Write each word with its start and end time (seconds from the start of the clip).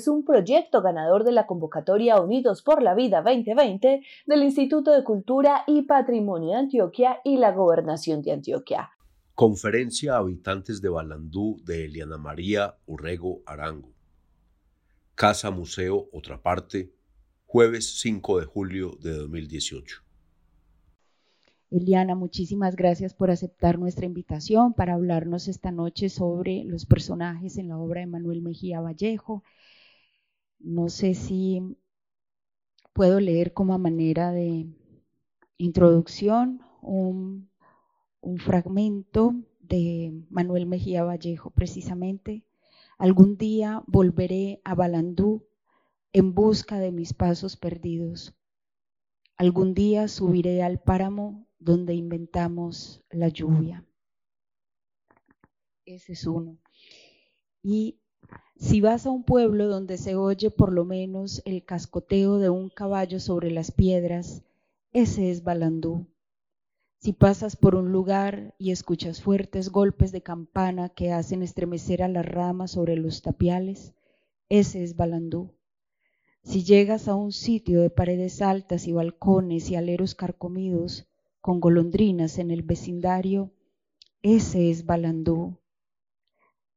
Es 0.00 0.08
un 0.08 0.24
proyecto 0.24 0.80
ganador 0.80 1.24
de 1.24 1.32
la 1.32 1.46
convocatoria 1.46 2.18
Unidos 2.18 2.62
por 2.62 2.82
la 2.82 2.94
Vida 2.94 3.20
2020 3.20 4.00
del 4.24 4.42
Instituto 4.42 4.92
de 4.92 5.04
Cultura 5.04 5.62
y 5.66 5.82
Patrimonio 5.82 6.52
de 6.52 6.56
Antioquia 6.56 7.20
y 7.22 7.36
la 7.36 7.52
Gobernación 7.52 8.22
de 8.22 8.32
Antioquia. 8.32 8.88
Conferencia 9.34 10.16
Habitantes 10.16 10.80
de 10.80 10.88
Balandú 10.88 11.60
de 11.66 11.84
Eliana 11.84 12.16
María 12.16 12.78
Urrego 12.86 13.42
Arango. 13.44 13.92
Casa 15.14 15.50
Museo 15.50 16.08
Otra 16.14 16.40
Parte, 16.40 16.94
jueves 17.44 18.00
5 18.00 18.40
de 18.40 18.46
julio 18.46 18.96
de 19.02 19.12
2018. 19.12 20.02
Eliana, 21.70 22.14
muchísimas 22.14 22.74
gracias 22.74 23.12
por 23.12 23.30
aceptar 23.30 23.78
nuestra 23.78 24.06
invitación 24.06 24.72
para 24.72 24.94
hablarnos 24.94 25.46
esta 25.46 25.70
noche 25.70 26.08
sobre 26.08 26.64
los 26.64 26.86
personajes 26.86 27.58
en 27.58 27.68
la 27.68 27.76
obra 27.76 28.00
de 28.00 28.06
Manuel 28.06 28.40
Mejía 28.40 28.80
Vallejo. 28.80 29.44
No 30.60 30.88
sé 30.90 31.14
si 31.14 31.76
puedo 32.92 33.18
leer 33.18 33.54
como 33.54 33.74
a 33.74 33.78
manera 33.78 34.30
de 34.30 34.66
introducción 35.56 36.60
un, 36.82 37.50
un 38.20 38.38
fragmento 38.38 39.34
de 39.60 40.12
Manuel 40.28 40.66
Mejía 40.66 41.04
Vallejo, 41.04 41.50
precisamente. 41.50 42.44
Algún 42.98 43.38
día 43.38 43.82
volveré 43.86 44.60
a 44.64 44.74
Balandú 44.74 45.46
en 46.12 46.34
busca 46.34 46.78
de 46.78 46.92
mis 46.92 47.14
pasos 47.14 47.56
perdidos. 47.56 48.34
Algún 49.36 49.72
día 49.72 50.08
subiré 50.08 50.62
al 50.62 50.80
páramo 50.80 51.46
donde 51.58 51.94
inventamos 51.94 53.02
la 53.10 53.28
lluvia. 53.28 53.86
Ese 55.86 56.12
es 56.12 56.26
uno. 56.26 56.58
Y 57.62 57.99
si 58.56 58.80
vas 58.80 59.06
a 59.06 59.10
un 59.10 59.24
pueblo 59.24 59.68
donde 59.68 59.96
se 59.96 60.16
oye 60.16 60.50
por 60.50 60.72
lo 60.72 60.84
menos 60.84 61.40
el 61.44 61.64
cascoteo 61.64 62.38
de 62.38 62.50
un 62.50 62.68
caballo 62.68 63.20
sobre 63.20 63.50
las 63.50 63.70
piedras, 63.70 64.42
ese 64.92 65.30
es 65.30 65.44
Balandú. 65.44 66.06
Si 66.98 67.14
pasas 67.14 67.56
por 67.56 67.74
un 67.74 67.92
lugar 67.92 68.54
y 68.58 68.72
escuchas 68.72 69.22
fuertes 69.22 69.70
golpes 69.70 70.12
de 70.12 70.22
campana 70.22 70.90
que 70.90 71.12
hacen 71.12 71.42
estremecer 71.42 72.02
a 72.02 72.08
las 72.08 72.26
ramas 72.26 72.72
sobre 72.72 72.96
los 72.96 73.22
tapiales, 73.22 73.94
ese 74.50 74.82
es 74.82 74.96
Balandú. 74.96 75.54
Si 76.42 76.64
llegas 76.64 77.08
a 77.08 77.14
un 77.14 77.32
sitio 77.32 77.80
de 77.80 77.88
paredes 77.88 78.42
altas 78.42 78.86
y 78.86 78.92
balcones 78.92 79.70
y 79.70 79.76
aleros 79.76 80.14
carcomidos, 80.14 81.06
con 81.40 81.60
golondrinas 81.60 82.38
en 82.38 82.50
el 82.50 82.62
vecindario, 82.62 83.52
ese 84.22 84.70
es 84.70 84.84
Balandú. 84.84 85.59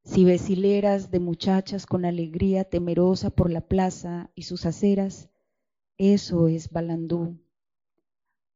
Si 0.03 0.25
ves 0.25 0.49
hileras 0.49 1.11
de 1.11 1.19
muchachas 1.19 1.85
con 1.85 2.03
alegría 2.03 2.65
temerosa 2.65 3.29
por 3.29 3.49
la 3.49 3.61
plaza 3.61 4.31
y 4.35 4.43
sus 4.43 4.65
aceras, 4.65 5.29
eso 5.97 6.49
es 6.49 6.69
Balandú. 6.71 7.39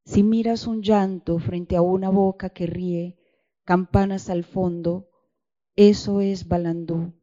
Si 0.03 0.23
miras 0.23 0.67
un 0.67 0.81
llanto 0.81 1.39
frente 1.39 1.77
a 1.77 1.81
una 1.81 2.09
boca 2.09 2.49
que 2.49 2.67
ríe, 2.67 3.17
campanas 3.63 4.29
al 4.29 4.43
fondo, 4.43 5.09
eso 5.77 6.19
es 6.19 6.47
Balandú. 6.49 7.13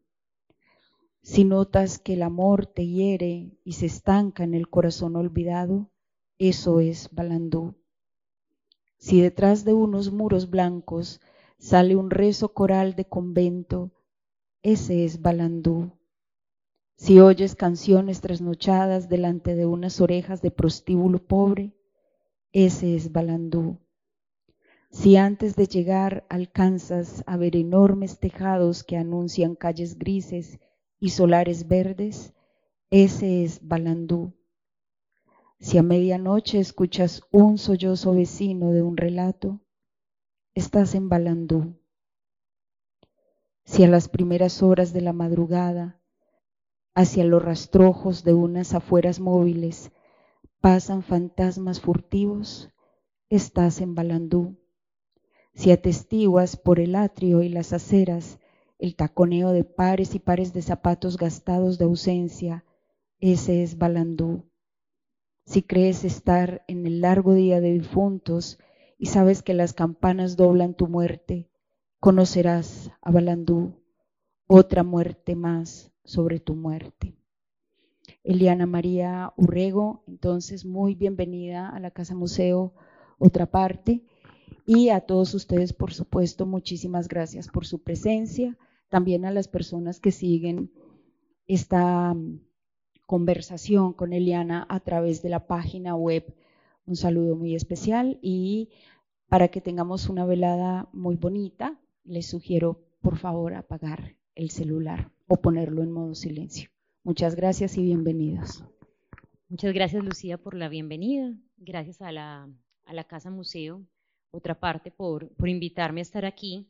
Si 1.23 1.45
notas 1.45 1.99
que 1.99 2.15
el 2.15 2.23
amor 2.23 2.67
te 2.67 2.87
hiere 2.87 3.59
y 3.63 3.73
se 3.73 3.87
estanca 3.87 4.43
en 4.43 4.55
el 4.55 4.69
corazón 4.71 5.17
olvidado, 5.17 5.91
eso 6.39 6.81
es 6.81 7.11
Balandú. 7.13 7.77
Si 8.97 9.21
detrás 9.21 9.65
de 9.65 9.75
unos 9.75 10.13
muros 10.13 10.49
blancos 10.49 11.21
sale 11.59 11.95
un 11.95 12.11
rezo 12.11 12.55
coral 12.55 12.95
de 12.95 13.07
convento, 13.07 13.93
ese 14.65 15.05
es 15.05 15.21
Balandú. 15.21 15.93
Si 16.97 17.21
oyes 17.21 17.55
canciones 17.55 18.23
trasnochadas 18.23 19.11
delante 19.11 19.55
de 19.55 19.67
unas 19.67 20.01
orejas 20.01 20.41
de 20.41 20.51
prostíbulo 20.51 21.19
pobre, 21.19 21.77
ese 22.51 22.97
es 22.97 23.13
Balandú. 23.13 23.79
Si 24.91 25.17
antes 25.17 25.55
de 25.55 25.67
llegar 25.67 26.27
alcanzas 26.31 27.23
a 27.27 27.37
ver 27.37 27.57
enormes 27.57 28.19
tejados 28.19 28.85
que 28.85 28.97
anuncian 28.97 29.55
calles 29.55 29.99
grises 29.99 30.59
y 30.99 31.11
solares 31.11 31.69
verdes, 31.69 32.33
ese 32.89 33.45
es 33.45 33.69
Balandú. 33.69 34.33
Si 35.61 35.77
a 35.77 35.83
medianoche 35.83 36.59
escuchas 36.59 37.23
un 37.31 37.59
sollozo 37.59 38.15
vecino 38.15 38.71
de 38.71 38.81
un 38.81 38.97
relato, 38.97 39.61
estás 40.55 40.95
en 40.95 41.11
Balandú. 41.11 41.84
Si 43.65 43.83
a 43.83 43.89
las 43.89 44.09
primeras 44.09 44.63
horas 44.63 44.93
de 44.93 45.01
la 45.01 45.13
madrugada, 45.13 46.01
hacia 46.95 47.25
los 47.25 47.43
rastrojos 47.43 48.23
de 48.23 48.35
unas 48.35 48.75
afueras 48.75 49.21
móviles, 49.21 49.91
pasan 50.61 51.03
fantasmas 51.03 51.81
furtivos, 51.81 52.71
estás 53.31 53.81
en 53.81 53.95
Balandú. 53.95 54.57
Si 55.55 55.71
atestiguas 55.71 56.57
por 56.57 56.79
el 56.79 56.95
atrio 56.95 57.43
y 57.43 57.49
las 57.49 57.73
aceras 57.73 58.39
el 58.79 58.97
taconeo 58.97 59.53
de 59.53 59.65
pares 59.65 60.15
y 60.15 60.19
pares 60.19 60.53
de 60.53 60.61
zapatos 60.61 61.17
gastados 61.17 61.79
de 61.79 61.85
ausencia, 61.85 62.65
ese 63.19 63.63
es 63.63 63.79
Balandú. 63.79 64.51
Si 65.47 65.63
crees 65.63 66.05
estar 66.05 66.65
en 66.69 66.87
el 66.87 67.01
largo 67.01 67.35
día 67.35 67.61
de 67.61 67.73
difuntos 67.73 68.59
y 68.99 69.07
sabes 69.07 69.43
que 69.43 69.55
las 69.55 69.73
campanas 69.73 70.37
doblan 70.37 70.75
tu 70.75 70.87
muerte, 70.87 71.49
conocerás 72.05 72.91
a 73.01 73.11
Balandú, 73.11 73.81
otra 74.47 74.83
muerte 74.83 75.35
más 75.35 75.91
sobre 76.05 76.39
tu 76.39 76.55
muerte. 76.55 77.17
Eliana 78.23 78.67
María 78.67 79.33
Urrego, 79.39 80.05
entonces 80.07 80.67
muy 80.67 80.95
bienvenida 80.95 81.71
a 81.71 81.81
la 81.81 81.93
Casa 81.93 82.15
Museo, 82.15 82.75
otra 83.17 83.47
parte. 83.47 84.05
Y 84.67 84.91
a 84.91 85.01
todos 85.01 85.33
ustedes, 85.33 85.73
por 85.73 85.95
supuesto, 85.95 86.45
muchísimas 86.45 87.09
gracias 87.09 87.49
por 87.49 87.65
su 87.65 87.83
presencia. 87.83 88.59
También 88.91 89.25
a 89.25 89.31
las 89.31 89.49
personas 89.49 89.99
que 89.99 90.13
siguen 90.13 90.71
esta 91.47 92.15
conversación 93.07 93.95
con 93.95 94.13
Eliana 94.13 94.67
a 94.69 94.81
través 94.81 95.23
de 95.23 95.31
la 95.31 95.47
página 95.47 95.97
web. 95.97 96.35
Un 96.85 96.97
saludo 96.97 97.35
muy 97.35 97.55
especial 97.55 98.19
y 98.21 98.69
para 99.31 99.49
que 99.49 99.63
tengamos 99.63 100.11
una 100.11 100.27
velada 100.27 100.91
muy 100.93 101.17
bonita, 101.17 101.81
les 102.05 102.27
sugiero 102.27 102.81
por 103.01 103.19
favor 103.19 103.55
apagar 103.55 104.17
el 104.35 104.51
celular 104.51 105.11
o 105.27 105.37
ponerlo 105.37 105.83
en 105.83 105.91
modo 105.91 106.15
silencio. 106.15 106.71
Muchas 107.03 107.35
gracias 107.35 107.77
y 107.77 107.83
bienvenidos. 107.83 108.65
Muchas 109.49 109.73
gracias 109.75 110.03
Lucía 110.05 110.39
por 110.39 110.55
la 110.55 110.69
bienvenida. 110.69 111.35
Gracias 111.57 112.01
a 112.03 112.13
la, 112.13 112.49
a 112.85 112.95
la 112.95 113.05
Casa 113.05 113.31
Museo, 113.31 113.87
otra 114.31 114.59
parte, 114.59 114.91
por, 114.91 115.29
por 115.35 115.49
invitarme 115.49 116.01
a 116.01 116.03
estar 116.03 116.25
aquí. 116.25 116.69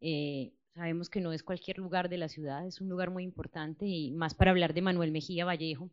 Eh, 0.00 0.52
Sabemos 0.76 1.08
que 1.08 1.22
no 1.22 1.32
es 1.32 1.42
cualquier 1.42 1.78
lugar 1.78 2.10
de 2.10 2.18
la 2.18 2.28
ciudad, 2.28 2.66
es 2.66 2.82
un 2.82 2.90
lugar 2.90 3.10
muy 3.10 3.24
importante 3.24 3.86
y 3.86 4.10
más 4.10 4.34
para 4.34 4.50
hablar 4.50 4.74
de 4.74 4.82
Manuel 4.82 5.10
Mejía 5.10 5.46
Vallejo. 5.46 5.90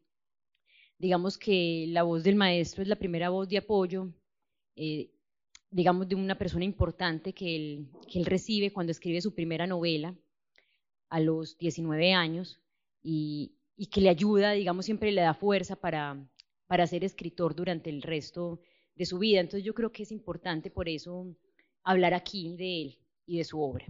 Digamos 1.00 1.38
que 1.38 1.86
la 1.88 2.04
voz 2.04 2.26
del 2.26 2.36
maestro 2.36 2.82
es 2.82 2.90
la 2.90 2.98
primera 2.98 3.30
voz 3.30 3.48
de 3.48 3.60
apoyo, 3.60 4.14
eh, 4.76 5.10
digamos, 5.74 6.08
de 6.08 6.16
una 6.16 6.38
persona 6.38 6.64
importante 6.64 7.34
que 7.34 7.56
él, 7.56 7.90
que 8.08 8.20
él 8.20 8.26
recibe 8.26 8.72
cuando 8.72 8.92
escribe 8.92 9.22
su 9.22 9.34
primera 9.34 9.66
novela 9.66 10.16
a 11.10 11.20
los 11.20 11.58
19 11.58 12.14
años 12.14 12.62
y, 13.02 13.56
y 13.76 13.88
que 13.88 14.02
le 14.02 14.10
ayuda, 14.10 14.52
digamos, 14.52 14.86
siempre 14.86 15.12
le 15.12 15.22
da 15.22 15.34
fuerza 15.34 15.76
para, 15.76 16.30
para 16.68 16.86
ser 16.86 17.04
escritor 17.04 17.56
durante 17.56 17.90
el 17.90 18.04
resto 18.04 18.62
de 18.96 19.06
su 19.06 19.18
vida. 19.18 19.40
Entonces 19.40 19.66
yo 19.66 19.74
creo 19.74 19.92
que 19.92 20.04
es 20.04 20.12
importante 20.12 20.70
por 20.70 20.88
eso 20.88 21.36
hablar 21.84 22.14
aquí 22.14 22.56
de 22.56 22.82
él 22.84 23.00
y 23.26 23.40
de 23.40 23.44
su 23.44 23.60
obra. 23.60 23.88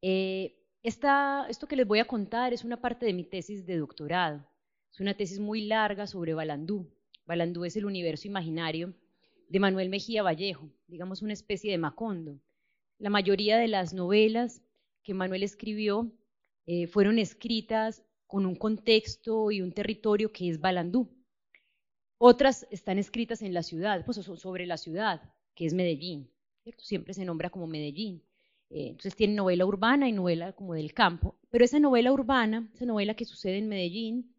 Eh, 0.00 0.56
esto 0.82 1.66
que 1.68 1.76
les 1.76 1.86
voy 1.86 1.98
a 1.98 2.06
contar 2.06 2.54
es 2.54 2.64
una 2.64 2.80
parte 2.80 3.04
de 3.04 3.12
mi 3.12 3.24
tesis 3.24 3.66
de 3.66 3.76
doctorado. 3.76 4.42
Es 4.90 5.00
una 5.00 5.14
tesis 5.14 5.38
muy 5.38 5.66
larga 5.66 6.06
sobre 6.06 6.32
Balandú. 6.32 6.90
Balandú 7.26 7.66
es 7.66 7.76
el 7.76 7.84
universo 7.84 8.26
imaginario 8.26 8.94
de 9.48 9.60
Manuel 9.60 9.88
Mejía 9.88 10.22
Vallejo, 10.22 10.70
digamos 10.86 11.22
una 11.22 11.32
especie 11.32 11.70
de 11.70 11.78
Macondo. 11.78 12.40
la 12.98 13.10
mayoría 13.10 13.58
de 13.58 13.68
las 13.68 13.92
novelas 13.92 14.62
que 15.02 15.14
Manuel 15.14 15.42
escribió 15.42 16.10
eh, 16.66 16.86
fueron 16.86 17.18
escritas 17.18 18.02
con 18.26 18.44
un 18.44 18.56
contexto 18.56 19.50
y 19.50 19.60
un 19.60 19.72
territorio 19.72 20.32
que 20.32 20.48
es 20.48 20.60
Balandú. 20.60 21.08
Otras 22.18 22.66
están 22.70 22.98
escritas 22.98 23.42
en 23.42 23.54
la 23.54 23.62
ciudad, 23.62 24.04
pues 24.04 24.16
sobre 24.16 24.66
la 24.66 24.78
ciudad, 24.78 25.22
que 25.54 25.66
es 25.66 25.74
Medellín. 25.74 26.30
Siempre 26.78 27.14
se 27.14 27.24
nombra 27.24 27.50
como 27.50 27.66
Medellín. 27.66 28.22
Eh, 28.70 28.88
entonces 28.88 29.14
tiene 29.14 29.34
novela 29.34 29.64
urbana 29.64 30.08
y 30.08 30.12
novela 30.12 30.52
como 30.54 30.74
del 30.74 30.92
campo. 30.92 31.38
Pero 31.50 31.64
esa 31.64 31.78
novela 31.78 32.12
urbana, 32.12 32.68
esa 32.74 32.86
novela 32.86 33.14
que 33.14 33.24
sucede 33.24 33.58
en 33.58 33.68
Medellín, 33.68 34.34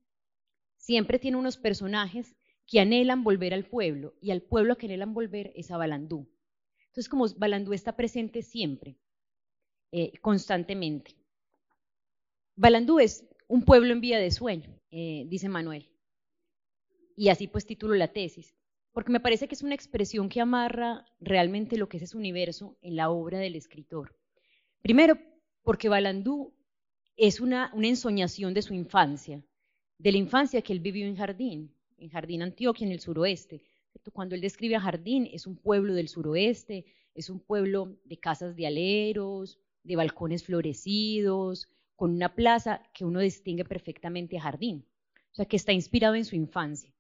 siempre 0.76 1.20
tiene 1.20 1.38
unos 1.38 1.58
personajes 1.58 2.36
que 2.68 2.82
anhelan 2.82 3.24
volver 3.24 3.54
al 3.54 3.66
pueblo 3.66 4.14
y 4.22 4.32
al 4.32 4.42
pueblo 4.42 4.78
que 4.78 4.86
anhelan 4.86 5.14
volver 5.14 5.54
es 5.56 5.72
a 5.72 5.78
Balandú. 5.78 6.28
Entonces, 6.88 7.10
como 7.10 7.28
Balandú 7.38 7.74
está 7.74 7.96
presente 7.96 8.42
siempre, 8.42 8.98
eh, 9.92 10.12
constantemente. 10.20 11.16
Balandú 12.56 13.00
es 13.00 13.26
un 13.48 13.64
pueblo 13.64 13.94
en 13.94 14.02
vía 14.02 14.20
de 14.20 14.32
sueño, 14.32 14.78
eh, 14.92 15.26
dice 15.28 15.48
Manuel. 15.48 15.90
Y 17.16 17.30
así 17.30 17.48
pues 17.48 17.66
titulo 17.66 17.96
la 17.96 18.10
tesis, 18.10 18.54
porque 18.92 19.12
me 19.12 19.20
parece 19.20 19.48
que 19.48 19.56
es 19.56 19.64
una 19.64 19.76
expresión 19.76 20.28
que 20.28 20.42
amarra 20.42 21.06
realmente 21.20 21.78
lo 21.78 21.88
que 21.88 21.98
es 21.98 22.04
ese 22.04 22.18
universo 22.18 22.78
en 22.82 22.96
la 22.96 23.10
obra 23.10 23.40
del 23.40 23.56
escritor. 23.56 24.16
Primero, 24.82 25.18
porque 25.64 25.88
Balandú 25.88 26.54
es 27.16 27.40
una, 27.40 27.72
una 27.74 27.88
ensoñación 27.88 28.54
de 28.54 28.62
su 28.62 28.74
infancia, 28.74 29.44
de 30.00 30.12
la 30.12 30.18
infancia 30.18 30.62
que 30.62 30.74
él 30.74 30.80
vivió 30.80 31.06
en 31.08 31.16
Jardín, 31.16 31.77
en 31.98 32.10
Jardín 32.10 32.42
Antioquia, 32.42 32.86
en 32.86 32.92
el 32.92 33.00
suroeste. 33.00 33.62
Cuando 34.14 34.36
él 34.36 34.42
describe 34.42 34.76
a 34.76 34.82
Jardín, 34.82 35.28
es 35.32 35.48
un 35.48 35.58
pueblo 35.58 35.94
del 35.94 36.08
suroeste, 36.08 36.86
es 37.14 37.30
un 37.30 37.40
pueblo 37.40 37.98
de 38.06 38.18
casas 38.20 38.56
de 38.56 38.68
aleros, 38.68 39.60
de 39.84 39.96
balcones 39.96 40.44
florecidos, 40.44 41.68
con 41.96 42.12
una 42.12 42.36
plaza 42.36 42.84
que 42.94 43.06
uno 43.06 43.20
distingue 43.20 43.66
perfectamente 43.66 44.38
a 44.38 44.42
Jardín, 44.42 44.86
o 45.32 45.36
sea, 45.36 45.46
que 45.46 45.56
está 45.58 45.74
inspirado 45.74 46.16
en 46.16 46.26
su 46.26 46.36
infancia. 46.36 46.94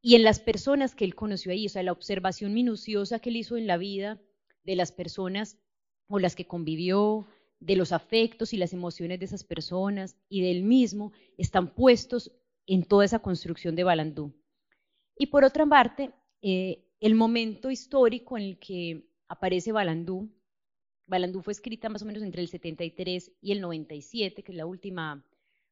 Y 0.00 0.16
en 0.16 0.24
las 0.24 0.40
personas 0.40 0.96
que 0.96 1.04
él 1.04 1.14
conoció 1.14 1.52
ahí, 1.52 1.66
o 1.66 1.68
sea, 1.68 1.84
la 1.84 1.92
observación 1.92 2.52
minuciosa 2.52 3.20
que 3.20 3.30
él 3.30 3.36
hizo 3.36 3.56
en 3.56 3.68
la 3.68 3.76
vida 3.76 4.20
de 4.64 4.74
las 4.74 4.90
personas 4.90 5.58
o 6.08 6.18
las 6.18 6.34
que 6.34 6.46
convivió, 6.46 7.28
de 7.60 7.76
los 7.76 7.92
afectos 7.92 8.52
y 8.52 8.56
las 8.56 8.72
emociones 8.72 9.20
de 9.20 9.26
esas 9.26 9.44
personas 9.44 10.16
y 10.28 10.42
del 10.42 10.64
mismo, 10.64 11.12
están 11.38 11.72
puestos 11.72 12.32
en 12.66 12.84
toda 12.84 13.04
esa 13.04 13.18
construcción 13.20 13.74
de 13.76 13.84
Balandú. 13.84 14.32
Y 15.16 15.26
por 15.26 15.44
otra 15.44 15.66
parte, 15.66 16.12
eh, 16.42 16.84
el 17.00 17.14
momento 17.14 17.70
histórico 17.70 18.36
en 18.36 18.44
el 18.44 18.58
que 18.58 19.08
aparece 19.28 19.72
Balandú, 19.72 20.30
Balandú 21.06 21.42
fue 21.42 21.52
escrita 21.52 21.88
más 21.88 22.02
o 22.02 22.06
menos 22.06 22.22
entre 22.22 22.42
el 22.42 22.48
73 22.48 23.32
y 23.40 23.52
el 23.52 23.60
97, 23.60 24.42
que 24.42 24.52
es 24.52 24.56
la 24.56 24.66
última 24.66 25.24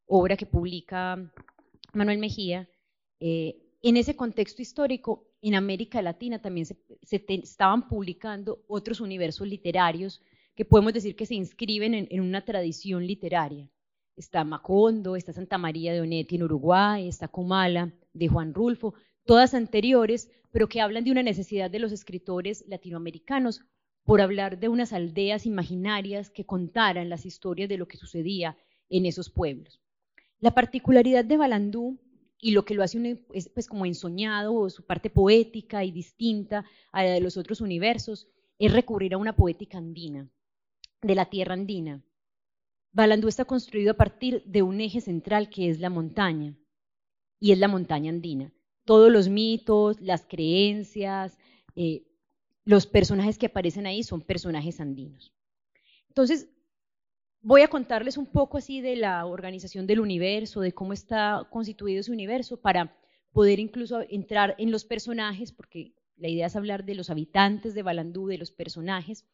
obra 0.05 0.35
que 0.35 0.45
publica 0.45 1.31
Manuel 1.93 2.19
Mejía. 2.19 2.69
Eh, 3.19 3.57
en 3.81 3.97
ese 3.97 4.15
contexto 4.15 4.61
histórico, 4.61 5.25
en 5.41 5.55
América 5.55 6.01
Latina 6.01 6.41
también 6.41 6.65
se, 6.65 6.77
estaban 7.01 7.87
publicando 7.87 8.63
otros 8.67 8.99
universos 8.99 9.47
literarios 9.47 10.21
que 10.53 10.65
podemos 10.65 10.93
decir 10.93 11.15
que 11.15 11.25
se 11.25 11.35
inscriben 11.35 11.93
en 11.95 12.21
una 12.21 12.43
tradición 12.45 13.07
literaria 13.07 13.71
está 14.21 14.43
Macondo, 14.43 15.15
está 15.15 15.33
Santa 15.33 15.57
María 15.57 15.93
de 15.93 16.01
Onetti 16.01 16.35
en 16.35 16.43
Uruguay, 16.43 17.07
está 17.07 17.27
Comala 17.27 17.91
de 18.13 18.27
Juan 18.27 18.53
Rulfo, 18.53 18.93
todas 19.25 19.53
anteriores, 19.53 20.29
pero 20.51 20.69
que 20.69 20.79
hablan 20.79 21.03
de 21.03 21.11
una 21.11 21.23
necesidad 21.23 21.71
de 21.71 21.79
los 21.79 21.91
escritores 21.91 22.63
latinoamericanos 22.67 23.61
por 24.03 24.21
hablar 24.21 24.59
de 24.59 24.69
unas 24.69 24.93
aldeas 24.93 25.45
imaginarias 25.45 26.29
que 26.29 26.45
contaran 26.45 27.09
las 27.09 27.25
historias 27.25 27.67
de 27.67 27.77
lo 27.77 27.87
que 27.87 27.97
sucedía 27.97 28.57
en 28.89 29.05
esos 29.05 29.29
pueblos. 29.29 29.81
La 30.39 30.53
particularidad 30.53 31.25
de 31.25 31.37
Balandú 31.37 31.99
y 32.39 32.51
lo 32.51 32.63
que 32.63 32.73
lo 32.73 32.83
hace 32.83 33.23
es 33.33 33.49
pues 33.49 33.67
como 33.67 33.85
ensoñado, 33.85 34.69
su 34.69 34.85
parte 34.85 35.09
poética 35.09 35.83
y 35.83 35.91
distinta 35.91 36.65
a 36.91 37.03
la 37.03 37.11
de 37.11 37.21
los 37.21 37.37
otros 37.37 37.61
universos, 37.61 38.27
es 38.59 38.71
recurrir 38.71 39.13
a 39.15 39.17
una 39.17 39.35
poética 39.35 39.77
andina, 39.77 40.29
de 41.01 41.15
la 41.15 41.25
tierra 41.25 41.53
andina, 41.53 42.03
Balandú 42.93 43.27
está 43.27 43.45
construido 43.45 43.91
a 43.91 43.97
partir 43.97 44.43
de 44.45 44.61
un 44.61 44.81
eje 44.81 45.01
central 45.01 45.49
que 45.49 45.69
es 45.69 45.79
la 45.79 45.89
montaña, 45.89 46.57
y 47.39 47.51
es 47.51 47.59
la 47.59 47.67
montaña 47.67 48.09
andina. 48.09 48.53
Todos 48.85 49.11
los 49.11 49.27
mitos, 49.27 49.99
las 49.99 50.25
creencias, 50.25 51.37
eh, 51.75 52.03
los 52.63 52.85
personajes 52.85 53.37
que 53.37 53.47
aparecen 53.47 53.87
ahí 53.87 54.03
son 54.03 54.21
personajes 54.21 54.79
andinos. 54.79 55.33
Entonces, 56.07 56.49
voy 57.41 57.61
a 57.61 57.67
contarles 57.67 58.17
un 58.17 58.27
poco 58.27 58.57
así 58.57 58.81
de 58.81 58.95
la 58.95 59.25
organización 59.25 59.87
del 59.87 59.99
universo, 59.99 60.61
de 60.61 60.73
cómo 60.73 60.93
está 60.93 61.47
constituido 61.49 62.01
ese 62.01 62.11
universo, 62.11 62.61
para 62.61 62.95
poder 63.31 63.59
incluso 63.59 64.01
entrar 64.09 64.55
en 64.59 64.71
los 64.71 64.85
personajes, 64.85 65.51
porque 65.51 65.95
la 66.17 66.27
idea 66.27 66.47
es 66.47 66.55
hablar 66.55 66.85
de 66.85 66.95
los 66.95 67.09
habitantes 67.09 67.73
de 67.73 67.81
Balandú, 67.81 68.27
de 68.27 68.37
los 68.37 68.51
personajes, 68.51 69.25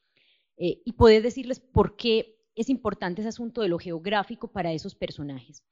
eh, 0.56 0.82
y 0.86 0.94
poder 0.94 1.24
decirles 1.24 1.60
por 1.60 1.98
qué 1.98 2.37
es 2.58 2.70
importante 2.70 3.22
ese 3.22 3.30
asunto 3.30 3.62
de 3.62 3.70
lo 3.70 3.80
geográfico 3.80 4.52
para 4.52 4.74
esos 4.74 4.96
personajes. 4.96 5.64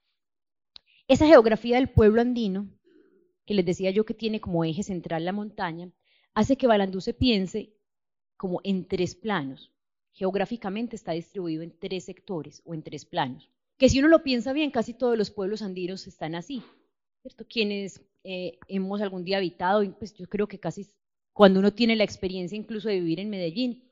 Esa 1.07 1.27
geografía 1.27 1.75
del 1.75 1.89
pueblo 1.89 2.21
andino, 2.21 2.69
que 3.45 3.53
les 3.53 3.65
decía 3.65 3.91
yo 3.91 4.05
que 4.05 4.13
tiene 4.13 4.39
como 4.39 4.63
eje 4.63 4.83
central 4.83 5.25
la 5.25 5.33
montaña, 5.33 5.91
hace 6.33 6.57
que 6.57 6.67
Balandú 6.67 7.01
se 7.01 7.13
piense 7.13 7.73
como 8.37 8.61
en 8.63 8.87
tres 8.87 9.15
planos. 9.15 9.71
Geográficamente 10.13 10.95
está 10.95 11.11
distribuido 11.11 11.63
en 11.63 11.77
tres 11.77 12.05
sectores 12.05 12.61
o 12.65 12.73
en 12.73 12.83
tres 12.83 13.05
planos. 13.05 13.49
Que 13.77 13.89
si 13.89 13.99
uno 13.99 14.07
lo 14.07 14.23
piensa 14.23 14.53
bien, 14.53 14.71
casi 14.71 14.93
todos 14.93 15.17
los 15.17 15.29
pueblos 15.29 15.61
andinos 15.61 16.07
están 16.07 16.35
así. 16.35 16.63
¿cierto? 17.25 17.45
Quienes 17.49 18.01
eh, 18.23 18.59
hemos 18.67 19.01
algún 19.01 19.23
día 19.23 19.37
habitado, 19.37 19.83
pues 19.97 20.13
yo 20.13 20.27
creo 20.27 20.47
que 20.47 20.59
casi 20.59 20.87
cuando 21.33 21.59
uno 21.59 21.73
tiene 21.73 21.95
la 21.95 22.03
experiencia 22.03 22.55
incluso 22.55 22.87
de 22.87 22.99
vivir 22.99 23.19
en 23.19 23.31
Medellín, 23.31 23.83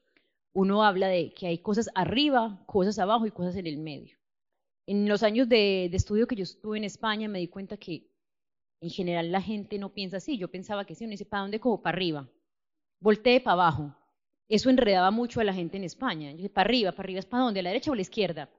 uno 0.53 0.83
habla 0.83 1.07
de 1.07 1.33
que 1.33 1.47
hay 1.47 1.57
cosas 1.57 1.89
arriba, 1.95 2.63
cosas 2.67 2.99
abajo 2.99 3.25
y 3.25 3.31
cosas 3.31 3.55
en 3.55 3.67
el 3.67 3.77
medio. 3.77 4.17
En 4.85 5.07
los 5.07 5.23
años 5.23 5.49
de, 5.49 5.85
estudio 5.85 6.27
que 6.27 6.35
yo 6.35 6.43
estuve 6.43 6.77
en 6.77 6.83
España 6.83 7.27
me 7.27 7.39
di 7.39 7.47
cuenta 7.47 7.77
que 7.77 8.11
en 8.81 8.89
general 8.89 9.31
la 9.31 9.41
gente 9.41 9.77
no 9.77 9.93
piensa 9.93 10.17
así. 10.17 10.37
Yo 10.37 10.49
pensaba 10.49 10.85
que 10.85 10.93
sí, 10.93 11.05
uno 11.05 11.11
dice, 11.11 11.25
¿para 11.25 11.41
dónde 11.41 11.59
cojo? 11.59 11.81
Para 11.81 11.95
arriba. 11.95 12.29
Voltee 12.99 13.39
para 13.39 13.53
abajo. 13.53 13.95
Eso 14.47 14.69
enredaba 14.69 15.09
mucho 15.09 15.39
a 15.39 15.43
la 15.43 15.53
gente 15.53 15.77
en 15.77 15.85
España. 15.85 16.31
Yo 16.31 16.37
dije, 16.37 16.49
para 16.49 16.67
arriba, 16.67 16.91
para 16.91 17.05
arriba 17.05 17.19
es 17.19 17.25
para 17.25 17.43
dónde, 17.43 17.61
a 17.61 17.63
la 17.63 17.69
derecha 17.69 17.89
o 17.89 17.93
a 17.93 17.95
la 17.95 18.01
izquierda. 18.01 18.49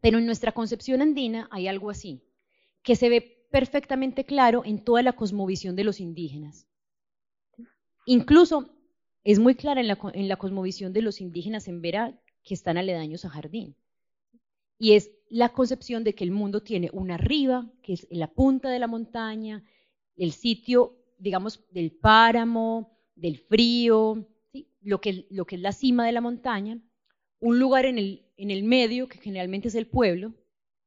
Pero 0.00 0.18
en 0.18 0.26
nuestra 0.26 0.52
concepción 0.52 1.02
andina 1.02 1.48
hay 1.50 1.66
algo 1.68 1.90
así, 1.90 2.22
que 2.82 2.96
se 2.96 3.08
ve 3.08 3.46
perfectamente 3.50 4.24
claro 4.24 4.62
en 4.64 4.82
toda 4.82 5.02
la 5.02 5.12
cosmovisión 5.12 5.76
de 5.76 5.84
los 5.84 6.00
indígenas. 6.00 6.66
Incluso 8.06 8.70
es 9.24 9.38
muy 9.38 9.54
clara 9.54 9.80
en 9.80 10.28
la, 10.28 10.36
cosmovisión 10.36 10.92
de 10.92 11.02
los 11.02 11.20
indígenas 11.20 11.68
en 11.68 11.80
Vera 11.80 12.18
que 12.42 12.54
están 12.54 12.76
aledaños 12.76 13.24
a 13.24 13.30
Jardín. 13.30 13.76
Y 14.78 14.94
es 14.94 15.12
la 15.30 15.50
concepción 15.50 16.02
de 16.02 16.14
que 16.14 16.24
el 16.24 16.32
mundo 16.32 16.62
tiene 16.62 16.90
una 16.92 17.14
arriba, 17.14 17.70
que 17.82 17.92
es 17.92 18.06
la 18.10 18.32
punta 18.32 18.68
de 18.68 18.80
la 18.80 18.88
montaña, 18.88 19.64
el 20.16 20.32
sitio, 20.32 20.98
digamos, 21.18 21.64
del 21.70 21.92
páramo, 21.92 22.98
del 23.14 23.38
frío, 23.38 24.28
lo, 24.80 25.00
que, 25.00 25.26
es 25.30 25.60
la 25.60 25.72
cima 25.72 26.04
de 26.04 26.12
la 26.12 26.20
montaña, 26.20 26.80
un 27.38 27.60
lugar 27.60 27.86
en 27.86 27.98
el, 27.98 28.26
en 28.36 28.66
medio, 28.66 29.08
que 29.08 29.18
generalmente 29.18 29.68
es 29.68 29.76
el 29.76 29.86
pueblo, 29.86 30.34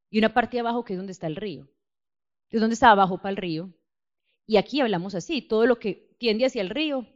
y 0.10 0.20
una 0.20 0.34
parte 0.34 0.58
de 0.58 0.62
abajo 0.62 0.84
que 0.84 0.94
es 0.94 0.98
donde 0.98 1.14
está 1.14 1.28
el 1.28 1.38
río. 1.38 1.70
Es 2.50 2.60
donde 2.60 2.74
está 2.74 2.92
abajo 2.92 3.18
para 3.18 3.32
el 3.32 3.38
río. 3.38 3.74
Y 4.46 4.58
aquí 4.58 4.82
hablamos 4.82 5.16
así, 5.16 5.42
todo 5.42 5.66
lo 5.66 5.80
que 5.80 6.14
tiende 6.20 6.46
hacia 6.46 6.62
el 6.62 6.70
río 6.70 7.08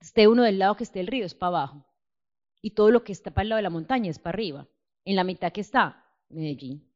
esté 0.00 0.28
uno 0.28 0.42
del 0.42 0.58
lado 0.58 0.76
que 0.76 0.84
esté 0.84 1.00
el 1.00 1.06
río 1.06 1.24
es 1.24 1.34
para 1.34 1.48
abajo 1.48 1.86
y 2.62 2.70
todo 2.70 2.90
lo 2.90 3.04
que 3.04 3.12
está 3.12 3.30
para 3.30 3.42
el 3.42 3.48
lado 3.50 3.58
de 3.58 3.62
la 3.62 3.70
montaña 3.70 4.10
es 4.10 4.18
para 4.18 4.34
arriba. 4.34 4.68
En 5.04 5.16
la 5.16 5.24
mitad 5.24 5.52
que 5.52 5.60
está 5.60 6.04
Medellín. 6.28 6.86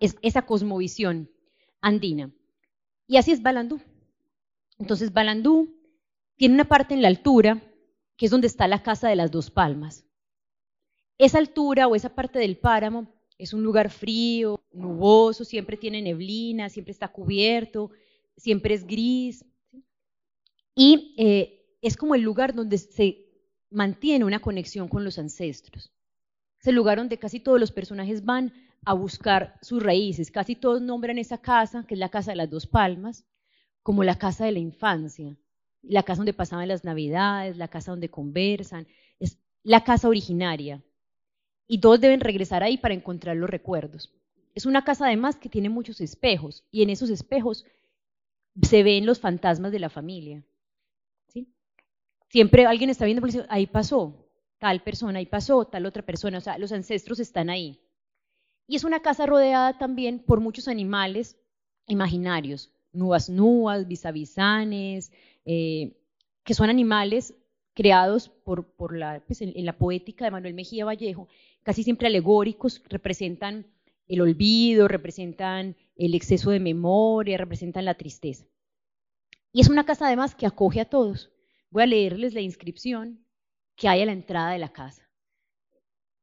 Es 0.00 0.16
esa 0.22 0.42
cosmovisión 0.42 1.30
andina. 1.80 2.32
Y 3.06 3.16
así 3.16 3.32
es 3.32 3.42
Balandú. 3.42 3.80
Entonces 4.78 5.12
Balandú 5.12 5.76
tiene 6.36 6.54
una 6.54 6.66
parte 6.66 6.94
en 6.94 7.02
la 7.02 7.08
altura 7.08 7.62
que 8.16 8.26
es 8.26 8.30
donde 8.30 8.46
está 8.48 8.68
la 8.68 8.82
casa 8.82 9.08
de 9.08 9.16
las 9.16 9.30
dos 9.30 9.50
palmas. 9.50 10.04
Esa 11.16 11.38
altura 11.38 11.86
o 11.86 11.94
esa 11.94 12.14
parte 12.14 12.38
del 12.38 12.58
páramo 12.58 13.08
es 13.38 13.52
un 13.52 13.62
lugar 13.62 13.90
frío, 13.90 14.60
nuboso, 14.72 15.44
siempre 15.44 15.76
tiene 15.76 16.02
neblina, 16.02 16.68
siempre 16.68 16.92
está 16.92 17.08
cubierto, 17.08 17.90
siempre 18.36 18.74
es 18.74 18.86
gris. 18.86 19.44
Y 20.74 21.14
eh, 21.18 21.57
es 21.82 21.96
como 21.96 22.14
el 22.14 22.22
lugar 22.22 22.54
donde 22.54 22.78
se 22.78 23.26
mantiene 23.70 24.24
una 24.24 24.40
conexión 24.40 24.88
con 24.88 25.04
los 25.04 25.18
ancestros. 25.18 25.92
Es 26.60 26.66
el 26.66 26.74
lugar 26.74 26.98
donde 26.98 27.18
casi 27.18 27.40
todos 27.40 27.60
los 27.60 27.70
personajes 27.70 28.24
van 28.24 28.52
a 28.84 28.94
buscar 28.94 29.58
sus 29.62 29.82
raíces. 29.82 30.30
Casi 30.30 30.56
todos 30.56 30.82
nombran 30.82 31.18
esa 31.18 31.38
casa, 31.38 31.84
que 31.86 31.94
es 31.94 32.00
la 32.00 32.08
casa 32.08 32.32
de 32.32 32.36
las 32.36 32.50
dos 32.50 32.66
palmas, 32.66 33.24
como 33.82 34.04
la 34.04 34.16
casa 34.16 34.44
de 34.44 34.52
la 34.52 34.58
infancia, 34.58 35.36
la 35.82 36.02
casa 36.02 36.18
donde 36.18 36.34
pasaban 36.34 36.68
las 36.68 36.84
navidades, 36.84 37.56
la 37.56 37.68
casa 37.68 37.92
donde 37.92 38.10
conversan, 38.10 38.86
es 39.20 39.38
la 39.62 39.84
casa 39.84 40.08
originaria 40.08 40.82
y 41.68 41.78
todos 41.78 42.00
deben 42.00 42.20
regresar 42.20 42.62
ahí 42.64 42.78
para 42.78 42.94
encontrar 42.94 43.36
los 43.36 43.50
recuerdos. 43.50 44.12
Es 44.54 44.66
una 44.66 44.82
casa 44.82 45.06
además 45.06 45.36
que 45.36 45.50
tiene 45.50 45.68
muchos 45.68 46.00
espejos 46.00 46.64
y 46.72 46.82
en 46.82 46.90
esos 46.90 47.10
espejos 47.10 47.64
se 48.62 48.82
ven 48.82 49.06
los 49.06 49.20
fantasmas 49.20 49.70
de 49.70 49.78
la 49.78 49.90
familia. 49.90 50.42
Siempre 52.28 52.66
alguien 52.66 52.90
está 52.90 53.04
viendo, 53.04 53.26
ahí 53.48 53.66
pasó, 53.66 54.28
tal 54.58 54.82
persona, 54.82 55.18
ahí 55.18 55.26
pasó, 55.26 55.64
tal 55.64 55.86
otra 55.86 56.04
persona, 56.04 56.38
o 56.38 56.40
sea, 56.40 56.58
los 56.58 56.72
ancestros 56.72 57.20
están 57.20 57.50
ahí. 57.50 57.80
Y 58.66 58.76
es 58.76 58.84
una 58.84 59.00
casa 59.00 59.24
rodeada 59.26 59.78
también 59.78 60.18
por 60.18 60.40
muchos 60.40 60.68
animales 60.68 61.36
imaginarios, 61.86 62.70
nuas 62.92 63.28
nuas, 63.30 63.88
bisabisanes, 63.88 65.10
eh, 65.44 65.96
que 66.44 66.54
son 66.54 66.70
animales 66.70 67.34
creados 67.74 68.28
por, 68.28 68.74
pues, 68.74 69.40
en, 69.40 69.64
la 69.64 69.78
poética 69.78 70.24
de 70.24 70.30
Manuel 70.30 70.54
Mejía 70.54 70.84
Vallejo, 70.84 71.28
casi 71.62 71.82
siempre 71.82 72.08
alegóricos, 72.08 72.82
representan 72.88 73.66
el 74.06 74.20
olvido, 74.20 74.88
representan 74.88 75.76
el 75.96 76.14
exceso 76.14 76.50
de 76.50 76.60
memoria, 76.60 77.38
representan 77.38 77.84
la 77.84 77.94
tristeza. 77.94 78.46
Y 79.52 79.60
es 79.60 79.68
una 79.68 79.84
casa 79.84 80.06
además 80.06 80.34
que 80.34 80.46
acoge 80.46 80.80
a 80.80 80.88
todos. 80.88 81.30
Voy 81.70 81.82
a 81.82 81.86
leerles 81.86 82.34
la 82.34 82.40
inscripción 82.40 83.24
que 83.76 83.88
hay 83.88 84.02
a 84.02 84.06
la 84.06 84.12
entrada 84.12 84.52
de 84.52 84.58
la 84.58 84.72
casa. 84.72 85.08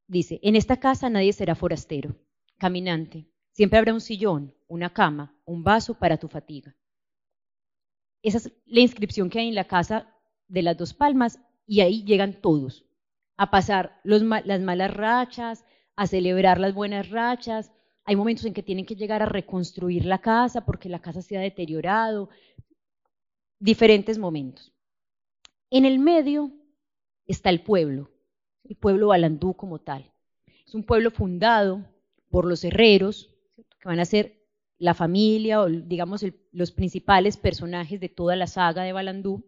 Dice, 0.07 0.39
en 0.43 0.55
esta 0.55 0.77
casa 0.77 1.09
nadie 1.09 1.33
será 1.33 1.55
forastero, 1.55 2.15
caminante. 2.57 3.27
Siempre 3.51 3.79
habrá 3.79 3.93
un 3.93 4.01
sillón, 4.01 4.53
una 4.67 4.91
cama, 4.91 5.35
un 5.45 5.63
vaso 5.63 5.93
para 5.97 6.17
tu 6.17 6.27
fatiga. 6.27 6.75
Esa 8.21 8.39
es 8.39 8.51
la 8.65 8.81
inscripción 8.81 9.29
que 9.29 9.39
hay 9.39 9.47
en 9.47 9.55
la 9.55 9.65
casa 9.65 10.11
de 10.47 10.61
las 10.61 10.77
dos 10.77 10.93
palmas 10.93 11.39
y 11.65 11.81
ahí 11.81 12.03
llegan 12.03 12.41
todos 12.41 12.85
a 13.37 13.51
pasar 13.51 13.99
las 14.03 14.61
malas 14.61 14.93
rachas, 14.93 15.65
a 15.95 16.07
celebrar 16.07 16.59
las 16.59 16.73
buenas 16.73 17.09
rachas. 17.09 17.71
Hay 18.03 18.15
momentos 18.15 18.45
en 18.45 18.53
que 18.53 18.63
tienen 18.63 18.85
que 18.85 18.95
llegar 18.95 19.21
a 19.21 19.27
reconstruir 19.27 20.05
la 20.05 20.19
casa 20.19 20.65
porque 20.65 20.89
la 20.89 20.99
casa 20.99 21.21
se 21.21 21.37
ha 21.37 21.41
deteriorado. 21.41 22.29
Diferentes 23.59 24.17
momentos. 24.17 24.74
En 25.69 25.85
el 25.85 25.99
medio 25.99 26.51
está 27.25 27.49
el 27.49 27.61
pueblo, 27.61 28.11
el 28.63 28.75
pueblo 28.75 29.07
balandú 29.07 29.55
como 29.55 29.79
tal. 29.79 30.11
Es 30.65 30.73
un 30.73 30.83
pueblo 30.83 31.11
fundado 31.11 31.85
por 32.29 32.45
los 32.45 32.63
herreros, 32.63 33.29
que 33.79 33.87
van 33.87 33.99
a 33.99 34.05
ser 34.05 34.45
la 34.77 34.93
familia 34.93 35.61
o 35.61 35.69
digamos 35.69 36.25
los 36.51 36.71
principales 36.71 37.37
personajes 37.37 37.99
de 37.99 38.09
toda 38.09 38.35
la 38.35 38.47
saga 38.47 38.83
de 38.83 38.93
Balandú. 38.93 39.45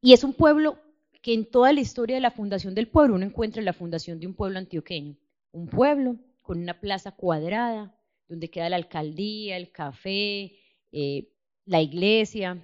Y 0.00 0.12
es 0.12 0.24
un 0.24 0.34
pueblo 0.34 0.78
que 1.22 1.32
en 1.32 1.48
toda 1.48 1.72
la 1.72 1.80
historia 1.80 2.16
de 2.16 2.20
la 2.20 2.30
fundación 2.30 2.74
del 2.74 2.88
pueblo 2.88 3.14
uno 3.14 3.24
encuentra 3.24 3.62
la 3.62 3.72
fundación 3.72 4.20
de 4.20 4.26
un 4.26 4.34
pueblo 4.34 4.58
antioqueño. 4.58 5.16
Un 5.52 5.68
pueblo 5.68 6.16
con 6.42 6.58
una 6.58 6.80
plaza 6.80 7.12
cuadrada, 7.12 7.96
donde 8.28 8.50
queda 8.50 8.68
la 8.68 8.76
alcaldía, 8.76 9.56
el 9.56 9.70
café, 9.70 10.58
eh, 10.92 11.32
la 11.64 11.80
iglesia, 11.80 12.58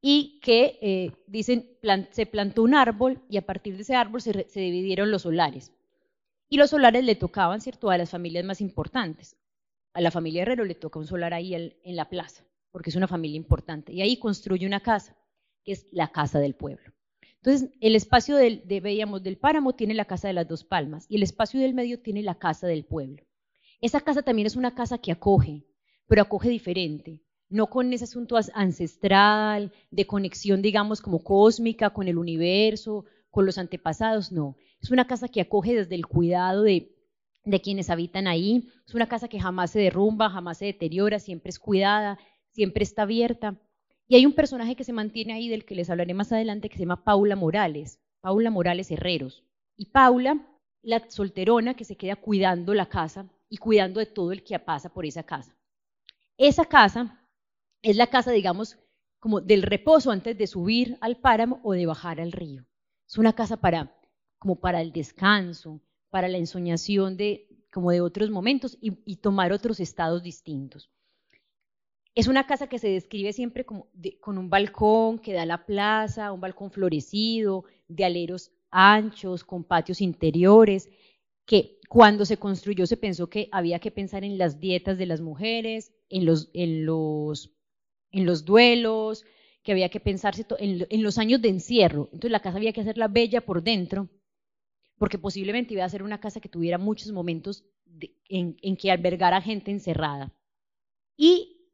y 0.00 0.40
que 0.40 0.78
eh, 0.80 1.12
dicen 1.26 1.76
se 2.10 2.26
plantó 2.26 2.62
un 2.62 2.74
árbol 2.74 3.20
y 3.28 3.36
a 3.36 3.46
partir 3.46 3.76
de 3.76 3.82
ese 3.82 3.94
árbol 3.94 4.20
se, 4.20 4.32
dividieron 4.54 5.10
los 5.10 5.22
solares. 5.22 5.72
Y 6.48 6.56
los 6.56 6.70
solares 6.70 7.04
le 7.04 7.14
tocaban, 7.14 7.60
¿cierto?, 7.60 7.90
a 7.90 7.98
las 7.98 8.10
familias 8.10 8.44
más 8.44 8.60
importantes. 8.60 9.36
A 9.92 10.00
la 10.00 10.10
familia 10.10 10.42
Herrero 10.42 10.64
le 10.64 10.74
toca 10.74 10.98
un 10.98 11.06
solar 11.06 11.34
ahí 11.34 11.54
en 11.54 11.96
la 11.96 12.08
plaza, 12.08 12.44
porque 12.70 12.90
es 12.90 12.96
una 12.96 13.08
familia 13.08 13.36
importante. 13.36 13.92
Y 13.92 14.00
ahí 14.00 14.18
construye 14.18 14.66
una 14.66 14.80
casa, 14.80 15.16
que 15.64 15.72
es 15.72 15.86
la 15.92 16.08
casa 16.08 16.38
del 16.38 16.54
pueblo. 16.54 16.92
Entonces, 17.42 17.70
el 17.80 17.94
espacio 17.94 18.36
del, 18.36 18.66
de, 18.66 18.80
veíamos, 18.80 19.22
del 19.22 19.38
páramo 19.38 19.74
tiene 19.74 19.94
la 19.94 20.04
casa 20.04 20.28
de 20.28 20.34
las 20.34 20.48
dos 20.48 20.64
palmas 20.64 21.06
y 21.08 21.16
el 21.16 21.22
espacio 21.22 21.60
del 21.60 21.74
medio 21.74 22.00
tiene 22.00 22.22
la 22.22 22.34
casa 22.36 22.66
del 22.66 22.84
pueblo. 22.84 23.24
Esa 23.80 24.00
casa 24.00 24.22
también 24.22 24.46
es 24.46 24.56
una 24.56 24.74
casa 24.74 24.98
que 24.98 25.12
acoge, 25.12 25.64
pero 26.08 26.22
acoge 26.22 26.48
diferente, 26.48 27.22
no 27.50 27.68
con 27.68 27.92
ese 27.92 28.04
asunto 28.04 28.36
ancestral, 28.54 29.72
de 29.90 30.06
conexión, 30.06 30.62
digamos, 30.62 31.00
como 31.00 31.22
cósmica 31.22 31.90
con 31.90 32.08
el 32.08 32.18
universo, 32.18 33.04
con 33.30 33.46
los 33.46 33.58
antepasados, 33.58 34.32
no. 34.32 34.56
Es 34.80 34.90
una 34.90 35.06
casa 35.06 35.28
que 35.28 35.40
acoge 35.40 35.74
desde 35.74 35.94
el 35.94 36.06
cuidado 36.06 36.62
de, 36.62 36.94
de 37.44 37.60
quienes 37.60 37.90
habitan 37.90 38.26
ahí, 38.26 38.68
es 38.86 38.94
una 38.94 39.08
casa 39.08 39.28
que 39.28 39.40
jamás 39.40 39.70
se 39.70 39.80
derrumba, 39.80 40.30
jamás 40.30 40.58
se 40.58 40.66
deteriora, 40.66 41.18
siempre 41.18 41.50
es 41.50 41.58
cuidada, 41.58 42.18
siempre 42.52 42.82
está 42.82 43.02
abierta. 43.02 43.56
Y 44.06 44.16
hay 44.16 44.26
un 44.26 44.32
personaje 44.32 44.76
que 44.76 44.84
se 44.84 44.92
mantiene 44.92 45.34
ahí, 45.34 45.48
del 45.48 45.64
que 45.64 45.74
les 45.74 45.90
hablaré 45.90 46.14
más 46.14 46.32
adelante, 46.32 46.68
que 46.68 46.76
se 46.76 46.82
llama 46.82 47.04
Paula 47.04 47.36
Morales, 47.36 48.00
Paula 48.20 48.50
Morales 48.50 48.90
Herreros. 48.90 49.44
Y 49.76 49.86
Paula, 49.86 50.46
la 50.82 51.08
solterona 51.10 51.74
que 51.74 51.84
se 51.84 51.96
queda 51.96 52.16
cuidando 52.16 52.74
la 52.74 52.86
casa 52.86 53.26
y 53.48 53.58
cuidando 53.58 54.00
de 54.00 54.06
todo 54.06 54.32
el 54.32 54.42
que 54.42 54.58
pasa 54.58 54.92
por 54.92 55.04
esa 55.04 55.22
casa. 55.22 55.54
Esa 56.36 56.64
casa 56.64 57.17
es 57.82 57.96
la 57.96 58.08
casa, 58.08 58.30
digamos, 58.32 58.78
como 59.20 59.40
del 59.40 59.62
reposo 59.62 60.10
antes 60.10 60.36
de 60.36 60.46
subir 60.46 60.96
al 61.00 61.16
páramo 61.16 61.60
o 61.64 61.72
de 61.72 61.86
bajar 61.86 62.20
al 62.20 62.32
río. 62.32 62.64
Es 63.08 63.18
una 63.18 63.32
casa 63.32 63.56
para, 63.56 63.96
como 64.38 64.60
para 64.60 64.80
el 64.80 64.92
descanso, 64.92 65.80
para 66.10 66.28
la 66.28 66.38
ensoñación 66.38 67.16
de, 67.16 67.48
como 67.72 67.90
de 67.90 68.00
otros 68.00 68.30
momentos 68.30 68.78
y, 68.80 69.16
tomar 69.16 69.52
otros 69.52 69.80
estados 69.80 70.22
distintos. 70.22 70.90
Es 72.14 72.26
una 72.26 72.46
casa 72.46 72.68
que 72.68 72.78
se 72.78 72.88
describe 72.88 73.32
siempre 73.32 73.64
como 73.64 73.88
con 74.20 74.38
un 74.38 74.50
balcón 74.50 75.18
que 75.18 75.32
da 75.32 75.42
a 75.42 75.46
la 75.46 75.66
plaza, 75.66 76.32
un 76.32 76.40
balcón 76.40 76.70
florecido, 76.70 77.64
de 77.86 78.04
aleros 78.04 78.50
anchos, 78.70 79.44
con 79.44 79.64
patios 79.64 80.00
interiores, 80.00 80.90
que 81.46 81.78
cuando 81.88 82.24
se 82.24 82.36
construyó 82.36 82.86
se 82.86 82.96
pensó 82.96 83.30
que 83.30 83.48
había 83.52 83.78
que 83.78 83.90
pensar 83.90 84.24
en 84.24 84.36
las 84.36 84.60
dietas 84.60 84.98
de 84.98 85.06
las 85.06 85.20
mujeres, 85.20 85.92
en 86.08 86.26
los, 86.26 86.50
en 86.52 86.84
los 86.84 87.57
en 88.10 88.26
los 88.26 88.44
duelos, 88.44 89.24
que 89.62 89.72
había 89.72 89.88
que 89.88 90.00
pensarse 90.00 90.46
en, 90.58 91.02
los 91.02 91.18
años 91.18 91.42
de 91.42 91.50
encierro. 91.50 92.08
Entonces 92.12 92.30
la 92.30 92.40
casa 92.40 92.56
había 92.56 92.72
que 92.72 92.80
hacerla 92.80 93.08
bella 93.08 93.42
por 93.42 93.62
dentro, 93.62 94.08
porque 94.96 95.18
posiblemente 95.18 95.74
iba 95.74 95.84
a 95.84 95.88
ser 95.88 96.02
una 96.02 96.20
casa 96.20 96.40
que 96.40 96.48
tuviera 96.48 96.78
muchos 96.78 97.12
momentos 97.12 97.64
en, 98.28 98.76
que 98.76 98.90
albergara 98.90 99.42
gente 99.42 99.70
encerrada. 99.70 100.32
Y 101.16 101.68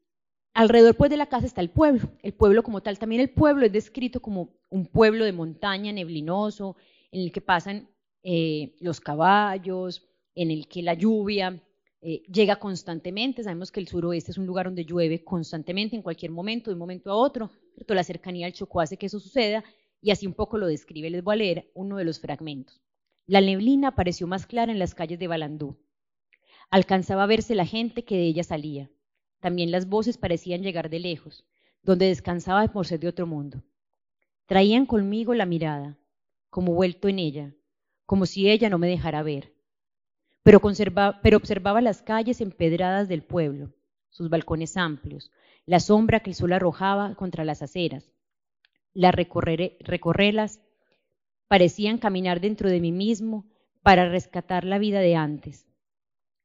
alrededor 0.53 0.95
pues 0.95 1.09
de 1.09 1.17
la 1.17 1.27
casa 1.27 1.45
está 1.45 1.61
el 1.61 1.69
pueblo, 1.69 2.09
el 2.21 2.33
pueblo 2.33 2.63
como 2.63 2.81
tal. 2.81 2.99
También 2.99 3.21
el 3.21 3.29
pueblo 3.29 3.65
es 3.65 3.71
descrito 3.71 4.21
como 4.21 4.49
un 4.69 4.87
pueblo 4.87 5.23
de 5.23 5.31
montaña 5.31 5.91
neblinoso, 5.91 6.75
en 7.11 7.21
el 7.21 7.31
que 7.31 7.41
pasan 7.41 7.87
eh, 8.23 8.75
los 8.81 8.99
caballos, 8.99 10.05
en 10.33 10.51
el 10.51 10.67
que 10.67 10.81
la 10.81 10.95
lluvia 10.95 11.61
eh, 12.01 12.21
llega 12.31 12.57
constantemente. 12.57 13.43
Sabemos 13.43 13.71
que 13.71 13.79
el 13.79 13.87
suroeste 13.87 14.31
es 14.31 14.37
un 14.37 14.45
lugar 14.45 14.67
donde 14.67 14.85
llueve 14.85 15.23
constantemente, 15.23 15.95
en 15.95 16.01
cualquier 16.01 16.31
momento, 16.31 16.69
de 16.69 16.73
un 16.73 16.79
momento 16.79 17.11
a 17.11 17.15
otro. 17.15 17.51
La 17.87 18.03
cercanía 18.03 18.45
al 18.45 18.53
Chocó 18.53 18.81
hace 18.81 18.97
que 18.97 19.07
eso 19.07 19.19
suceda 19.19 19.63
y 20.01 20.11
así 20.11 20.27
un 20.27 20.33
poco 20.33 20.57
lo 20.57 20.67
describe. 20.67 21.09
Les 21.09 21.23
voy 21.23 21.33
a 21.33 21.37
leer 21.37 21.71
uno 21.73 21.97
de 21.97 22.05
los 22.05 22.19
fragmentos. 22.19 22.79
La 23.25 23.41
neblina 23.41 23.95
pareció 23.95 24.27
más 24.27 24.45
clara 24.45 24.71
en 24.71 24.77
las 24.77 24.93
calles 24.93 25.17
de 25.17 25.27
Balandú. 25.27 25.77
Alcanzaba 26.69 27.23
a 27.23 27.27
verse 27.27 27.55
la 27.55 27.65
gente 27.65 28.05
que 28.05 28.15
de 28.17 28.25
ella 28.25 28.43
salía. 28.43 28.91
También 29.39 29.71
las 29.71 29.87
voces 29.89 30.17
parecían 30.17 30.61
llegar 30.61 30.89
de 30.89 30.99
lejos, 30.99 31.43
donde 31.81 32.05
descansaba 32.05 32.67
por 32.67 32.85
ser 32.85 32.99
de 32.99 33.07
otro 33.07 33.25
mundo. 33.25 33.63
Traían 34.45 34.85
conmigo 34.85 35.33
la 35.33 35.47
mirada, 35.47 35.97
como 36.51 36.75
vuelto 36.75 37.07
en 37.07 37.17
ella, 37.17 37.55
como 38.05 38.27
si 38.27 38.47
ella 38.49 38.69
no 38.69 38.77
me 38.77 38.87
dejara 38.87 39.23
ver 39.23 39.54
pero, 40.45 40.59
observaba 41.37 41.81
las 41.81 42.03
calles 42.03 42.39
empedradas 42.39 43.07
del 43.07 43.23
pueblo, 43.23 43.73
sus 44.09 44.29
balcones 44.29 44.77
amplios, 44.77 45.31
la 45.65 45.79
sombra 45.79 46.19
que 46.19 46.29
el 46.29 46.35
sol 46.35 46.53
arrojaba 46.53 47.15
contra 47.15 47.43
las 47.43 47.63
aceras. 47.63 48.13
Las 48.93 49.15
recorrerlas 49.15 50.61
parecían 51.47 51.97
caminar 51.97 52.41
dentro 52.41 52.69
de 52.69 52.79
mí 52.79 52.91
mismo 52.91 53.47
para 53.81 54.07
rescatar 54.07 54.65
la 54.65 54.77
vida 54.77 54.99
de 54.99 55.15
antes, 55.15 55.67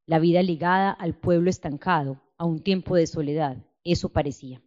la 0.06 0.18
vida 0.18 0.42
ligada 0.42 0.90
al 0.92 1.14
pueblo 1.14 1.50
estancado, 1.50 2.22
a 2.38 2.46
un 2.46 2.62
tiempo 2.62 2.96
de 2.96 3.06
soledad, 3.06 3.58
eso 3.84 4.08
parecía. 4.08 4.62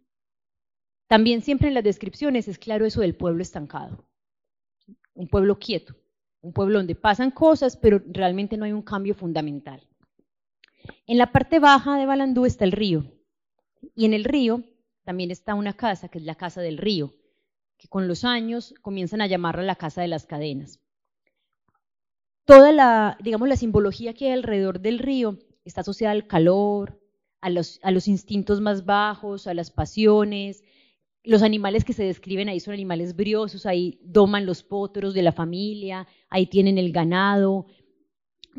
También 1.08 1.42
siempre 1.42 1.66
en 1.66 1.74
las 1.74 1.82
descripciones 1.82 2.46
es 2.46 2.58
claro 2.58 2.86
eso 2.86 3.00
del 3.00 3.16
pueblo 3.16 3.42
estancado, 3.42 4.06
un 5.12 5.26
pueblo 5.26 5.58
quieto, 5.58 5.96
un 6.44 6.52
pueblo 6.52 6.78
donde 6.78 6.94
pasan 6.94 7.30
cosas, 7.30 7.76
pero 7.76 8.02
realmente 8.06 8.56
no 8.56 8.66
hay 8.66 8.72
un 8.72 8.82
cambio 8.82 9.14
fundamental. 9.14 9.80
En 11.06 11.16
la 11.16 11.32
parte 11.32 11.58
baja 11.58 11.96
de 11.96 12.04
Balandú 12.04 12.44
está 12.44 12.64
el 12.64 12.72
río, 12.72 13.04
y 13.94 14.04
en 14.04 14.12
el 14.12 14.24
río 14.24 14.62
también 15.04 15.30
está 15.30 15.54
una 15.54 15.72
casa, 15.72 16.08
que 16.08 16.18
es 16.18 16.24
la 16.24 16.34
Casa 16.34 16.60
del 16.60 16.78
Río, 16.78 17.14
que 17.78 17.88
con 17.88 18.08
los 18.08 18.24
años 18.24 18.74
comienzan 18.82 19.20
a 19.20 19.26
llamarla 19.26 19.62
la 19.62 19.76
Casa 19.76 20.02
de 20.02 20.08
las 20.08 20.26
Cadenas. 20.26 20.80
Toda 22.44 22.72
la, 22.72 23.16
digamos, 23.22 23.48
la 23.48 23.56
simbología 23.56 24.12
que 24.12 24.26
hay 24.26 24.32
alrededor 24.32 24.80
del 24.80 24.98
río 24.98 25.38
está 25.64 25.80
asociada 25.80 26.12
al 26.12 26.26
calor, 26.26 27.00
a 27.40 27.48
los, 27.48 27.80
a 27.82 27.90
los 27.90 28.06
instintos 28.06 28.60
más 28.60 28.84
bajos, 28.84 29.46
a 29.46 29.54
las 29.54 29.70
pasiones, 29.70 30.62
los 31.24 31.42
animales 31.42 31.84
que 31.84 31.94
se 31.94 32.04
describen 32.04 32.48
ahí 32.48 32.60
son 32.60 32.74
animales 32.74 33.16
briosos, 33.16 33.64
ahí 33.64 33.98
doman 34.02 34.44
los 34.44 34.62
potros 34.62 35.14
de 35.14 35.22
la 35.22 35.32
familia, 35.32 36.06
ahí 36.28 36.46
tienen 36.46 36.76
el 36.76 36.92
ganado, 36.92 37.66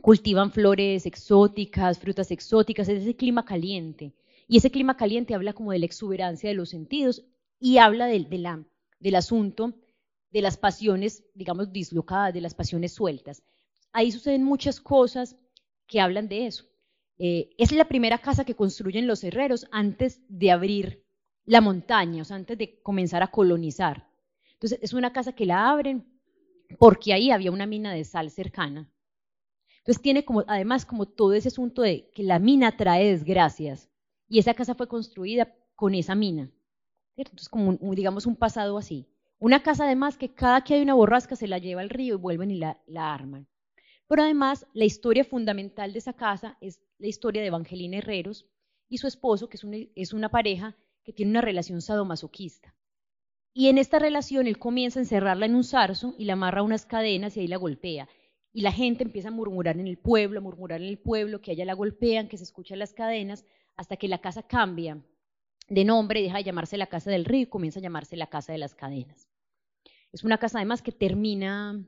cultivan 0.02 0.52
flores 0.52 1.06
exóticas, 1.06 2.00
frutas 2.00 2.32
exóticas, 2.32 2.90
es 2.90 3.04
ese 3.04 3.16
clima 3.16 3.46
caliente. 3.46 4.16
Y 4.48 4.58
ese 4.58 4.72
clima 4.72 4.98
caliente 4.98 5.36
habla 5.36 5.54
como 5.54 5.72
de 5.72 5.80
la 5.80 5.86
exuberancia 5.86 6.50
de 6.50 6.56
los 6.56 6.70
sentidos 6.70 7.24
y 7.60 7.78
habla 7.78 8.08
de, 8.08 8.20
la, 8.38 8.64
del 9.00 9.16
asunto 9.16 9.74
de 10.32 10.42
las 10.42 10.58
pasiones, 10.58 11.24
digamos, 11.36 11.72
dislocadas, 11.72 12.34
de 12.34 12.42
las 12.42 12.56
pasiones 12.56 12.94
sueltas. 12.94 13.44
Ahí 13.94 14.12
suceden 14.12 14.44
muchas 14.44 14.82
cosas 14.82 15.38
que 15.88 16.02
hablan 16.02 16.28
de 16.28 16.48
eso. 16.48 16.66
Eh, 17.18 17.52
es 17.58 17.72
la 17.72 17.88
primera 17.88 18.18
casa 18.18 18.44
que 18.44 18.56
construyen 18.56 19.08
los 19.08 19.24
herreros 19.24 19.68
antes 19.72 20.22
de 20.28 20.52
abrir 20.52 21.05
la 21.46 21.62
montaña, 21.62 22.22
o 22.22 22.26
sea, 22.26 22.36
antes 22.36 22.58
de 22.58 22.82
comenzar 22.82 23.24
a 23.24 23.32
colonizar. 23.32 24.08
Entonces, 24.54 24.80
es 24.82 24.94
una 24.94 25.14
casa 25.14 25.34
que 25.34 25.46
la 25.46 25.70
abren 25.70 26.06
porque 26.80 27.14
ahí 27.14 27.32
había 27.32 27.52
una 27.52 27.66
mina 27.66 27.94
de 27.94 28.04
sal 28.04 28.32
cercana. 28.32 28.90
Entonces, 29.80 30.02
tiene 30.02 30.26
como, 30.26 30.44
además, 30.48 30.86
como 30.86 31.06
todo 31.06 31.34
ese 31.34 31.50
asunto 31.50 31.84
de 31.84 32.10
que 32.12 32.24
la 32.24 32.40
mina 32.40 32.76
trae 32.76 33.12
desgracias 33.12 33.90
y 34.28 34.40
esa 34.40 34.56
casa 34.56 34.74
fue 34.74 34.88
construida 34.88 35.54
con 35.76 35.94
esa 35.94 36.16
mina. 36.16 36.50
Entonces, 37.16 37.50
como, 37.50 37.74
digamos, 37.94 38.26
un 38.26 38.36
pasado 38.36 38.78
así. 38.78 39.08
Una 39.38 39.62
casa, 39.62 39.86
además, 39.86 40.18
que 40.18 40.34
cada 40.34 40.64
que 40.64 40.74
hay 40.74 40.82
una 40.82 40.96
borrasca 40.96 41.36
se 41.36 41.48
la 41.48 41.60
lleva 41.60 41.82
al 41.82 41.90
río 41.90 42.16
y 42.16 42.18
vuelven 42.18 42.52
y 42.52 42.56
la, 42.56 42.82
la 42.88 43.14
arman. 43.14 43.48
Pero 44.08 44.24
además, 44.24 44.66
la 44.74 44.86
historia 44.86 45.24
fundamental 45.24 45.94
de 45.94 46.00
esa 46.00 46.14
casa 46.14 46.58
es 46.62 46.80
la 46.98 47.08
historia 47.08 47.42
de 47.42 47.50
Evangelina 47.50 47.98
Herreros 47.98 48.48
y 48.90 48.98
su 48.98 49.08
esposo, 49.08 49.50
que 49.50 49.58
es 49.58 49.64
una, 49.64 49.78
es 49.96 50.14
una 50.14 50.30
pareja 50.30 50.76
que 51.06 51.14
tiene 51.14 51.32
una 51.32 51.42
relación 51.42 51.82
sadomasoquista. 51.82 52.76
Y 53.54 53.70
en 53.70 53.78
esta 53.78 54.00
relación 54.00 54.48
él 54.48 54.60
comienza 54.60 55.00
a 55.00 55.04
encerrarla 55.04 55.46
en 55.46 55.56
un 55.56 55.64
zarzo 55.64 56.14
y 56.18 56.26
la 56.26 56.34
amarra 56.34 56.64
unas 56.64 56.86
cadenas 56.86 57.38
y 57.38 57.40
ahí 57.40 57.48
la 57.48 57.56
golpea. 57.56 58.10
Y 58.52 58.62
la 58.62 58.74
gente 58.74 59.04
empieza 59.04 59.30
a 59.30 59.32
murmurar 59.32 59.80
en 59.80 59.88
el 59.88 59.98
pueblo, 59.98 60.40
a 60.40 60.44
murmurar 60.44 60.82
en 60.82 60.88
el 60.88 60.98
pueblo, 60.98 61.42
que 61.42 61.52
a 61.52 61.54
ella 61.54 61.64
la 61.64 61.74
golpean, 61.74 62.28
que 62.28 62.38
se 62.38 62.44
escuchan 62.44 62.80
las 62.80 62.94
cadenas, 62.94 63.46
hasta 63.78 63.96
que 63.96 64.10
la 64.10 64.20
casa 64.20 64.44
cambia 64.44 65.02
de 65.68 65.86
nombre, 65.86 66.22
deja 66.22 66.38
de 66.38 66.44
llamarse 66.44 66.78
la 66.78 66.88
Casa 66.88 67.12
del 67.12 67.26
Río 67.26 67.44
y 67.44 67.48
comienza 67.48 67.80
a 67.80 67.84
llamarse 67.84 68.16
la 68.16 68.28
Casa 68.28 68.52
de 68.52 68.60
las 68.60 68.76
Cadenas. 68.76 69.30
Es 70.12 70.24
una 70.24 70.38
casa 70.38 70.60
además 70.60 70.82
que 70.82 70.92
termina, 70.92 71.84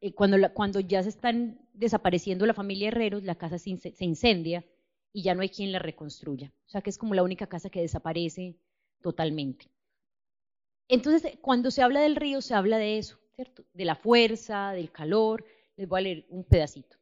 eh, 0.00 0.12
cuando, 0.12 0.36
cuando 0.52 0.80
ya 0.80 1.02
se 1.02 1.08
están 1.08 1.60
desapareciendo 1.72 2.44
la 2.44 2.54
familia 2.54 2.88
Herreros, 2.88 3.22
la 3.22 3.36
casa 3.36 3.58
se, 3.58 3.70
incendia 4.00 4.64
y 5.18 5.22
ya 5.22 5.34
no 5.34 5.42
hay 5.42 5.48
quien 5.48 5.72
la 5.72 5.80
reconstruya. 5.80 6.52
O 6.68 6.70
sea 6.70 6.80
que 6.80 6.90
es 6.90 6.96
como 6.96 7.12
la 7.12 7.24
única 7.24 7.48
casa 7.48 7.70
que 7.70 7.80
desaparece 7.80 8.54
totalmente. 9.02 9.68
Entonces, 10.86 11.36
cuando 11.40 11.72
se 11.72 11.82
habla 11.82 12.00
del 12.00 12.14
río, 12.14 12.40
se 12.40 12.54
habla 12.54 12.78
de 12.78 12.98
eso, 12.98 13.18
¿cierto? 13.34 13.64
De 13.72 13.84
la 13.84 13.96
fuerza, 13.96 14.70
del 14.70 14.92
calor. 14.92 15.44
Les 15.76 15.88
voy 15.88 15.98
a 15.98 16.02
leer 16.02 16.26
un 16.28 16.44
pedacito. 16.44 16.98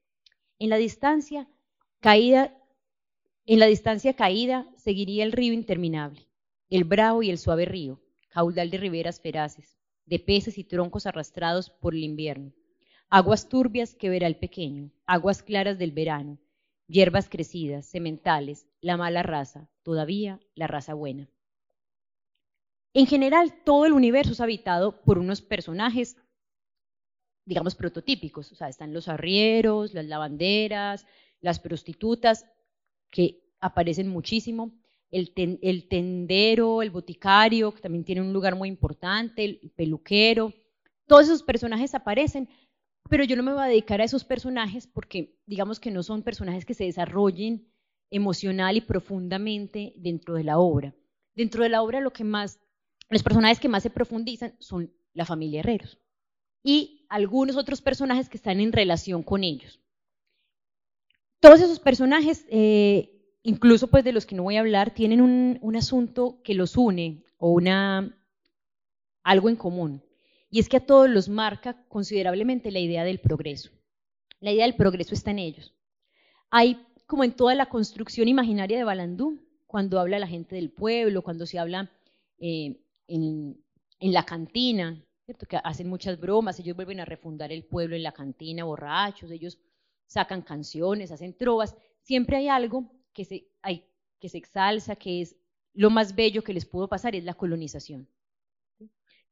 En 0.58 0.70
la 0.70 0.78
distancia, 0.78 1.46
caída 2.00 2.56
en 3.44 3.58
la 3.58 3.66
distancia 3.66 4.14
caída 4.14 4.66
seguiría 4.76 5.22
el 5.22 5.32
río 5.32 5.52
interminable, 5.52 6.26
el 6.70 6.84
bravo 6.84 7.22
y 7.22 7.28
el 7.28 7.36
suave 7.36 7.66
río, 7.66 8.00
caudal 8.30 8.70
de 8.70 8.78
riberas 8.78 9.20
feraces, 9.20 9.76
de 10.06 10.20
peces 10.20 10.56
y 10.56 10.64
troncos 10.64 11.04
arrastrados 11.04 11.68
por 11.68 11.94
el 11.94 12.02
invierno, 12.02 12.54
aguas 13.10 13.50
turbias 13.50 13.94
que 13.94 14.08
verá 14.08 14.26
el 14.26 14.36
pequeño, 14.36 14.90
aguas 15.04 15.42
claras 15.42 15.78
del 15.78 15.92
verano, 15.92 16.38
hierbas 16.88 17.28
crecidas, 17.28 17.86
sementales, 17.86 18.66
la 18.80 18.96
mala 18.96 19.22
raza, 19.22 19.68
todavía 19.82 20.40
la 20.54 20.66
raza 20.66 20.94
buena. 20.94 21.28
En 22.94 23.06
general, 23.06 23.52
todo 23.64 23.84
el 23.84 23.92
universo 23.92 24.32
es 24.32 24.40
habitado 24.40 25.02
por 25.02 25.18
unos 25.18 25.42
personajes, 25.42 26.16
digamos, 27.44 27.74
prototípicos. 27.74 28.50
O 28.52 28.54
sea, 28.54 28.68
están 28.68 28.94
los 28.94 29.08
arrieros, 29.08 29.92
las 29.92 30.06
lavanderas, 30.06 31.06
las 31.40 31.60
prostitutas, 31.60 32.46
que 33.10 33.42
aparecen 33.60 34.08
muchísimo, 34.08 34.72
el, 35.10 35.32
tendero, 35.88 36.82
el 36.82 36.90
boticario, 36.90 37.72
que 37.72 37.80
también 37.80 38.04
tiene 38.04 38.22
un 38.22 38.32
lugar 38.32 38.56
muy 38.56 38.68
importante, 38.68 39.44
el 39.44 39.72
peluquero, 39.76 40.52
todos 41.06 41.24
esos 41.24 41.42
personajes 41.42 41.94
aparecen, 41.94 42.48
pero 43.08 43.24
yo 43.24 43.36
no 43.36 43.42
me 43.42 43.52
voy 43.52 43.62
a 43.62 43.66
dedicar 43.66 44.00
a 44.00 44.04
esos 44.04 44.24
personajes 44.24 44.86
porque 44.86 45.36
digamos 45.46 45.80
que 45.80 45.90
no 45.90 46.02
son 46.02 46.22
personajes 46.22 46.64
que 46.64 46.74
se 46.74 46.84
desarrollen 46.84 47.68
emocional 48.10 48.76
y 48.76 48.80
profundamente 48.80 49.92
dentro 49.96 50.34
de 50.34 50.44
la 50.44 50.58
obra. 50.58 50.94
Dentro 51.34 51.62
de 51.62 51.68
la 51.68 51.82
obra 51.82 52.00
lo 52.00 52.12
que 52.12 52.24
más, 52.24 52.60
los 53.08 53.22
personajes 53.22 53.60
que 53.60 53.68
más 53.68 53.82
se 53.82 53.90
profundizan 53.90 54.54
son 54.58 54.92
la 55.12 55.24
familia 55.24 55.60
Herreros 55.60 55.98
y 56.62 57.06
algunos 57.08 57.56
otros 57.56 57.80
personajes 57.80 58.28
que 58.28 58.36
están 58.36 58.58
en 58.58 58.72
relación 58.72 59.22
con 59.22 59.44
ellos. 59.44 59.80
Todos 61.38 61.60
esos 61.60 61.78
personajes, 61.78 62.44
eh, 62.48 63.38
incluso 63.44 63.86
pues 63.86 64.02
de 64.02 64.12
los 64.12 64.26
que 64.26 64.34
no 64.34 64.42
voy 64.42 64.56
a 64.56 64.60
hablar, 64.60 64.92
tienen 64.92 65.20
un, 65.20 65.76
asunto 65.76 66.40
que 66.42 66.54
los 66.54 66.76
une 66.76 67.22
o 67.38 67.52
una, 67.52 68.18
algo 69.22 69.48
en 69.48 69.54
común. 69.54 70.02
Y 70.56 70.60
es 70.60 70.70
que 70.70 70.78
a 70.78 70.86
todos 70.86 71.10
los 71.10 71.28
marca 71.28 71.84
considerablemente 71.86 72.70
la 72.70 72.78
idea 72.78 73.04
del 73.04 73.20
progreso. 73.20 73.68
La 74.40 74.52
idea 74.52 74.64
del 74.64 74.74
progreso 74.74 75.12
está 75.12 75.30
en 75.30 75.38
ellos. 75.38 75.74
Hay, 76.50 76.80
como 77.04 77.24
en 77.24 77.36
toda 77.36 77.54
la 77.54 77.66
construcción 77.66 78.26
imaginaria 78.26 78.78
de 78.78 78.84
Balandú, 78.84 79.38
cuando 79.66 80.00
habla 80.00 80.18
la 80.18 80.26
gente 80.26 80.54
del 80.54 80.70
pueblo, 80.70 81.20
cuando 81.20 81.44
se 81.44 81.58
habla 81.58 81.92
eh, 82.38 82.80
en, 83.06 83.58
la 84.00 84.24
cantina, 84.24 85.04
¿cierto? 85.26 85.44
que 85.44 85.58
hacen 85.62 85.90
muchas 85.90 86.18
bromas, 86.18 86.58
ellos 86.58 86.74
vuelven 86.74 87.00
a 87.00 87.04
refundar 87.04 87.52
el 87.52 87.66
pueblo 87.66 87.94
en 87.94 88.02
la 88.02 88.12
cantina, 88.12 88.64
borrachos, 88.64 89.30
ellos 89.30 89.58
sacan 90.06 90.40
canciones, 90.40 91.12
hacen 91.12 91.36
trovas, 91.36 91.76
siempre 92.00 92.38
hay 92.38 92.48
algo 92.48 92.90
que 93.12 93.26
se, 93.26 93.46
hay, 93.60 93.84
que 94.18 94.30
se 94.30 94.38
exalza, 94.38 94.96
que 94.96 95.20
es 95.20 95.36
lo 95.74 95.90
más 95.90 96.14
bello 96.14 96.42
que 96.42 96.54
les 96.54 96.64
pudo 96.64 96.88
pasar, 96.88 97.14
es 97.14 97.24
la 97.24 97.34
colonización. 97.34 98.08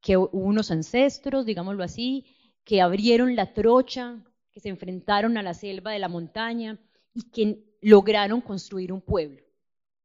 Que 0.04 0.18
unos 0.18 0.70
ancestros, 0.70 1.46
digámoslo 1.46 1.82
así, 1.82 2.26
que 2.62 2.82
abrieron 2.82 3.36
la 3.36 3.54
trocha, 3.54 4.22
que 4.52 4.60
se 4.60 4.68
enfrentaron 4.68 5.38
a 5.38 5.42
la 5.42 5.54
selva 5.54 5.92
de 5.92 5.98
la 5.98 6.08
montaña 6.08 6.78
y 7.14 7.30
que 7.30 7.64
lograron 7.80 8.42
construir 8.42 8.92
un 8.92 9.00
pueblo. 9.00 9.42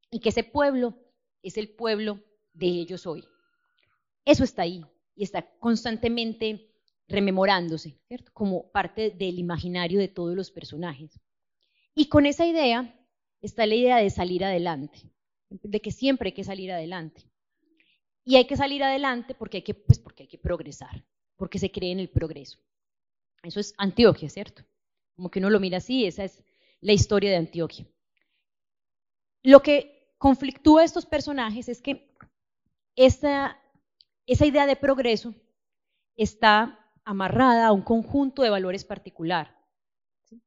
Y 0.10 0.22
que 0.22 0.30
ese 0.30 0.46
pueblo 0.46 0.96
es 1.44 1.58
el 1.58 1.68
pueblo 1.68 2.24
de 2.54 2.68
ellos 2.68 3.06
hoy. 3.06 3.26
Eso 4.24 4.46
está 4.46 4.62
ahí 4.62 4.86
y 5.16 5.24
está 5.24 5.46
constantemente 5.60 6.72
rememorándose, 7.10 8.00
como 8.32 8.72
parte 8.72 9.10
del 9.12 9.38
imaginario 9.38 10.00
de 10.00 10.08
todos 10.08 10.34
los 10.34 10.50
personajes. 10.50 11.20
Y 11.94 12.08
con 12.08 12.26
esa 12.26 12.46
idea 12.46 12.96
está 13.42 13.66
la 13.66 13.76
idea 13.76 13.98
de 13.98 14.10
salir 14.10 14.46
adelante, 14.46 15.12
de 15.50 15.82
que 15.82 15.92
siempre 15.92 16.30
hay 16.30 16.34
que 16.34 16.46
salir 16.46 16.72
adelante. 16.72 17.29
Y 18.26 18.36
hay 18.36 18.46
que 18.46 18.58
salir 18.58 18.84
adelante 18.84 19.34
porque 19.36 19.58
hay 19.58 19.64
que, 19.64 19.74
pues 19.74 20.00
porque 20.00 20.24
hay 20.24 20.28
que 20.28 20.38
progresar, 20.38 21.04
porque 21.36 21.60
se 21.60 21.72
cree 21.72 21.92
en 21.92 22.00
el 22.00 22.10
progreso. 22.10 22.60
Eso 23.44 23.60
es 23.60 23.74
Antioquia, 23.78 24.30
¿cierto? 24.30 24.64
Como 25.16 25.32
que 25.32 25.40
uno 25.40 25.50
lo 25.50 25.60
mira 25.60 25.78
así, 25.78 26.06
esa 26.06 26.24
es 26.24 26.44
la 26.82 26.94
historia 26.94 27.30
de 27.30 27.38
Antioquia. 27.38 27.88
Lo 29.44 29.62
que 29.62 30.14
conflictúa 30.18 30.82
a 30.82 30.86
estos 30.86 31.06
personajes 31.06 31.70
es 31.70 31.82
que 31.82 32.16
esa, 32.96 33.58
esa 34.26 34.46
idea 34.46 34.66
de 34.66 34.76
progreso 34.76 35.34
está 36.16 36.78
amarrada 37.06 37.68
a 37.68 37.72
un 37.72 37.82
conjunto 37.82 38.44
de 38.44 38.50
valores 38.50 38.84
particular, 38.84 39.58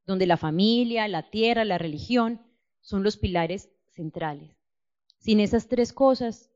donde 0.04 0.26
la 0.26 0.37
familia, 0.37 1.08
la 1.08 1.30
tierra, 1.30 1.64
la 1.64 1.78
religión 1.78 2.40
son 2.82 3.02
los 3.02 3.16
pilares 3.16 3.70
centrales. 3.88 4.54
Sin 5.18 5.40
esas 5.40 5.68
tres 5.68 5.92
cosas, 5.92 6.52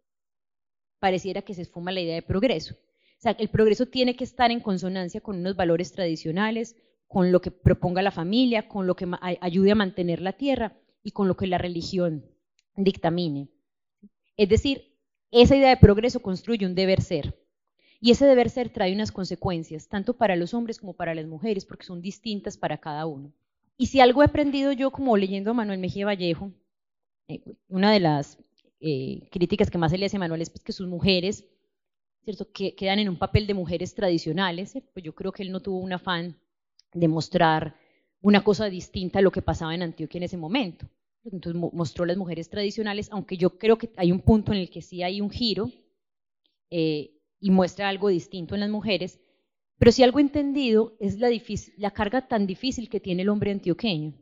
pareciera 0.98 1.42
que 1.42 1.54
se 1.54 1.62
esfuma 1.62 1.92
la 1.92 2.00
idea 2.00 2.14
de 2.14 2.22
progreso. 2.22 2.74
O 2.74 3.20
sea, 3.20 3.32
el 3.32 3.48
progreso 3.48 3.86
tiene 3.86 4.16
que 4.16 4.24
estar 4.24 4.50
en 4.50 4.60
consonancia 4.60 5.20
con 5.20 5.38
unos 5.38 5.56
valores 5.56 5.92
tradicionales, 5.92 6.76
con 7.08 7.32
lo 7.32 7.40
que 7.40 7.50
proponga 7.50 8.02
la 8.02 8.10
familia, 8.10 8.68
con 8.68 8.86
lo 8.86 8.96
que 8.96 9.08
ayude 9.40 9.72
a 9.72 9.76
mantener 9.76 10.20
la 10.20 10.32
tierra 10.32 10.76
y 11.02 11.12
con 11.12 11.28
lo 11.28 11.36
que 11.36 11.46
la 11.46 11.58
religión 11.58 12.26
dictamine. 12.76 13.48
Es 14.36 14.48
decir, 14.48 14.92
esa 15.30 15.56
idea 15.56 15.70
de 15.70 15.76
progreso 15.76 16.20
construye 16.20 16.66
un 16.66 16.74
deber 16.74 17.00
ser. 17.00 17.38
Y 18.00 18.10
ese 18.10 18.26
deber 18.26 18.50
ser 18.50 18.68
trae 18.68 18.92
unas 18.92 19.12
consecuencias, 19.12 19.88
tanto 19.88 20.16
para 20.16 20.36
los 20.36 20.52
hombres 20.52 20.78
como 20.78 20.92
para 20.92 21.14
las 21.14 21.26
mujeres, 21.26 21.64
porque 21.64 21.86
son 21.86 22.02
distintas 22.02 22.58
para 22.58 22.78
cada 22.78 23.06
uno. 23.06 23.32
Y 23.78 23.86
si 23.86 24.00
algo 24.00 24.22
he 24.22 24.26
aprendido 24.26 24.72
yo 24.72 24.90
como 24.90 25.16
leyendo 25.16 25.50
a 25.50 25.54
Manuel 25.54 25.78
Mejía 25.78 26.06
Vallejo, 26.06 26.52
eh, 27.28 27.40
una 27.68 27.92
de 27.92 28.00
las 28.00 28.38
eh, 28.80 29.28
críticas 29.30 29.70
que 29.70 29.78
más 29.78 29.92
se 29.92 30.04
hace 30.04 30.16
a 30.16 30.20
Manuel 30.20 30.42
es 30.42 30.50
pues, 30.50 30.62
que 30.62 30.72
sus 30.72 30.86
mujeres, 30.86 31.44
¿cierto? 32.24 32.50
Que 32.52 32.74
quedan 32.74 32.98
en 32.98 33.08
un 33.08 33.18
papel 33.18 33.46
de 33.46 33.54
mujeres 33.54 33.94
tradicionales, 33.94 34.76
pues 34.92 35.04
yo 35.04 35.14
creo 35.14 35.32
que 35.32 35.42
él 35.42 35.52
no 35.52 35.60
tuvo 35.60 35.78
un 35.78 35.92
afán 35.92 36.38
de 36.92 37.08
mostrar 37.08 37.76
una 38.20 38.42
cosa 38.42 38.66
distinta 38.66 39.18
a 39.18 39.22
lo 39.22 39.30
que 39.30 39.42
pasaba 39.42 39.74
en 39.74 39.82
Antioquia 39.82 40.18
en 40.18 40.24
ese 40.24 40.36
momento. 40.36 40.88
Entonces 41.24 41.60
mostró 41.72 42.04
las 42.04 42.16
mujeres 42.16 42.48
tradicionales, 42.48 43.08
aunque 43.10 43.36
yo 43.36 43.58
creo 43.58 43.78
que 43.78 43.90
hay 43.96 44.12
un 44.12 44.20
punto 44.20 44.52
en 44.52 44.58
el 44.58 44.70
que 44.70 44.82
sí 44.82 45.02
hay 45.02 45.20
un 45.20 45.30
giro, 45.30 45.70
eh, 46.70 47.12
y 47.40 47.50
muestra 47.50 47.88
algo 47.88 48.08
distinto 48.08 48.54
en 48.54 48.60
las 48.60 48.70
mujeres, 48.70 49.20
pero 49.78 49.92
si 49.92 50.02
algo 50.02 50.18
entendido 50.18 50.96
es 50.98 51.18
la 51.18 51.90
carga 51.90 52.26
tan 52.26 52.46
difícil 52.46 52.88
que 52.88 53.00
tiene 53.00 53.22
el 53.22 53.28
hombre 53.28 53.50
antioqueño. 53.50 54.14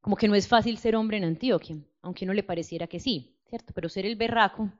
Como 0.00 0.16
que 0.16 0.28
no 0.28 0.34
es 0.34 0.48
fácil 0.48 0.78
ser 0.78 0.96
hombre 0.96 1.18
en 1.18 1.24
Antioquia, 1.24 1.76
aunque 2.00 2.24
no 2.24 2.32
le 2.32 2.42
pareciera 2.42 2.86
que 2.86 2.98
sí, 2.98 3.36
¿cierto? 3.50 3.72
Pero 3.74 3.88
ser 3.88 4.06
el 4.06 4.16
berraco, 4.16 4.72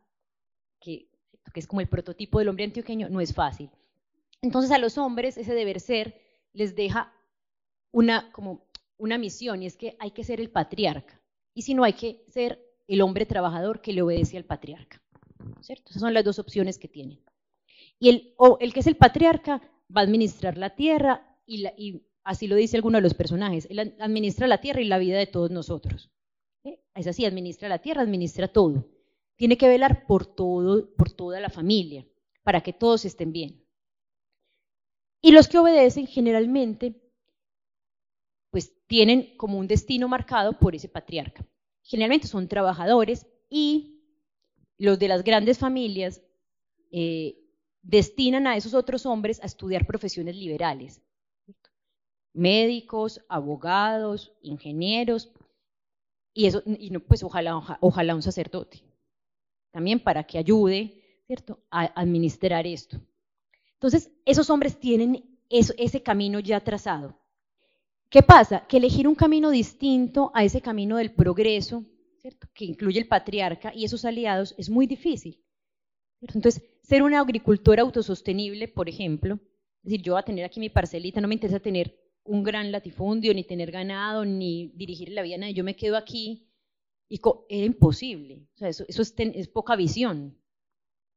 que, 0.81 1.09
que 1.53 1.61
es 1.61 1.67
como 1.67 1.81
el 1.81 1.89
prototipo 1.89 2.39
del 2.39 2.49
hombre 2.49 2.65
antioqueño, 2.65 3.09
no 3.09 3.21
es 3.21 3.35
fácil. 3.35 3.69
Entonces 4.41 4.71
a 4.71 4.79
los 4.79 4.97
hombres 4.97 5.37
ese 5.37 5.55
deber 5.55 5.81
ser 5.81 6.19
les 6.53 6.75
deja 6.75 7.13
una, 7.93 8.33
como 8.33 8.65
una 8.97 9.19
misión 9.19 9.63
y 9.63 9.67
es 9.67 9.77
que 9.77 9.97
hay 9.99 10.13
que 10.13 10.25
ser 10.25 10.41
el 10.41 10.51
patriarca. 10.51 11.21
Y 11.53 11.63
si 11.63 11.75
no, 11.75 11.85
hay 11.85 11.95
que 11.95 12.25
ser 12.29 12.65
el 12.87 13.03
hombre 13.03 13.27
trabajador 13.27 13.83
que 13.83 13.93
le 13.93 14.03
obedece 14.03 14.37
al 14.37 14.45
patriarca. 14.45 15.03
¿cierto? 15.61 15.91
Esas 15.91 16.01
son 16.01 16.15
las 16.15 16.25
dos 16.25 16.39
opciones 16.39 16.79
que 16.79 16.89
tienen. 16.89 17.21
Y 17.99 18.09
el, 18.09 18.35
el 18.61 18.73
que 18.73 18.81
es 18.81 18.87
el 18.87 18.97
patriarca 18.97 19.61
va 19.95 20.01
a 20.01 20.05
administrar 20.05 20.57
la 20.57 20.75
tierra 20.75 21.37
y, 21.45 21.67
y, 21.77 22.07
así 22.23 22.47
lo 22.47 22.55
dice 22.55 22.77
alguno 22.77 22.99
de 22.99 23.03
los 23.03 23.15
personajes, 23.15 23.67
él 23.71 23.97
administra 24.01 24.47
la 24.47 24.61
tierra 24.61 24.81
y 24.81 24.85
la 24.85 24.99
vida 24.99 25.19
de 25.19 25.27
todos 25.27 25.51
nosotros. 25.51 26.11
Es 26.95 27.07
así, 27.07 27.25
administra 27.25 27.69
la 27.69 27.79
tierra, 27.79 28.03
administra 28.03 28.49
todo. 28.49 28.87
Tiene 29.37 29.57
que 29.57 29.69
velar 29.69 30.07
por 30.07 30.27
todo, 30.27 30.95
por 30.95 31.11
toda 31.11 31.41
la 31.41 31.49
familia, 31.49 32.07
para 32.43 32.61
que 32.61 32.73
todos 32.73 33.05
estén 33.05 33.33
bien. 33.33 33.65
Y 35.23 35.33
los 35.33 35.49
que 35.49 35.59
obedecen 35.59 36.07
generalmente, 36.07 37.01
pues 38.51 38.73
tienen 38.87 39.37
como 39.37 39.59
un 39.59 39.67
destino 39.67 40.09
marcado 40.09 40.59
por 40.59 40.75
ese 40.75 40.89
patriarca. 40.89 41.47
Generalmente 41.83 42.27
son 42.27 42.49
trabajadores 42.49 43.27
y 43.49 44.03
los 44.79 44.99
de 44.99 45.09
las 45.09 45.25
grandes 45.25 45.59
familias 45.59 46.23
eh, 46.91 47.39
destinan 47.83 48.47
a 48.47 48.57
esos 48.57 48.75
otros 48.75 49.07
hombres 49.07 49.41
a 49.43 49.47
estudiar 49.47 49.87
profesiones 49.87 50.37
liberales. 50.37 51.03
Médicos, 52.33 53.25
abogados, 53.29 54.33
ingenieros, 54.43 55.33
y 56.33 56.47
eso, 56.47 56.63
y 56.67 56.91
no, 56.91 57.01
pues 57.01 57.23
ojalá, 57.23 57.79
ojalá 57.81 58.15
un 58.15 58.23
sacerdote, 58.23 58.83
también 59.71 60.01
para 60.01 60.25
que 60.25 60.39
ayude, 60.39 61.23
¿cierto?, 61.27 61.61
a 61.71 61.85
administrar 62.01 62.67
esto. 62.67 63.01
Entonces, 63.75 64.11
esos 64.25 64.51
hombres 64.51 64.79
tienen 64.79 65.39
ese 65.49 66.03
camino 66.03 66.39
ya 66.41 66.61
trazado. 66.61 67.19
¿Qué 68.09 68.23
pasa? 68.23 68.67
Que 68.67 68.77
elegir 68.77 69.07
un 69.07 69.15
camino 69.15 69.51
distinto 69.51 70.33
a 70.35 70.45
ese 70.45 70.61
camino 70.61 70.97
del 70.97 71.13
progreso, 71.13 71.85
¿cierto? 72.19 72.49
que 72.53 72.65
incluye 72.65 72.99
el 72.99 73.09
patriarca 73.09 73.73
y 73.75 73.85
esos 73.85 74.05
aliados, 74.05 74.55
es 74.59 74.69
muy 74.69 74.87
difícil. 74.87 75.43
Entonces, 76.21 76.63
ser 76.83 77.03
una 77.03 77.21
agricultora 77.21 77.83
autosostenible, 77.83 78.69
por 78.69 78.89
ejemplo, 78.89 79.35
es 79.35 79.85
decir, 79.85 80.03
yo 80.03 80.13
voy 80.13 80.21
a 80.21 80.25
tener 80.25 80.45
aquí 80.45 80.61
mi 80.61 80.69
parcelita, 80.69 81.21
no 81.21 81.29
me 81.29 81.35
interesa 81.35 81.61
tener 81.61 81.97
un 82.31 82.45
gran 82.45 82.71
latifundio, 82.71 83.35
ni 83.35 83.43
tener 83.43 83.73
ganado, 83.73 84.25
ni 84.25 84.69
dirigir 84.77 85.11
la 85.11 85.23
vida, 85.23 85.51
yo 85.51 85.65
me 85.65 85.75
quedo 85.75 85.97
aquí, 85.97 86.49
y 87.09 87.21
era 87.49 87.67
imposible, 87.67 88.47
o 88.55 88.57
sea, 88.57 88.69
eso, 88.69 88.85
es, 88.89 89.49
poca 89.49 89.75
visión, 89.75 90.39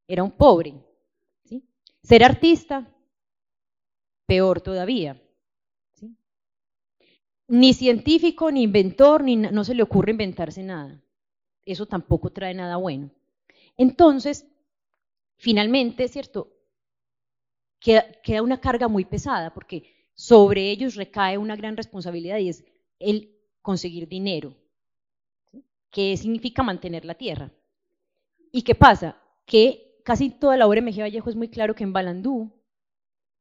era 0.07 0.23
un 0.23 0.31
pobre. 0.31 0.73
Ser 2.01 2.23
artista, 2.23 2.91
peor 4.25 4.61
todavía. 4.61 5.21
Ni 7.47 7.75
científico, 7.75 8.51
ni 8.51 8.63
inventor, 8.63 9.23
ni 9.23 9.35
no 9.35 9.63
se 9.63 9.75
le 9.75 9.83
ocurre 9.83 10.11
inventarse 10.11 10.63
nada. 10.63 10.99
Eso 11.63 11.85
tampoco 11.85 12.31
trae 12.31 12.55
nada 12.55 12.77
bueno. 12.77 13.11
Entonces, 13.77 14.47
finalmente, 15.35 16.07
¿cierto? 16.07 16.51
Queda, 17.79 18.11
queda 18.23 18.41
una 18.41 18.59
carga 18.59 18.87
muy 18.87 19.05
pesada 19.05 19.53
porque 19.53 19.92
sobre 20.15 20.69
ellos 20.69 20.95
recae 20.95 21.37
una 21.37 21.55
gran 21.55 21.77
responsabilidad 21.77 22.37
y 22.37 22.49
es 22.49 22.63
el 22.99 23.35
conseguir 23.61 24.07
dinero. 24.07 24.55
¿Qué 25.89 26.15
significa 26.17 26.63
mantener 26.63 27.05
la 27.05 27.15
tierra? 27.15 27.51
¿Y 28.51 28.63
qué 28.63 28.75
pasa? 28.75 29.17
Que 29.45 29.99
casi 30.03 30.29
toda 30.29 30.57
la 30.57 30.67
obra 30.67 30.77
de 30.77 30.85
Mejía 30.85 31.03
Vallejo 31.03 31.29
es 31.29 31.35
muy 31.35 31.49
claro 31.49 31.75
que 31.75 31.83
en 31.83 31.93
Balandú 31.93 32.51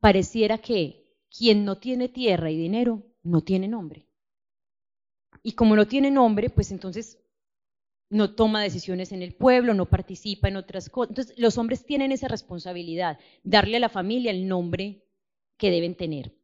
pareciera 0.00 0.58
que 0.58 1.16
quien 1.36 1.64
no 1.64 1.78
tiene 1.78 2.08
tierra 2.08 2.50
y 2.50 2.56
dinero 2.56 3.02
no 3.22 3.42
tiene 3.42 3.68
nombre. 3.68 4.06
Y 5.42 5.52
como 5.52 5.76
no 5.76 5.86
tiene 5.86 6.10
nombre, 6.10 6.50
pues 6.50 6.70
entonces 6.70 7.18
no 8.10 8.34
toma 8.34 8.62
decisiones 8.62 9.12
en 9.12 9.22
el 9.22 9.34
pueblo, 9.34 9.72
no 9.72 9.88
participa 9.88 10.48
en 10.48 10.56
otras 10.56 10.90
cosas. 10.90 11.10
Entonces 11.10 11.38
los 11.38 11.56
hombres 11.56 11.86
tienen 11.86 12.12
esa 12.12 12.28
responsabilidad, 12.28 13.18
darle 13.42 13.78
a 13.78 13.80
la 13.80 13.88
familia 13.88 14.30
el 14.30 14.46
nombre 14.46 15.06
que 15.56 15.70
deben 15.70 15.96
tener. 15.96 16.34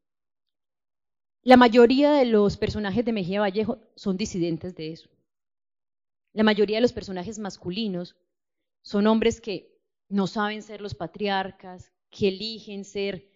La 1.48 1.56
mayoría 1.56 2.12
de 2.12 2.26
los 2.26 2.58
personajes 2.58 3.06
de 3.06 3.12
Mejía 3.14 3.40
Vallejo 3.40 3.78
son 3.96 4.18
disidentes 4.18 4.74
de 4.74 4.92
eso. 4.92 5.08
La 6.34 6.42
mayoría 6.42 6.76
de 6.76 6.82
los 6.82 6.92
personajes 6.92 7.38
masculinos 7.38 8.16
son 8.82 9.06
hombres 9.06 9.40
que 9.40 9.74
no 10.10 10.26
saben 10.26 10.60
ser 10.60 10.82
los 10.82 10.94
patriarcas, 10.94 11.90
que 12.10 12.28
eligen 12.28 12.84
ser 12.84 13.30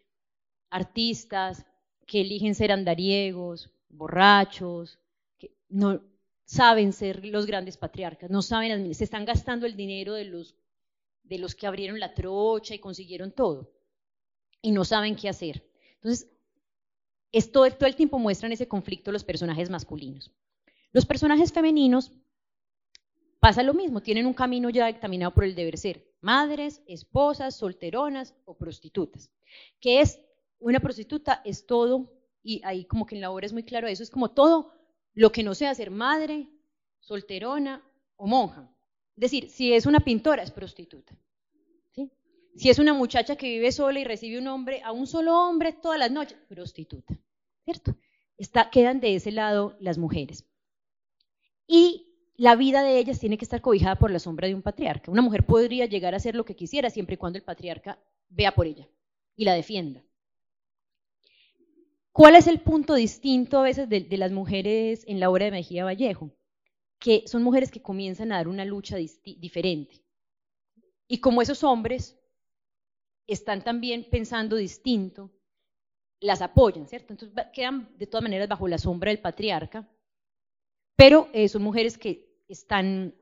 artistas, 0.68 1.64
que 2.04 2.20
eligen 2.20 2.54
ser 2.54 2.70
andariegos, 2.70 3.72
borrachos, 3.88 4.98
que 5.38 5.56
no 5.70 6.02
saben 6.44 6.92
ser 6.92 7.24
los 7.24 7.46
grandes 7.46 7.78
patriarcas, 7.78 8.28
no 8.28 8.42
saben, 8.42 8.94
se 8.94 9.04
están 9.04 9.24
gastando 9.24 9.64
el 9.64 9.74
dinero 9.74 10.12
de 10.12 10.26
los, 10.26 10.54
de 11.22 11.38
los 11.38 11.54
que 11.54 11.66
abrieron 11.66 11.98
la 11.98 12.12
trocha 12.12 12.74
y 12.74 12.78
consiguieron 12.78 13.32
todo, 13.32 13.72
y 14.60 14.70
no 14.70 14.84
saben 14.84 15.16
qué 15.16 15.30
hacer. 15.30 15.64
Entonces, 15.94 16.28
todo, 17.50 17.70
todo 17.70 17.88
el 17.88 17.96
tiempo 17.96 18.18
muestran 18.18 18.52
ese 18.52 18.68
conflicto 18.68 19.12
los 19.12 19.24
personajes 19.24 19.70
masculinos. 19.70 20.30
Los 20.92 21.06
personajes 21.06 21.52
femeninos 21.52 22.12
pasa 23.40 23.62
lo 23.62 23.74
mismo, 23.74 24.02
tienen 24.02 24.26
un 24.26 24.34
camino 24.34 24.70
ya 24.70 24.86
dictaminado 24.86 25.32
por 25.32 25.44
el 25.44 25.54
deber 25.54 25.78
ser 25.78 26.12
madres, 26.20 26.82
esposas, 26.86 27.56
solteronas 27.56 28.34
o 28.44 28.56
prostitutas. 28.56 29.30
¿Qué 29.80 30.00
es 30.00 30.20
una 30.58 30.80
prostituta? 30.80 31.42
Es 31.44 31.66
todo, 31.66 32.12
y 32.42 32.60
ahí 32.64 32.84
como 32.84 33.06
que 33.06 33.16
en 33.16 33.20
la 33.20 33.30
obra 33.30 33.46
es 33.46 33.52
muy 33.52 33.64
claro 33.64 33.88
eso, 33.88 34.02
es 34.02 34.10
como 34.10 34.30
todo 34.30 34.72
lo 35.14 35.32
que 35.32 35.42
no 35.42 35.54
sea 35.54 35.74
ser 35.74 35.90
madre, 35.90 36.48
solterona 37.00 37.82
o 38.16 38.26
monja. 38.26 38.70
Es 39.16 39.22
decir, 39.22 39.50
si 39.50 39.72
es 39.72 39.86
una 39.86 40.00
pintora, 40.00 40.42
es 40.42 40.50
prostituta. 40.50 41.14
Si 42.54 42.68
es 42.68 42.78
una 42.78 42.92
muchacha 42.92 43.36
que 43.36 43.48
vive 43.48 43.72
sola 43.72 44.00
y 44.00 44.04
recibe 44.04 44.38
un 44.38 44.46
hombre, 44.48 44.82
a 44.82 44.92
un 44.92 45.06
solo 45.06 45.38
hombre 45.38 45.72
todas 45.72 45.98
las 45.98 46.10
noches, 46.10 46.38
prostituta. 46.48 47.18
¿Cierto? 47.64 47.96
Está, 48.36 48.70
quedan 48.70 49.00
de 49.00 49.14
ese 49.14 49.32
lado 49.32 49.76
las 49.80 49.98
mujeres. 49.98 50.44
Y 51.66 52.12
la 52.36 52.56
vida 52.56 52.82
de 52.82 52.98
ellas 52.98 53.20
tiene 53.20 53.38
que 53.38 53.44
estar 53.44 53.60
cobijada 53.60 53.96
por 53.96 54.10
la 54.10 54.18
sombra 54.18 54.48
de 54.48 54.54
un 54.54 54.62
patriarca. 54.62 55.10
Una 55.10 55.22
mujer 55.22 55.46
podría 55.46 55.86
llegar 55.86 56.14
a 56.14 56.16
hacer 56.18 56.34
lo 56.34 56.44
que 56.44 56.56
quisiera 56.56 56.90
siempre 56.90 57.14
y 57.14 57.18
cuando 57.18 57.38
el 57.38 57.44
patriarca 57.44 57.98
vea 58.28 58.52
por 58.52 58.66
ella 58.66 58.88
y 59.36 59.44
la 59.44 59.54
defienda. 59.54 60.04
¿Cuál 62.12 62.36
es 62.36 62.46
el 62.46 62.60
punto 62.60 62.94
distinto 62.94 63.58
a 63.58 63.62
veces 63.62 63.88
de, 63.88 64.06
las 64.18 64.32
mujeres 64.32 65.04
en 65.06 65.18
la 65.18 65.30
obra 65.30 65.46
de 65.46 65.50
Mejía 65.50 65.84
Vallejo? 65.84 66.30
Que 66.98 67.24
son 67.26 67.42
mujeres 67.42 67.70
que 67.70 67.80
comienzan 67.80 68.32
a 68.32 68.36
dar 68.36 68.48
una 68.48 68.66
lucha 68.66 68.96
diferente. 68.96 70.04
Y 71.08 71.18
como 71.18 71.40
esos 71.40 71.64
hombres 71.64 72.18
están 73.26 73.62
también 73.62 74.06
pensando 74.10 74.56
distinto, 74.56 75.30
las 76.20 76.42
apoyan, 76.42 76.86
¿cierto? 76.86 77.12
Entonces 77.12 77.46
quedan 77.52 77.88
de 77.98 78.06
todas 78.06 78.22
maneras 78.22 78.48
bajo 78.48 78.68
la 78.68 78.78
sombra 78.78 79.10
del 79.10 79.20
patriarca 79.20 79.88
pero 81.02 81.28
eh, 81.32 81.48
son 81.48 81.62
mujeres 81.62 81.98
que 81.98 82.28
están 82.48 83.12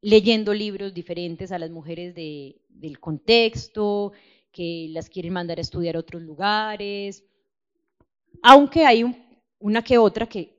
leyendo 0.00 0.54
libros 0.54 0.94
diferentes 0.94 1.52
a 1.52 1.58
las 1.58 1.70
mujeres 1.70 2.14
del 2.14 3.00
contexto, 3.00 4.12
que 4.50 4.88
las 4.90 5.10
quieren 5.10 5.34
mandar 5.34 5.58
a 5.58 5.60
estudiar 5.60 5.96
a 5.96 5.98
otros 5.98 6.22
lugares, 6.22 7.22
aunque 8.42 8.86
hay 8.86 9.04
una 9.58 9.82
que 9.82 9.98
otra 9.98 10.26
que 10.26 10.56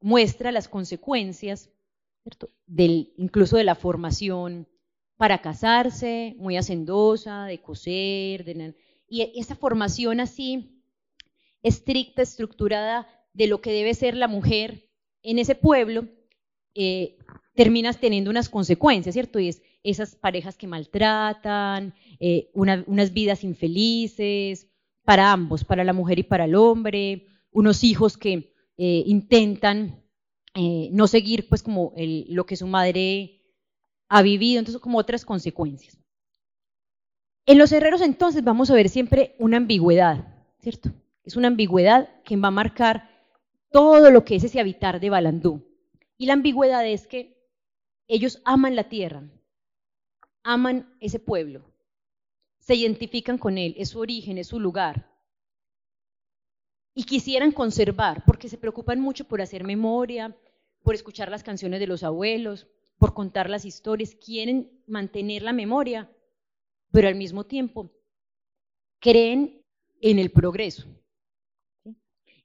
muestra 0.00 0.52
las 0.52 0.68
consecuencias, 0.68 1.68
Del, 2.66 3.12
incluso 3.16 3.56
de 3.56 3.64
la 3.64 3.74
formación 3.74 4.68
para 5.22 5.40
casarse, 5.40 6.34
muy 6.36 6.56
hacendosa, 6.56 7.44
de 7.44 7.62
coser, 7.62 8.74
y 9.06 9.32
esa 9.36 9.54
formación 9.54 10.18
así 10.18 10.82
estricta, 11.62 12.22
estructurada 12.22 13.06
de 13.32 13.46
lo 13.46 13.60
que 13.60 13.70
debe 13.70 13.94
ser 13.94 14.16
la 14.16 14.26
mujer 14.26 14.90
en 15.22 15.38
ese 15.38 15.54
pueblo 15.54 16.08
eh, 16.74 17.18
terminas 17.54 18.00
teniendo 18.00 18.30
unas 18.30 18.48
consecuencias, 18.48 19.12
¿cierto? 19.12 19.38
Y 19.38 19.46
es 19.46 19.62
esas 19.84 20.16
parejas 20.16 20.56
que 20.56 20.66
maltratan, 20.66 21.94
eh, 22.18 22.50
unas 22.52 23.12
vidas 23.12 23.44
infelices 23.44 24.72
para 25.04 25.30
ambos, 25.30 25.62
para 25.62 25.84
la 25.84 25.92
mujer 25.92 26.18
y 26.18 26.24
para 26.24 26.46
el 26.46 26.56
hombre, 26.56 27.28
unos 27.52 27.84
hijos 27.84 28.16
que 28.16 28.52
eh, 28.76 29.04
intentan 29.06 30.02
no 30.90 31.06
seguir 31.06 31.48
pues 31.48 31.62
como 31.62 31.94
lo 31.96 32.44
que 32.44 32.56
su 32.56 32.66
madre 32.66 33.41
ha 34.14 34.20
vivido, 34.20 34.58
entonces 34.58 34.82
como 34.82 34.98
otras 34.98 35.24
consecuencias. 35.24 35.98
En 37.46 37.56
los 37.56 37.72
herreros 37.72 38.02
entonces 38.02 38.44
vamos 38.44 38.70
a 38.70 38.74
ver 38.74 38.90
siempre 38.90 39.34
una 39.38 39.56
ambigüedad, 39.56 40.44
¿cierto? 40.60 40.92
Es 41.24 41.34
una 41.34 41.48
ambigüedad 41.48 42.10
que 42.22 42.36
va 42.36 42.48
a 42.48 42.50
marcar 42.50 43.08
todo 43.70 44.10
lo 44.10 44.22
que 44.26 44.36
es 44.36 44.44
ese 44.44 44.60
habitar 44.60 45.00
de 45.00 45.08
Balandú. 45.08 45.66
Y 46.18 46.26
la 46.26 46.34
ambigüedad 46.34 46.86
es 46.86 47.06
que 47.06 47.42
ellos 48.06 48.42
aman 48.44 48.76
la 48.76 48.90
tierra, 48.90 49.22
aman 50.42 50.94
ese 51.00 51.18
pueblo, 51.18 51.62
se 52.58 52.74
identifican 52.74 53.38
con 53.38 53.56
él, 53.56 53.74
es 53.78 53.88
su 53.88 53.98
origen, 53.98 54.36
es 54.36 54.48
su 54.48 54.60
lugar. 54.60 55.08
Y 56.94 57.04
quisieran 57.04 57.50
conservar, 57.50 58.24
porque 58.26 58.50
se 58.50 58.58
preocupan 58.58 59.00
mucho 59.00 59.24
por 59.24 59.40
hacer 59.40 59.64
memoria, 59.64 60.36
por 60.82 60.94
escuchar 60.94 61.30
las 61.30 61.42
canciones 61.42 61.80
de 61.80 61.86
los 61.86 62.02
abuelos, 62.02 62.68
por 63.02 63.14
contar 63.14 63.50
las 63.50 63.64
historias, 63.64 64.14
quieren 64.14 64.70
mantener 64.86 65.42
la 65.42 65.52
memoria, 65.52 66.08
pero 66.92 67.08
al 67.08 67.16
mismo 67.16 67.44
tiempo 67.44 67.90
creen 69.00 69.60
en 70.00 70.20
el 70.20 70.30
progreso. 70.30 70.86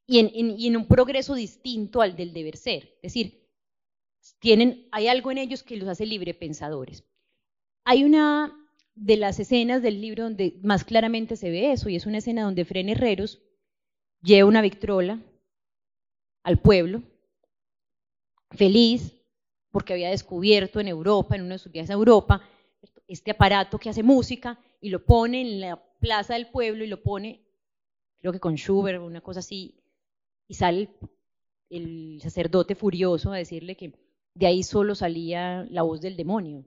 Y 0.07 0.17
en, 0.17 0.75
un 0.75 0.87
progreso 0.87 1.35
distinto 1.35 2.01
al 2.01 2.15
del 2.15 2.33
deber 2.33 2.57
ser. 2.57 2.85
Es 3.03 3.13
decir, 3.13 3.47
tienen, 4.39 4.87
hay 4.91 5.09
algo 5.09 5.29
en 5.29 5.37
ellos 5.37 5.61
que 5.61 5.77
los 5.77 5.87
hace 5.89 6.07
libre 6.07 6.33
pensadores. 6.33 7.03
Hay 7.83 8.03
una 8.03 8.51
de 8.95 9.17
las 9.17 9.39
escenas 9.39 9.83
del 9.83 10.01
libro 10.01 10.23
donde 10.23 10.59
más 10.63 10.83
claramente 10.83 11.35
se 11.35 11.51
ve 11.51 11.71
eso, 11.71 11.87
y 11.87 11.95
es 11.95 12.07
una 12.07 12.17
escena 12.17 12.41
donde 12.41 12.65
Fren 12.65 12.89
Herreros 12.89 13.43
lleva 14.23 14.49
una 14.49 14.63
victrola 14.63 15.21
al 16.41 16.59
pueblo, 16.59 17.03
feliz, 18.49 19.16
porque 19.71 19.93
había 19.93 20.09
descubierto 20.09 20.79
en 20.79 20.87
Europa, 20.87 21.35
en 21.35 21.43
uno 21.43 21.53
de 21.53 21.59
sus 21.59 21.71
viajes 21.71 21.89
a 21.89 21.93
Europa, 21.93 22.41
este 23.07 23.31
aparato 23.31 23.77
que 23.77 23.89
hace 23.89 24.03
música 24.03 24.59
y 24.81 24.89
lo 24.89 25.03
pone 25.03 25.41
en 25.41 25.59
la 25.59 25.81
plaza 25.99 26.33
del 26.33 26.47
pueblo 26.47 26.83
y 26.83 26.87
lo 26.87 27.01
pone, 27.01 27.41
creo 28.19 28.33
que 28.33 28.39
con 28.39 28.55
Schubert, 28.55 29.01
una 29.01 29.21
cosa 29.21 29.39
así, 29.39 29.75
y 30.47 30.53
sale 30.53 30.89
el, 31.69 32.19
sacerdote 32.21 32.75
furioso 32.75 33.31
a 33.31 33.37
decirle 33.37 33.75
que 33.75 33.93
de 34.33 34.47
ahí 34.47 34.63
solo 34.63 34.95
salía 34.95 35.65
la 35.69 35.81
voz 35.81 36.01
del 36.01 36.15
demonio. 36.15 36.65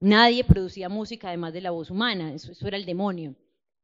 Nadie 0.00 0.44
producía 0.44 0.88
música 0.88 1.28
además 1.28 1.52
de 1.52 1.60
la 1.60 1.70
voz 1.70 1.90
humana, 1.90 2.34
eso, 2.34 2.52
eso 2.52 2.66
era 2.66 2.76
el 2.76 2.84
demonio. 2.84 3.34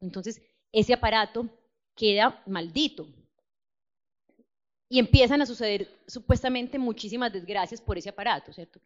Entonces, 0.00 0.42
ese 0.72 0.92
aparato 0.92 1.48
queda 1.94 2.42
maldito. 2.46 3.06
Y 4.92 4.98
empiezan 4.98 5.40
a 5.40 5.46
suceder 5.46 5.88
supuestamente 6.06 6.76
muchísimas 6.78 7.32
desgracias 7.32 7.80
por 7.80 7.96
ese 7.96 8.08
aparato, 8.08 8.52
¿cierto? 8.52 8.80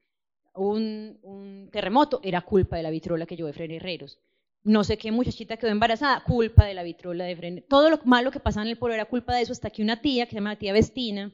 Un, 0.55 1.69
terremoto 1.73 2.21
era 2.23 2.43
culpa 2.43 2.77
de 2.77 2.83
la 2.83 2.91
vitrola 2.91 3.27
que 3.27 3.35
llevó 3.35 3.51
de 3.51 3.77
Herreros. 3.77 4.21
No 4.63 4.85
sé 4.85 4.99
qué 4.99 5.11
muchachita 5.11 5.57
quedó 5.57 5.71
embarazada, 5.71 6.23
culpa 6.23 6.67
de 6.67 6.75
la 6.75 6.83
vitrola 6.83 7.25
de 7.25 7.35
Fren. 7.35 7.65
Todo 7.69 7.89
lo 7.89 7.99
malo 8.05 8.31
que 8.31 8.39
pasaba 8.39 8.65
en 8.65 8.71
el 8.71 8.79
pueblo 8.79 8.95
era 8.95 9.07
culpa 9.07 9.35
de 9.35 9.43
eso, 9.43 9.53
hasta 9.53 9.71
que 9.71 9.83
una 9.83 10.01
tía, 10.03 10.27
que 10.27 10.31
se 10.31 10.37
llama 10.37 10.53
la 10.53 10.59
tía 10.59 10.75
Vestina, 10.75 11.33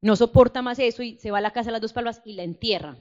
no 0.00 0.16
soporta 0.16 0.62
más 0.62 0.78
eso 0.78 1.02
y 1.02 1.18
se 1.18 1.32
va 1.32 1.38
a 1.38 1.42
la 1.42 1.52
casa 1.52 1.66
de 1.66 1.72
las 1.72 1.80
dos 1.82 1.92
palmas 1.92 2.22
y 2.24 2.34
la 2.34 2.44
entierra. 2.44 2.96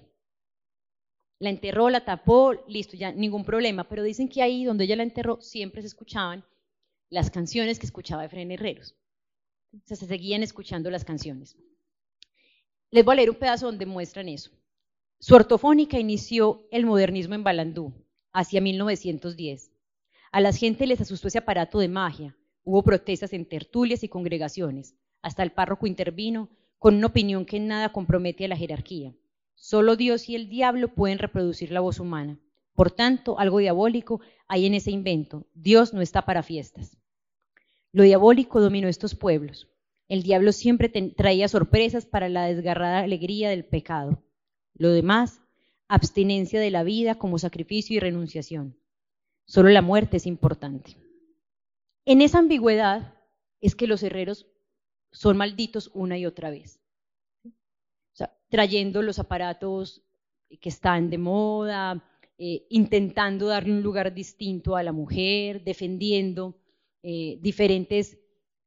La 1.39 1.49
enterró, 1.49 1.89
la 1.89 2.03
tapó, 2.03 2.53
listo, 2.67 2.97
ya 2.97 3.11
ningún 3.11 3.45
problema. 3.45 3.87
Pero 3.87 4.03
dicen 4.03 4.27
que 4.27 4.41
ahí 4.41 4.65
donde 4.65 4.83
ella 4.83 4.97
la 4.97 5.03
enterró 5.03 5.39
siempre 5.41 5.81
se 5.81 5.87
escuchaban 5.87 6.43
las 7.09 7.31
canciones 7.31 7.79
que 7.79 7.85
escuchaba 7.85 8.25
Efraín 8.25 8.51
Herreros. 8.51 8.95
Se 9.85 9.95
seguían 9.95 10.43
escuchando 10.43 10.89
las 10.89 11.05
canciones. 11.05 11.55
Les 12.91 13.05
voy 13.05 13.13
a 13.13 13.15
leer 13.17 13.29
un 13.29 13.35
pedazo 13.35 13.67
donde 13.67 13.85
muestran 13.85 14.29
eso. 14.29 14.51
Su 15.19 15.35
ortofónica 15.35 15.99
inició 15.99 16.67
el 16.71 16.85
modernismo 16.85 17.35
en 17.35 17.43
Balandú, 17.43 17.93
hacia 18.31 18.61
1910. 18.61 19.71
A 20.31 20.41
la 20.41 20.53
gente 20.53 20.87
les 20.87 21.01
asustó 21.01 21.27
ese 21.27 21.39
aparato 21.39 21.79
de 21.79 21.87
magia. 21.87 22.35
Hubo 22.63 22.83
protestas 22.83 23.33
en 23.33 23.45
tertulias 23.45 24.03
y 24.03 24.09
congregaciones. 24.09 24.95
Hasta 25.21 25.43
el 25.43 25.51
párroco 25.51 25.87
intervino 25.87 26.49
con 26.77 26.95
una 26.95 27.07
opinión 27.07 27.45
que 27.45 27.59
nada 27.59 27.91
compromete 27.91 28.45
a 28.45 28.47
la 28.47 28.55
jerarquía. 28.55 29.13
Solo 29.55 29.95
Dios 29.95 30.29
y 30.29 30.35
el 30.35 30.49
diablo 30.49 30.93
pueden 30.93 31.19
reproducir 31.19 31.71
la 31.71 31.81
voz 31.81 31.99
humana. 31.99 32.39
Por 32.73 32.91
tanto, 32.91 33.37
algo 33.37 33.59
diabólico 33.59 34.21
hay 34.47 34.65
en 34.65 34.73
ese 34.73 34.91
invento. 34.91 35.45
Dios 35.53 35.93
no 35.93 36.01
está 36.01 36.23
para 36.25 36.43
fiestas. 36.43 36.98
Lo 37.91 38.03
diabólico 38.03 38.61
dominó 38.61 38.87
estos 38.87 39.15
pueblos. 39.15 39.67
El 40.07 40.23
diablo 40.23 40.51
siempre 40.51 40.89
traía 40.89 41.47
sorpresas 41.47 42.05
para 42.05 42.29
la 42.29 42.45
desgarrada 42.45 42.99
alegría 42.99 43.49
del 43.49 43.65
pecado. 43.65 44.23
Lo 44.73 44.91
demás, 44.91 45.41
abstinencia 45.87 46.59
de 46.59 46.71
la 46.71 46.83
vida 46.83 47.15
como 47.15 47.39
sacrificio 47.39 47.95
y 47.95 47.99
renunciación. 47.99 48.77
Solo 49.45 49.69
la 49.69 49.81
muerte 49.81 50.17
es 50.17 50.25
importante. 50.25 50.95
En 52.05 52.21
esa 52.21 52.39
ambigüedad 52.39 53.15
es 53.61 53.75
que 53.75 53.87
los 53.87 54.03
herreros 54.03 54.47
son 55.11 55.37
malditos 55.37 55.91
una 55.93 56.17
y 56.17 56.25
otra 56.25 56.49
vez. 56.49 56.79
trayendo 58.49 59.03
los 59.03 59.19
aparatos 59.19 60.03
que 60.59 60.69
están 60.69 61.11
de 61.11 61.19
moda, 61.19 62.03
eh, 62.39 62.65
intentando 62.69 63.45
darle 63.45 63.73
un 63.73 63.83
lugar 63.83 64.11
distinto 64.13 64.75
a 64.75 64.81
la 64.81 64.91
mujer, 64.91 65.63
defendiendo 65.63 66.58
eh, 67.01 67.37
diferentes 67.41 68.17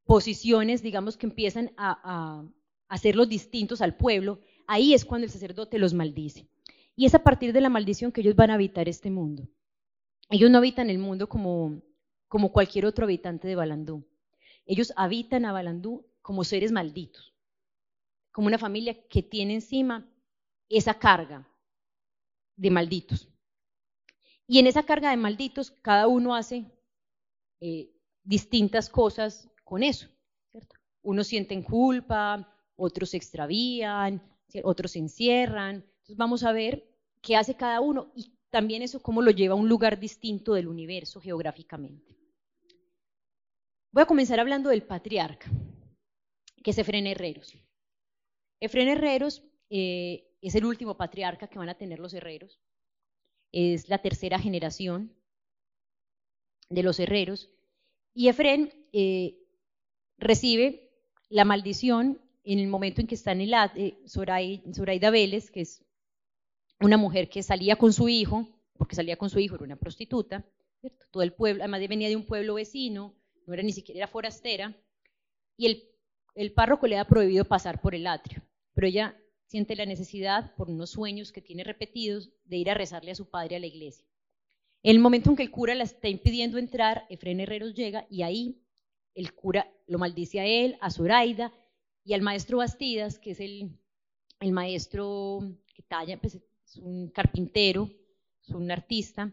posiciones, 0.05 0.83
digamos, 0.83 1.17
que 1.17 1.27
empiezan 1.27 1.73
a, 1.77 2.45
hacerlos 2.89 3.29
distintos 3.29 3.81
al 3.81 3.97
pueblo, 3.97 4.41
ahí 4.67 4.93
es 4.93 5.07
cuando 5.07 5.25
el 5.25 5.31
sacerdote 5.31 5.79
los 5.79 5.95
maldice. 5.95 6.47
Y 6.95 7.07
es 7.07 7.15
a 7.15 7.23
partir 7.23 7.55
de 7.55 7.63
la 7.63 7.71
maldición 7.71 8.13
que 8.13 8.21
ellos 8.21 8.37
van 8.37 8.51
a 8.51 8.55
habitar 8.55 8.87
este 8.89 9.11
mundo. 9.11 9.49
Ellos 10.29 10.51
no 10.51 10.59
habitan 10.59 10.91
el 10.91 10.99
mundo 10.99 11.29
como, 11.29 11.83
cualquier 12.53 12.85
otro 12.85 13.05
habitante 13.05 13.49
de 13.49 13.55
Balandú. 13.55 14.07
Ellos 14.67 14.93
habitan 14.97 15.47
a 15.47 15.53
Balandú 15.53 16.07
como 16.21 16.45
seres 16.45 16.71
malditos, 16.71 17.35
como 18.31 18.49
una 18.49 18.59
familia 18.59 19.09
que 19.09 19.23
tiene 19.23 19.55
encima 19.55 20.07
esa 20.69 20.95
carga 20.99 21.49
de 22.57 22.71
malditos. 22.71 23.29
Y 24.47 24.59
en 24.59 24.67
esa 24.67 24.83
carga 24.83 25.11
de 25.11 25.17
malditos, 25.17 25.71
cada 25.71 26.09
uno 26.09 26.35
hace 26.35 26.67
eh, 27.61 27.91
distintas 28.25 28.89
cosas 28.89 29.51
con 29.65 29.83
eso. 29.83 30.09
¿cierto? 30.51 30.77
Unos 31.03 31.27
sienten 31.27 31.63
culpa, 31.63 32.49
otros 32.77 33.11
se 33.11 33.17
extravían, 33.17 34.23
otros 34.65 34.93
se 34.93 34.99
encierran. 34.99 35.77
Entonces 35.77 36.17
vamos 36.17 36.45
a 36.45 36.53
ver 36.53 36.89
qué 37.21 37.37
hace 37.37 37.55
cada 37.55 37.81
uno 37.81 38.13
y 38.15 38.35
también 38.51 38.83
eso 38.83 39.03
cómo 39.03 39.23
lo 39.23 39.31
lleva 39.31 39.55
a 39.55 39.59
un 39.59 39.69
lugar 39.69 39.99
distinto 39.99 40.55
del 40.55 40.69
universo 40.69 41.21
geográficamente. 41.21 42.17
Voy 43.93 44.03
a 44.03 44.07
comenzar 44.07 44.41
hablando 44.41 44.71
del 44.71 44.83
patriarca 44.83 45.51
que 46.63 46.71
es 46.71 46.79
Efren 46.79 47.07
Herreros. 47.07 47.55
Efren 48.61 48.89
Herreros 48.89 49.43
eh, 49.71 50.31
es 50.41 50.55
el 50.55 50.65
último 50.65 50.97
patriarca 50.97 51.49
que 51.49 51.59
van 51.59 51.69
a 51.69 51.77
tener 51.77 51.99
los 51.99 52.15
herreros. 52.15 52.61
Es 53.51 53.89
la 53.89 53.99
tercera 53.99 54.39
generación 54.39 55.15
de 56.71 56.83
los 56.83 57.01
herreros. 57.01 57.51
Y 58.15 58.29
Efren 58.29 58.73
eh, 58.93 59.39
recibe 60.19 60.91
la 61.29 61.45
maldición 61.45 62.21
en 62.45 62.59
el 62.59 62.69
momento 62.69 63.01
en 63.01 63.07
que 63.07 63.15
está 63.15 63.33
en 63.33 63.41
el 63.43 63.55
eh, 63.77 63.99
Zoraida 64.07 65.11
Vélez, 65.11 65.51
que 65.51 65.63
es 65.63 65.85
una 66.81 66.97
mujer 66.97 67.29
que 67.29 67.43
salía 67.43 67.77
con 67.77 67.93
su 67.93 68.09
hijo, 68.09 68.49
porque 68.77 68.97
salía 68.97 69.17
con 69.17 69.31
su 69.31 69.39
hijo, 69.39 69.55
era 69.55 69.65
una 69.65 69.77
prostituta, 69.77 70.45
todo 71.11 71.23
el 71.23 71.33
pueblo, 71.33 71.63
además 71.63 71.81
venía 71.89 72.09
de 72.09 72.17
un 72.17 72.27
pueblo 72.27 72.55
vecino, 72.55 73.15
no 73.47 73.55
era 73.55 73.63
ni 73.63 73.73
siquiera 73.73 73.99
era 73.99 74.09
forastera, 74.09 74.77
y 75.57 75.67
el 75.67 75.93
el 76.35 76.53
párroco 76.53 76.87
le 76.87 76.99
ha 76.99 77.07
prohibido 77.07 77.45
pasar 77.45 77.81
por 77.81 77.95
el 77.95 78.07
atrio, 78.07 78.43
pero 78.75 78.87
ella 78.87 79.17
siente 79.47 79.77
la 79.77 79.85
necesidad, 79.85 80.55
por 80.57 80.71
unos 80.71 80.91
sueños 80.91 81.31
que 81.31 81.43
tiene 81.43 81.65
repetidos, 81.65 82.31
de 82.45 82.57
ir 82.57 82.71
a 82.71 82.75
rezarle 82.75 83.11
a 83.11 83.15
su 83.15 83.29
padre 83.29 83.57
a 83.57 83.61
la 83.61 83.67
iglesia. 83.67 84.07
En 84.83 84.97
el 84.97 84.99
momento 84.99 85.31
en 85.31 85.37
que 85.37 85.43
el 85.43 85.51
cura 85.51 85.75
la 85.75 85.85
está 85.85 86.09
impidiendo 86.09 86.59
entrar, 86.59 87.07
Efren 87.09 87.41
Herreros 87.41 87.75
llega 87.75 88.07
y 88.11 88.23
ahí 88.23 88.63
el 89.15 89.33
cura 89.33 89.71
lo 89.87 89.99
maldice 89.99 90.41
a 90.41 90.47
él, 90.47 90.77
a 90.81 90.91
Zoraida 90.91 91.53
y 92.05 92.15
al 92.15 92.23
maestro 92.23 92.59
Bastidas, 92.59 93.19
que 93.19 93.33
es 93.33 93.41
el, 93.41 93.71
el 94.41 94.53
maestro 94.53 95.41
que 95.75 95.83
talla, 95.83 96.21
pues, 96.21 96.35
es 96.37 96.77
un 96.79 97.09
carpintero, 97.09 97.91
es 98.43 98.51
un 98.51 98.71
artista, 98.71 99.33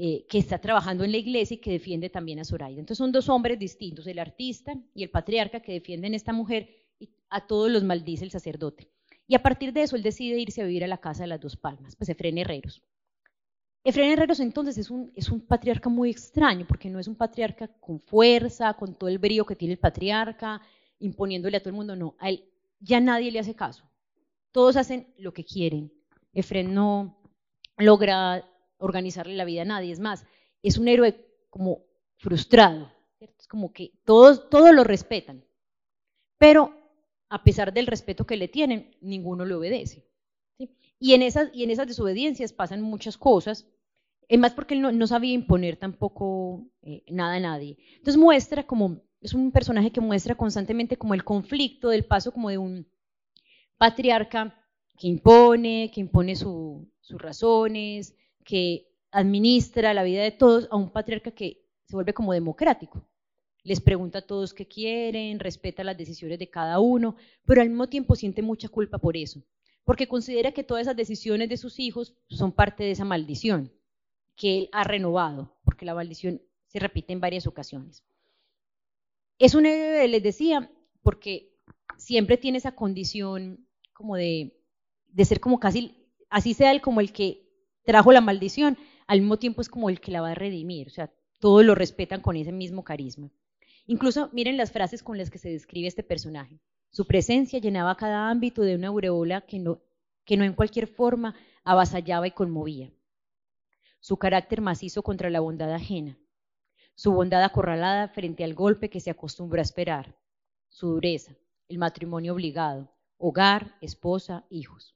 eh, 0.00 0.26
que 0.28 0.38
está 0.38 0.60
trabajando 0.60 1.02
en 1.02 1.10
la 1.10 1.18
iglesia 1.18 1.56
y 1.56 1.58
que 1.58 1.72
defiende 1.72 2.08
también 2.08 2.38
a 2.38 2.44
Zoraida. 2.44 2.78
Entonces 2.78 2.98
son 2.98 3.10
dos 3.10 3.28
hombres 3.28 3.58
distintos, 3.58 4.06
el 4.06 4.20
artista 4.20 4.74
y 4.94 5.02
el 5.02 5.10
patriarca 5.10 5.60
que 5.60 5.72
defienden 5.72 6.12
a 6.12 6.16
esta 6.16 6.32
mujer 6.32 6.68
y 7.00 7.10
a 7.30 7.48
todos 7.48 7.68
los 7.68 7.82
maldice 7.82 8.22
el 8.22 8.30
sacerdote. 8.30 8.88
Y 9.26 9.34
a 9.34 9.42
partir 9.42 9.72
de 9.72 9.82
eso 9.82 9.96
él 9.96 10.04
decide 10.04 10.38
irse 10.38 10.62
a 10.62 10.66
vivir 10.66 10.84
a 10.84 10.86
la 10.86 10.98
casa 10.98 11.24
de 11.24 11.28
las 11.28 11.40
dos 11.40 11.56
palmas, 11.56 11.96
pues 11.96 12.08
Efren 12.10 12.38
Herreros. 12.38 12.80
Efren 13.88 14.10
Herreros 14.10 14.40
entonces 14.40 14.76
es 14.76 14.90
un, 14.90 15.40
patriarca 15.40 15.88
muy 15.88 16.10
extraño, 16.10 16.66
porque 16.66 16.90
no 16.90 16.98
es 16.98 17.08
un 17.08 17.14
patriarca 17.14 17.68
con 17.80 18.00
fuerza, 18.00 18.74
con 18.74 18.94
todo 18.94 19.08
el 19.08 19.16
brío 19.16 19.46
que 19.46 19.56
tiene 19.56 19.72
el 19.72 19.80
patriarca, 19.80 20.60
imponiéndole 20.98 21.56
a 21.56 21.60
todo 21.60 21.70
el 21.70 21.76
mundo, 21.76 21.96
no, 21.96 22.14
a 22.18 22.28
él 22.28 22.44
ya 22.80 23.00
nadie 23.00 23.32
le 23.32 23.38
hace 23.38 23.54
caso. 23.54 23.84
Todos 24.52 24.76
hacen 24.76 25.14
lo 25.16 25.32
que 25.32 25.42
quieren. 25.42 25.90
Efren 26.34 26.74
no 26.74 27.18
logra 27.78 28.44
organizarle 28.76 29.36
la 29.36 29.46
vida 29.46 29.62
a 29.62 29.64
nadie. 29.64 29.90
Es 29.90 30.00
más, 30.00 30.26
es 30.62 30.76
un 30.76 30.86
héroe 30.86 31.24
como 31.48 31.86
frustrado. 32.18 32.92
Es 33.20 33.48
como 33.48 33.72
que 33.72 33.92
todos, 34.04 34.50
todos 34.50 34.74
lo 34.74 34.84
respetan. 34.84 35.46
Pero 36.36 36.74
a 37.30 37.42
pesar 37.42 37.72
del 37.72 37.86
respeto 37.86 38.26
que 38.26 38.36
le 38.36 38.48
tienen, 38.48 38.94
ninguno 39.00 39.46
le 39.46 39.54
obedece. 39.54 40.06
Y, 40.98 41.14
en 41.14 41.22
esas, 41.22 41.48
y 41.54 41.62
en 41.62 41.70
esas 41.70 41.86
desobediencias 41.86 42.52
pasan 42.52 42.82
muchas 42.82 43.16
cosas, 43.16 43.66
es 44.28 44.38
más 44.38 44.52
porque 44.52 44.74
él 44.74 44.98
no, 44.98 45.06
sabía 45.06 45.32
imponer 45.32 45.76
tampoco 45.76 46.66
eh, 46.82 47.02
nada 47.08 47.36
a 47.36 47.40
nadie. 47.40 47.78
Entonces 47.96 48.18
muestra 48.18 48.66
como, 48.66 49.00
es 49.22 49.32
un 49.32 49.50
personaje 49.50 49.90
que 49.90 50.02
muestra 50.02 50.34
constantemente 50.34 50.98
como 50.98 51.14
el 51.14 51.24
conflicto 51.24 51.88
del 51.88 52.04
paso 52.04 52.30
como 52.30 52.50
de 52.50 52.58
un 52.58 52.86
patriarca 53.78 54.54
que 54.98 55.08
impone, 55.08 55.90
que 55.94 56.00
impone 56.00 56.36
sus 56.36 56.86
razones, 57.08 58.14
que 58.44 58.88
administra 59.10 59.94
la 59.94 60.02
vida 60.02 60.22
de 60.22 60.32
todos, 60.32 60.68
a 60.70 60.76
un 60.76 60.90
patriarca 60.90 61.30
que 61.30 61.64
se 61.86 61.96
vuelve 61.96 62.12
como 62.12 62.34
democrático. 62.34 63.02
Les 63.64 63.80
pregunta 63.80 64.18
a 64.18 64.26
todos 64.26 64.52
qué 64.52 64.66
quieren, 64.68 65.40
respeta 65.40 65.84
las 65.84 65.96
decisiones 65.96 66.38
de 66.38 66.50
cada 66.50 66.80
uno, 66.80 67.16
pero 67.46 67.62
al 67.62 67.70
mismo 67.70 67.88
tiempo 67.88 68.14
siente 68.14 68.42
mucha 68.42 68.68
culpa 68.68 68.98
por 68.98 69.16
eso, 69.16 69.42
porque 69.84 70.06
considera 70.06 70.52
que 70.52 70.64
todas 70.64 70.82
esas 70.82 70.96
decisiones 70.96 71.48
de 71.48 71.56
sus 71.56 71.78
hijos 71.78 72.14
son 72.28 72.52
parte 72.52 72.84
de 72.84 72.90
esa 72.90 73.04
maldición 73.04 73.72
que 74.38 74.58
él 74.58 74.68
ha 74.72 74.84
renovado, 74.84 75.52
porque 75.64 75.84
la 75.84 75.94
maldición 75.94 76.40
se 76.68 76.78
repite 76.78 77.12
en 77.12 77.20
varias 77.20 77.46
ocasiones. 77.46 78.04
Es 79.38 79.54
un 79.54 79.66
héroe, 79.66 80.08
les 80.08 80.22
decía, 80.22 80.70
porque 81.02 81.52
siempre 81.96 82.38
tiene 82.38 82.58
esa 82.58 82.74
condición 82.74 83.66
como 83.92 84.16
de, 84.16 84.56
de 85.08 85.24
ser 85.24 85.40
como 85.40 85.58
casi, 85.58 86.08
así 86.30 86.54
sea 86.54 86.70
él 86.70 86.80
como 86.80 87.00
el 87.00 87.12
que 87.12 87.46
trajo 87.84 88.12
la 88.12 88.20
maldición, 88.20 88.78
al 89.08 89.20
mismo 89.20 89.38
tiempo 89.38 89.60
es 89.60 89.68
como 89.68 89.90
el 89.90 90.00
que 90.00 90.12
la 90.12 90.20
va 90.20 90.30
a 90.30 90.34
redimir, 90.34 90.86
o 90.86 90.90
sea, 90.90 91.12
todos 91.40 91.64
lo 91.64 91.74
respetan 91.74 92.20
con 92.20 92.36
ese 92.36 92.52
mismo 92.52 92.84
carisma. 92.84 93.30
Incluso 93.86 94.28
miren 94.32 94.56
las 94.56 94.70
frases 94.70 95.02
con 95.02 95.18
las 95.18 95.30
que 95.30 95.38
se 95.38 95.50
describe 95.50 95.88
este 95.88 96.02
personaje. 96.02 96.60
Su 96.90 97.06
presencia 97.06 97.58
llenaba 97.58 97.96
cada 97.96 98.30
ámbito 98.30 98.62
de 98.62 98.76
una 98.76 98.88
aureola 98.88 99.40
que 99.40 99.58
no, 99.58 99.80
que 100.24 100.36
no 100.36 100.44
en 100.44 100.52
cualquier 100.52 100.86
forma 100.86 101.34
avasallaba 101.64 102.26
y 102.26 102.32
conmovía. 102.32 102.92
Su 104.00 104.16
carácter 104.16 104.60
macizo 104.60 105.02
contra 105.02 105.30
la 105.30 105.40
bondad 105.40 105.72
ajena. 105.72 106.18
Su 106.94 107.12
bondad 107.12 107.42
acorralada 107.42 108.08
frente 108.08 108.44
al 108.44 108.54
golpe 108.54 108.90
que 108.90 109.00
se 109.00 109.10
acostumbra 109.10 109.60
a 109.60 109.62
esperar. 109.62 110.16
Su 110.68 110.88
dureza, 110.88 111.36
el 111.68 111.78
matrimonio 111.78 112.32
obligado, 112.32 112.92
hogar, 113.18 113.76
esposa, 113.80 114.46
hijos. 114.50 114.94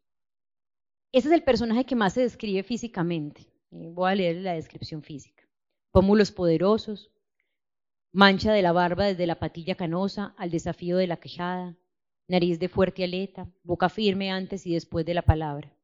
Ese 1.12 1.28
es 1.28 1.34
el 1.34 1.44
personaje 1.44 1.84
que 1.84 1.94
más 1.94 2.14
se 2.14 2.22
describe 2.22 2.62
físicamente. 2.62 3.42
Eh, 3.70 3.90
voy 3.92 4.10
a 4.10 4.14
leer 4.14 4.36
la 4.36 4.54
descripción 4.54 5.02
física. 5.02 5.44
Pómulos 5.90 6.32
poderosos, 6.32 7.10
mancha 8.12 8.52
de 8.52 8.62
la 8.62 8.72
barba 8.72 9.06
desde 9.06 9.26
la 9.26 9.38
patilla 9.38 9.74
canosa 9.74 10.34
al 10.38 10.50
desafío 10.50 10.96
de 10.96 11.06
la 11.06 11.18
quejada, 11.18 11.76
nariz 12.28 12.58
de 12.58 12.68
fuerte 12.68 13.04
aleta, 13.04 13.50
boca 13.62 13.88
firme 13.88 14.30
antes 14.30 14.66
y 14.66 14.74
después 14.74 15.04
de 15.04 15.14
la 15.14 15.22
palabra, 15.22 15.74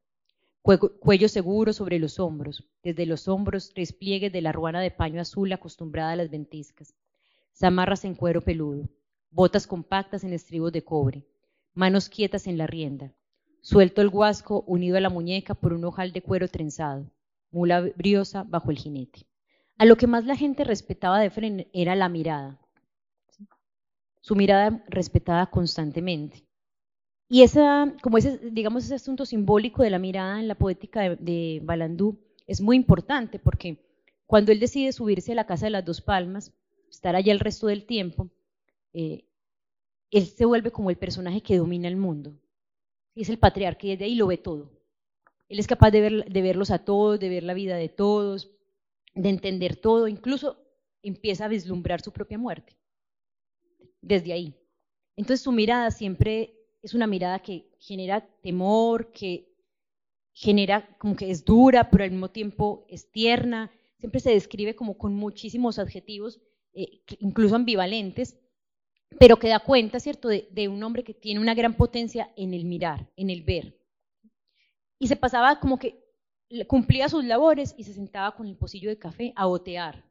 cuello 0.61 1.29
seguro 1.29 1.73
sobre 1.73 1.99
los 1.99 2.19
hombros, 2.19 2.63
desde 2.83 3.05
los 3.05 3.27
hombros 3.27 3.71
tres 3.73 3.93
pliegues 3.93 4.31
de 4.31 4.41
la 4.41 4.51
ruana 4.51 4.81
de 4.81 4.91
paño 4.91 5.21
azul 5.21 5.51
acostumbrada 5.51 6.11
a 6.11 6.15
las 6.15 6.29
ventiscas, 6.29 6.93
zamarras 7.55 8.05
en 8.05 8.15
cuero 8.15 8.41
peludo, 8.41 8.89
botas 9.31 9.67
compactas 9.67 10.23
en 10.23 10.33
estribos 10.33 10.71
de 10.71 10.83
cobre, 10.83 11.25
manos 11.73 12.09
quietas 12.09 12.47
en 12.47 12.57
la 12.57 12.67
rienda, 12.67 13.13
suelto 13.61 14.01
el 14.01 14.09
guasco 14.09 14.63
unido 14.67 14.97
a 14.97 15.01
la 15.01 15.09
muñeca 15.09 15.55
por 15.55 15.73
un 15.73 15.85
ojal 15.85 16.11
de 16.11 16.21
cuero 16.21 16.47
trenzado, 16.47 17.09
mula 17.51 17.81
briosa 17.95 18.43
bajo 18.43 18.71
el 18.71 18.77
jinete. 18.77 19.25
A 19.77 19.85
lo 19.85 19.95
que 19.95 20.07
más 20.07 20.25
la 20.25 20.35
gente 20.35 20.65
respetaba 20.65 21.19
de 21.19 21.29
Fren 21.29 21.69
era 21.71 21.95
la 21.95 22.09
mirada. 22.09 22.59
Su 24.19 24.35
mirada 24.35 24.83
respetada 24.89 25.45
constantemente. 25.49 26.48
Y 27.31 27.43
esa, 27.43 27.93
como 28.01 28.17
ese, 28.17 28.39
digamos, 28.39 28.85
ese 28.85 28.95
asunto 28.95 29.23
simbólico 29.23 29.83
de 29.83 29.91
la 29.91 29.99
mirada 29.99 30.39
en 30.39 30.47
la 30.47 30.55
poética 30.55 31.15
de, 31.15 31.61
Balandú 31.63 32.17
es 32.47 32.59
muy 32.59 32.75
importante 32.75 33.37
porque 33.37 33.77
cuando 34.25 34.51
él 34.51 34.59
decide 34.59 34.91
subirse 34.91 35.33
a 35.33 35.35
la 35.35 35.45
casa 35.45 35.67
de 35.67 35.69
las 35.69 35.85
dos 35.85 36.01
palmas, 36.01 36.51
estar 36.89 37.15
allá 37.15 37.31
el 37.31 37.39
resto 37.39 37.67
del 37.67 37.85
tiempo, 37.85 38.31
eh, 38.93 39.25
él 40.09 40.25
se 40.25 40.45
vuelve 40.45 40.71
como 40.71 40.89
el 40.89 40.97
personaje 40.97 41.41
que 41.41 41.57
domina 41.57 41.87
el 41.87 41.97
mundo. 41.97 42.33
Es 43.15 43.29
el 43.29 43.37
patriarca 43.37 43.85
y 43.85 43.91
desde 43.91 44.05
ahí 44.05 44.15
lo 44.15 44.25
ve 44.25 44.37
todo. 44.37 44.71
Él 45.49 45.59
es 45.59 45.67
capaz 45.67 45.91
de, 45.91 46.01
ver, 46.01 46.25
de 46.25 46.41
verlos 46.41 46.71
a 46.71 46.79
todos, 46.79 47.19
de 47.19 47.29
ver 47.29 47.43
la 47.43 47.53
vida 47.53 47.75
de 47.75 47.89
todos, 47.89 48.49
de 49.13 49.29
entender 49.29 49.75
todo, 49.75 50.07
incluso 50.07 50.57
empieza 51.03 51.45
a 51.45 51.47
vislumbrar 51.47 52.01
su 52.01 52.11
propia 52.11 52.39
muerte. 52.39 52.75
Desde 54.01 54.33
ahí. 54.33 54.55
Entonces 55.15 55.43
su 55.43 55.51
mirada 55.51 55.91
siempre 55.91 56.58
es 56.81 56.93
una 56.93 57.07
mirada 57.07 57.39
que 57.39 57.69
genera 57.79 58.25
temor, 58.41 59.11
que 59.11 59.49
genera 60.33 60.97
como 60.97 61.15
que 61.15 61.29
es 61.31 61.43
dura, 61.43 61.89
pero 61.89 62.03
al 62.03 62.11
mismo 62.11 62.29
tiempo 62.29 62.85
es 62.87 63.11
tierna. 63.11 63.71
Siempre 63.97 64.21
se 64.21 64.31
describe 64.31 64.75
como 64.75 64.97
con 64.97 65.13
muchísimos 65.13 65.79
adjetivos, 65.79 66.39
eh, 66.73 67.01
incluso 67.19 67.55
ambivalentes, 67.55 68.39
pero 69.19 69.37
que 69.37 69.49
da 69.49 69.59
cuenta, 69.59 69.99
¿cierto?, 69.99 70.29
de, 70.29 70.67
un 70.69 70.81
hombre 70.83 71.03
que 71.03 71.13
tiene 71.13 71.41
una 71.41 71.55
gran 71.55 71.75
potencia 71.75 72.31
en 72.37 72.53
el 72.53 72.63
mirar, 72.65 73.09
en 73.17 73.29
el 73.29 73.43
ver. 73.43 73.77
Y 74.99 75.07
se 75.07 75.15
pasaba 75.15 75.59
como 75.59 75.77
que 75.77 76.05
cumplía 76.67 77.09
sus 77.09 77.25
labores 77.25 77.75
y 77.77 77.83
se 77.83 77.93
sentaba 77.93 78.35
con 78.35 78.47
el 78.47 78.55
pocillo 78.55 78.89
de 78.89 78.97
café 78.99 79.33
a 79.35 79.47
otear. 79.47 80.05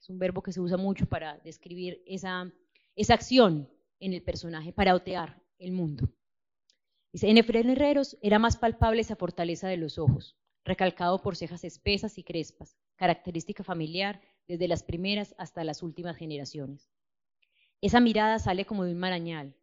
Es 0.00 0.08
un 0.08 0.18
verbo 0.18 0.42
que 0.42 0.52
se 0.52 0.60
usa 0.60 0.76
mucho 0.76 1.06
para 1.06 1.38
describir 1.38 2.02
esa, 2.06 2.52
esa 2.94 3.14
acción 3.14 3.68
en 4.00 4.12
el 4.12 4.22
personaje, 4.22 4.72
para 4.72 4.94
otear 4.94 5.41
el 5.62 5.72
mundo. 5.72 6.12
Dice, 7.12 7.28
en 7.28 7.38
Efraín 7.38 7.70
Herreros 7.70 8.18
era 8.22 8.38
más 8.38 8.56
palpable 8.56 9.00
esa 9.00 9.16
fortaleza 9.16 9.68
de 9.68 9.76
los 9.76 9.98
ojos, 9.98 10.36
recalcado 10.64 11.22
por 11.22 11.36
cejas 11.36 11.64
espesas 11.64 12.18
y 12.18 12.24
crespas, 12.24 12.76
característica 12.96 13.62
familiar 13.62 14.20
desde 14.48 14.68
las 14.68 14.82
primeras 14.82 15.34
hasta 15.38 15.64
las 15.64 15.82
últimas 15.82 16.16
generaciones. 16.16 16.90
Esa 17.80 18.00
mirada 18.00 18.38
sale 18.38 18.64
como 18.64 18.84
de 18.84 18.92
un 18.92 18.98
marañal. 18.98 19.54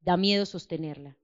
Da 0.00 0.16
miedo 0.16 0.46
sostenerla. 0.46 1.16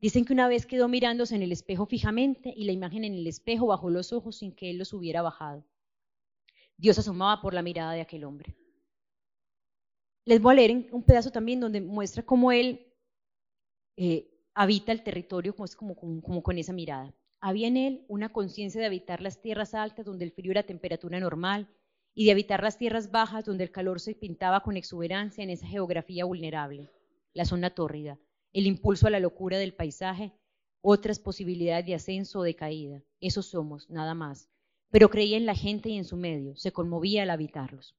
Dicen 0.00 0.24
que 0.24 0.32
una 0.32 0.48
vez 0.48 0.64
quedó 0.66 0.88
mirándose 0.88 1.34
en 1.34 1.42
el 1.42 1.52
espejo 1.52 1.84
fijamente 1.84 2.52
y 2.56 2.64
la 2.64 2.72
imagen 2.72 3.04
en 3.04 3.14
el 3.14 3.26
espejo 3.26 3.66
bajó 3.66 3.90
los 3.90 4.12
ojos 4.12 4.36
sin 4.38 4.54
que 4.54 4.70
él 4.70 4.78
los 4.78 4.92
hubiera 4.92 5.20
bajado. 5.20 5.64
Dios 6.76 6.98
asomaba 6.98 7.42
por 7.42 7.52
la 7.52 7.62
mirada 7.62 7.92
de 7.92 8.00
aquel 8.00 8.24
hombre. 8.24 8.56
Les 10.24 10.40
voy 10.40 10.52
a 10.52 10.56
leer 10.56 10.88
un 10.92 11.02
pedazo 11.02 11.30
también 11.30 11.60
donde 11.60 11.80
muestra 11.80 12.22
cómo 12.22 12.52
él 12.52 12.89
eh, 14.02 14.30
habita 14.54 14.92
el 14.92 15.02
territorio 15.02 15.54
como, 15.54 15.94
como 15.94 16.42
con 16.42 16.56
esa 16.56 16.72
mirada. 16.72 17.14
Había 17.38 17.68
en 17.68 17.76
él 17.76 18.06
una 18.08 18.30
conciencia 18.30 18.80
de 18.80 18.86
habitar 18.86 19.20
las 19.20 19.42
tierras 19.42 19.74
altas 19.74 20.06
donde 20.06 20.24
el 20.24 20.32
frío 20.32 20.52
era 20.52 20.62
temperatura 20.62 21.20
normal 21.20 21.68
y 22.14 22.24
de 22.24 22.32
habitar 22.32 22.62
las 22.62 22.78
tierras 22.78 23.10
bajas 23.10 23.44
donde 23.44 23.64
el 23.64 23.70
calor 23.70 24.00
se 24.00 24.14
pintaba 24.14 24.62
con 24.62 24.78
exuberancia 24.78 25.44
en 25.44 25.50
esa 25.50 25.66
geografía 25.66 26.24
vulnerable, 26.24 26.90
la 27.34 27.44
zona 27.44 27.74
tórrida, 27.74 28.18
el 28.54 28.66
impulso 28.66 29.06
a 29.06 29.10
la 29.10 29.20
locura 29.20 29.58
del 29.58 29.74
paisaje, 29.74 30.32
otras 30.80 31.18
posibilidades 31.18 31.84
de 31.84 31.94
ascenso 31.94 32.38
o 32.38 32.42
de 32.42 32.56
caída. 32.56 33.02
Eso 33.20 33.42
somos, 33.42 33.90
nada 33.90 34.14
más. 34.14 34.48
Pero 34.90 35.10
creía 35.10 35.36
en 35.36 35.44
la 35.44 35.54
gente 35.54 35.90
y 35.90 35.98
en 35.98 36.06
su 36.06 36.16
medio, 36.16 36.56
se 36.56 36.72
conmovía 36.72 37.24
al 37.24 37.30
habitarlos. 37.30 37.94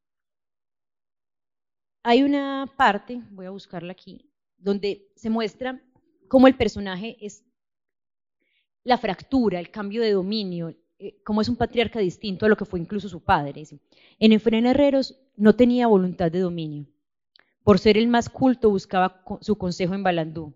Hay 2.02 2.24
una 2.24 2.74
parte, 2.76 3.22
voy 3.30 3.46
a 3.46 3.52
buscarla 3.52 3.92
aquí, 3.92 4.32
donde 4.58 5.12
se 5.16 5.30
muestra 5.30 5.80
cómo 6.32 6.48
el 6.48 6.56
personaje 6.56 7.18
es 7.20 7.44
la 8.86 8.98
fractura, 8.98 9.60
el 9.60 9.70
cambio 9.70 10.02
de 10.02 10.14
dominio, 10.14 10.74
eh, 10.98 11.22
como 11.26 11.42
es 11.42 11.50
un 11.50 11.58
patriarca 11.58 12.00
distinto 12.00 12.46
a 12.46 12.50
lo 12.50 12.56
que 12.56 12.64
fue 12.64 12.80
incluso 12.80 13.10
su 13.10 13.20
padre. 13.20 13.66
En 14.18 14.32
Efren 14.32 14.66
Herreros 14.66 15.20
no 15.36 15.58
tenía 15.58 15.88
voluntad 15.88 16.32
de 16.32 16.40
dominio. 16.40 16.86
Por 17.66 17.80
ser 17.80 17.98
el 17.98 18.08
más 18.08 18.30
culto 18.30 18.70
buscaba 18.70 19.26
su 19.42 19.58
consejo 19.58 19.94
en 19.94 20.04
Balandú, 20.04 20.54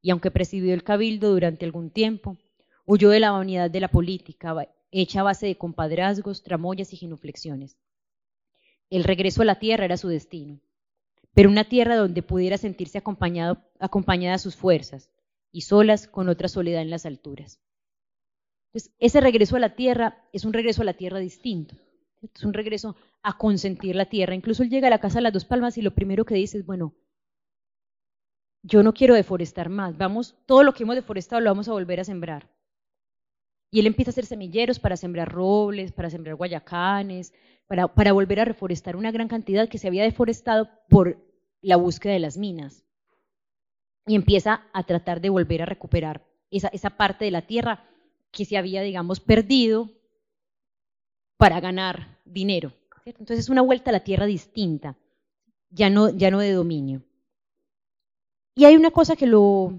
y 0.00 0.08
aunque 0.08 0.30
presidió 0.30 0.72
el 0.72 0.82
cabildo 0.82 1.28
durante 1.28 1.66
algún 1.66 1.90
tiempo, 1.90 2.38
huyó 2.86 3.10
de 3.10 3.20
la 3.20 3.32
vanidad 3.32 3.70
de 3.70 3.80
la 3.80 3.88
política, 3.88 4.66
hecha 4.90 5.20
a 5.20 5.24
base 5.24 5.44
de 5.44 5.58
compadrazgos, 5.58 6.42
tramoyas 6.42 6.90
y 6.94 6.96
genuflexiones. 6.96 7.76
El 8.88 9.04
regreso 9.04 9.42
a 9.42 9.44
la 9.44 9.58
tierra 9.58 9.84
era 9.84 9.98
su 9.98 10.08
destino, 10.08 10.58
pero 11.34 11.50
una 11.50 11.64
tierra 11.64 11.96
donde 11.96 12.22
pudiera 12.22 12.58
sentirse 12.58 12.98
acompañado, 12.98 13.58
acompañada 13.78 14.36
a 14.36 14.38
sus 14.38 14.56
fuerzas 14.56 15.10
y 15.50 15.62
solas 15.62 16.06
con 16.06 16.28
otra 16.28 16.48
soledad 16.48 16.82
en 16.82 16.90
las 16.90 17.06
alturas. 17.06 17.60
Entonces, 18.72 18.94
ese 18.98 19.20
regreso 19.20 19.56
a 19.56 19.60
la 19.60 19.74
tierra 19.74 20.24
es 20.32 20.44
un 20.44 20.52
regreso 20.52 20.82
a 20.82 20.86
la 20.86 20.94
tierra 20.94 21.18
distinto. 21.18 21.76
Es 22.22 22.44
un 22.44 22.54
regreso 22.54 22.96
a 23.22 23.36
consentir 23.36 23.96
la 23.96 24.06
tierra. 24.06 24.34
Incluso 24.34 24.62
él 24.62 24.70
llega 24.70 24.86
a 24.86 24.90
la 24.90 25.00
casa 25.00 25.18
de 25.18 25.22
las 25.22 25.32
dos 25.32 25.44
palmas 25.44 25.76
y 25.76 25.82
lo 25.82 25.94
primero 25.94 26.24
que 26.24 26.34
dice 26.34 26.58
es, 26.58 26.66
bueno, 26.66 26.94
yo 28.62 28.82
no 28.82 28.94
quiero 28.94 29.14
deforestar 29.14 29.68
más. 29.68 29.98
Vamos, 29.98 30.36
todo 30.46 30.62
lo 30.62 30.72
que 30.72 30.84
hemos 30.84 30.94
deforestado 30.94 31.40
lo 31.40 31.50
vamos 31.50 31.68
a 31.68 31.72
volver 31.72 32.00
a 32.00 32.04
sembrar. 32.04 32.48
Y 33.72 33.80
él 33.80 33.86
empieza 33.86 34.10
a 34.10 34.12
hacer 34.12 34.26
semilleros 34.26 34.78
para 34.78 34.98
sembrar 34.98 35.32
robles, 35.32 35.92
para 35.92 36.10
sembrar 36.10 36.36
guayacanes, 36.36 37.32
para, 37.66 38.12
volver 38.12 38.40
a 38.40 38.44
reforestar 38.44 38.96
una 38.96 39.10
gran 39.10 39.28
cantidad 39.28 39.66
que 39.66 39.78
se 39.78 39.88
había 39.88 40.02
deforestado 40.02 40.68
por 40.90 41.16
la 41.62 41.76
búsqueda 41.76 42.12
de 42.12 42.18
las 42.18 42.36
minas. 42.36 42.84
Y 44.06 44.14
empieza 44.14 44.66
a 44.74 44.84
tratar 44.84 45.22
de 45.22 45.30
volver 45.30 45.62
a 45.62 45.66
recuperar 45.66 46.22
esa, 46.50 46.68
esa 46.68 46.90
parte 46.90 47.24
de 47.24 47.30
la 47.30 47.46
tierra 47.46 47.88
que 48.30 48.44
se 48.44 48.58
había, 48.58 48.82
digamos, 48.82 49.20
perdido 49.20 49.90
para 51.38 51.58
ganar 51.58 52.20
dinero. 52.26 52.74
Entonces 53.06 53.38
es 53.38 53.48
una 53.48 53.62
vuelta 53.62 53.90
a 53.90 53.92
la 53.92 54.04
tierra 54.04 54.26
distinta, 54.26 54.98
ya 55.70 55.88
no, 55.88 56.10
ya 56.10 56.30
no 56.30 56.40
de 56.40 56.52
dominio. 56.52 57.02
Y 58.54 58.66
hay 58.66 58.76
una 58.76 58.90
cosa 58.90 59.16
que 59.16 59.26
lo 59.26 59.72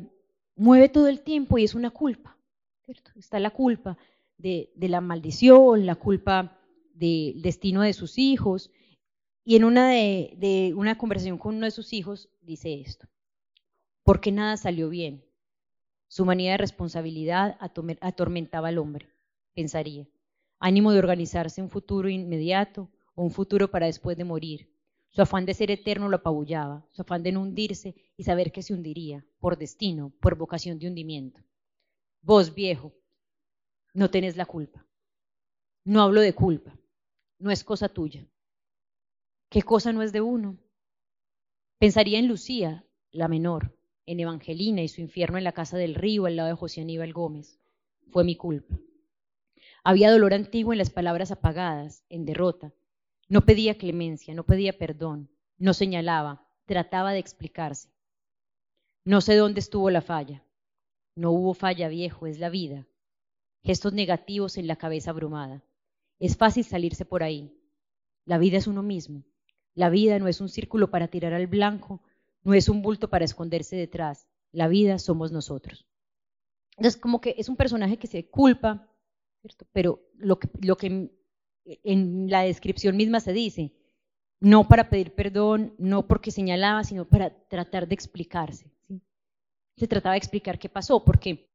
mueve 0.55 0.89
todo 0.89 1.07
el 1.07 1.21
tiempo 1.21 1.59
y 1.59 1.63
es 1.63 1.75
una 1.75 1.91
culpa. 1.91 2.32
Está 2.87 3.39
la 3.39 3.51
culpa 3.51 3.97
de, 4.37 4.71
la 4.77 5.01
maldición, 5.01 5.85
la 5.85 5.95
culpa 5.95 6.59
del 6.93 7.41
destino 7.41 7.81
de 7.81 7.93
sus 7.93 8.17
hijos. 8.17 8.71
Y 9.45 9.55
en 9.55 9.63
una, 9.63 9.89
de, 9.89 10.73
una 10.75 10.97
conversación 10.97 11.37
con 11.37 11.55
uno 11.55 11.65
de 11.65 11.71
sus 11.71 11.93
hijos 11.93 12.29
dice 12.41 12.81
esto, 12.81 13.07
porque 14.03 14.31
nada 14.31 14.57
salió 14.57 14.89
bien. 14.89 15.25
Su 16.07 16.25
manía 16.25 16.51
de 16.51 16.57
responsabilidad 16.57 17.57
atormentaba 17.59 18.67
al 18.67 18.77
hombre, 18.77 19.09
pensaría. 19.53 20.07
Ánimo 20.59 20.91
de 20.91 20.99
organizarse 20.99 21.61
un 21.61 21.69
futuro 21.69 22.07
inmediato 22.07 22.89
o 23.15 23.23
un 23.23 23.31
futuro 23.31 23.69
para 23.71 23.87
después 23.87 24.15
de 24.15 24.23
morir. 24.23 24.69
Su 25.09 25.21
afán 25.21 25.45
de 25.45 25.53
ser 25.53 25.71
eterno 25.71 26.09
lo 26.09 26.17
apabullaba, 26.17 26.85
su 26.91 27.01
afán 27.01 27.23
de 27.23 27.31
no 27.31 27.41
hundirse 27.41 27.95
y 28.15 28.23
saber 28.23 28.51
que 28.51 28.61
se 28.61 28.73
hundiría, 28.73 29.25
por 29.39 29.57
destino, 29.57 30.13
por 30.19 30.35
vocación 30.35 30.79
de 30.79 30.87
hundimiento. 30.87 31.41
Vos, 32.25 32.55
viejo, 32.55 32.93
no 33.93 34.09
tenés 34.09 34.37
la 34.37 34.45
culpa. 34.45 34.87
No 35.83 36.01
hablo 36.01 36.21
de 36.21 36.33
culpa, 36.33 36.73
no 37.37 37.51
es 37.51 37.65
cosa 37.65 37.89
tuya. 37.89 38.25
¿Qué 39.49 39.61
cosa 39.61 39.91
no 39.91 40.01
es 40.01 40.13
de 40.13 40.21
uno? 40.21 40.57
Pensaría 41.79 42.19
en 42.19 42.29
Lucía, 42.29 42.85
la 43.11 43.27
menor, 43.27 43.77
en 44.05 44.21
Evangelina 44.21 44.81
y 44.81 44.87
su 44.87 45.01
infierno 45.01 45.37
en 45.37 45.43
la 45.43 45.51
casa 45.51 45.75
del 45.75 45.95
río 45.95 46.25
al 46.25 46.37
lado 46.37 46.47
de 46.47 46.55
José 46.55 46.79
Aníbal 46.79 47.11
Gómez. 47.11 47.59
Fue 48.09 48.23
mi 48.23 48.37
culpa. 48.37 48.79
Había 49.83 50.09
dolor 50.09 50.33
antiguo 50.33 50.71
en 50.71 50.79
las 50.79 50.91
palabras 50.91 51.29
apagadas, 51.29 52.05
en 52.07 52.23
derrota, 52.23 52.71
no 53.27 53.45
pedía 53.45 53.77
clemencia, 53.77 54.33
no 54.33 54.45
pedía 54.45 54.77
perdón, 54.77 55.29
no 55.57 55.73
señalaba, 55.73 56.47
trataba 56.67 57.11
de 57.11 57.19
explicarse. 57.19 57.89
No 59.03 59.19
sé 59.19 59.35
dónde 59.35 59.59
estuvo 59.59 59.89
la 59.89 60.01
falla. 60.01 60.41
No 61.15 61.31
hubo 61.31 61.53
falla, 61.53 61.87
viejo, 61.89 62.27
es 62.27 62.39
la 62.39 62.49
vida. 62.49 62.87
Gestos 63.63 63.93
negativos 63.93 64.57
en 64.57 64.67
la 64.67 64.75
cabeza 64.75 65.11
abrumada. 65.11 65.63
Es 66.19 66.37
fácil 66.37 66.63
salirse 66.63 67.05
por 67.05 67.23
ahí. 67.23 67.55
La 68.25 68.37
vida 68.37 68.57
es 68.57 68.67
uno 68.67 68.83
mismo. 68.83 69.23
La 69.75 69.89
vida 69.89 70.19
no 70.19 70.27
es 70.27 70.41
un 70.41 70.49
círculo 70.49 70.91
para 70.91 71.07
tirar 71.07 71.33
al 71.33 71.47
blanco, 71.47 72.01
no 72.43 72.53
es 72.53 72.69
un 72.69 72.81
bulto 72.81 73.09
para 73.09 73.25
esconderse 73.25 73.75
detrás. 73.75 74.27
La 74.51 74.67
vida 74.67 74.99
somos 74.99 75.31
nosotros. 75.31 75.87
Entonces, 76.77 76.99
como 76.99 77.21
que 77.21 77.35
es 77.37 77.49
un 77.49 77.55
personaje 77.55 77.97
que 77.97 78.07
se 78.07 78.29
culpa, 78.29 78.87
pero 79.71 80.01
lo 80.17 80.37
que 80.37 81.11
en 81.65 82.29
la 82.29 82.41
descripción 82.41 82.97
misma 82.97 83.19
se 83.19 83.33
dice, 83.33 83.73
no 84.39 84.67
para 84.67 84.89
pedir 84.89 85.13
perdón, 85.13 85.73
no 85.77 86.07
porque 86.07 86.31
señalaba, 86.31 86.83
sino 86.83 87.07
para 87.07 87.29
tratar 87.47 87.87
de 87.87 87.95
explicarse. 87.95 88.72
Se 89.77 89.87
trataba 89.87 90.13
de 90.13 90.19
explicar 90.19 90.59
qué 90.59 90.69
pasó, 90.69 91.03
porque 91.03 91.49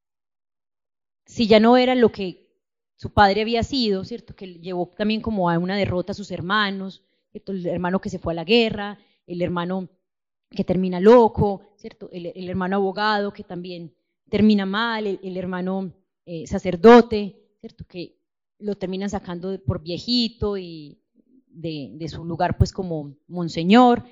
si 1.27 1.47
ya 1.47 1.61
no 1.61 1.77
era 1.77 1.95
lo 1.95 2.11
que 2.11 2.49
su 2.97 3.12
padre 3.12 3.43
había 3.43 3.62
sido, 3.62 4.05
¿cierto? 4.05 4.35
Que 4.35 4.55
llevó 4.55 4.91
también 4.97 5.21
como 5.21 5.51
a 5.51 5.59
una 5.59 5.77
derrota 5.77 6.12
a 6.12 6.14
sus 6.14 6.31
hermanos, 6.31 7.05
el 7.33 7.66
hermano 7.66 8.01
que 8.01 8.11
se 8.11 8.19
fue 8.19 8.33
a 8.33 8.37
la 8.37 8.45
guerra, 8.45 8.99
el 9.27 9.43
hermano 9.43 9.89
que 10.51 10.64
termina 10.64 10.99
loco, 10.99 11.62
¿cierto? 11.77 12.09
El, 12.11 12.49
hermano 12.49 12.77
abogado 12.77 13.33
que 13.33 13.45
también 13.45 13.95
termina 14.29 14.66
mal, 14.66 15.07
el, 15.07 15.37
hermano 15.37 15.93
eh, 16.25 16.47
sacerdote, 16.47 17.37
¿cierto? 17.61 17.85
Que 17.87 18.19
lo 18.59 18.75
terminan 18.77 19.11
sacando 19.11 19.62
por 19.62 19.83
viejito 19.83 20.57
y 20.57 20.99
de, 21.47 22.09
su 22.09 22.25
lugar 22.25 22.57
pues 22.57 22.73
como 22.73 23.16
monseñor, 23.27 24.05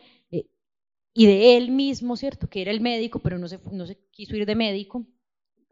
y 1.19 1.25
de 1.25 1.57
él 1.57 1.71
mismo, 1.71 2.15
¿cierto? 2.15 2.47
Que 2.47 2.61
era 2.61 2.71
el 2.71 2.83
médico, 2.83 3.21
pero 3.21 3.39
no 3.39 3.49
se, 3.49 3.59
no 3.73 3.87
se 3.87 3.97
quiso 4.11 4.37
ir 4.37 4.45
de 4.45 4.55
médico, 4.55 5.07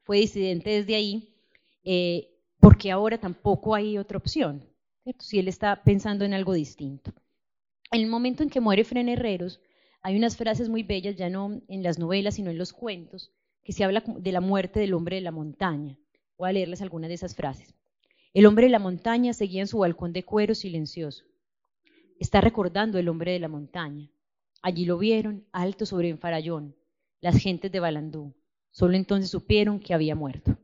fue 0.02 0.16
disidente 0.16 0.70
desde 0.70 0.94
ahí, 0.94 1.34
eh, 1.84 2.30
porque 2.58 2.90
ahora 2.90 3.18
tampoco 3.18 3.74
hay 3.74 3.98
otra 3.98 4.16
opción, 4.16 4.64
¿cierto? 5.02 5.22
Si 5.22 5.38
él 5.38 5.48
está 5.48 5.82
pensando 5.84 6.24
en 6.24 6.32
algo 6.32 6.54
distinto. 6.54 7.12
En 7.92 8.00
el 8.00 8.06
momento 8.06 8.42
en 8.42 8.48
que 8.48 8.60
muere 8.60 8.84
Fren 8.84 9.10
Herreros, 9.10 9.60
hay 10.00 10.16
unas 10.16 10.34
frases 10.34 10.70
muy 10.70 10.82
bellas, 10.82 11.16
ya 11.16 11.28
no 11.28 11.60
en 11.68 11.82
las 11.82 11.98
novelas, 11.98 12.36
sino 12.36 12.50
en 12.50 12.56
los 12.56 12.72
cuentos, 12.72 13.30
que 13.62 13.74
se 13.74 13.84
habla 13.84 14.02
de 14.06 14.32
la 14.32 14.40
muerte 14.40 14.80
del 14.80 14.94
hombre 14.94 15.16
de 15.16 15.22
la 15.22 15.30
montaña. 15.30 15.98
Voy 16.38 16.48
a 16.48 16.52
leerles 16.52 16.80
algunas 16.80 17.08
de 17.08 17.14
esas 17.16 17.34
frases. 17.34 17.74
El 18.32 18.46
hombre 18.46 18.64
de 18.64 18.72
la 18.72 18.78
montaña 18.78 19.34
seguía 19.34 19.60
en 19.60 19.68
su 19.68 19.78
balcón 19.78 20.14
de 20.14 20.24
cuero 20.24 20.54
silencioso. 20.54 21.24
Está 22.18 22.40
recordando 22.40 22.98
el 22.98 23.10
hombre 23.10 23.32
de 23.32 23.40
la 23.40 23.48
montaña. 23.48 24.10
Allí 24.64 24.86
lo 24.86 24.96
vieron, 24.96 25.46
alto 25.52 25.84
sobre 25.84 26.10
un 26.10 26.18
farallón, 26.18 26.74
las 27.20 27.36
gentes 27.36 27.70
de 27.70 27.80
Balandú. 27.80 28.34
Solo 28.70 28.94
entonces 28.94 29.30
supieron 29.30 29.78
que 29.78 29.92
había 29.92 30.14
muerto. 30.14 30.56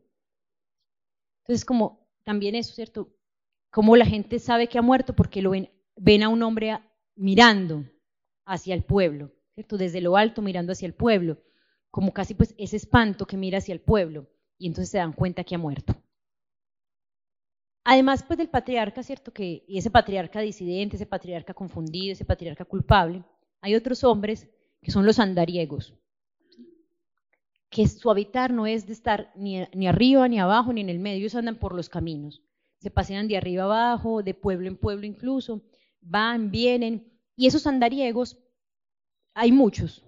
Entonces, 1.43 1.67
como 1.67 2.09
también 2.25 2.55
eso, 2.55 2.73
¿cierto? 2.73 3.15
Como 3.69 3.97
la 3.97 4.07
gente 4.07 4.39
sabe 4.39 4.69
que 4.69 4.79
ha 4.79 4.83
muerto 4.83 5.15
porque 5.15 5.43
lo 5.43 5.51
ven, 5.51 5.71
ven 5.97 6.23
a 6.23 6.31
un 6.31 6.43
hombre 6.43 6.79
mirando 7.15 7.85
hacia 8.47 8.75
el 8.75 8.85
pueblo, 8.85 9.33
¿cierto? 9.53 9.77
Desde 9.77 10.01
lo 10.01 10.17
alto 10.17 10.41
mirando 10.41 10.73
hacia 10.73 10.87
el 10.87 10.95
pueblo, 10.95 11.37
como 11.91 12.15
casi 12.15 12.33
pues 12.33 12.55
ese 12.57 12.79
espanto 12.79 13.27
que 13.27 13.37
mira 13.37 13.59
hacia 13.59 13.75
el 13.75 13.83
pueblo, 13.83 14.31
y 14.57 14.67
entonces 14.67 14.89
se 14.93 14.97
dan 14.97 15.13
cuenta 15.13 15.45
que 15.45 15.57
ha 15.57 15.59
muerto. 15.59 15.95
Además, 17.85 18.23
pues 18.23 18.39
del 18.39 18.49
patriarca, 18.49 19.03
¿cierto? 19.03 19.31
Que, 19.31 19.63
y 19.69 19.77
ese 19.77 19.91
patriarca 19.91 20.41
disidente, 20.41 20.97
ese 20.97 21.05
patriarca 21.05 21.53
confundido, 21.53 22.15
ese 22.15 22.25
patriarca 22.25 22.65
culpable, 22.65 23.23
hay 23.61 23.75
otros 23.75 24.05
hombres 24.05 24.49
que 24.83 24.91
son 24.91 25.07
los 25.07 25.19
andariegos, 25.19 25.95
que 27.69 27.87
su 27.87 28.11
habitar 28.11 28.53
no 28.53 28.67
es 28.67 28.87
de 28.87 28.93
estar 28.93 29.33
ni, 29.37 29.87
arriba, 29.87 30.27
ni 30.29 30.41
abajo, 30.41 30.73
ni 30.73 30.81
en 30.81 30.89
el 30.89 30.99
medio, 30.99 31.19
ellos 31.19 31.35
andan 31.35 31.59
por 31.59 31.75
los 31.75 31.89
caminos, 31.89 32.43
se 32.79 32.91
pasean 32.91 33.29
de 33.29 33.37
arriba 33.37 33.65
abajo, 33.65 34.23
de 34.23 34.35
pueblo 34.35 34.69
en 34.69 34.77
pueblo 34.77 35.07
incluso, 35.07 35.63
van, 36.01 36.51
vienen, 36.51 37.13
y 37.37 37.47
esos 37.47 37.67
andariegos, 37.67 38.39
hay 39.35 39.53
muchos, 39.53 40.03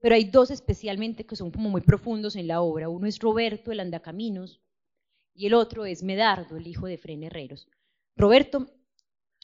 pero 0.00 0.16
hay 0.16 0.24
dos 0.24 0.50
especialmente 0.50 1.24
que 1.24 1.36
son 1.36 1.50
como 1.50 1.70
muy 1.70 1.80
profundos 1.80 2.36
en 2.36 2.48
la 2.48 2.60
obra. 2.60 2.90
Uno 2.90 3.06
es 3.06 3.18
Roberto, 3.18 3.72
el 3.72 3.80
andacaminos, 3.80 4.60
y 5.34 5.46
el 5.46 5.54
otro 5.54 5.86
es 5.86 6.02
Medardo, 6.02 6.56
el 6.56 6.66
hijo 6.66 6.86
de 6.86 6.98
Fren 6.98 7.22
Herreros. 7.22 7.68
Roberto, 8.16 8.66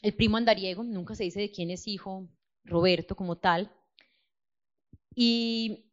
el 0.01 0.13
primo 0.13 0.37
andariego, 0.37 0.83
nunca 0.83 1.15
se 1.15 1.23
dice 1.23 1.39
de 1.39 1.51
quién 1.51 1.71
es 1.71 1.87
hijo 1.87 2.27
Roberto 2.63 3.15
como 3.15 3.37
tal, 3.37 3.71
y 5.15 5.85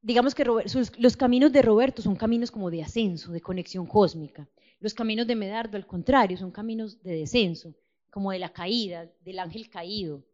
digamos 0.00 0.34
que 0.34 0.44
los 0.44 1.16
caminos 1.16 1.52
de 1.52 1.62
Roberto 1.62 2.00
son 2.02 2.16
caminos 2.16 2.50
como 2.50 2.70
de 2.70 2.82
ascenso, 2.82 3.32
de 3.32 3.40
conexión 3.40 3.86
cósmica. 3.86 4.48
Los 4.80 4.94
caminos 4.94 5.26
de 5.26 5.34
Medardo, 5.34 5.76
al 5.76 5.86
contrario, 5.86 6.36
son 6.36 6.50
caminos 6.50 7.02
de 7.02 7.16
descenso, 7.16 7.74
como 8.10 8.30
de 8.30 8.38
la 8.38 8.52
caída, 8.52 9.10
del 9.20 9.38
ángel 9.38 9.68
caído. 9.68 10.24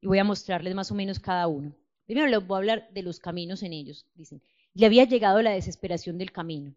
Y 0.00 0.06
voy 0.06 0.18
a 0.18 0.24
mostrarles 0.24 0.74
más 0.74 0.90
o 0.90 0.94
menos 0.94 1.18
cada 1.18 1.46
uno. 1.46 1.74
Primero 2.06 2.26
les 2.26 2.46
voy 2.46 2.56
a 2.56 2.58
hablar 2.58 2.88
de 2.92 3.02
los 3.02 3.20
caminos 3.20 3.62
en 3.62 3.72
ellos. 3.72 4.06
Dicen, 4.14 4.42
le 4.74 4.86
había 4.86 5.04
llegado 5.04 5.40
la 5.42 5.52
desesperación 5.52 6.18
del 6.18 6.32
camino 6.32 6.74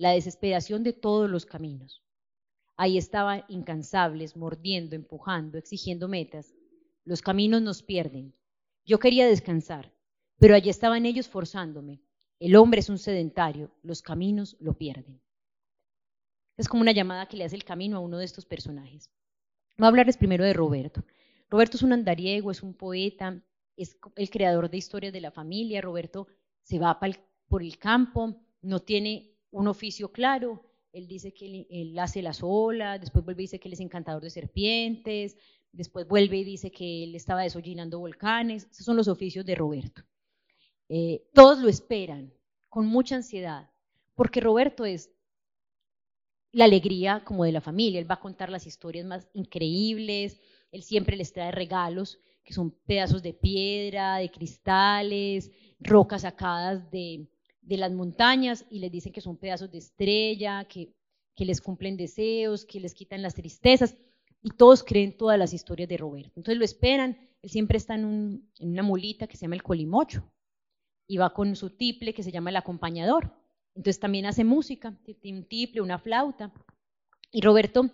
la 0.00 0.12
desesperación 0.12 0.82
de 0.82 0.94
todos 0.94 1.28
los 1.28 1.44
caminos. 1.44 2.02
Ahí 2.78 2.96
estaban 2.96 3.44
incansables, 3.48 4.34
mordiendo, 4.34 4.96
empujando, 4.96 5.58
exigiendo 5.58 6.08
metas. 6.08 6.54
Los 7.10 7.22
caminos 7.22 7.60
nos 7.60 7.82
pierden. 7.82 8.36
Yo 8.84 9.00
quería 9.00 9.26
descansar, 9.26 9.92
pero 10.38 10.54
allí 10.54 10.70
estaban 10.70 11.06
ellos 11.06 11.26
forzándome. 11.26 12.00
El 12.38 12.54
hombre 12.54 12.78
es 12.78 12.88
un 12.88 12.98
sedentario, 12.98 13.72
los 13.82 14.00
caminos 14.00 14.56
lo 14.60 14.78
pierden. 14.78 15.20
Es 16.56 16.68
como 16.68 16.82
una 16.82 16.92
llamada 16.92 17.26
que 17.26 17.36
le 17.36 17.42
hace 17.42 17.56
el 17.56 17.64
camino 17.64 17.96
a 17.96 18.00
uno 18.00 18.16
de 18.16 18.24
estos 18.24 18.46
personajes. 18.46 19.10
Voy 19.76 19.86
a 19.86 19.88
hablarles 19.88 20.18
primero 20.18 20.44
de 20.44 20.52
Roberto. 20.52 21.02
Roberto 21.48 21.78
es 21.78 21.82
un 21.82 21.92
andariego, 21.92 22.52
es 22.52 22.62
un 22.62 22.74
poeta, 22.74 23.42
es 23.76 23.98
el 24.14 24.30
creador 24.30 24.70
de 24.70 24.76
historias 24.76 25.12
de 25.12 25.20
la 25.20 25.32
familia. 25.32 25.80
Roberto 25.80 26.28
se 26.62 26.78
va 26.78 27.00
por 27.48 27.60
el 27.60 27.76
campo, 27.76 28.36
no 28.62 28.78
tiene 28.78 29.34
un 29.50 29.66
oficio 29.66 30.12
claro. 30.12 30.62
Él 30.92 31.08
dice 31.08 31.34
que 31.34 31.66
él, 31.70 31.98
hace 31.98 32.22
las 32.22 32.40
olas, 32.40 33.00
después 33.00 33.24
vuelve 33.24 33.42
y 33.42 33.46
dice 33.46 33.58
que 33.58 33.66
él 33.66 33.74
es 33.74 33.80
encantador 33.80 34.22
de 34.22 34.30
serpientes, 34.30 35.36
después 35.72 36.06
vuelve 36.06 36.38
y 36.38 36.44
dice 36.44 36.70
que 36.70 37.04
él 37.04 37.14
estaba 37.14 37.42
desollinando 37.42 37.98
volcanes. 37.98 38.68
Esos 38.70 38.84
son 38.84 38.96
los 38.96 39.08
oficios 39.08 39.44
de 39.44 39.54
Roberto. 39.54 40.02
Eh, 40.88 41.28
todos 41.32 41.58
lo 41.60 41.68
esperan 41.68 42.32
con 42.68 42.86
mucha 42.86 43.16
ansiedad, 43.16 43.70
porque 44.14 44.40
Roberto 44.40 44.84
es 44.84 45.10
la 46.52 46.64
alegría 46.64 47.22
como 47.24 47.44
de 47.44 47.52
la 47.52 47.60
familia. 47.60 48.00
Él 48.00 48.10
va 48.10 48.16
a 48.16 48.20
contar 48.20 48.50
las 48.50 48.66
historias 48.66 49.06
más 49.06 49.28
increíbles, 49.34 50.40
él 50.72 50.82
siempre 50.82 51.16
les 51.16 51.32
trae 51.32 51.50
regalos 51.52 52.18
que 52.44 52.54
son 52.54 52.70
pedazos 52.70 53.22
de 53.22 53.34
piedra, 53.34 54.16
de 54.16 54.30
cristales, 54.30 55.50
rocas 55.78 56.22
sacadas 56.22 56.90
de, 56.90 57.28
las 57.62 57.92
montañas 57.92 58.66
y 58.70 58.80
les 58.80 58.90
dicen 58.90 59.12
que 59.12 59.20
son 59.20 59.36
pedazos 59.36 59.70
de 59.70 59.78
estrella, 59.78 60.64
que, 60.64 60.92
que 61.36 61.44
les 61.44 61.60
cumplen 61.60 61.96
deseos, 61.96 62.64
que 62.64 62.80
les 62.80 62.94
quitan 62.94 63.22
las 63.22 63.34
tristezas 63.34 63.96
y 64.42 64.50
todos 64.50 64.82
creen 64.82 65.16
todas 65.16 65.38
las 65.38 65.52
historias 65.52 65.88
de 65.88 65.96
Roberto. 65.96 66.32
Entonces 66.36 66.58
lo 66.58 66.64
esperan, 66.64 67.18
él 67.42 67.50
siempre 67.50 67.78
está 67.78 67.94
en, 67.94 68.48
una 68.60 68.82
mulita 68.82 69.26
que 69.26 69.36
se 69.36 69.42
llama 69.42 69.56
el 69.56 69.62
colimocho 69.62 70.22
y 71.06 71.16
va 71.18 71.34
con 71.34 71.56
su 71.56 71.70
tiple 71.70 72.14
que 72.14 72.22
se 72.22 72.32
llama 72.32 72.50
el 72.50 72.56
acompañador. 72.56 73.34
Entonces 73.74 74.00
también 74.00 74.26
hace 74.26 74.44
música, 74.44 74.96
tiene 75.20 75.38
un 75.38 75.44
tiple, 75.44 75.80
una 75.80 75.98
flauta. 75.98 76.52
Y 77.32 77.40
Roberto 77.40 77.90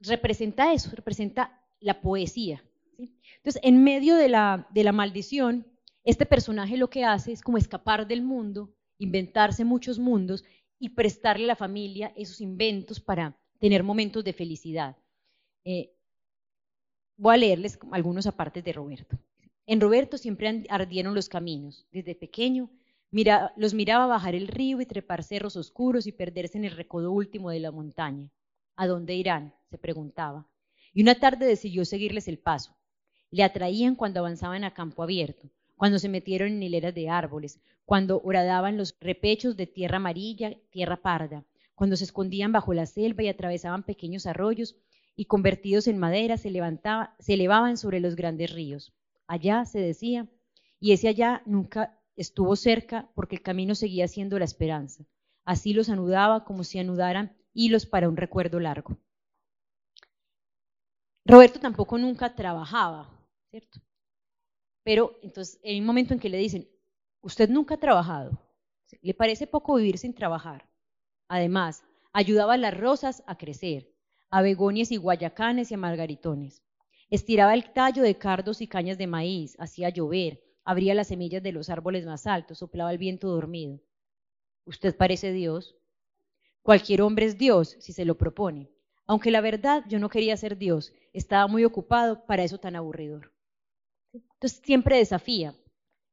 representa 0.00 0.72
eso, 0.72 0.90
representa 0.94 1.60
la 1.80 2.00
poesía. 2.00 2.62
Entonces, 2.98 3.60
en 3.62 3.82
medio 3.82 4.16
de 4.16 4.28
la, 4.28 4.68
de 4.72 4.84
la 4.84 4.92
maldición, 4.92 5.66
este 6.04 6.26
personaje 6.26 6.76
lo 6.76 6.88
que 6.88 7.04
hace 7.04 7.32
es 7.32 7.42
como 7.42 7.58
escapar 7.58 8.06
del 8.06 8.22
mundo, 8.22 8.74
inventarse 8.98 9.64
muchos 9.64 9.98
mundos 9.98 10.44
y 10.78 10.90
prestarle 10.90 11.44
a 11.44 11.48
la 11.48 11.56
familia 11.56 12.12
esos 12.16 12.40
inventos 12.40 13.00
para 13.00 13.38
tener 13.58 13.82
momentos 13.82 14.24
de 14.24 14.32
felicidad. 14.32 14.96
Eh, 15.64 15.90
voy 17.16 17.34
a 17.34 17.38
leerles 17.38 17.78
algunos 17.90 18.26
apartes 18.26 18.62
de 18.64 18.72
Roberto. 18.72 19.18
En 19.66 19.80
Roberto 19.80 20.18
siempre 20.18 20.64
ardieron 20.68 21.14
los 21.14 21.28
caminos. 21.28 21.86
Desde 21.90 22.14
pequeño 22.14 22.70
los 23.56 23.74
miraba 23.74 24.06
bajar 24.06 24.34
el 24.34 24.48
río 24.48 24.80
y 24.80 24.86
trepar 24.86 25.22
cerros 25.22 25.56
oscuros 25.56 26.06
y 26.06 26.12
perderse 26.12 26.58
en 26.58 26.64
el 26.64 26.72
recodo 26.72 27.12
último 27.12 27.50
de 27.50 27.60
la 27.60 27.70
montaña. 27.70 28.30
¿A 28.76 28.86
dónde 28.86 29.14
irán? 29.14 29.54
se 29.70 29.78
preguntaba. 29.78 30.46
Y 30.92 31.02
una 31.02 31.14
tarde 31.14 31.46
decidió 31.46 31.84
seguirles 31.84 32.28
el 32.28 32.38
paso. 32.38 32.76
Le 33.30 33.42
atraían 33.42 33.94
cuando 33.94 34.20
avanzaban 34.20 34.64
a 34.64 34.74
campo 34.74 35.02
abierto, 35.02 35.48
cuando 35.76 35.98
se 35.98 36.08
metieron 36.08 36.52
en 36.52 36.62
hileras 36.62 36.94
de 36.94 37.08
árboles, 37.08 37.60
cuando 37.84 38.20
horadaban 38.22 38.76
los 38.76 38.96
repechos 39.00 39.56
de 39.56 39.66
tierra 39.66 39.96
amarilla, 39.96 40.56
tierra 40.70 40.96
parda, 40.96 41.44
cuando 41.74 41.96
se 41.96 42.04
escondían 42.04 42.52
bajo 42.52 42.74
la 42.74 42.86
selva 42.86 43.22
y 43.22 43.28
atravesaban 43.28 43.82
pequeños 43.82 44.26
arroyos 44.26 44.76
y 45.16 45.26
convertidos 45.26 45.86
en 45.86 45.98
madera 45.98 46.36
se, 46.36 46.50
levantaba, 46.50 47.14
se 47.18 47.34
elevaban 47.34 47.76
sobre 47.76 48.00
los 48.00 48.16
grandes 48.16 48.52
ríos. 48.52 48.92
Allá, 49.26 49.64
se 49.64 49.78
decía, 49.78 50.28
y 50.80 50.92
ese 50.92 51.08
allá 51.08 51.42
nunca 51.46 52.00
estuvo 52.16 52.56
cerca 52.56 53.10
porque 53.14 53.36
el 53.36 53.42
camino 53.42 53.74
seguía 53.74 54.08
siendo 54.08 54.38
la 54.38 54.44
esperanza. 54.44 55.04
Así 55.44 55.72
los 55.72 55.88
anudaba 55.88 56.44
como 56.44 56.64
si 56.64 56.78
anudaran 56.78 57.36
hilos 57.52 57.86
para 57.86 58.08
un 58.08 58.16
recuerdo 58.16 58.60
largo. 58.60 58.96
Roberto 61.26 61.58
tampoco 61.58 61.96
nunca 61.96 62.34
trabajaba, 62.34 63.10
¿cierto? 63.50 63.80
Pero 64.82 65.18
entonces 65.22 65.58
hay 65.64 65.80
un 65.80 65.86
momento 65.86 66.12
en 66.12 66.20
que 66.20 66.28
le 66.28 66.36
dicen, 66.36 66.68
usted 67.22 67.48
nunca 67.48 67.74
ha 67.74 67.78
trabajado, 67.78 68.38
le 69.00 69.14
parece 69.14 69.46
poco 69.46 69.76
vivir 69.76 69.96
sin 69.96 70.14
trabajar. 70.14 70.68
Además, 71.28 71.84
ayudaba 72.12 72.54
a 72.54 72.58
las 72.58 72.76
rosas 72.76 73.22
a 73.26 73.38
crecer, 73.38 73.93
a 74.30 74.42
begonias 74.42 74.90
y 74.92 74.96
guayacanes 74.96 75.70
y 75.70 75.74
a 75.74 75.78
margaritones. 75.78 76.62
Estiraba 77.10 77.54
el 77.54 77.72
tallo 77.72 78.02
de 78.02 78.16
cardos 78.16 78.60
y 78.60 78.66
cañas 78.66 78.98
de 78.98 79.06
maíz, 79.06 79.56
hacía 79.58 79.90
llover, 79.90 80.42
abría 80.64 80.94
las 80.94 81.08
semillas 81.08 81.42
de 81.42 81.52
los 81.52 81.70
árboles 81.70 82.06
más 82.06 82.26
altos, 82.26 82.58
soplaba 82.58 82.90
el 82.90 82.98
viento 82.98 83.28
dormido. 83.28 83.80
Usted 84.66 84.96
parece 84.96 85.32
Dios. 85.32 85.76
Cualquier 86.62 87.02
hombre 87.02 87.26
es 87.26 87.38
Dios 87.38 87.76
si 87.80 87.92
se 87.92 88.04
lo 88.04 88.16
propone. 88.16 88.70
Aunque 89.06 89.30
la 89.30 89.42
verdad 89.42 89.84
yo 89.88 89.98
no 89.98 90.08
quería 90.08 90.36
ser 90.36 90.56
Dios, 90.56 90.92
estaba 91.12 91.46
muy 91.46 91.64
ocupado 91.64 92.24
para 92.26 92.42
eso 92.42 92.58
tan 92.58 92.74
aburridor. 92.74 93.32
Entonces 94.12 94.60
siempre 94.64 94.96
desafía, 94.96 95.54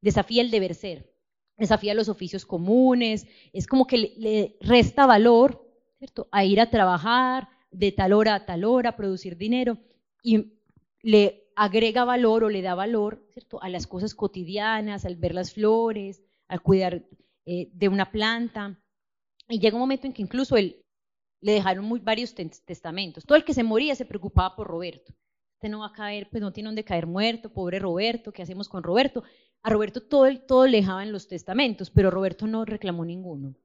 desafía 0.01 0.41
el 0.41 0.51
deber 0.51 0.75
ser, 0.75 1.13
desafía 1.57 1.93
los 1.93 2.09
oficios 2.09 2.45
comunes, 2.45 3.27
es 3.53 3.67
como 3.67 3.87
que 3.87 3.97
le, 3.97 4.57
resta 4.59 5.05
valor 5.05 5.65
¿cierto? 5.99 6.27
a 6.31 6.43
ir 6.43 6.59
a 6.59 6.69
trabajar, 6.69 7.47
de 7.71 7.91
tal 7.91 8.13
hora 8.13 8.35
a 8.35 8.45
tal 8.45 8.63
hora, 8.63 8.95
producir 8.95 9.37
dinero, 9.37 9.77
y 10.21 10.53
le 11.01 11.51
agrega 11.55 12.05
valor 12.05 12.43
o 12.43 12.49
le 12.49 12.61
da 12.61 12.75
valor 12.75 13.25
¿cierto? 13.33 13.61
a 13.61 13.69
las 13.69 13.87
cosas 13.87 14.13
cotidianas, 14.13 15.05
al 15.05 15.15
ver 15.15 15.33
las 15.33 15.53
flores, 15.53 16.21
al 16.47 16.61
cuidar 16.61 17.03
eh, 17.45 17.69
de 17.73 17.87
una 17.87 18.11
planta. 18.11 18.79
Y 19.49 19.59
llega 19.59 19.75
un 19.75 19.81
momento 19.81 20.07
en 20.07 20.13
que 20.13 20.21
incluso 20.21 20.57
él 20.57 20.83
le 21.41 21.53
dejaron 21.53 21.85
muy, 21.85 21.99
varios 21.99 22.35
testamentos. 22.35 23.25
Todo 23.25 23.37
el 23.37 23.43
que 23.43 23.53
se 23.53 23.63
moría 23.63 23.95
se 23.95 24.05
preocupaba 24.05 24.55
por 24.55 24.67
Roberto. 24.67 25.13
Este 25.55 25.69
no 25.69 25.79
va 25.79 25.87
a 25.87 25.93
caer, 25.93 26.29
pues 26.29 26.41
no 26.41 26.53
tiene 26.53 26.69
donde 26.69 26.83
caer 26.83 27.05
muerto, 27.05 27.51
pobre 27.51 27.79
Roberto, 27.79 28.31
¿qué 28.31 28.41
hacemos 28.41 28.67
con 28.69 28.83
Roberto? 28.83 29.23
A 29.63 29.69
Roberto 29.69 30.01
todo, 30.01 30.27
todo 30.47 30.65
le 30.65 30.77
dejaban 30.77 31.11
los 31.11 31.27
testamentos, 31.27 31.91
pero 31.91 32.09
Roberto 32.09 32.47
no 32.47 32.65
reclamó 32.65 33.05
ninguno. 33.05 33.55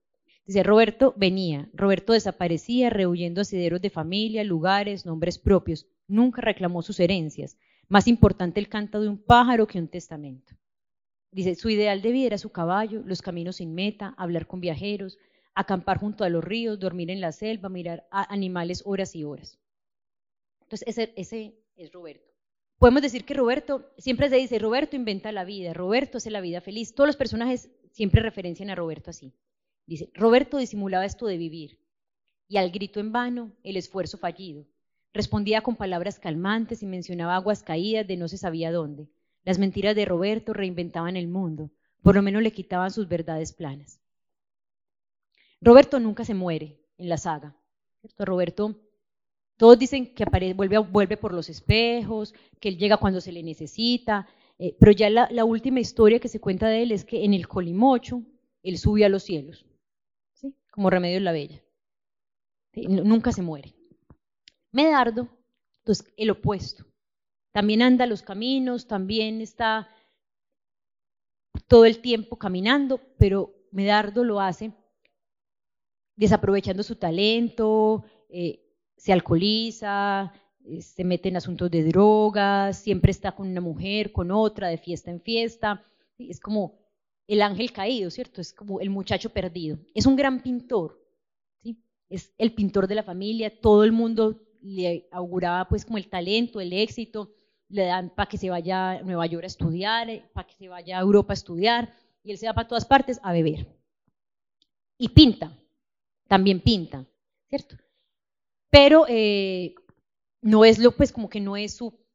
Dice, 0.46 0.62
Roberto 0.62 1.12
venía, 1.16 1.68
Roberto 1.72 2.12
desaparecía, 2.12 2.88
rehuyendo 2.88 3.40
asideros 3.40 3.80
de 3.80 3.90
familia, 3.90 4.44
lugares, 4.44 5.04
nombres 5.04 5.38
propios. 5.38 5.86
Nunca 6.06 6.40
reclamó 6.40 6.82
sus 6.82 7.00
herencias. 7.00 7.58
Más 7.88 8.06
importante 8.06 8.60
el 8.60 8.68
canto 8.68 9.00
de 9.00 9.08
un 9.08 9.18
pájaro 9.18 9.66
que 9.66 9.80
un 9.80 9.88
testamento. 9.88 10.54
Dice, 11.32 11.56
su 11.56 11.68
ideal 11.68 12.00
de 12.00 12.12
vida 12.12 12.26
era 12.26 12.38
su 12.38 12.50
caballo, 12.50 13.02
los 13.04 13.22
caminos 13.22 13.56
sin 13.56 13.74
meta, 13.74 14.14
hablar 14.16 14.46
con 14.46 14.60
viajeros, 14.60 15.18
acampar 15.54 15.98
junto 15.98 16.22
a 16.22 16.28
los 16.28 16.44
ríos, 16.44 16.78
dormir 16.78 17.10
en 17.10 17.20
la 17.20 17.32
selva, 17.32 17.68
mirar 17.68 18.06
a 18.12 18.32
animales 18.32 18.82
horas 18.84 19.16
y 19.16 19.24
horas. 19.24 19.58
Entonces, 20.62 20.86
ese, 20.86 21.12
ese 21.16 21.58
es 21.74 21.92
Roberto. 21.92 22.30
Podemos 22.78 23.02
decir 23.02 23.24
que 23.24 23.34
Roberto, 23.34 23.90
siempre 23.98 24.28
se 24.28 24.36
dice, 24.36 24.58
Roberto 24.60 24.94
inventa 24.94 25.32
la 25.32 25.44
vida, 25.44 25.74
Roberto 25.74 26.18
hace 26.18 26.30
la 26.30 26.40
vida 26.40 26.60
feliz. 26.60 26.94
Todos 26.94 27.08
los 27.08 27.16
personajes 27.16 27.70
siempre 27.90 28.22
referencian 28.22 28.70
a 28.70 28.74
Roberto 28.74 29.10
así. 29.10 29.32
Dice, 29.86 30.10
Roberto 30.14 30.58
disimulaba 30.58 31.04
esto 31.04 31.26
de 31.26 31.36
vivir, 31.36 31.78
y 32.48 32.56
al 32.56 32.70
grito 32.70 32.98
en 32.98 33.12
vano, 33.12 33.52
el 33.62 33.76
esfuerzo 33.76 34.18
fallido. 34.18 34.66
Respondía 35.12 35.62
con 35.62 35.76
palabras 35.76 36.18
calmantes 36.18 36.82
y 36.82 36.86
mencionaba 36.86 37.36
aguas 37.36 37.62
caídas 37.62 38.06
de 38.06 38.16
no 38.16 38.28
se 38.28 38.36
sabía 38.36 38.72
dónde. 38.72 39.08
Las 39.44 39.58
mentiras 39.58 39.94
de 39.94 40.04
Roberto 40.04 40.52
reinventaban 40.52 41.16
el 41.16 41.28
mundo, 41.28 41.70
por 42.02 42.16
lo 42.16 42.22
menos 42.22 42.42
le 42.42 42.52
quitaban 42.52 42.90
sus 42.90 43.08
verdades 43.08 43.52
planas. 43.52 44.00
Roberto 45.60 46.00
nunca 46.00 46.24
se 46.24 46.34
muere 46.34 46.80
en 46.98 47.08
la 47.08 47.16
saga. 47.16 47.56
Roberto, 48.18 48.74
todos 49.56 49.78
dicen 49.78 50.14
que 50.14 50.24
vuelve, 50.54 50.78
vuelve, 50.78 51.16
por 51.16 51.32
los 51.32 51.48
espejos, 51.48 52.34
que 52.60 52.68
él 52.68 52.76
llega 52.76 52.98
cuando 52.98 53.20
se 53.20 53.32
le 53.32 53.42
necesita, 53.42 54.26
eh, 54.58 54.76
pero 54.78 54.92
ya 54.92 55.10
la, 55.10 55.44
última 55.44 55.80
historia 55.80 56.18
que 56.18 56.28
se 56.28 56.40
cuenta 56.40 56.68
de 56.68 56.82
él 56.82 56.92
es 56.92 57.04
que 57.04 57.24
en 57.24 57.34
el 57.34 57.46
Colimocho 57.46 58.22
él 58.62 58.78
sube 58.78 59.04
a 59.04 59.08
los 59.08 59.22
cielos 59.22 59.64
como 60.76 60.90
Remedio 60.90 61.16
en 61.16 61.24
la 61.24 61.32
Bella. 61.32 61.62
Nunca 62.74 63.32
se 63.32 63.40
muere. 63.40 63.74
Medardo, 64.70 65.26
entonces 65.78 66.12
el 66.18 66.30
opuesto. 66.30 66.84
También 67.50 67.80
anda 67.80 68.04
los 68.04 68.20
caminos, 68.20 68.86
también 68.86 69.40
está 69.40 69.88
todo 71.66 71.86
el 71.86 72.02
tiempo 72.02 72.36
caminando, 72.36 73.00
pero 73.18 73.54
Medardo 73.72 74.22
lo 74.22 74.38
hace 74.38 74.74
desaprovechando 76.14 76.82
su 76.82 76.96
talento, 76.96 78.04
eh, 78.28 78.60
se 78.98 79.14
alcoholiza, 79.14 80.32
eh, 80.66 80.82
se 80.82 81.04
mete 81.04 81.30
en 81.30 81.38
asuntos 81.38 81.70
de 81.70 81.84
drogas, 81.84 82.78
siempre 82.78 83.12
está 83.12 83.32
con 83.32 83.48
una 83.48 83.62
mujer, 83.62 84.12
con 84.12 84.30
otra, 84.30 84.68
de 84.68 84.76
fiesta 84.76 85.10
en 85.10 85.22
fiesta. 85.22 85.86
Es 86.18 86.38
como 86.38 86.85
el 87.26 87.42
ángel 87.42 87.72
caído, 87.72 88.10
¿cierto? 88.10 88.40
Es 88.40 88.52
como 88.52 88.80
el 88.80 88.90
muchacho 88.90 89.30
perdido. 89.30 89.78
Es 89.94 90.06
un 90.06 90.16
gran 90.16 90.42
pintor, 90.42 91.02
¿sí? 91.62 91.82
Es 92.08 92.32
el 92.38 92.52
pintor 92.54 92.86
de 92.86 92.94
la 92.94 93.02
familia, 93.02 93.60
todo 93.60 93.84
el 93.84 93.92
mundo 93.92 94.40
le 94.60 95.08
auguraba 95.12 95.68
pues 95.68 95.84
como 95.84 95.98
el 95.98 96.08
talento, 96.08 96.60
el 96.60 96.72
éxito, 96.72 97.32
le 97.68 97.84
dan 97.84 98.10
para 98.10 98.28
que 98.28 98.38
se 98.38 98.50
vaya 98.50 98.90
a 98.90 99.02
Nueva 99.02 99.26
York 99.26 99.44
a 99.44 99.48
estudiar, 99.48 100.10
eh, 100.10 100.24
para 100.32 100.46
que 100.46 100.54
se 100.54 100.68
vaya 100.68 100.98
a 100.98 101.02
Europa 101.02 101.32
a 101.32 101.34
estudiar, 101.34 101.92
y 102.22 102.30
él 102.32 102.38
se 102.38 102.46
va 102.46 102.54
para 102.54 102.68
todas 102.68 102.84
partes 102.84 103.20
a 103.22 103.32
beber. 103.32 103.66
Y 104.98 105.08
pinta, 105.10 105.52
también 106.28 106.60
pinta, 106.60 107.06
¿cierto? 107.48 107.76
Pero 108.70 109.06
eh, 109.08 109.74
no 110.42 110.64
es 110.64 110.78
lo, 110.78 110.92
pues 110.92 111.12
como 111.12 111.28
que 111.28 111.40
no 111.40 111.56
es 111.56 111.74
su 111.74 112.05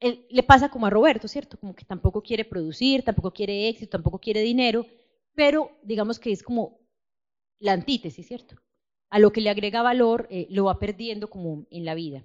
le 0.00 0.42
pasa 0.42 0.68
como 0.68 0.86
a 0.86 0.90
Roberto, 0.90 1.28
¿cierto? 1.28 1.58
Como 1.58 1.74
que 1.74 1.84
tampoco 1.84 2.22
quiere 2.22 2.44
producir, 2.44 3.02
tampoco 3.02 3.32
quiere 3.32 3.68
éxito, 3.68 3.90
tampoco 3.90 4.18
quiere 4.18 4.40
dinero, 4.40 4.86
pero 5.34 5.70
digamos 5.82 6.18
que 6.18 6.32
es 6.32 6.42
como 6.42 6.78
la 7.58 7.72
antítesis, 7.72 8.26
¿cierto? 8.26 8.56
A 9.08 9.18
lo 9.18 9.32
que 9.32 9.40
le 9.40 9.50
agrega 9.50 9.82
valor 9.82 10.26
eh, 10.30 10.46
lo 10.50 10.64
va 10.64 10.78
perdiendo 10.78 11.30
como 11.30 11.66
en 11.70 11.84
la 11.84 11.94
vida. 11.94 12.24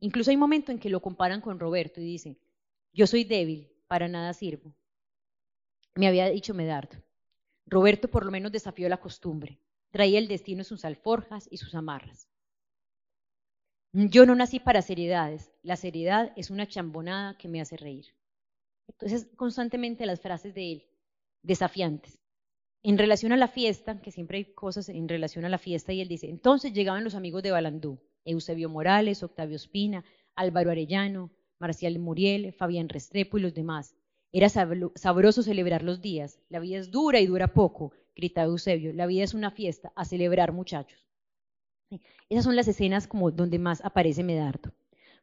Incluso 0.00 0.30
hay 0.30 0.36
un 0.36 0.40
momento 0.40 0.70
en 0.70 0.78
que 0.78 0.90
lo 0.90 1.00
comparan 1.00 1.40
con 1.40 1.58
Roberto 1.58 2.00
y 2.00 2.04
dicen, 2.04 2.38
yo 2.92 3.06
soy 3.06 3.24
débil, 3.24 3.72
para 3.88 4.06
nada 4.06 4.32
sirvo. 4.32 4.74
Me 5.94 6.06
había 6.06 6.28
dicho 6.30 6.54
Medardo. 6.54 6.96
Roberto 7.66 8.08
por 8.08 8.24
lo 8.24 8.30
menos 8.30 8.52
desafió 8.52 8.88
la 8.88 9.00
costumbre, 9.00 9.60
traía 9.90 10.18
el 10.18 10.28
destino 10.28 10.64
sus 10.64 10.84
alforjas 10.84 11.48
y 11.50 11.56
sus 11.56 11.74
amarras. 11.74 12.27
Yo 13.92 14.26
no 14.26 14.34
nací 14.34 14.60
para 14.60 14.82
seriedades, 14.82 15.50
la 15.62 15.76
seriedad 15.76 16.32
es 16.36 16.50
una 16.50 16.68
chambonada 16.68 17.38
que 17.38 17.48
me 17.48 17.60
hace 17.60 17.76
reír. 17.76 18.06
Entonces, 18.86 19.28
constantemente 19.36 20.04
las 20.04 20.20
frases 20.20 20.54
de 20.54 20.72
él, 20.72 20.86
desafiantes. 21.42 22.18
En 22.82 22.98
relación 22.98 23.32
a 23.32 23.36
la 23.36 23.48
fiesta, 23.48 24.00
que 24.00 24.12
siempre 24.12 24.38
hay 24.38 24.44
cosas 24.52 24.88
en 24.88 25.08
relación 25.08 25.44
a 25.44 25.48
la 25.48 25.58
fiesta, 25.58 25.92
y 25.92 26.00
él 26.00 26.08
dice, 26.08 26.28
entonces 26.28 26.72
llegaban 26.72 27.02
los 27.02 27.14
amigos 27.14 27.42
de 27.42 27.50
Balandú, 27.50 27.98
Eusebio 28.24 28.68
Morales, 28.68 29.22
Octavio 29.22 29.56
Espina, 29.56 30.04
Álvaro 30.36 30.70
Arellano, 30.70 31.30
Marcial 31.58 31.98
Muriel, 31.98 32.52
Fabián 32.52 32.88
Restrepo 32.88 33.38
y 33.38 33.40
los 33.40 33.54
demás. 33.54 33.94
Era 34.32 34.50
sabroso 34.50 35.42
celebrar 35.42 35.82
los 35.82 36.02
días. 36.02 36.38
La 36.50 36.60
vida 36.60 36.78
es 36.78 36.90
dura 36.90 37.20
y 37.20 37.26
dura 37.26 37.54
poco, 37.54 37.92
grita 38.14 38.42
Eusebio. 38.42 38.92
La 38.92 39.06
vida 39.06 39.24
es 39.24 39.32
una 39.32 39.50
fiesta, 39.50 39.92
a 39.96 40.04
celebrar 40.04 40.52
muchachos. 40.52 41.07
Esas 42.28 42.44
son 42.44 42.56
las 42.56 42.68
escenas 42.68 43.06
como 43.06 43.30
donde 43.30 43.58
más 43.58 43.84
aparece 43.84 44.22
Medardo. 44.22 44.72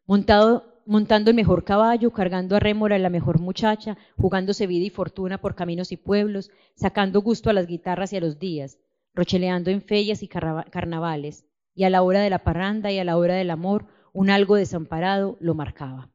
Montado, 0.07 0.81
montando 0.85 1.31
el 1.31 1.35
mejor 1.35 1.63
caballo, 1.63 2.11
cargando 2.11 2.55
a 2.55 2.59
rémora 2.59 2.97
la 2.99 3.09
mejor 3.09 3.39
muchacha, 3.39 3.97
jugándose 4.17 4.67
vida 4.67 4.85
y 4.85 4.89
fortuna 4.89 5.39
por 5.39 5.55
caminos 5.55 5.91
y 5.91 5.97
pueblos, 5.97 6.51
sacando 6.75 7.21
gusto 7.21 7.49
a 7.49 7.53
las 7.53 7.67
guitarras 7.67 8.13
y 8.13 8.17
a 8.17 8.21
los 8.21 8.39
días, 8.39 8.77
rocheleando 9.13 9.71
en 9.71 9.81
ferias 9.81 10.23
y 10.23 10.27
carnavales, 10.27 11.45
y 11.73 11.83
a 11.83 11.89
la 11.89 12.01
hora 12.01 12.21
de 12.21 12.29
la 12.29 12.43
parranda 12.43 12.91
y 12.91 12.99
a 12.99 13.03
la 13.03 13.17
hora 13.17 13.35
del 13.35 13.49
amor, 13.49 13.87
un 14.13 14.29
algo 14.29 14.55
desamparado 14.55 15.37
lo 15.39 15.55
marcaba. 15.55 16.09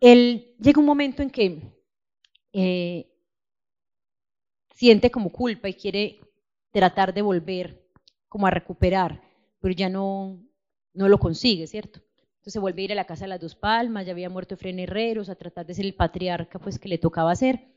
Él 0.00 0.56
llega 0.58 0.80
un 0.80 0.86
momento 0.86 1.22
en 1.22 1.30
que 1.30 1.60
eh, 2.52 3.12
siente 4.74 5.10
como 5.10 5.30
culpa 5.30 5.68
y 5.68 5.74
quiere 5.74 6.20
tratar 6.72 7.12
de 7.12 7.22
volver 7.22 7.86
como 8.28 8.46
a 8.46 8.50
recuperar, 8.50 9.20
pero 9.60 9.74
ya 9.74 9.88
no, 9.88 10.42
no 10.94 11.08
lo 11.08 11.18
consigue, 11.18 11.66
¿cierto? 11.66 12.00
Entonces 12.38 12.60
vuelve 12.60 12.82
a 12.82 12.84
ir 12.86 12.92
a 12.92 12.96
la 12.96 13.04
casa 13.04 13.24
de 13.24 13.28
las 13.28 13.40
dos 13.40 13.54
palmas, 13.54 14.06
ya 14.06 14.12
había 14.12 14.30
muerto 14.30 14.54
Efren 14.54 14.78
Herreros, 14.78 15.28
a 15.28 15.34
tratar 15.34 15.66
de 15.66 15.74
ser 15.74 15.84
el 15.84 15.94
patriarca 15.94 16.58
pues 16.58 16.78
que 16.78 16.88
le 16.88 16.96
tocaba 16.96 17.30
hacer, 17.30 17.68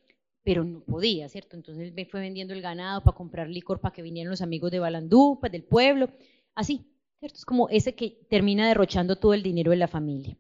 pero 0.42 0.64
no 0.64 0.80
podía, 0.82 1.28
¿cierto? 1.28 1.58
Entonces 1.58 1.94
fue 2.10 2.22
vendiendo 2.22 2.54
el 2.54 2.62
ganado 2.62 3.04
para 3.04 3.16
comprar 3.16 3.50
licor 3.50 3.82
para 3.82 3.94
que 3.94 4.02
vinieran 4.02 4.32
los 4.32 4.42
amigos 4.42 4.72
de 4.72 4.80
Balandú, 4.80 5.38
pues 5.40 5.52
del 5.52 5.64
pueblo, 5.64 6.10
así, 6.56 6.86
¿cierto? 7.20 7.38
Es 7.38 7.46
como 7.46 7.68
ese 7.70 7.94
que 7.96 8.26
termina 8.30 8.68
derrochando 8.68 9.18
todo 9.18 9.34
el 9.34 9.44
dinero 9.44 9.72
de 9.72 9.78
la 9.78 9.88
familia. 9.88 10.38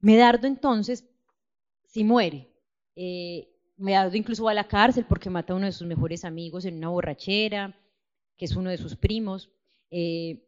Medardo 0.00 0.46
entonces, 0.46 1.04
si 1.86 2.04
muere, 2.04 2.48
eh, 2.94 3.48
Medardo 3.76 4.16
incluso 4.16 4.44
va 4.44 4.52
a 4.52 4.54
la 4.54 4.68
cárcel 4.68 5.04
porque 5.08 5.30
mata 5.30 5.52
a 5.52 5.56
uno 5.56 5.66
de 5.66 5.72
sus 5.72 5.86
mejores 5.86 6.24
amigos 6.24 6.64
en 6.64 6.76
una 6.76 6.90
borrachera, 6.90 7.76
que 8.36 8.44
es 8.44 8.54
uno 8.54 8.70
de 8.70 8.78
sus 8.78 8.94
primos. 8.94 9.50
Eh, 9.90 10.46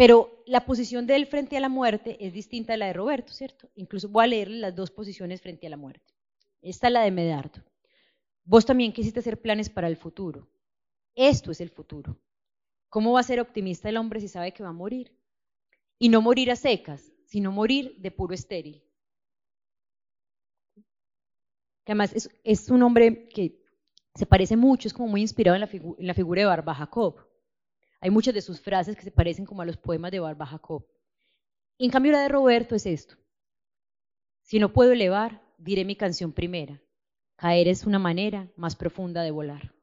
pero 0.00 0.42
la 0.46 0.64
posición 0.64 1.06
de 1.06 1.14
él 1.14 1.26
frente 1.26 1.58
a 1.58 1.60
la 1.60 1.68
muerte 1.68 2.16
es 2.24 2.32
distinta 2.32 2.72
a 2.72 2.78
la 2.78 2.86
de 2.86 2.94
Roberto, 2.94 3.34
¿cierto? 3.34 3.68
Incluso 3.74 4.08
voy 4.08 4.24
a 4.24 4.28
leerle 4.28 4.56
las 4.56 4.74
dos 4.74 4.90
posiciones 4.90 5.42
frente 5.42 5.66
a 5.66 5.70
la 5.70 5.76
muerte. 5.76 6.14
Esta 6.62 6.86
es 6.86 6.92
la 6.94 7.02
de 7.02 7.10
Medardo. 7.10 7.62
Vos 8.44 8.64
también 8.64 8.94
quisiste 8.94 9.20
hacer 9.20 9.42
planes 9.42 9.68
para 9.68 9.88
el 9.88 9.98
futuro. 9.98 10.48
Esto 11.14 11.50
es 11.50 11.60
el 11.60 11.68
futuro. 11.68 12.16
¿Cómo 12.88 13.12
va 13.12 13.20
a 13.20 13.24
ser 13.24 13.40
optimista 13.40 13.90
el 13.90 13.98
hombre 13.98 14.20
si 14.20 14.28
sabe 14.28 14.54
que 14.54 14.62
va 14.62 14.70
a 14.70 14.72
morir? 14.72 15.14
Y 15.98 16.08
no 16.08 16.22
morir 16.22 16.50
a 16.50 16.56
secas, 16.56 17.12
sino 17.26 17.52
morir 17.52 17.96
de 17.98 18.10
puro 18.10 18.32
estéril 18.32 18.82
que 21.84 21.92
además 21.92 22.14
es, 22.44 22.70
un 22.70 22.82
hombre 22.82 23.28
que 23.28 23.62
se 24.14 24.24
parece 24.24 24.56
mucho, 24.56 24.88
es 24.88 24.94
como 24.94 25.08
muy 25.08 25.20
inspirado 25.22 25.56
en 25.56 25.60
la, 25.98 26.14
figura 26.14 26.40
de 26.40 26.46
Barba 26.46 26.74
Jacob. 26.74 27.29
Hay 28.00 28.10
muchas 28.10 28.34
de 28.34 28.42
sus 28.42 28.60
frases 28.60 28.96
que 28.96 29.02
se 29.02 29.10
parecen 29.10 29.44
como 29.44 29.62
a 29.62 29.66
los 29.66 29.76
poemas 29.76 30.10
de 30.10 30.20
Barba 30.20 30.46
Jacob. 30.46 30.86
en 31.78 31.90
cambio 31.90 32.12
la 32.12 32.22
de 32.22 32.28
Roberto 32.28 32.74
es 32.74 32.86
esto. 32.86 33.16
Si 34.42 34.58
no 34.58 34.72
puedo 34.72 34.92
elevar, 34.92 35.42
diré 35.58 35.84
mi 35.84 35.96
canción 35.96 36.32
primera. 36.32 36.82
Caer 37.36 37.68
es 37.68 37.84
una 37.84 37.98
manera 37.98 38.50
más 38.56 38.76
profunda 38.76 39.22
de 39.22 39.30
volar. 39.30 39.74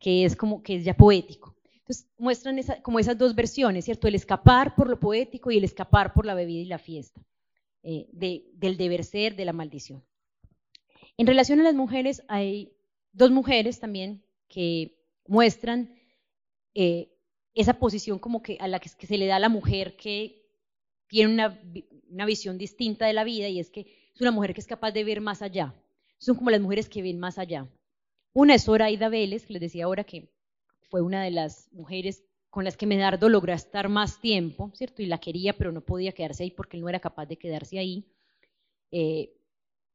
Que 0.00 0.24
es 0.24 0.36
como 0.36 0.62
que 0.62 0.76
es 0.76 0.84
ya 0.84 0.96
poético. 0.96 1.56
Entonces 1.76 2.10
muestran 2.18 2.60
como 2.82 2.98
esas 2.98 3.16
dos 3.16 3.34
versiones, 3.34 3.84
¿cierto? 3.84 4.08
El 4.08 4.14
escapar 4.14 4.74
por 4.74 4.88
lo 4.88 4.98
poético 4.98 5.50
y 5.50 5.58
el 5.58 5.64
escapar 5.64 6.12
por 6.12 6.26
la 6.26 6.34
bebida 6.34 6.60
y 6.60 6.66
la 6.66 6.78
fiesta. 6.78 7.24
Eh, 7.82 8.08
del 8.12 8.76
deber 8.76 9.04
ser, 9.04 9.34
de 9.34 9.44
la 9.44 9.52
maldición. 9.52 10.04
En 11.16 11.26
relación 11.26 11.60
a 11.60 11.64
las 11.64 11.74
mujeres, 11.74 12.22
hay 12.28 12.76
dos 13.12 13.30
mujeres 13.30 13.80
también 13.80 14.24
que 14.48 14.98
muestran 15.26 15.94
eh, 16.74 17.12
esa 17.54 17.74
posición 17.74 18.18
como 18.18 18.42
que 18.42 18.56
a 18.60 18.68
la 18.68 18.80
que, 18.80 18.88
se 18.88 19.18
le 19.18 19.26
da 19.26 19.36
a 19.36 19.40
la 19.40 19.48
mujer 19.48 19.96
que 19.96 20.42
tiene 21.06 21.32
una, 21.32 21.60
una, 22.10 22.24
visión 22.24 22.56
distinta 22.56 23.06
de 23.06 23.12
la 23.12 23.24
vida 23.24 23.48
y 23.48 23.60
es 23.60 23.70
que 23.70 23.80
es 24.14 24.20
una 24.20 24.30
mujer 24.30 24.54
que 24.54 24.60
es 24.60 24.66
capaz 24.66 24.92
de 24.92 25.04
ver 25.04 25.20
más 25.20 25.42
allá. 25.42 25.74
Son 26.18 26.36
como 26.36 26.50
las 26.50 26.60
mujeres 26.60 26.88
que 26.88 27.02
ven 27.02 27.18
más 27.18 27.38
allá. 27.38 27.68
Una 28.32 28.54
es 28.54 28.64
Zoraida 28.64 29.08
Vélez, 29.08 29.46
que 29.46 29.52
les 29.54 29.60
decía 29.60 29.84
ahora 29.84 30.04
que 30.04 30.30
fue 30.88 31.02
una 31.02 31.22
de 31.22 31.30
las 31.30 31.70
mujeres 31.72 32.24
con 32.48 32.64
las 32.64 32.76
que 32.76 32.86
Medardo 32.86 33.28
logró 33.28 33.52
estar 33.52 33.88
más 33.88 34.20
tiempo, 34.20 34.70
¿cierto? 34.74 35.02
Y 35.02 35.06
la 35.06 35.18
quería, 35.18 35.56
pero 35.56 35.72
no 35.72 35.80
podía 35.80 36.12
quedarse 36.12 36.42
ahí 36.42 36.50
porque 36.50 36.76
él 36.76 36.82
no 36.82 36.88
era 36.88 37.00
capaz 37.00 37.26
de 37.26 37.38
quedarse 37.38 37.78
ahí. 37.78 38.06
Eh, 38.90 39.34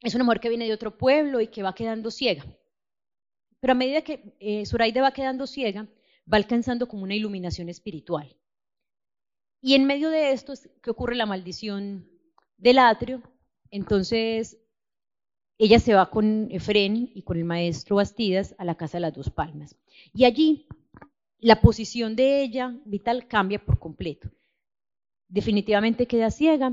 es 0.02 0.16
una 0.16 0.24
mujer 0.24 0.40
que 0.40 0.50
viene 0.50 0.66
de 0.66 0.74
otro 0.74 0.98
pueblo 0.98 1.40
y 1.40 1.48
que 1.48 1.64
va 1.64 1.76
quedando 1.76 2.10
ciega. 2.10 2.46
Pero 3.60 3.74
a 3.74 3.76
medida 3.76 4.02
que 4.02 4.36
eh, 4.40 4.66
Zoraida 4.66 5.02
va 5.02 5.12
quedando 5.12 5.46
ciega, 5.46 5.88
va 6.32 6.38
alcanzando 6.38 6.88
como 6.88 7.04
una 7.04 7.16
iluminación 7.16 7.70
espiritual. 7.70 8.36
Y 9.62 9.74
en 9.74 9.86
medio 9.86 10.10
de 10.10 10.32
esto 10.32 10.54
es 10.54 10.70
que 10.82 10.92
ocurre 10.92 11.16
la 11.16 11.26
maldición 11.26 12.08
del 12.58 12.80
atrio. 12.80 13.22
Entonces, 13.72 14.58
ella 15.58 15.80
se 15.80 15.94
va 15.94 16.10
con 16.10 16.50
Efren 16.52 17.10
y 17.14 17.24
con 17.24 17.38
el 17.38 17.46
maestro 17.46 17.96
Bastidas 17.96 18.56
a 18.58 18.66
la 18.66 18.76
casa 18.76 18.98
de 18.98 19.02
las 19.02 19.14
dos 19.14 19.30
palmas. 19.30 19.76
Y 20.14 20.26
allí 20.26 20.68
la 21.40 21.62
posición 21.62 22.16
de 22.16 22.42
ella 22.42 22.76
vital 22.86 23.28
cambia 23.28 23.64
por 23.64 23.80
completo. 23.80 24.30
Definitivamente 25.28 26.08
queda 26.08 26.32
ciega, 26.32 26.72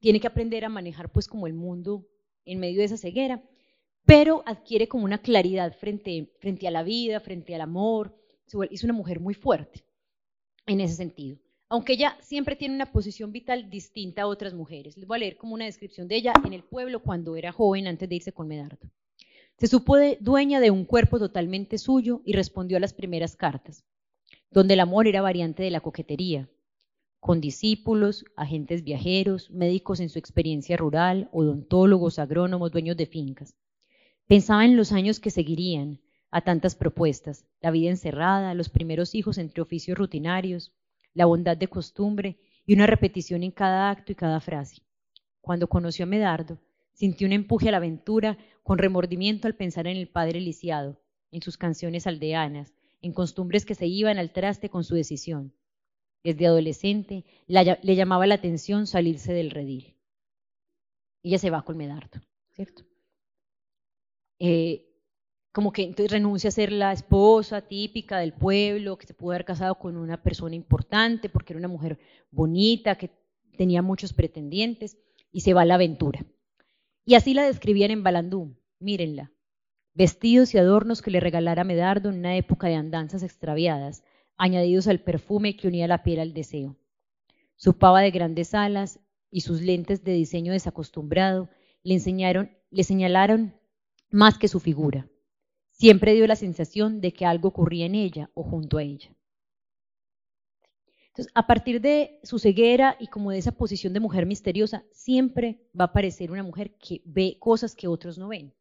tiene 0.00 0.20
que 0.20 0.26
aprender 0.26 0.64
a 0.64 0.68
manejar 0.68 1.10
pues 1.12 1.28
como 1.28 1.46
el 1.46 1.54
mundo 1.54 2.06
en 2.44 2.58
medio 2.58 2.78
de 2.78 2.84
esa 2.84 2.96
ceguera, 2.96 3.42
pero 4.04 4.42
adquiere 4.46 4.88
como 4.88 5.04
una 5.04 5.18
claridad 5.18 5.76
frente, 5.76 6.32
frente 6.40 6.66
a 6.66 6.70
la 6.70 6.82
vida, 6.82 7.20
frente 7.20 7.54
al 7.54 7.60
amor. 7.60 8.18
Es 8.70 8.84
una 8.84 8.92
mujer 8.92 9.20
muy 9.20 9.34
fuerte 9.34 9.84
en 10.66 10.80
ese 10.80 10.94
sentido. 10.94 11.38
Aunque 11.68 11.94
ella 11.94 12.16
siempre 12.20 12.54
tiene 12.54 12.74
una 12.74 12.92
posición 12.92 13.32
vital 13.32 13.70
distinta 13.70 14.22
a 14.22 14.26
otras 14.26 14.52
mujeres. 14.52 14.96
Les 14.96 15.06
voy 15.06 15.16
a 15.16 15.20
leer 15.20 15.36
como 15.36 15.54
una 15.54 15.64
descripción 15.64 16.06
de 16.06 16.16
ella 16.16 16.34
en 16.44 16.52
el 16.52 16.62
pueblo 16.62 17.00
cuando 17.00 17.36
era 17.36 17.52
joven 17.52 17.86
antes 17.86 18.08
de 18.08 18.16
irse 18.16 18.32
con 18.32 18.48
Medardo. 18.48 18.90
Se 19.58 19.68
supo 19.68 19.96
dueña 20.20 20.60
de 20.60 20.70
un 20.70 20.84
cuerpo 20.84 21.18
totalmente 21.18 21.78
suyo 21.78 22.20
y 22.24 22.34
respondió 22.34 22.76
a 22.76 22.80
las 22.80 22.92
primeras 22.92 23.36
cartas 23.36 23.84
donde 24.52 24.74
el 24.74 24.80
amor 24.80 25.06
era 25.06 25.22
variante 25.22 25.62
de 25.62 25.70
la 25.70 25.80
coquetería, 25.80 26.48
con 27.20 27.40
discípulos, 27.40 28.24
agentes 28.36 28.84
viajeros, 28.84 29.50
médicos 29.50 30.00
en 30.00 30.10
su 30.10 30.18
experiencia 30.18 30.76
rural, 30.76 31.28
odontólogos, 31.32 32.18
agrónomos, 32.18 32.70
dueños 32.70 32.96
de 32.96 33.06
fincas. 33.06 33.54
Pensaba 34.26 34.64
en 34.64 34.76
los 34.76 34.92
años 34.92 35.20
que 35.20 35.30
seguirían 35.30 36.00
a 36.32 36.40
tantas 36.40 36.74
propuestas, 36.74 37.44
la 37.60 37.70
vida 37.70 37.90
encerrada, 37.90 38.54
los 38.54 38.70
primeros 38.70 39.14
hijos 39.14 39.36
entre 39.36 39.62
oficios 39.62 39.98
rutinarios, 39.98 40.72
la 41.12 41.26
bondad 41.26 41.58
de 41.58 41.68
costumbre 41.68 42.38
y 42.64 42.72
una 42.72 42.86
repetición 42.86 43.42
en 43.42 43.50
cada 43.50 43.90
acto 43.90 44.12
y 44.12 44.14
cada 44.14 44.40
frase. 44.40 44.82
Cuando 45.42 45.68
conoció 45.68 46.04
a 46.04 46.08
Medardo, 46.08 46.58
sintió 46.94 47.26
un 47.26 47.34
empuje 47.34 47.68
a 47.68 47.72
la 47.72 47.76
aventura 47.76 48.38
con 48.62 48.78
remordimiento 48.78 49.46
al 49.46 49.56
pensar 49.56 49.86
en 49.86 49.98
el 49.98 50.08
padre 50.08 50.40
lisiado, 50.40 50.98
en 51.30 51.42
sus 51.42 51.58
canciones 51.58 52.06
aldeanas, 52.06 52.72
en 53.02 53.12
costumbres 53.12 53.66
que 53.66 53.74
se 53.74 53.86
iban 53.86 54.18
al 54.18 54.32
traste 54.32 54.70
con 54.70 54.84
su 54.84 54.94
decisión. 54.94 55.52
Desde 56.24 56.46
adolescente 56.46 57.24
le 57.46 57.94
llamaba 57.94 58.26
la 58.26 58.36
atención 58.36 58.86
salirse 58.86 59.34
del 59.34 59.50
redil. 59.50 59.96
Ella 61.22 61.38
se 61.38 61.50
va 61.50 61.62
con 61.62 61.76
Medardo, 61.76 62.20
¿cierto? 62.52 62.84
Eh, 64.38 64.91
como 65.52 65.70
que 65.70 65.82
entonces 65.82 66.10
renuncia 66.10 66.48
a 66.48 66.52
ser 66.52 66.72
la 66.72 66.92
esposa 66.92 67.60
típica 67.60 68.18
del 68.18 68.32
pueblo, 68.32 68.96
que 68.96 69.06
se 69.06 69.14
pudo 69.14 69.32
haber 69.32 69.44
casado 69.44 69.74
con 69.78 69.96
una 69.98 70.22
persona 70.22 70.54
importante 70.54 71.28
porque 71.28 71.52
era 71.52 71.58
una 71.58 71.68
mujer 71.68 71.98
bonita, 72.30 72.96
que 72.96 73.10
tenía 73.56 73.82
muchos 73.82 74.14
pretendientes, 74.14 74.96
y 75.30 75.42
se 75.42 75.52
va 75.52 75.62
a 75.62 75.66
la 75.66 75.74
aventura. 75.74 76.24
Y 77.04 77.14
así 77.14 77.34
la 77.34 77.44
describían 77.44 77.90
en 77.90 78.02
Balandú, 78.02 78.56
mírenla, 78.78 79.30
vestidos 79.92 80.54
y 80.54 80.58
adornos 80.58 81.02
que 81.02 81.10
le 81.10 81.20
regalara 81.20 81.64
Medardo 81.64 82.08
en 82.08 82.18
una 82.18 82.36
época 82.36 82.68
de 82.68 82.76
andanzas 82.76 83.22
extraviadas, 83.22 84.04
añadidos 84.36 84.88
al 84.88 85.00
perfume 85.00 85.56
que 85.56 85.68
unía 85.68 85.86
la 85.86 86.02
piel 86.02 86.20
al 86.20 86.32
deseo. 86.32 86.76
Su 87.56 87.76
pava 87.76 88.00
de 88.00 88.10
grandes 88.10 88.54
alas 88.54 89.00
y 89.30 89.42
sus 89.42 89.60
lentes 89.60 90.02
de 90.02 90.12
diseño 90.12 90.52
desacostumbrado 90.52 91.50
le 91.82 91.94
enseñaron, 91.94 92.50
le 92.70 92.84
señalaron 92.84 93.54
más 94.10 94.38
que 94.38 94.48
su 94.48 94.58
figura. 94.60 95.08
Siempre 95.82 96.14
dio 96.14 96.28
la 96.28 96.36
sensación 96.36 97.00
de 97.00 97.12
que 97.12 97.26
algo 97.26 97.48
ocurría 97.48 97.86
en 97.86 97.96
ella 97.96 98.30
o 98.34 98.44
junto 98.44 98.78
a 98.78 98.84
ella. 98.84 99.10
Entonces, 101.08 101.32
a 101.34 101.44
partir 101.48 101.80
de 101.80 102.20
su 102.22 102.38
ceguera 102.38 102.96
y 103.00 103.08
como 103.08 103.32
de 103.32 103.38
esa 103.38 103.50
posición 103.50 103.92
de 103.92 103.98
mujer 103.98 104.24
misteriosa, 104.24 104.84
siempre 104.92 105.58
va 105.76 105.86
a 105.86 105.88
aparecer 105.88 106.30
una 106.30 106.44
mujer 106.44 106.76
que 106.76 107.02
ve 107.04 107.36
cosas 107.40 107.74
que 107.74 107.88
otros 107.88 108.16
no 108.16 108.28
ven. 108.28 108.54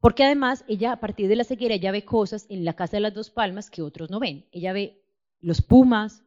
Porque 0.00 0.24
además, 0.24 0.64
ella 0.66 0.90
a 0.90 0.98
partir 0.98 1.28
de 1.28 1.36
la 1.36 1.44
ceguera, 1.44 1.76
ella 1.76 1.92
ve 1.92 2.04
cosas 2.04 2.44
en 2.48 2.64
la 2.64 2.74
casa 2.74 2.96
de 2.96 3.02
las 3.02 3.14
dos 3.14 3.30
palmas 3.30 3.70
que 3.70 3.80
otros 3.80 4.10
no 4.10 4.18
ven. 4.18 4.46
Ella 4.50 4.72
ve 4.72 5.04
los 5.38 5.62
pumas, 5.62 6.24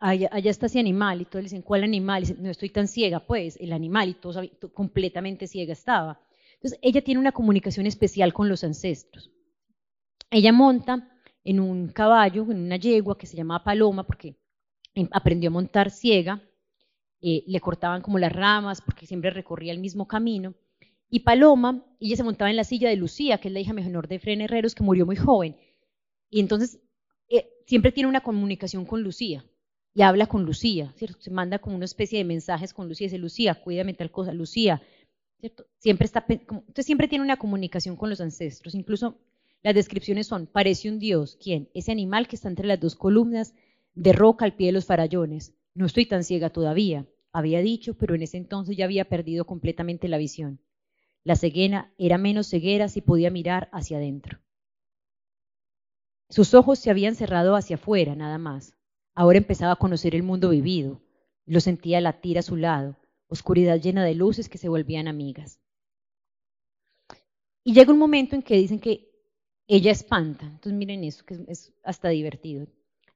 allá, 0.00 0.30
está 0.32 0.64
ese 0.64 0.80
animal, 0.80 1.20
y 1.20 1.24
todos 1.26 1.42
le 1.42 1.50
dicen, 1.50 1.60
¿cuál 1.60 1.84
animal? 1.84 2.24
Y 2.24 2.42
no 2.42 2.48
estoy 2.48 2.70
tan 2.70 2.88
ciega, 2.88 3.20
pues, 3.20 3.58
el 3.60 3.74
animal, 3.74 4.08
y 4.08 4.14
todo, 4.14 4.42
completamente 4.72 5.46
ciega 5.46 5.74
estaba. 5.74 6.18
Entonces, 6.60 6.78
ella 6.82 7.02
tiene 7.02 7.20
una 7.20 7.32
comunicación 7.32 7.86
especial 7.86 8.32
con 8.32 8.48
los 8.48 8.64
ancestros. 8.64 9.30
Ella 10.30 10.52
monta 10.52 11.08
en 11.44 11.60
un 11.60 11.88
caballo, 11.88 12.42
en 12.50 12.58
una 12.58 12.76
yegua 12.76 13.16
que 13.16 13.26
se 13.26 13.36
llamaba 13.36 13.64
Paloma, 13.64 14.06
porque 14.06 14.36
em, 14.94 15.08
aprendió 15.12 15.50
a 15.50 15.52
montar 15.52 15.90
ciega, 15.90 16.42
eh, 17.20 17.44
le 17.46 17.60
cortaban 17.60 18.02
como 18.02 18.18
las 18.18 18.32
ramas, 18.32 18.80
porque 18.80 19.06
siempre 19.06 19.30
recorría 19.30 19.72
el 19.72 19.78
mismo 19.78 20.06
camino. 20.08 20.54
Y 21.08 21.20
Paloma, 21.20 21.84
ella 22.00 22.16
se 22.16 22.24
montaba 22.24 22.50
en 22.50 22.56
la 22.56 22.64
silla 22.64 22.88
de 22.90 22.96
Lucía, 22.96 23.38
que 23.38 23.48
es 23.48 23.54
la 23.54 23.60
hija 23.60 23.72
menor 23.72 24.08
de 24.08 24.18
Fren 24.18 24.40
Herreros, 24.40 24.74
que 24.74 24.82
murió 24.82 25.06
muy 25.06 25.16
joven. 25.16 25.56
Y 26.28 26.40
entonces 26.40 26.80
eh, 27.28 27.48
siempre 27.66 27.92
tiene 27.92 28.08
una 28.08 28.20
comunicación 28.20 28.84
con 28.84 29.02
Lucía 29.02 29.44
y 29.94 30.02
habla 30.02 30.26
con 30.26 30.44
Lucía, 30.44 30.92
¿cierto? 30.96 31.20
Se 31.20 31.30
manda 31.30 31.58
como 31.58 31.76
una 31.76 31.84
especie 31.84 32.18
de 32.18 32.24
mensajes 32.24 32.74
con 32.74 32.88
Lucía, 32.88 33.06
dice, 33.06 33.18
Lucía, 33.18 33.54
cuídame 33.54 33.94
tal 33.94 34.10
cosa, 34.10 34.32
Lucía, 34.32 34.82
Siempre 35.78 36.04
está, 36.06 36.26
siempre 36.82 37.06
tiene 37.06 37.24
una 37.24 37.36
comunicación 37.36 37.96
con 37.96 38.10
los 38.10 38.20
ancestros, 38.20 38.74
incluso 38.74 39.18
las 39.62 39.74
descripciones 39.74 40.26
son, 40.26 40.46
parece 40.46 40.88
un 40.88 40.98
dios, 40.98 41.38
¿quién? 41.40 41.68
Ese 41.74 41.92
animal 41.92 42.26
que 42.26 42.36
está 42.36 42.48
entre 42.48 42.66
las 42.66 42.80
dos 42.80 42.96
columnas 42.96 43.54
de 43.94 44.12
roca 44.12 44.44
al 44.44 44.54
pie 44.54 44.66
de 44.68 44.72
los 44.72 44.86
farallones, 44.86 45.54
no 45.74 45.86
estoy 45.86 46.06
tan 46.06 46.24
ciega 46.24 46.50
todavía, 46.50 47.06
había 47.32 47.60
dicho, 47.60 47.94
pero 47.94 48.14
en 48.14 48.22
ese 48.22 48.36
entonces 48.36 48.76
ya 48.76 48.84
había 48.84 49.08
perdido 49.08 49.44
completamente 49.44 50.08
la 50.08 50.18
visión. 50.18 50.60
La 51.22 51.36
ceguera 51.36 51.92
era 51.98 52.18
menos 52.18 52.48
ceguera 52.48 52.88
si 52.88 53.00
podía 53.00 53.30
mirar 53.30 53.68
hacia 53.72 53.98
adentro. 53.98 54.40
Sus 56.30 56.54
ojos 56.54 56.78
se 56.78 56.90
habían 56.90 57.14
cerrado 57.14 57.54
hacia 57.54 57.76
afuera, 57.76 58.14
nada 58.14 58.38
más. 58.38 58.74
Ahora 59.14 59.38
empezaba 59.38 59.72
a 59.72 59.76
conocer 59.76 60.14
el 60.14 60.22
mundo 60.22 60.50
vivido. 60.50 61.00
Lo 61.46 61.60
sentía 61.60 62.00
latir 62.00 62.38
a 62.38 62.42
su 62.42 62.56
lado, 62.56 62.96
oscuridad 63.28 63.80
llena 63.80 64.04
de 64.04 64.14
luces 64.14 64.48
que 64.48 64.58
se 64.58 64.68
volvían 64.68 65.08
amigas. 65.08 65.60
Y 67.64 67.74
llega 67.74 67.92
un 67.92 67.98
momento 67.98 68.34
en 68.34 68.42
que 68.42 68.56
dicen 68.56 68.80
que 68.80 69.08
ella 69.66 69.90
espanta. 69.90 70.46
Entonces 70.46 70.72
miren 70.72 71.04
eso, 71.04 71.24
que 71.24 71.38
es 71.48 71.72
hasta 71.84 72.08
divertido. 72.08 72.66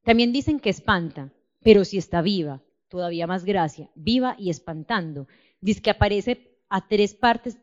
También 0.04 0.32
dicen 0.32 0.60
que 0.60 0.70
espanta, 0.70 1.32
pero 1.60 1.84
si 1.84 1.96
está 1.96 2.22
viva, 2.22 2.62
todavía 2.88 3.26
más 3.26 3.44
gracia, 3.44 3.90
viva 3.94 4.36
y 4.38 4.50
espantando. 4.50 5.26
Dice 5.60 5.80
que 5.80 5.90
aparece 5.90 6.52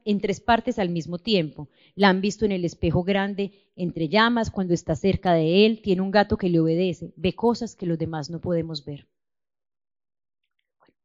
en 0.05 0.21
tres 0.21 0.39
partes 0.39 0.79
al 0.79 0.89
mismo 0.89 1.17
tiempo. 1.17 1.69
La 1.95 2.09
han 2.09 2.21
visto 2.21 2.45
en 2.45 2.51
el 2.51 2.65
espejo 2.65 3.03
grande, 3.03 3.51
entre 3.75 4.07
llamas, 4.07 4.51
cuando 4.51 4.73
está 4.73 4.95
cerca 4.95 5.33
de 5.33 5.65
él, 5.65 5.81
tiene 5.81 6.01
un 6.01 6.11
gato 6.11 6.37
que 6.37 6.49
le 6.49 6.59
obedece, 6.59 7.13
ve 7.15 7.33
cosas 7.33 7.75
que 7.75 7.85
los 7.85 7.97
demás 7.97 8.29
no 8.29 8.39
podemos 8.39 8.85
ver. 8.85 9.07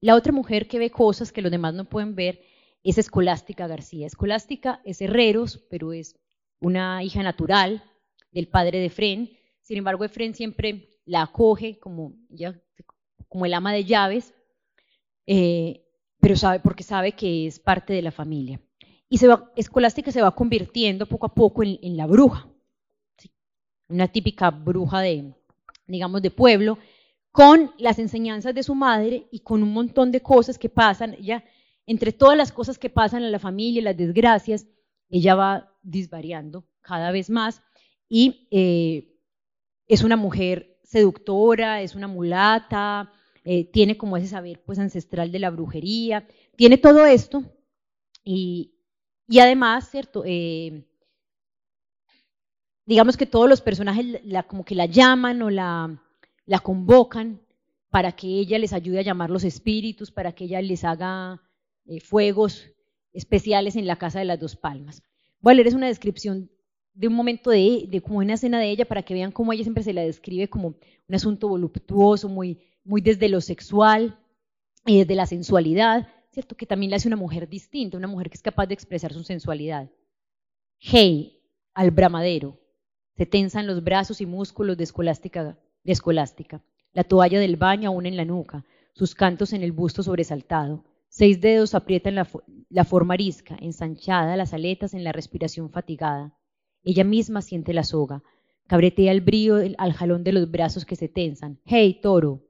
La 0.05 0.17
otra 0.17 0.33
mujer 0.33 0.69
que 0.69 0.79
ve 0.79 0.91
cosas 0.91 1.33
que 1.33 1.41
los 1.41 1.51
demás 1.51 1.73
no 1.73 1.87
pueden 1.87 2.15
ver 2.15 2.43
es 2.83 2.99
Escolástica 2.99 3.67
García. 3.67 4.07
Escolástica 4.07 4.83
es 4.85 5.01
herreros, 5.01 5.65
pero 5.71 5.95
es 5.95 6.21
una 6.61 7.03
hija 7.03 7.23
natural 7.23 7.83
del 8.31 8.47
padre 8.47 8.81
de 8.81 8.91
Fren. 8.91 9.31
Sin 9.63 9.79
embargo, 9.79 10.05
Efren 10.05 10.35
siempre 10.35 10.91
la 11.07 11.23
acoge 11.23 11.79
como, 11.79 12.13
ya, 12.29 12.55
como 13.31 13.47
el 13.47 13.55
ama 13.55 13.73
de 13.73 13.87
llaves. 13.87 14.35
Eh, 15.27 15.87
pero 16.21 16.37
sabe 16.37 16.61
porque 16.61 16.83
sabe 16.83 17.13
que 17.13 17.47
es 17.47 17.59
parte 17.59 17.95
de 17.95 18.03
la 18.03 18.13
familia. 18.13 18.61
Y 19.09 19.17
se 19.17 19.27
Escolástica 19.57 20.13
se 20.13 20.21
va 20.21 20.35
convirtiendo 20.35 21.07
poco 21.07 21.25
a 21.25 21.35
poco 21.35 21.63
en, 21.63 21.97
la 21.97 22.07
bruja, 22.07 22.47
una 23.89 24.09
típica 24.09 24.51
bruja 24.51 25.01
de, 25.01 25.33
digamos, 25.87 26.21
de 26.21 26.31
pueblo, 26.31 26.77
con 27.35 27.73
las 27.79 27.99
enseñanzas 27.99 28.55
de 28.55 28.63
su 28.63 28.77
madre 28.77 29.27
y 29.33 29.41
con 29.41 29.61
un 29.65 29.73
montón 29.73 30.13
de 30.13 30.23
cosas 30.23 30.57
que 30.57 30.69
pasan. 30.69 31.17
ya 31.17 31.43
entre 31.85 32.13
todas 32.13 32.37
las 32.37 32.53
cosas 32.53 32.79
que 32.79 32.91
pasan 32.91 33.25
en 33.25 33.33
la 33.33 33.41
familia, 33.41 33.83
las 33.83 33.97
desgracias, 33.97 34.69
ella 35.11 35.35
va 35.35 35.75
disvariando 35.83 36.65
cada 36.81 37.11
vez 37.11 37.29
más 37.31 37.61
y 38.09 38.47
eh, 38.53 39.19
es 39.89 40.05
una 40.05 40.17
mujer 40.17 40.79
seductora, 40.85 41.83
es 41.83 41.97
una 41.97 42.07
mulata, 42.07 43.13
eh, 43.43 43.65
tiene 43.65 43.99
como 43.99 44.17
ese 44.17 44.29
saber 44.29 44.63
pues 44.65 44.79
ancestral 44.79 45.33
de 45.33 45.41
la 45.41 45.51
brujería, 45.51 46.29
tiene 46.55 46.79
todo 46.79 47.05
esto 47.05 47.43
y, 48.23 48.77
además, 49.41 49.91
¿cierto? 49.91 50.23
Eh, 50.25 50.87
digamos 52.87 53.17
que 53.17 53.27
todos 53.27 53.49
los 53.49 53.61
personajes 53.61 54.21
como 54.47 54.65
que 54.65 54.77
la 54.77 54.87
llaman 54.87 55.43
o 55.43 55.51
la, 55.51 56.01
la 56.47 56.59
convocan 56.59 57.41
para 57.91 58.13
que 58.13 58.27
ella 58.27 58.59
les 58.59 58.73
ayude 58.73 58.99
a 58.99 59.03
llamar 59.03 59.31
los 59.31 59.45
espíritus, 59.45 60.11
para 60.11 60.33
que 60.33 60.45
ella 60.45 60.61
les 60.61 60.85
haga 60.85 61.41
eh, 61.87 62.01
fuegos 62.01 62.71
especiales 63.13 63.77
en 63.77 63.87
la 63.87 63.97
casa 63.97 64.19
de 64.19 64.25
las 64.25 64.41
dos 64.41 64.57
palmas. 64.57 65.03
Voy 65.41 65.53
a 65.53 65.55
leerles 65.55 65.75
una 65.75 65.87
descripción 65.87 66.51
de 66.93 67.09
un 67.09 67.15
momento 67.15 67.51
de, 67.51 67.87
de 67.89 68.01
como 68.01 68.19
una 68.19 68.35
escena 68.35 68.59
de 68.59 68.71
ella 68.71 68.85
para 68.85 69.03
que 69.03 69.15
vean 69.15 69.33
cómo 69.33 69.53
ella 69.53 69.63
siempre 69.63 69.83
se 69.83 69.93
la 69.93 70.03
describe 70.03 70.49
como 70.49 70.69
un 70.69 71.15
asunto 71.15 71.49
voluptuoso, 71.49 72.29
muy, 72.29 72.61
muy 72.85 73.01
desde 73.01 73.29
lo 73.29 73.41
sexual 73.41 74.19
y 74.87 74.99
desde 74.99 75.15
la 75.15 75.27
sensualidad, 75.27 76.09
¿cierto? 76.33 76.57
Que 76.57 76.67
también 76.67 76.91
la 76.91 76.97
hace 76.97 77.09
una 77.09 77.17
mujer 77.17 77.49
distinta, 77.49 77.97
una 77.97 78.09
mujer 78.09 78.29
que 78.29 78.37
es 78.37 78.43
capaz 78.43 78.67
de 78.67 78.75
expresar 78.75 79.13
su 79.13 79.23
sensualidad. 79.25 79.91
Hey, 80.79 81.41
al 81.75 81.91
bramadero. 81.91 82.61
Se 83.17 83.27
tensan 83.27 83.67
los 83.67 83.85
brazos 83.85 84.21
y 84.21 84.27
músculos 84.27 84.77
de 84.77 84.85
escolástica, 84.85 85.59
de 85.85 85.93
escolástica. 85.93 86.63
La 86.93 87.05
toalla 87.05 87.39
del 87.39 87.57
baño 87.57 87.91
aún 87.91 88.07
en 88.07 88.17
la 88.17 88.25
nuca, 88.25 88.65
sus 88.93 89.15
cantos 89.15 89.53
en 89.53 89.63
el 89.63 89.73
busto 89.73 90.03
sobresaltado. 90.03 90.85
Seis 91.09 91.41
dedos 91.41 91.75
aprietan 91.75 92.17
la, 92.17 92.29
la 92.71 92.85
forma 92.85 93.15
arisca, 93.15 93.57
ensanchada, 93.61 94.37
las 94.37 94.53
aletas 94.53 94.95
en 94.95 95.05
la 95.05 95.13
respiración 95.13 95.71
fatigada. 95.71 96.37
Ella 96.83 97.05
misma 97.05 97.43
siente 97.43 97.73
la 97.73 97.85
soga, 97.85 98.23
cabretea 98.67 99.13
el 99.13 99.21
brío 99.21 99.57
al 99.79 99.93
jalón 99.93 100.25
de 100.25 100.33
los 100.33 100.51
brazos 100.51 100.85
que 100.85 100.97
se 100.97 101.09
tensan. 101.09 101.61
¡Hey, 101.65 102.01
toro! 102.03 102.43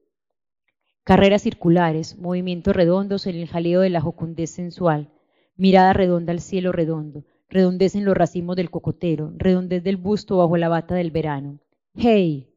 Carreras 1.05 1.43
circulares, 1.43 2.17
movimientos 2.17 2.75
redondos 2.75 3.27
en 3.27 3.37
el 3.37 3.49
jaleo 3.49 3.81
de 3.81 3.91
la 3.91 4.01
jocundez 4.01 4.51
sensual, 4.51 5.13
mirada 5.57 5.93
redonda 5.93 6.33
al 6.33 6.41
cielo 6.41 6.73
redondo, 6.73 7.25
redondez 7.49 7.95
en 7.95 8.05
los 8.05 8.17
racimos 8.17 8.57
del 8.57 8.71
cocotero, 8.71 9.33
redondez 9.37 9.85
del 9.85 9.97
busto 9.99 10.39
bajo 10.39 10.57
la 10.57 10.69
bata 10.69 10.95
del 10.95 11.11
verano. 11.11 11.61
¡Hey! 11.95 12.54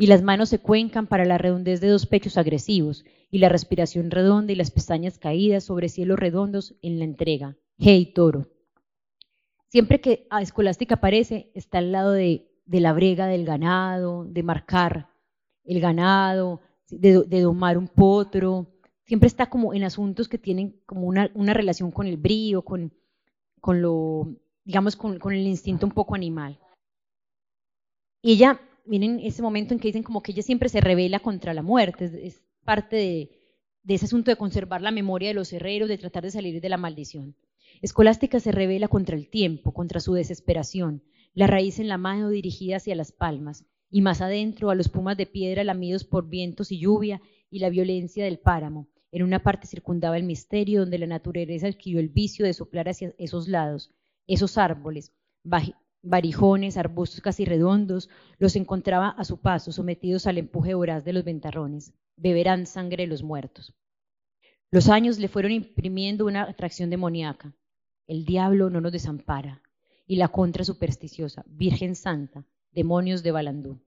Y 0.00 0.06
las 0.06 0.22
manos 0.22 0.48
se 0.48 0.60
cuencan 0.60 1.06
para 1.06 1.26
la 1.26 1.36
redondez 1.36 1.82
de 1.82 1.88
dos 1.88 2.06
pechos 2.06 2.38
agresivos, 2.38 3.04
y 3.30 3.36
la 3.36 3.50
respiración 3.50 4.10
redonda 4.10 4.50
y 4.50 4.56
las 4.56 4.70
pestañas 4.70 5.18
caídas 5.18 5.64
sobre 5.64 5.90
cielos 5.90 6.18
redondos 6.18 6.74
en 6.80 6.98
la 6.98 7.04
entrega. 7.04 7.58
¡Hey, 7.76 8.10
toro! 8.14 8.48
Siempre 9.68 10.00
que 10.00 10.26
a 10.30 10.40
Escolástica 10.40 10.94
aparece, 10.94 11.50
está 11.52 11.76
al 11.76 11.92
lado 11.92 12.12
de, 12.12 12.48
la 12.64 12.94
brega 12.94 13.26
del 13.26 13.44
ganado, 13.44 14.24
de 14.24 14.42
marcar 14.42 15.10
el 15.64 15.80
ganado, 15.80 16.62
de, 16.88 17.42
domar 17.42 17.76
un 17.76 17.86
potro, 17.86 18.72
siempre 19.04 19.26
está 19.26 19.50
como 19.50 19.74
en 19.74 19.84
asuntos 19.84 20.30
que 20.30 20.38
tienen 20.38 20.80
como 20.86 21.08
una, 21.08 21.52
relación 21.52 21.90
con 21.90 22.06
el 22.06 22.16
brío, 22.16 22.62
con, 22.62 22.90
con 23.60 23.82
lo, 23.82 24.34
digamos, 24.64 24.96
con, 24.96 25.20
el 25.30 25.46
instinto 25.46 25.84
un 25.84 25.92
poco 25.92 26.14
animal. 26.14 26.58
Y 28.22 28.32
ella, 28.32 28.62
miren 28.90 29.20
ese 29.22 29.40
momento 29.40 29.72
en 29.72 29.78
que 29.78 29.88
dicen 29.88 30.02
como 30.02 30.20
que 30.20 30.32
ella 30.32 30.42
siempre 30.42 30.68
se 30.68 30.80
revela 30.80 31.20
contra 31.20 31.54
la 31.54 31.62
muerte, 31.62 32.10
es, 32.24 32.42
parte 32.64 32.96
de, 32.96 33.94
ese 33.94 34.06
asunto 34.06 34.32
de 34.32 34.36
conservar 34.36 34.82
la 34.82 34.90
memoria 34.90 35.28
de 35.28 35.34
los 35.34 35.52
herreros, 35.52 35.88
de 35.88 35.96
tratar 35.96 36.24
de 36.24 36.32
salir 36.32 36.60
de 36.60 36.68
la 36.68 36.76
maldición. 36.76 37.36
Escolástica 37.82 38.40
se 38.40 38.50
revela 38.50 38.88
contra 38.88 39.16
el 39.16 39.30
tiempo, 39.30 39.72
contra 39.72 40.00
su 40.00 40.12
desesperación, 40.14 41.04
la 41.34 41.46
raíz 41.46 41.78
en 41.78 41.86
la 41.86 41.98
mano 41.98 42.30
dirigida 42.30 42.76
hacia 42.76 42.96
las 42.96 43.12
palmas, 43.12 43.64
y 43.90 44.02
más 44.02 44.20
adentro 44.20 44.70
a 44.70 44.74
los 44.74 44.88
pumas 44.88 45.16
de 45.16 45.26
piedra 45.26 45.62
lamidos 45.62 46.02
por 46.02 46.28
vientos 46.28 46.72
y 46.72 46.80
lluvia 46.80 47.22
y 47.48 47.60
la 47.60 47.70
violencia 47.70 48.24
del 48.24 48.40
páramo. 48.40 48.88
En 49.12 49.22
una 49.22 49.42
parte 49.42 49.68
circundaba 49.68 50.16
el 50.16 50.24
misterio 50.24 50.80
donde 50.80 50.98
la 50.98 51.06
naturaleza 51.06 51.68
adquirió 51.68 52.00
el 52.00 52.08
vicio 52.08 52.44
de 52.44 52.54
soplar 52.54 52.88
hacia 52.88 53.14
esos 53.18 53.46
lados, 53.46 53.92
esos 54.26 54.58
árboles, 54.58 55.12
varijones, 56.02 56.76
arbustos 56.76 57.20
casi 57.20 57.44
redondos, 57.44 58.08
los 58.38 58.56
encontraba 58.56 59.08
a 59.10 59.24
su 59.24 59.38
paso, 59.40 59.72
sometidos 59.72 60.26
al 60.26 60.38
empuje 60.38 60.74
voraz 60.74 61.04
de 61.04 61.12
los 61.12 61.24
ventarrones. 61.24 61.92
Beberán 62.16 62.66
sangre 62.66 63.04
de 63.04 63.08
los 63.08 63.22
muertos. 63.22 63.74
Los 64.70 64.88
años 64.88 65.18
le 65.18 65.28
fueron 65.28 65.52
imprimiendo 65.52 66.26
una 66.26 66.42
atracción 66.42 66.90
demoníaca. 66.90 67.54
El 68.06 68.24
diablo 68.24 68.70
no 68.70 68.80
nos 68.80 68.92
desampara. 68.92 69.62
Y 70.06 70.16
la 70.16 70.28
contra 70.28 70.64
supersticiosa, 70.64 71.44
Virgen 71.46 71.94
Santa, 71.94 72.44
demonios 72.72 73.22
de 73.22 73.30
Balandú. 73.30 73.80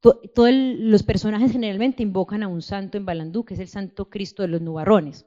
todos 0.00 0.50
los 0.52 1.02
personajes 1.02 1.52
generalmente 1.52 2.02
invocan 2.02 2.42
a 2.42 2.48
un 2.48 2.62
santo 2.62 2.96
en 2.96 3.04
Balandú, 3.04 3.44
que 3.44 3.54
es 3.54 3.60
el 3.60 3.68
Santo 3.68 4.08
Cristo 4.08 4.42
de 4.42 4.48
los 4.48 4.62
Nubarrones. 4.62 5.26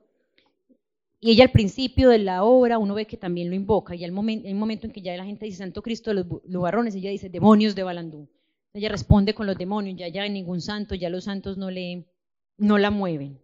Y 1.21 1.31
ella 1.31 1.43
al 1.45 1.51
principio 1.51 2.09
de 2.09 2.19
la 2.19 2.43
obra, 2.43 2.77
uno 2.77 2.93
ve 2.93 3.05
que 3.05 3.17
también 3.17 3.49
lo 3.49 3.55
invoca, 3.55 3.93
y 3.93 4.05
al 4.05 4.11
momento, 4.11 4.47
en 4.47 4.53
un 4.53 4.59
momento 4.59 4.87
en 4.87 4.93
que 4.93 5.01
ya 5.01 5.17
la 5.17 5.25
gente 5.25 5.45
dice 5.45 5.57
Santo 5.57 5.81
Cristo 5.81 6.11
de 6.11 6.15
los 6.15 6.27
Nubarrones, 6.45 6.95
ella 6.95 7.09
dice 7.09 7.29
demonios 7.29 7.75
de 7.75 7.83
Balandú. 7.83 8.29
Ella 8.73 8.89
responde 8.89 9.33
con 9.33 9.45
los 9.45 9.57
demonios, 9.57 9.97
ya 9.97 10.07
ya 10.07 10.21
hay 10.21 10.29
ningún 10.29 10.61
santo, 10.61 10.95
ya 10.95 11.09
los 11.09 11.25
santos 11.25 11.57
no, 11.57 11.71
le, 11.71 12.05
no 12.57 12.77
la 12.77 12.89
mueven. 12.89 13.39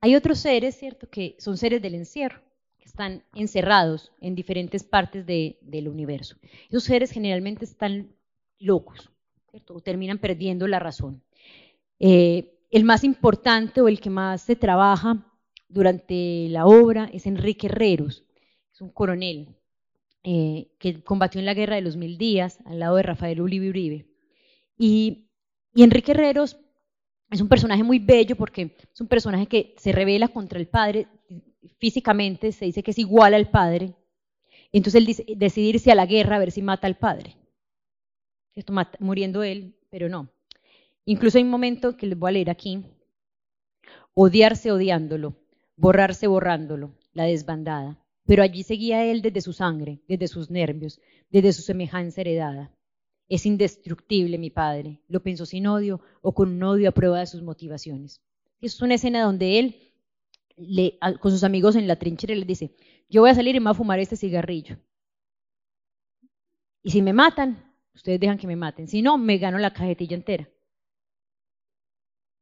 Hay 0.00 0.14
otros 0.16 0.38
seres, 0.38 0.76
¿cierto?, 0.76 1.10
que 1.10 1.36
son 1.38 1.58
seres 1.58 1.82
del 1.82 1.94
encierro, 1.94 2.40
que 2.78 2.86
están 2.86 3.24
encerrados 3.34 4.12
en 4.22 4.34
diferentes 4.34 4.82
partes 4.82 5.26
del 5.26 5.88
universo. 5.88 6.36
Esos 6.70 6.84
seres 6.84 7.10
generalmente 7.10 7.66
están 7.66 8.08
locos, 8.58 9.10
o 9.68 9.80
terminan 9.80 10.18
perdiendo 10.18 10.66
la 10.66 10.78
razón. 10.78 11.22
Eh, 11.98 12.54
el 12.70 12.84
más 12.84 13.04
importante 13.04 13.82
o 13.82 13.88
el 13.88 14.00
que 14.00 14.08
más 14.08 14.40
se 14.40 14.56
trabaja 14.56 15.29
durante 15.70 16.48
la 16.48 16.66
obra 16.66 17.08
es 17.12 17.26
Enrique 17.26 17.68
Herreros, 17.68 18.24
es 18.72 18.80
un 18.80 18.90
coronel 18.90 19.48
eh, 20.22 20.68
que 20.78 21.02
combatió 21.02 21.38
en 21.38 21.46
la 21.46 21.54
Guerra 21.54 21.76
de 21.76 21.82
los 21.82 21.96
Mil 21.96 22.18
Días 22.18 22.58
al 22.66 22.80
lado 22.80 22.96
de 22.96 23.02
Rafael 23.02 23.40
Uribe. 23.40 24.06
Y, 24.76 25.26
Enrique 25.74 26.12
Herreros 26.12 26.58
es 27.30 27.40
un 27.40 27.48
personaje 27.48 27.84
muy 27.84 28.00
bello 28.00 28.34
porque 28.36 28.76
es 28.92 29.00
un 29.00 29.06
personaje 29.06 29.46
que 29.46 29.74
se 29.78 29.92
revela 29.92 30.28
contra 30.28 30.58
el 30.58 30.66
padre 30.66 31.06
físicamente, 31.78 32.50
se 32.50 32.64
dice 32.64 32.82
que 32.82 32.90
es 32.90 32.98
igual 32.98 33.34
al 33.34 33.50
padre. 33.50 33.94
Entonces 34.72 35.00
él 35.00 35.06
dice, 35.06 35.24
decidirse 35.36 35.92
a 35.92 35.94
la 35.94 36.06
guerra 36.06 36.36
a 36.36 36.40
ver 36.40 36.50
si 36.50 36.60
mata 36.60 36.86
al 36.86 36.96
padre 36.96 37.36
muriendo 38.98 39.42
él, 39.42 39.76
pero 39.90 40.08
no. 40.08 40.28
Incluso 41.04 41.38
hay 41.38 41.44
un 41.44 41.50
momento 41.50 41.96
que 41.96 42.06
les 42.06 42.18
voy 42.18 42.28
a 42.30 42.32
leer 42.32 42.50
aquí. 42.50 42.84
Odiarse 44.14 44.72
odiándolo, 44.72 45.34
borrarse 45.80 46.26
borrándolo, 46.26 46.94
la 47.12 47.24
desbandada. 47.24 47.98
Pero 48.26 48.42
allí 48.42 48.62
seguía 48.62 49.04
él 49.04 49.22
desde 49.22 49.40
su 49.40 49.52
sangre, 49.52 50.02
desde 50.06 50.28
sus 50.28 50.50
nervios, 50.50 51.00
desde 51.30 51.52
su 51.52 51.62
semejanza 51.62 52.20
heredada. 52.20 52.72
Es 53.28 53.46
indestructible 53.46 54.38
mi 54.38 54.50
padre, 54.50 55.00
lo 55.08 55.22
pensó 55.22 55.46
sin 55.46 55.66
odio 55.66 56.00
o 56.20 56.34
con 56.34 56.50
un 56.50 56.62
odio 56.62 56.88
a 56.88 56.92
prueba 56.92 57.20
de 57.20 57.26
sus 57.26 57.42
motivaciones. 57.42 58.20
Es 58.60 58.80
una 58.82 58.94
escena 58.94 59.22
donde 59.22 59.58
él, 59.58 59.92
le, 60.56 60.98
con 61.20 61.32
sus 61.32 61.44
amigos 61.44 61.76
en 61.76 61.88
la 61.88 61.96
trinchera, 61.96 62.34
les 62.34 62.46
dice, 62.46 62.74
yo 63.08 63.22
voy 63.22 63.30
a 63.30 63.34
salir 63.34 63.56
y 63.56 63.60
me 63.60 63.64
voy 63.64 63.72
a 63.72 63.74
fumar 63.74 63.98
este 63.98 64.16
cigarrillo. 64.16 64.76
Y 66.82 66.90
si 66.90 67.02
me 67.02 67.12
matan, 67.12 67.70
Ustedes 67.94 68.20
dejan 68.20 68.38
que 68.38 68.46
me 68.46 68.56
maten. 68.56 68.88
Si 68.88 69.02
no, 69.02 69.18
me 69.18 69.38
gano 69.38 69.58
la 69.58 69.72
cajetilla 69.72 70.16
entera. 70.16 70.48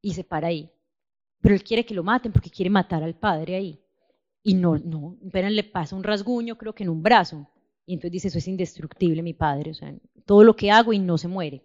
Y 0.01 0.15
se 0.15 0.25
para 0.25 0.49
ahí. 0.49 0.71
Pero 1.41 1.55
él 1.55 1.63
quiere 1.63 1.85
que 1.85 1.95
lo 1.95 2.03
maten 2.03 2.33
porque 2.33 2.51
quiere 2.51 2.71
matar 2.71 3.03
al 3.03 3.15
padre 3.15 3.57
ahí. 3.57 3.81
Y 4.43 4.55
no, 4.55 4.79
no, 4.79 5.17
apenas 5.27 5.53
le 5.53 5.65
pasa 5.65 5.97
un 5.97 6.05
rasguño, 6.05 6.57
creo 6.57 6.75
que 6.75 6.83
en 6.83 6.91
un 6.91 7.03
brazo. 7.03 7.49
Y 7.87 7.95
entonces 7.95 8.13
dice, 8.13 8.29
eso 8.29 8.39
es 8.39 8.49
indestructible, 8.49 9.23
mi 9.23 9.35
padre. 9.35 9.71
O 9.71 9.75
sea, 9.75 9.95
todo 10.27 10.45
lo 10.45 10.57
que 10.57 10.71
hago 10.71 10.93
y 10.93 10.99
no 10.99 11.19
se 11.19 11.29
muere. 11.29 11.65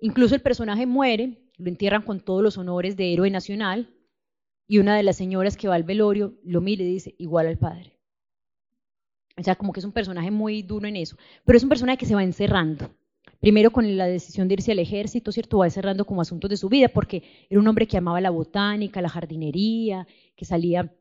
Incluso 0.00 0.34
el 0.34 0.42
personaje 0.42 0.86
muere, 0.86 1.38
lo 1.56 1.68
entierran 1.68 2.02
con 2.02 2.20
todos 2.20 2.42
los 2.42 2.58
honores 2.58 2.96
de 2.96 3.12
héroe 3.12 3.30
nacional. 3.30 3.94
Y 4.66 4.78
una 4.78 4.96
de 4.96 5.02
las 5.02 5.16
señoras 5.16 5.56
que 5.56 5.68
va 5.68 5.74
al 5.74 5.82
velorio 5.82 6.38
lo 6.44 6.60
mira 6.60 6.82
y 6.82 6.86
dice, 6.86 7.14
igual 7.18 7.46
al 7.46 7.58
padre. 7.58 7.98
O 9.36 9.42
sea, 9.42 9.56
como 9.56 9.72
que 9.72 9.80
es 9.80 9.86
un 9.86 9.92
personaje 9.92 10.30
muy 10.30 10.62
duro 10.62 10.86
en 10.86 10.96
eso. 10.96 11.16
Pero 11.44 11.56
es 11.56 11.62
un 11.62 11.68
personaje 11.68 11.98
que 11.98 12.06
se 12.06 12.14
va 12.14 12.22
encerrando 12.22 12.94
primero 13.40 13.72
con 13.72 13.96
la 13.96 14.06
decisión 14.06 14.46
de 14.46 14.54
irse 14.54 14.72
al 14.72 14.78
ejército, 14.78 15.32
¿cierto? 15.32 15.58
Va 15.58 15.70
cerrando 15.70 16.04
como 16.04 16.20
asuntos 16.20 16.50
de 16.50 16.58
su 16.58 16.68
vida, 16.68 16.88
porque 16.88 17.22
era 17.48 17.58
un 17.58 17.66
hombre 17.66 17.88
que 17.88 17.96
amaba 17.96 18.20
la 18.20 18.30
botánica, 18.30 19.00
la 19.00 19.08
jardinería, 19.08 20.06
que 20.36 20.44
salía 20.44 20.94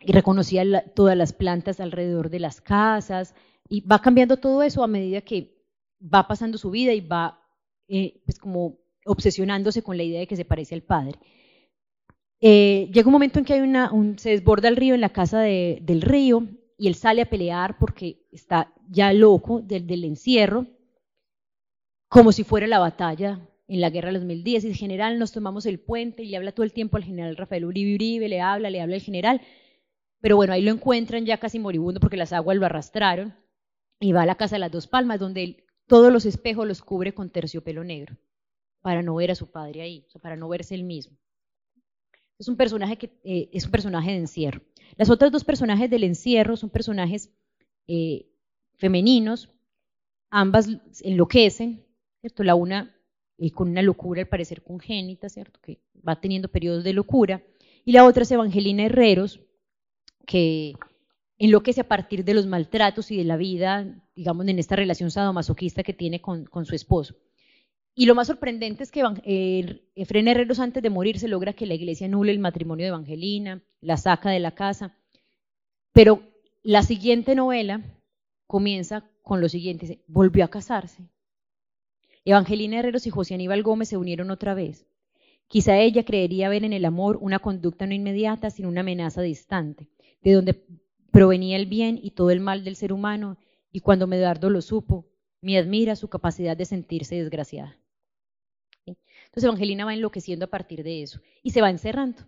y 0.00 0.12
reconocía 0.12 0.64
todas 0.94 1.16
las 1.16 1.32
plantas 1.32 1.80
alrededor 1.80 2.30
de 2.30 2.40
las 2.40 2.60
casas, 2.60 3.34
y 3.68 3.82
va 3.82 4.00
cambiando 4.00 4.38
todo 4.38 4.62
eso 4.62 4.82
a 4.82 4.86
medida 4.86 5.20
que 5.20 5.58
va 6.02 6.26
pasando 6.26 6.56
su 6.56 6.70
vida 6.70 6.94
y 6.94 7.00
va, 7.00 7.40
eh, 7.88 8.22
pues 8.24 8.38
como 8.38 8.78
obsesionándose 9.04 9.82
con 9.82 9.96
la 9.96 10.04
idea 10.04 10.20
de 10.20 10.26
que 10.26 10.36
se 10.36 10.44
parece 10.44 10.74
al 10.74 10.82
padre. 10.82 11.18
Eh, 12.40 12.88
llega 12.92 13.08
un 13.08 13.12
momento 13.12 13.38
en 13.38 13.44
que 13.44 13.54
hay 13.54 13.60
una, 13.60 13.90
se 14.16 14.30
desborda 14.30 14.68
el 14.68 14.76
río 14.76 14.94
en 14.94 15.00
la 15.00 15.08
casa 15.10 15.40
del 15.40 16.00
río 16.00 16.46
y 16.78 16.86
él 16.86 16.94
sale 16.94 17.20
a 17.20 17.28
pelear 17.28 17.78
porque 17.78 18.26
está 18.30 18.72
ya 18.88 19.12
loco 19.12 19.60
del 19.60 20.04
encierro 20.04 20.66
como 22.08 22.32
si 22.32 22.44
fuera 22.44 22.66
la 22.66 22.78
batalla 22.78 23.40
en 23.68 23.80
la 23.80 23.90
guerra 23.90 24.08
de 24.08 24.14
los 24.14 24.24
mil 24.24 24.42
días. 24.42 24.64
Y 24.64 24.68
el 24.68 24.76
general, 24.76 25.18
nos 25.18 25.32
tomamos 25.32 25.66
el 25.66 25.78
puente 25.78 26.22
y 26.22 26.30
le 26.30 26.36
habla 26.36 26.52
todo 26.52 26.64
el 26.64 26.72
tiempo 26.72 26.96
al 26.96 27.04
general 27.04 27.36
Rafael 27.36 27.64
Uribe 27.64 27.94
Uribe, 27.94 28.28
le 28.28 28.40
habla, 28.40 28.70
le 28.70 28.80
habla 28.80 28.96
al 28.96 29.02
general. 29.02 29.40
Pero 30.20 30.36
bueno, 30.36 30.52
ahí 30.52 30.62
lo 30.62 30.72
encuentran 30.72 31.24
ya 31.24 31.38
casi 31.38 31.58
moribundo 31.58 32.00
porque 32.00 32.16
las 32.16 32.32
aguas 32.32 32.56
lo 32.56 32.66
arrastraron 32.66 33.34
y 34.00 34.12
va 34.12 34.22
a 34.22 34.26
la 34.26 34.36
casa 34.36 34.56
de 34.56 34.60
las 34.60 34.72
dos 34.72 34.86
palmas 34.86 35.20
donde 35.20 35.64
todos 35.86 36.12
los 36.12 36.26
espejos 36.26 36.66
los 36.66 36.82
cubre 36.82 37.14
con 37.14 37.30
terciopelo 37.30 37.84
negro 37.84 38.16
para 38.80 39.02
no 39.02 39.14
ver 39.14 39.30
a 39.30 39.34
su 39.34 39.50
padre 39.50 39.82
ahí, 39.82 40.06
para 40.22 40.36
no 40.36 40.48
verse 40.48 40.74
él 40.74 40.84
mismo. 40.84 41.16
Es 42.38 42.48
un 42.48 42.56
personaje 42.56 42.96
que 42.96 43.10
eh, 43.24 43.48
es 43.52 43.64
un 43.64 43.70
personaje 43.70 44.12
de 44.12 44.18
encierro. 44.18 44.62
Las 44.96 45.10
otras 45.10 45.32
dos 45.32 45.44
personajes 45.44 45.90
del 45.90 46.04
encierro 46.04 46.56
son 46.56 46.70
personajes 46.70 47.30
eh, 47.86 48.30
femeninos, 48.76 49.50
ambas 50.30 50.68
enloquecen, 51.02 51.84
¿cierto? 52.20 52.44
La 52.44 52.54
una 52.54 52.94
eh, 53.38 53.52
con 53.52 53.68
una 53.68 53.82
locura 53.82 54.20
al 54.20 54.28
parecer 54.28 54.62
congénita, 54.62 55.28
¿cierto? 55.28 55.60
Que 55.62 55.78
va 56.06 56.20
teniendo 56.20 56.48
periodos 56.48 56.82
de 56.82 56.92
locura. 56.92 57.42
Y 57.84 57.92
la 57.92 58.04
otra 58.04 58.24
es 58.24 58.30
Evangelina 58.32 58.84
Herreros, 58.84 59.40
que 60.26 60.74
enloquece 61.38 61.80
a 61.82 61.88
partir 61.88 62.24
de 62.24 62.34
los 62.34 62.46
maltratos 62.46 63.10
y 63.10 63.16
de 63.16 63.24
la 63.24 63.36
vida, 63.36 63.86
digamos, 64.16 64.46
en 64.48 64.58
esta 64.58 64.76
relación 64.76 65.10
sadomasoquista 65.10 65.84
que 65.84 65.94
tiene 65.94 66.20
con, 66.20 66.48
su 66.64 66.74
esposo. 66.74 67.14
Y 67.94 68.06
lo 68.06 68.14
más 68.14 68.26
sorprendente 68.26 68.82
es 68.82 68.90
que 68.90 69.02
eh, 69.24 69.82
Efren 69.94 70.28
Herreros 70.28 70.58
antes 70.58 70.82
de 70.82 70.90
morir 70.90 71.18
se 71.18 71.28
logra 71.28 71.52
que 71.52 71.66
la 71.66 71.74
iglesia 71.74 72.06
anule 72.06 72.32
el 72.32 72.38
matrimonio 72.40 72.84
de 72.84 72.88
Evangelina, 72.88 73.62
la 73.80 73.96
saca 73.96 74.30
de 74.30 74.40
la 74.40 74.52
casa. 74.52 74.96
Pero 75.92 76.22
la 76.62 76.82
siguiente 76.82 77.34
novela 77.34 77.82
comienza 78.46 79.08
con 79.22 79.40
lo 79.40 79.48
siguiente, 79.48 80.00
volvió 80.06 80.44
a 80.44 80.48
casarse, 80.48 81.08
Evangelina 82.30 82.78
Herreros 82.78 83.06
y 83.06 83.10
José 83.10 83.34
Aníbal 83.34 83.62
Gómez 83.62 83.88
se 83.88 83.96
unieron 83.96 84.30
otra 84.30 84.54
vez. 84.54 84.86
Quizá 85.46 85.78
ella 85.78 86.04
creería 86.04 86.50
ver 86.50 86.64
en 86.64 86.74
el 86.74 86.84
amor 86.84 87.18
una 87.22 87.38
conducta 87.38 87.86
no 87.86 87.94
inmediata, 87.94 88.50
sino 88.50 88.68
una 88.68 88.82
amenaza 88.82 89.22
distante, 89.22 89.88
de 90.22 90.34
donde 90.34 90.62
provenía 91.10 91.56
el 91.56 91.64
bien 91.64 91.98
y 92.02 92.10
todo 92.10 92.30
el 92.30 92.40
mal 92.40 92.64
del 92.64 92.76
ser 92.76 92.92
humano, 92.92 93.38
y 93.72 93.80
cuando 93.80 94.06
Medardo 94.06 94.50
lo 94.50 94.60
supo, 94.60 95.06
me 95.40 95.56
admira 95.56 95.96
su 95.96 96.08
capacidad 96.08 96.56
de 96.56 96.66
sentirse 96.66 97.14
desgraciada. 97.14 97.78
Entonces 98.84 99.44
Evangelina 99.44 99.84
va 99.84 99.94
enloqueciendo 99.94 100.44
a 100.44 100.50
partir 100.50 100.82
de 100.82 101.02
eso 101.02 101.20
y 101.42 101.50
se 101.50 101.62
va 101.62 101.70
encerrando. 101.70 102.24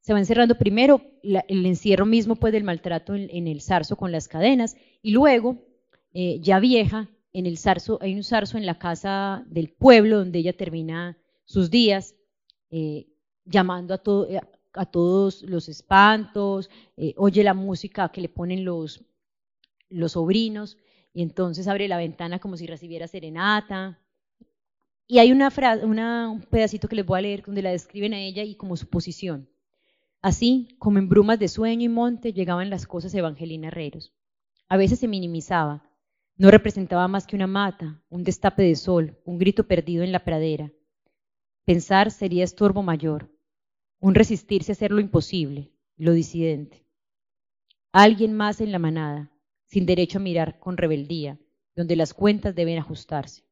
Se 0.00 0.12
va 0.12 0.18
encerrando 0.18 0.56
primero 0.56 1.02
el 1.22 1.66
encierro 1.66 2.06
mismo 2.06 2.36
pues 2.36 2.52
del 2.52 2.64
maltrato 2.64 3.14
en, 3.14 3.46
el 3.46 3.60
zarzo 3.60 3.96
con 3.96 4.12
las 4.12 4.28
cadenas 4.28 4.76
y 5.00 5.12
luego, 5.12 5.58
eh, 6.12 6.38
ya 6.40 6.58
vieja, 6.58 7.08
en 7.32 7.46
el 7.46 7.58
zarzo, 7.58 7.98
hay 8.00 8.14
un 8.14 8.24
zarzo 8.24 8.58
en 8.58 8.66
la 8.66 8.78
casa 8.78 9.44
del 9.46 9.70
pueblo 9.70 10.18
donde 10.18 10.38
ella 10.38 10.56
termina 10.56 11.16
sus 11.44 11.70
días, 11.70 12.14
eh, 12.70 13.06
llamando 13.44 13.94
a, 13.94 14.02
eh, 14.28 14.40
todos 14.90 15.42
los 15.42 15.68
espantos, 15.68 16.70
eh, 16.96 17.14
oye 17.16 17.42
la 17.42 17.54
música 17.54 18.10
que 18.10 18.20
le 18.20 18.28
ponen 18.28 18.64
los, 18.64 19.04
los 19.88 20.12
sobrinos, 20.12 20.76
y 21.14 21.22
entonces 21.22 21.68
abre 21.68 21.88
la 21.88 21.98
ventana 21.98 22.38
como 22.38 22.56
si 22.56 22.66
recibiera 22.66 23.06
serenata. 23.06 23.98
Y 25.06 25.18
hay 25.18 25.30
una 25.30 25.50
frase, 25.50 25.84
un 25.84 26.42
pedacito 26.50 26.88
que 26.88 26.96
les 26.96 27.04
voy 27.04 27.18
a 27.18 27.22
leer 27.22 27.42
donde 27.44 27.60
la 27.60 27.70
describen 27.70 28.14
a 28.14 28.20
ella 28.20 28.44
y 28.44 28.54
como 28.54 28.76
su 28.76 28.88
posición. 28.88 29.48
Así 30.22 30.68
como 30.78 30.98
en 30.98 31.08
brumas 31.08 31.38
de 31.38 31.48
sueño 31.48 31.84
y 31.84 31.88
monte 31.88 32.32
llegaban 32.32 32.70
las 32.70 32.86
cosas 32.86 33.12
Evangelina 33.14 33.68
Herreros. 33.68 34.14
A 34.68 34.78
veces 34.78 35.00
se 35.00 35.08
minimizaba, 35.08 35.84
no 36.42 36.50
representaba 36.50 37.06
más 37.06 37.24
que 37.24 37.36
una 37.36 37.46
mata, 37.46 38.02
un 38.08 38.24
destape 38.24 38.64
de 38.64 38.74
sol, 38.74 39.16
un 39.24 39.38
grito 39.38 39.68
perdido 39.68 40.02
en 40.02 40.10
la 40.10 40.24
pradera. 40.24 40.72
Pensar 41.64 42.10
sería 42.10 42.42
estorbo 42.42 42.82
mayor, 42.82 43.30
un 44.00 44.16
resistirse 44.16 44.72
a 44.72 44.74
hacer 44.74 44.90
lo 44.90 44.98
imposible, 44.98 45.70
lo 45.96 46.12
disidente. 46.12 46.84
Alguien 47.92 48.32
más 48.32 48.60
en 48.60 48.72
la 48.72 48.80
manada, 48.80 49.30
sin 49.66 49.86
derecho 49.86 50.18
a 50.18 50.20
mirar 50.20 50.58
con 50.58 50.76
rebeldía, 50.76 51.38
donde 51.76 51.94
las 51.94 52.12
cuentas 52.12 52.56
deben 52.56 52.76
ajustarse. 52.76 53.44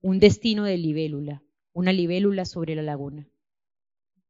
Un 0.00 0.18
destino 0.18 0.64
de 0.64 0.76
libélula, 0.76 1.40
una 1.72 1.92
libélula 1.92 2.46
sobre 2.46 2.74
la 2.74 2.82
laguna. 2.82 3.28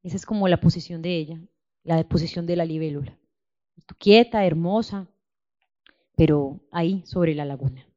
Esa 0.02 0.16
es 0.16 0.26
como 0.26 0.46
la 0.46 0.60
posición 0.60 1.00
de 1.00 1.16
ella, 1.16 1.40
la 1.84 2.06
posición 2.06 2.44
de 2.44 2.56
la 2.56 2.66
libélula. 2.66 3.18
Quieta, 3.96 4.44
hermosa, 4.44 5.08
pero 6.16 6.60
ahí 6.70 7.02
sobre 7.06 7.34
la 7.34 7.46
laguna. 7.46 7.88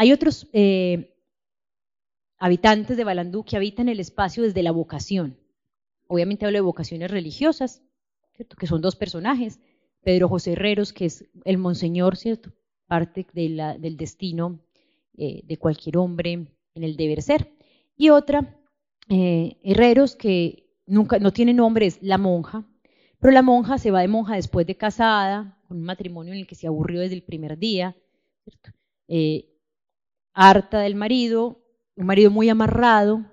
Hay 0.00 0.12
otros, 0.12 0.48
eh, 0.54 1.14
habitantes 2.38 2.96
de 2.96 3.04
Balandú 3.04 3.44
que 3.44 3.58
habitan 3.58 3.86
el 3.90 4.00
espacio 4.00 4.42
desde 4.42 4.62
la 4.62 4.72
vocación. 4.72 5.36
Obviamente 6.06 6.46
hablo 6.46 6.56
de 6.56 6.62
vocaciones 6.62 7.10
religiosas, 7.10 7.82
que 8.32 8.66
son 8.66 8.80
dos 8.80 8.96
personajes, 8.96 9.60
Pedro 10.02 10.26
José 10.26 10.52
Herreros, 10.52 10.94
que 10.94 11.04
es 11.04 11.28
el 11.44 11.58
monseñor, 11.58 12.16
¿cierto? 12.16 12.50
parte 12.86 13.26
del 13.34 13.98
destino 13.98 14.64
eh, 15.18 15.42
de 15.44 15.58
cualquier 15.58 15.98
hombre 15.98 16.32
en 16.32 16.82
el 16.82 16.96
deber 16.96 17.20
ser. 17.20 17.52
Y 17.94 18.08
otra, 18.08 18.58
eh, 19.10 19.58
Herreros, 19.62 20.16
que 20.16 20.72
nunca, 20.86 21.18
no 21.18 21.30
tiene 21.30 21.52
nombre, 21.52 21.84
es 21.84 21.98
la 22.00 22.16
monja, 22.16 22.66
pero 23.18 23.34
la 23.34 23.42
monja 23.42 23.76
se 23.76 23.90
va 23.90 24.00
de 24.00 24.08
monja 24.08 24.36
después 24.36 24.66
de 24.66 24.78
casada, 24.78 25.60
con 25.68 25.76
un 25.76 25.84
matrimonio 25.84 26.32
en 26.32 26.38
el 26.38 26.46
que 26.46 26.54
se 26.54 26.68
aburrió 26.68 27.00
desde 27.00 27.16
el 27.16 27.22
primer 27.22 27.58
día, 27.58 27.94
harta 30.32 30.80
del 30.80 30.94
marido, 30.94 31.60
un 31.96 32.06
marido 32.06 32.30
muy 32.30 32.48
amarrado, 32.48 33.24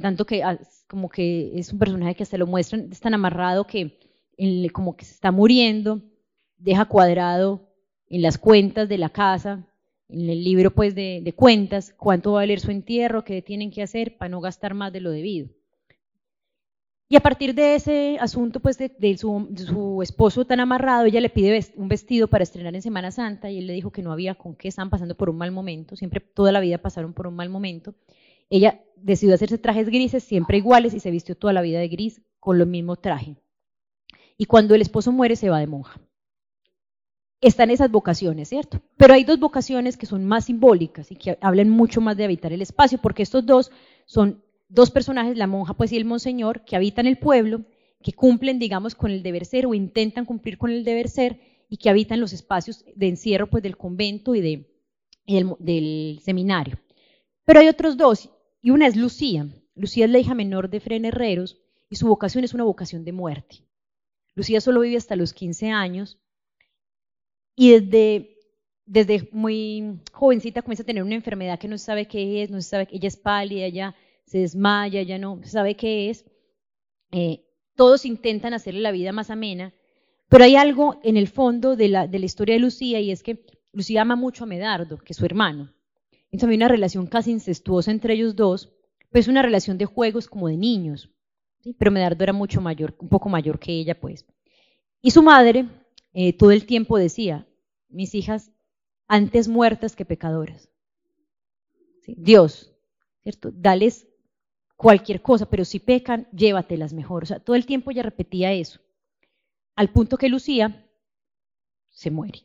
tanto 0.00 0.24
que 0.24 0.42
ah, 0.42 0.58
como 0.86 1.08
que 1.08 1.58
es 1.58 1.72
un 1.72 1.78
personaje 1.78 2.14
que 2.14 2.22
hasta 2.22 2.38
lo 2.38 2.46
muestran, 2.46 2.88
es 2.90 3.00
tan 3.00 3.14
amarrado 3.14 3.66
que 3.66 3.98
como 4.72 4.96
que 4.96 5.04
se 5.04 5.14
está 5.14 5.30
muriendo, 5.30 6.02
deja 6.56 6.86
cuadrado 6.86 7.68
en 8.06 8.22
las 8.22 8.38
cuentas 8.38 8.88
de 8.88 8.98
la 8.98 9.10
casa, 9.10 9.66
en 10.08 10.28
el 10.28 10.42
libro 10.42 10.70
pues 10.72 10.94
de, 10.94 11.32
cuentas, 11.36 11.94
cuánto 11.96 12.32
va 12.32 12.40
a 12.40 12.42
valer 12.42 12.60
su 12.60 12.70
entierro, 12.70 13.24
qué 13.24 13.42
tienen 13.42 13.70
que 13.70 13.82
hacer 13.82 14.16
para 14.16 14.28
no 14.28 14.40
gastar 14.40 14.74
más 14.74 14.92
de 14.92 15.00
lo 15.00 15.10
debido. 15.10 15.48
Y 17.12 17.16
a 17.16 17.20
partir 17.20 17.56
de 17.56 17.74
ese 17.74 18.18
asunto 18.20 18.60
pues 18.60 18.78
de, 18.78 19.18
su, 19.18 19.52
su, 19.56 20.00
esposo 20.00 20.44
tan 20.44 20.60
amarrado, 20.60 21.06
ella 21.06 21.20
le 21.20 21.28
pide 21.28 21.60
un 21.74 21.88
vestido 21.88 22.28
para 22.28 22.44
estrenar 22.44 22.72
en 22.76 22.82
Semana 22.82 23.10
Santa 23.10 23.50
y 23.50 23.58
él 23.58 23.66
le 23.66 23.72
dijo 23.72 23.90
que 23.90 24.00
no 24.00 24.12
había 24.12 24.36
con 24.36 24.54
qué, 24.54 24.68
estaban 24.68 24.90
pasando 24.90 25.16
por 25.16 25.28
un 25.28 25.36
mal 25.36 25.50
momento, 25.50 25.96
siempre 25.96 26.20
toda 26.20 26.52
la 26.52 26.60
vida 26.60 26.78
pasaron 26.78 27.12
por 27.12 27.26
un 27.26 27.34
mal 27.34 27.48
momento. 27.48 27.96
Ella 28.48 28.80
decidió 28.94 29.34
hacerse 29.34 29.58
trajes 29.58 29.88
grises, 29.88 30.22
siempre 30.22 30.58
iguales, 30.58 30.94
y 30.94 31.00
se 31.00 31.10
vistió 31.10 31.36
toda 31.36 31.52
la 31.52 31.62
vida 31.62 31.80
de 31.80 31.88
gris 31.88 32.22
con 32.38 32.60
lo 32.60 32.66
mismo 32.66 32.94
traje. 32.94 33.34
Y 34.38 34.44
cuando 34.44 34.76
el 34.76 34.80
esposo 34.80 35.10
muere 35.10 35.34
se 35.34 35.50
va 35.50 35.58
de 35.58 35.66
monja 35.66 36.00
están 37.40 37.70
esas 37.70 37.90
vocaciones, 37.90 38.48
¿cierto? 38.48 38.82
Pero 38.96 39.14
hay 39.14 39.24
dos 39.24 39.40
vocaciones 39.40 39.96
que 39.96 40.06
son 40.06 40.26
más 40.26 40.44
simbólicas 40.44 41.10
y 41.10 41.16
que 41.16 41.38
hablan 41.40 41.70
mucho 41.70 42.00
más 42.00 42.16
de 42.16 42.24
habitar 42.24 42.52
el 42.52 42.62
espacio, 42.62 42.98
porque 42.98 43.22
estos 43.22 43.46
dos 43.46 43.72
son 44.04 44.42
dos 44.70 44.90
personajes, 44.90 45.36
la 45.36 45.46
monja 45.46 45.74
pues 45.74 45.92
y 45.92 45.96
el 45.96 46.04
monseñor, 46.06 46.64
que 46.64 46.76
habitan 46.76 47.06
el 47.06 47.18
pueblo, 47.18 47.64
que 48.02 48.12
cumplen, 48.12 48.58
digamos, 48.58 48.94
con 48.94 49.10
el 49.10 49.22
deber 49.22 49.44
ser 49.44 49.66
o 49.66 49.74
intentan 49.74 50.24
cumplir 50.24 50.56
con 50.56 50.70
el 50.70 50.84
deber 50.84 51.08
ser 51.08 51.40
y 51.68 51.76
que 51.76 51.90
habitan 51.90 52.20
los 52.20 52.32
espacios 52.32 52.84
de 52.94 53.08
encierro 53.08 53.48
pues 53.48 53.62
del 53.62 53.76
convento 53.76 54.34
y, 54.34 54.40
de, 54.40 54.70
del, 55.58 56.20
seminario. 56.22 56.78
Pero 57.44 57.60
hay 57.60 57.68
otros 57.68 57.96
dos, 57.96 58.30
y 58.62 58.70
una 58.70 58.86
es 58.86 58.96
Lucía. 58.96 59.46
Lucía 59.74 60.06
es 60.06 60.10
la 60.10 60.18
hija 60.18 60.34
menor 60.34 60.70
de 60.70 60.80
Fren 60.80 61.04
Herreros 61.04 61.58
y 61.88 61.96
su 61.96 62.06
vocación 62.06 62.44
es 62.44 62.54
una 62.54 62.64
vocación 62.64 63.04
de 63.04 63.12
muerte. 63.12 63.64
Lucía 64.34 64.60
solo 64.60 64.80
vive 64.80 64.96
hasta 64.96 65.16
los 65.16 65.34
15 65.34 65.70
años 65.70 66.18
y 67.56 67.72
desde, 67.72 68.36
desde 68.86 69.28
muy 69.32 70.00
jovencita 70.12 70.62
comienza 70.62 70.84
a 70.84 70.86
tener 70.86 71.02
una 71.02 71.16
enfermedad 71.16 71.58
que 71.58 71.68
no 71.68 71.76
sabe 71.76 72.06
qué 72.06 72.42
es, 72.42 72.50
no 72.50 72.60
sabe, 72.62 72.88
ella 72.90 73.08
es 73.08 73.16
pálida, 73.16 73.66
ella 73.66 73.94
se 74.30 74.38
desmaya, 74.38 75.00
ella 75.00 75.18
no 75.18 75.40
sabe 75.42 75.74
qué 75.74 76.08
es. 76.08 76.24
Eh, 77.10 77.44
todos 77.74 78.04
intentan 78.04 78.54
hacerle 78.54 78.80
la 78.80 78.92
vida 78.92 79.10
más 79.10 79.28
amena, 79.28 79.74
pero 80.28 80.44
hay 80.44 80.54
algo 80.54 81.00
en 81.02 81.16
el 81.16 81.26
fondo 81.26 81.74
de 81.74 81.88
la, 81.88 82.06
de 82.06 82.20
la 82.20 82.26
historia 82.26 82.54
de 82.54 82.60
Lucía 82.60 83.00
y 83.00 83.10
es 83.10 83.24
que 83.24 83.44
Lucía 83.72 84.02
ama 84.02 84.14
mucho 84.14 84.44
a 84.44 84.46
Medardo, 84.46 84.98
que 84.98 85.14
es 85.14 85.16
su 85.16 85.24
hermano. 85.24 85.74
Entonces 86.26 86.48
hay 86.48 86.56
una 86.56 86.68
relación 86.68 87.08
casi 87.08 87.32
incestuosa 87.32 87.90
entre 87.90 88.14
ellos 88.14 88.36
dos, 88.36 88.72
pues 89.10 89.26
una 89.26 89.42
relación 89.42 89.78
de 89.78 89.86
juegos 89.86 90.28
como 90.28 90.46
de 90.46 90.56
niños. 90.56 91.10
Pero 91.76 91.90
Medardo 91.90 92.22
era 92.22 92.32
mucho 92.32 92.60
mayor, 92.60 92.94
un 93.00 93.08
poco 93.08 93.28
mayor 93.28 93.58
que 93.58 93.72
ella, 93.72 93.98
pues. 93.98 94.24
Y 95.02 95.10
su 95.10 95.24
madre, 95.24 95.66
eh, 96.12 96.32
todo 96.34 96.52
el 96.52 96.66
tiempo 96.66 96.98
decía, 96.98 97.48
mis 97.88 98.14
hijas 98.14 98.52
antes 99.08 99.48
muertas 99.48 99.96
que 99.96 100.04
pecadoras. 100.04 100.68
Dios, 102.06 102.72
¿cierto? 103.24 103.50
Dales 103.52 104.06
cualquier 104.80 105.20
cosa, 105.20 105.44
pero 105.44 105.66
si 105.66 105.78
pecan, 105.78 106.26
llévatelas 106.32 106.94
mejor. 106.94 107.24
O 107.24 107.26
sea, 107.26 107.38
todo 107.38 107.54
el 107.54 107.66
tiempo 107.66 107.90
ella 107.90 108.02
repetía 108.02 108.54
eso, 108.54 108.80
al 109.76 109.90
punto 109.90 110.16
que 110.16 110.30
Lucía 110.30 110.86
se 111.90 112.10
muere. 112.10 112.40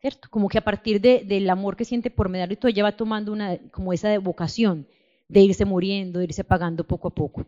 ¿Cierto? 0.00 0.28
Como 0.30 0.48
que 0.48 0.58
a 0.58 0.64
partir 0.64 1.00
del 1.00 1.50
amor 1.50 1.74
que 1.74 1.84
siente 1.84 2.08
por 2.08 2.28
Medardo 2.28 2.52
y 2.52 2.56
todo, 2.56 2.68
ella 2.68 2.84
va 2.84 2.96
tomando 2.96 3.32
una, 3.32 3.58
como 3.72 3.92
esa 3.92 4.16
vocación 4.20 4.86
de 5.26 5.40
irse 5.40 5.64
muriendo, 5.64 6.20
de 6.20 6.26
irse 6.26 6.42
apagando 6.42 6.84
poco 6.84 7.08
a 7.08 7.14
poco. 7.14 7.46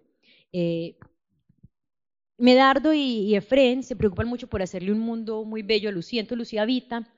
Eh, 0.52 0.96
Medardo 2.38 2.92
y, 2.92 3.36
Efren 3.36 3.84
se 3.84 3.94
preocupan 3.94 4.26
mucho 4.26 4.48
por 4.48 4.62
hacerle 4.62 4.90
un 4.90 4.98
mundo 4.98 5.44
muy 5.44 5.62
bello 5.62 5.90
a 5.90 5.92
Lucía. 5.92 6.20
Entonces 6.20 6.38
Lucía 6.38 6.62
habita 6.62 7.08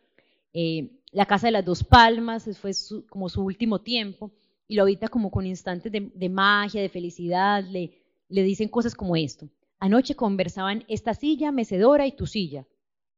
eh, 0.53 1.01
la 1.13 1.25
Casa 1.25 1.47
de 1.47 1.53
las 1.53 1.65
Dos 1.65 1.83
Palmas, 1.83 2.45
fue 2.59 2.73
como 3.09 3.31
su 3.31 3.43
último 3.43 3.81
tiempo, 3.81 4.33
y 4.71 4.77
lo 4.77 4.83
habita 4.83 5.09
como 5.09 5.33
con 5.33 5.47
instantes 5.47 5.91
de, 5.91 6.29
magia, 6.29 6.81
de 6.81 6.89
felicidad, 6.89 7.65
le, 7.65 8.05
le 8.29 8.45
dicen 8.45 8.69
cosas 8.69 8.95
como 8.95 9.17
esto. 9.17 9.49
Anoche 9.81 10.15
conversaban 10.15 10.85
esta 10.87 11.13
silla 11.13 11.51
mecedora 11.51 12.07
y 12.07 12.13
tu 12.13 12.29
silla. 12.29 12.65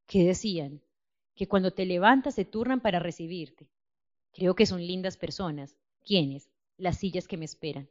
¿Qué 0.07 0.25
decían? 0.25 0.81
Que 1.35 1.47
cuando 1.47 1.71
te 1.71 1.85
levantas 1.85 2.37
se 2.37 2.47
turnan 2.47 2.81
para 2.81 3.01
recibirte. 3.01 3.69
Creo 4.33 4.55
que 4.55 4.65
son 4.65 4.81
lindas 4.81 5.19
personas. 5.19 5.77
¿Quiénes? 6.07 6.49
Las 6.79 6.97
sillas 6.97 7.29
que 7.29 7.37
me 7.37 7.45
esperan. 7.45 7.87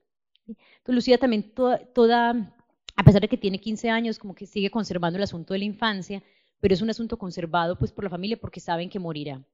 Entonces 0.47 0.95
Lucía 0.95 1.20
también 1.20 1.53
toda 1.53 2.55
a 2.95 3.03
pesar 3.03 3.22
de 3.22 3.28
que 3.28 3.38
tiene 3.38 3.59
15 3.59 3.91
años, 3.91 4.18
como 4.18 4.34
que 4.34 4.47
sigue 4.47 4.72
conservando 4.72 5.18
el 5.18 5.24
asunto 5.24 5.53
de 5.53 5.59
la 5.59 5.66
infancia, 5.66 6.24
pero 6.59 6.74
es 6.74 6.82
un 6.82 6.89
asunto 6.89 7.16
conservado 7.20 7.78
pues 7.78 7.91
por 7.91 8.05
la 8.05 8.09
familia 8.09 8.38
porque 8.38 8.59
saben 8.59 8.89
que 8.89 8.97
morirá. 8.97 9.45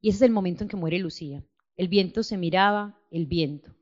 Y 0.00 0.08
ese 0.08 0.16
es 0.16 0.22
el 0.22 0.32
momento 0.32 0.64
en 0.64 0.68
que 0.68 0.76
muere 0.76 0.98
Lucía. 0.98 1.44
El 1.76 1.88
viento 1.88 2.22
se 2.22 2.36
miraba, 2.36 2.96
el 3.10 3.26
viento. 3.26 3.74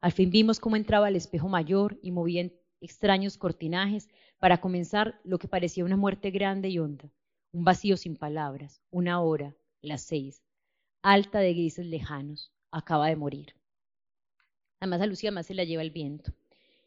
Al 0.00 0.12
fin 0.12 0.30
vimos 0.30 0.60
cómo 0.60 0.76
entraba 0.76 1.06
al 1.06 1.16
espejo 1.16 1.48
mayor 1.48 1.98
y 2.02 2.12
movía 2.12 2.50
extraños 2.80 3.38
cortinajes 3.38 4.08
para 4.38 4.60
comenzar 4.60 5.18
lo 5.24 5.38
que 5.38 5.48
parecía 5.48 5.84
una 5.84 5.96
muerte 5.96 6.30
grande 6.30 6.68
y 6.68 6.78
honda, 6.78 7.10
un 7.52 7.64
vacío 7.64 7.96
sin 7.96 8.16
palabras, 8.16 8.82
una 8.90 9.20
hora, 9.20 9.56
las 9.80 10.02
seis, 10.02 10.42
alta 11.02 11.40
de 11.40 11.54
grises 11.54 11.86
lejanos, 11.86 12.52
acaba 12.70 13.08
de 13.08 13.16
morir. 13.16 13.54
Además 14.80 15.00
a 15.00 15.06
Lucía 15.06 15.32
más 15.32 15.46
se 15.46 15.54
la 15.54 15.64
lleva 15.64 15.82
el 15.82 15.90
viento. 15.90 16.32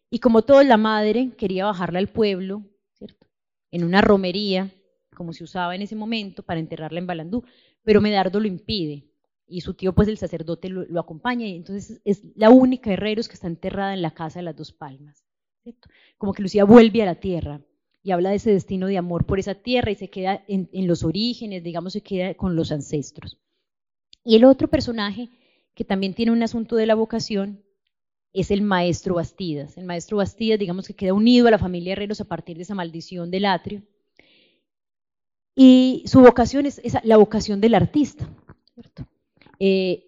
Y 0.09 0.20
como 0.20 0.43
toda 0.43 0.64
la 0.64 0.78
madre 0.78 1.32
quería 1.38 1.66
bajarla 1.66 1.99
al 1.99 2.07
pueblo, 2.07 2.64
¿cierto? 2.93 3.28
En 3.72 3.84
una 3.84 4.01
romería, 4.01 4.72
como 5.16 5.34
se 5.34 5.43
usaba 5.43 5.76
en 5.76 5.82
ese 5.82 5.95
momento, 5.95 6.43
para 6.43 6.59
enterrarla 6.59 6.99
en 6.99 7.07
Balandú, 7.07 7.43
pero 7.84 7.99
Medardo 7.99 8.39
lo 8.39 8.47
impide. 8.47 9.11
Y 9.52 9.62
su 9.62 9.74
tío, 9.74 9.93
pues 9.93 10.08
el 10.08 10.18
sacerdote, 10.18 10.70
lo, 10.70 10.99
acompaña, 10.99 11.45
y 11.45 11.56
entonces 11.56 12.02
es 12.06 12.24
la 12.36 12.49
única 12.49 12.91
Herreros 12.91 13.28
que 13.28 13.34
está 13.34 13.47
enterrada 13.47 13.93
en 13.93 14.02
la 14.02 14.12
casa 14.12 14.39
de 14.39 14.43
las 14.43 14.56
dos 14.56 14.72
palmas. 14.72 15.26
¿cierto? 15.62 15.89
Como 16.18 16.34
que 16.34 16.41
Lucía 16.41 16.64
vuelve 16.64 17.04
a 17.04 17.06
la 17.06 17.16
tierra 17.16 17.62
y 18.04 18.12
habla 18.12 18.32
de 18.32 18.38
ese 18.38 18.52
destino 18.52 18.88
de 18.88 18.97
amor 18.97 19.26
por 19.26 19.39
esa 19.39 19.56
tierra 19.56 19.91
y 19.91 19.95
se 19.95 20.10
queda 20.10 20.43
en, 20.47 20.70
los 20.88 21.04
orígenes, 21.04 21.64
digamos, 21.64 21.93
se 21.93 22.02
queda 22.02 22.34
con 22.34 22.56
los 22.56 22.72
ancestros. 22.72 23.38
Y 24.24 24.36
el 24.36 24.45
otro 24.45 24.68
personaje 24.70 25.30
que 25.76 25.84
también 25.84 26.14
tiene 26.14 26.32
un 26.32 26.43
asunto 26.43 26.76
de 26.76 26.86
la 26.86 26.95
vocación 26.95 27.64
es 28.34 28.49
el 28.52 28.62
maestro 28.62 29.16
Bastidas. 29.16 29.78
El 29.78 29.86
maestro 29.86 30.18
Bastidas, 30.18 30.60
digamos 30.60 30.88
que 30.88 30.95
queda 30.95 31.14
unido 31.14 31.47
a 31.47 31.52
la 31.52 31.60
familia 31.60 31.93
Herreros 31.93 32.22
a 32.22 32.26
partir 32.26 32.58
de 32.58 32.64
esa 32.64 32.76
maldición 32.76 33.30
del 33.30 33.45
atrio. 33.45 33.84
Y 35.56 36.04
su 36.08 36.22
vocación 36.22 36.66
es, 36.66 36.82
la 37.04 37.18
vocación 37.18 37.62
del 37.62 37.76
artista. 37.76 38.28
Eh, 39.64 40.07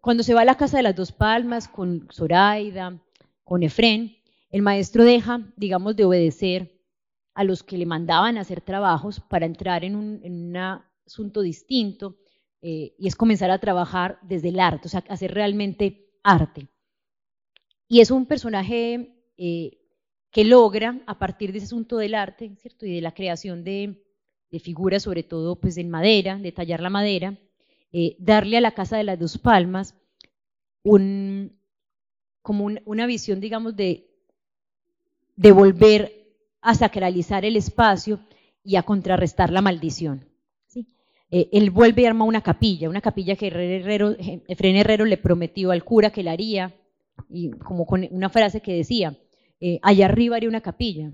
cuando 0.00 0.24
se 0.24 0.34
va 0.34 0.40
a 0.40 0.44
la 0.44 0.56
casa 0.56 0.78
de 0.78 0.82
las 0.82 0.96
dos 0.96 1.12
palmas 1.12 1.68
con 1.68 2.08
Zoraida, 2.12 3.00
con 3.44 3.62
Efrén, 3.62 4.16
el 4.50 4.60
maestro 4.60 5.04
deja, 5.04 5.52
digamos, 5.56 5.94
de 5.94 6.04
obedecer 6.04 6.80
a 7.34 7.44
los 7.44 7.62
que 7.62 7.78
le 7.78 7.86
mandaban 7.86 8.36
a 8.36 8.40
hacer 8.40 8.60
trabajos 8.60 9.20
para 9.20 9.46
entrar 9.46 9.84
en 9.84 9.94
un, 9.94 10.56
asunto 11.06 11.42
distinto 11.42 12.16
eh, 12.60 12.96
y 12.98 13.06
es 13.06 13.14
comenzar 13.14 13.52
a 13.52 13.60
trabajar 13.60 14.18
desde 14.22 14.48
el 14.48 14.58
arte, 14.58 14.88
o 14.88 14.90
sea, 14.90 15.04
hacer 15.08 15.32
realmente 15.32 16.08
arte. 16.24 16.66
Y 17.86 18.00
es 18.00 18.10
un 18.10 18.26
personaje 18.26 19.14
eh, 19.36 19.78
que 20.32 20.44
logra, 20.44 21.00
a 21.06 21.20
partir 21.20 21.52
de 21.52 21.58
ese 21.58 21.66
asunto 21.66 21.98
del 21.98 22.16
arte, 22.16 22.56
¿cierto? 22.56 22.84
Y 22.84 22.96
de 22.96 23.00
la 23.00 23.14
creación 23.14 23.62
de, 23.62 24.00
figuras, 24.60 25.04
sobre 25.04 25.22
todo 25.22 25.60
pues 25.60 25.76
en 25.78 25.90
madera, 25.90 26.36
de 26.38 26.50
tallar 26.50 26.80
la 26.80 26.90
madera, 26.90 27.38
eh, 27.96 28.16
darle 28.18 28.56
a 28.56 28.60
la 28.60 28.72
Casa 28.72 28.96
de 28.96 29.04
las 29.04 29.20
Dos 29.20 29.38
Palmas 29.38 29.94
un, 30.82 31.56
como 32.42 32.68
una 32.84 33.06
visión, 33.06 33.40
digamos, 33.40 33.76
de, 33.76 34.10
de 35.36 35.52
volver 35.52 36.12
a 36.60 36.74
sacralizar 36.74 37.44
el 37.44 37.56
espacio 37.56 38.18
y 38.64 38.74
a 38.74 38.82
contrarrestar 38.82 39.52
la 39.52 39.62
maldición. 39.62 40.26
eh, 41.30 41.48
él 41.52 41.70
vuelve 41.70 42.02
y 42.02 42.06
arma 42.06 42.24
una 42.24 42.42
capilla, 42.42 42.90
una 42.90 43.00
capilla 43.00 43.36
que 43.36 43.46
Herrero, 43.46 44.16
Herrero 44.48 45.04
le 45.04 45.16
prometió 45.16 45.70
al 45.70 45.84
cura 45.84 46.10
que 46.10 46.24
la 46.24 46.32
haría, 46.32 46.74
y 47.28 47.50
como 47.52 47.86
con 47.86 48.08
una 48.10 48.28
frase 48.28 48.60
que 48.60 48.74
decía, 48.74 49.16
eh, 49.60 49.78
allá 49.82 50.06
arriba 50.06 50.34
haría 50.36 50.48
una 50.48 50.62
capilla, 50.62 51.12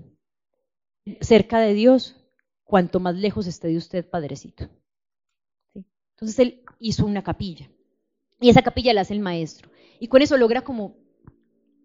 cerca 1.19 1.59
de 1.59 1.75
Dios, 1.75 2.15
cuanto 2.63 2.99
más 2.99 3.15
lejos 3.15 3.45
esté 3.45 3.67
de 3.67 3.77
usted, 3.77 4.09
Padrecito. 4.09 4.67
Entonces 6.21 6.39
él 6.39 6.61
hizo 6.79 7.05
una 7.05 7.23
capilla, 7.23 7.67
y 8.39 8.49
esa 8.49 8.61
capilla 8.61 8.93
la 8.93 9.01
hace 9.01 9.15
el 9.15 9.21
maestro, 9.21 9.71
y 9.99 10.07
con 10.07 10.21
eso 10.21 10.37
logra 10.37 10.61
como, 10.61 10.95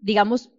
digamos, 0.03 0.51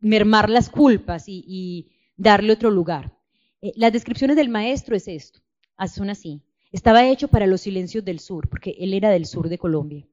mermar 0.00 0.48
las 0.48 0.70
culpas 0.70 1.24
y, 1.26 1.90
darle 2.16 2.52
otro 2.52 2.70
lugar. 2.70 3.16
Eh, 3.62 3.72
las 3.76 3.92
descripciones 3.92 4.36
del 4.36 4.48
maestro 4.50 4.94
es 4.94 5.08
esto, 5.08 5.40
son 5.88 6.10
así. 6.10 6.42
Estaba 6.70 7.08
hecho 7.08 7.28
para 7.28 7.46
los 7.46 7.62
silencios 7.62 8.04
del 8.04 8.20
sur, 8.20 8.48
porque 8.48 8.76
él 8.78 8.94
era 8.94 9.10
del 9.10 9.26
sur 9.26 9.48
de 9.48 9.58
Colombia. 9.58 10.06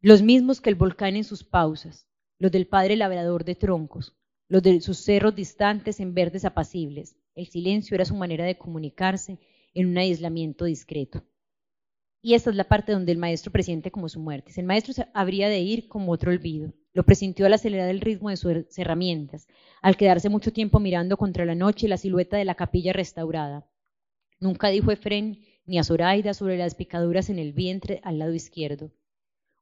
Los 0.00 0.22
mismos 0.22 0.60
que 0.60 0.70
el 0.70 0.76
volcán 0.76 1.16
en 1.16 1.24
sus 1.24 1.42
pausas, 1.44 2.06
los 2.38 2.52
del 2.52 2.68
padre 2.68 2.96
labrador 2.96 3.44
de 3.44 3.56
troncos, 3.56 4.14
los 4.48 4.62
de 4.62 4.80
sus 4.80 4.98
cerros 4.98 5.34
distantes 5.34 6.00
en 6.00 6.14
verdes 6.14 6.44
apacibles. 6.44 7.16
El 7.34 7.48
silencio 7.48 7.96
era 7.96 8.04
su 8.04 8.14
manera 8.14 8.44
de 8.44 8.56
comunicarse 8.56 9.38
en 9.74 9.88
un 9.88 9.98
aislamiento 9.98 10.64
discreto. 10.64 11.22
Y 12.20 12.34
esta 12.34 12.50
es 12.50 12.56
la 12.56 12.64
parte 12.64 12.92
donde 12.92 13.12
el 13.12 13.18
maestro 13.18 13.52
presiente 13.52 13.90
como 13.90 14.08
su 14.08 14.18
muerte. 14.18 14.52
El 14.56 14.66
maestro 14.66 14.92
habría 15.14 15.48
de 15.48 15.60
ir 15.60 15.88
como 15.88 16.10
otro 16.10 16.32
olvido. 16.32 16.72
Lo 16.92 17.04
presintió 17.04 17.46
al 17.46 17.52
acelerar 17.52 17.88
el 17.90 18.00
ritmo 18.00 18.30
de 18.30 18.36
sus 18.36 18.76
herramientas, 18.76 19.46
al 19.82 19.96
quedarse 19.96 20.28
mucho 20.28 20.52
tiempo 20.52 20.80
mirando 20.80 21.16
contra 21.16 21.44
la 21.44 21.54
noche 21.54 21.86
la 21.86 21.96
silueta 21.96 22.36
de 22.36 22.44
la 22.44 22.56
capilla 22.56 22.92
restaurada. 22.92 23.70
Nunca 24.40 24.68
dijo 24.68 24.90
Efren 24.90 25.44
ni 25.64 25.78
a 25.78 25.84
Zoraida 25.84 26.34
sobre 26.34 26.58
las 26.58 26.74
picaduras 26.74 27.30
en 27.30 27.38
el 27.38 27.52
vientre 27.52 28.00
al 28.02 28.18
lado 28.18 28.34
izquierdo. 28.34 28.90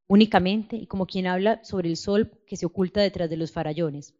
Únicamente, 0.06 0.76
y 0.76 0.86
como 0.86 1.06
quien 1.06 1.26
habla 1.26 1.62
sobre 1.64 1.88
el 1.88 1.96
sol 1.96 2.30
que 2.46 2.56
se 2.56 2.64
oculta 2.64 3.00
detrás 3.02 3.28
de 3.28 3.36
los 3.36 3.52
farallones. 3.52 4.14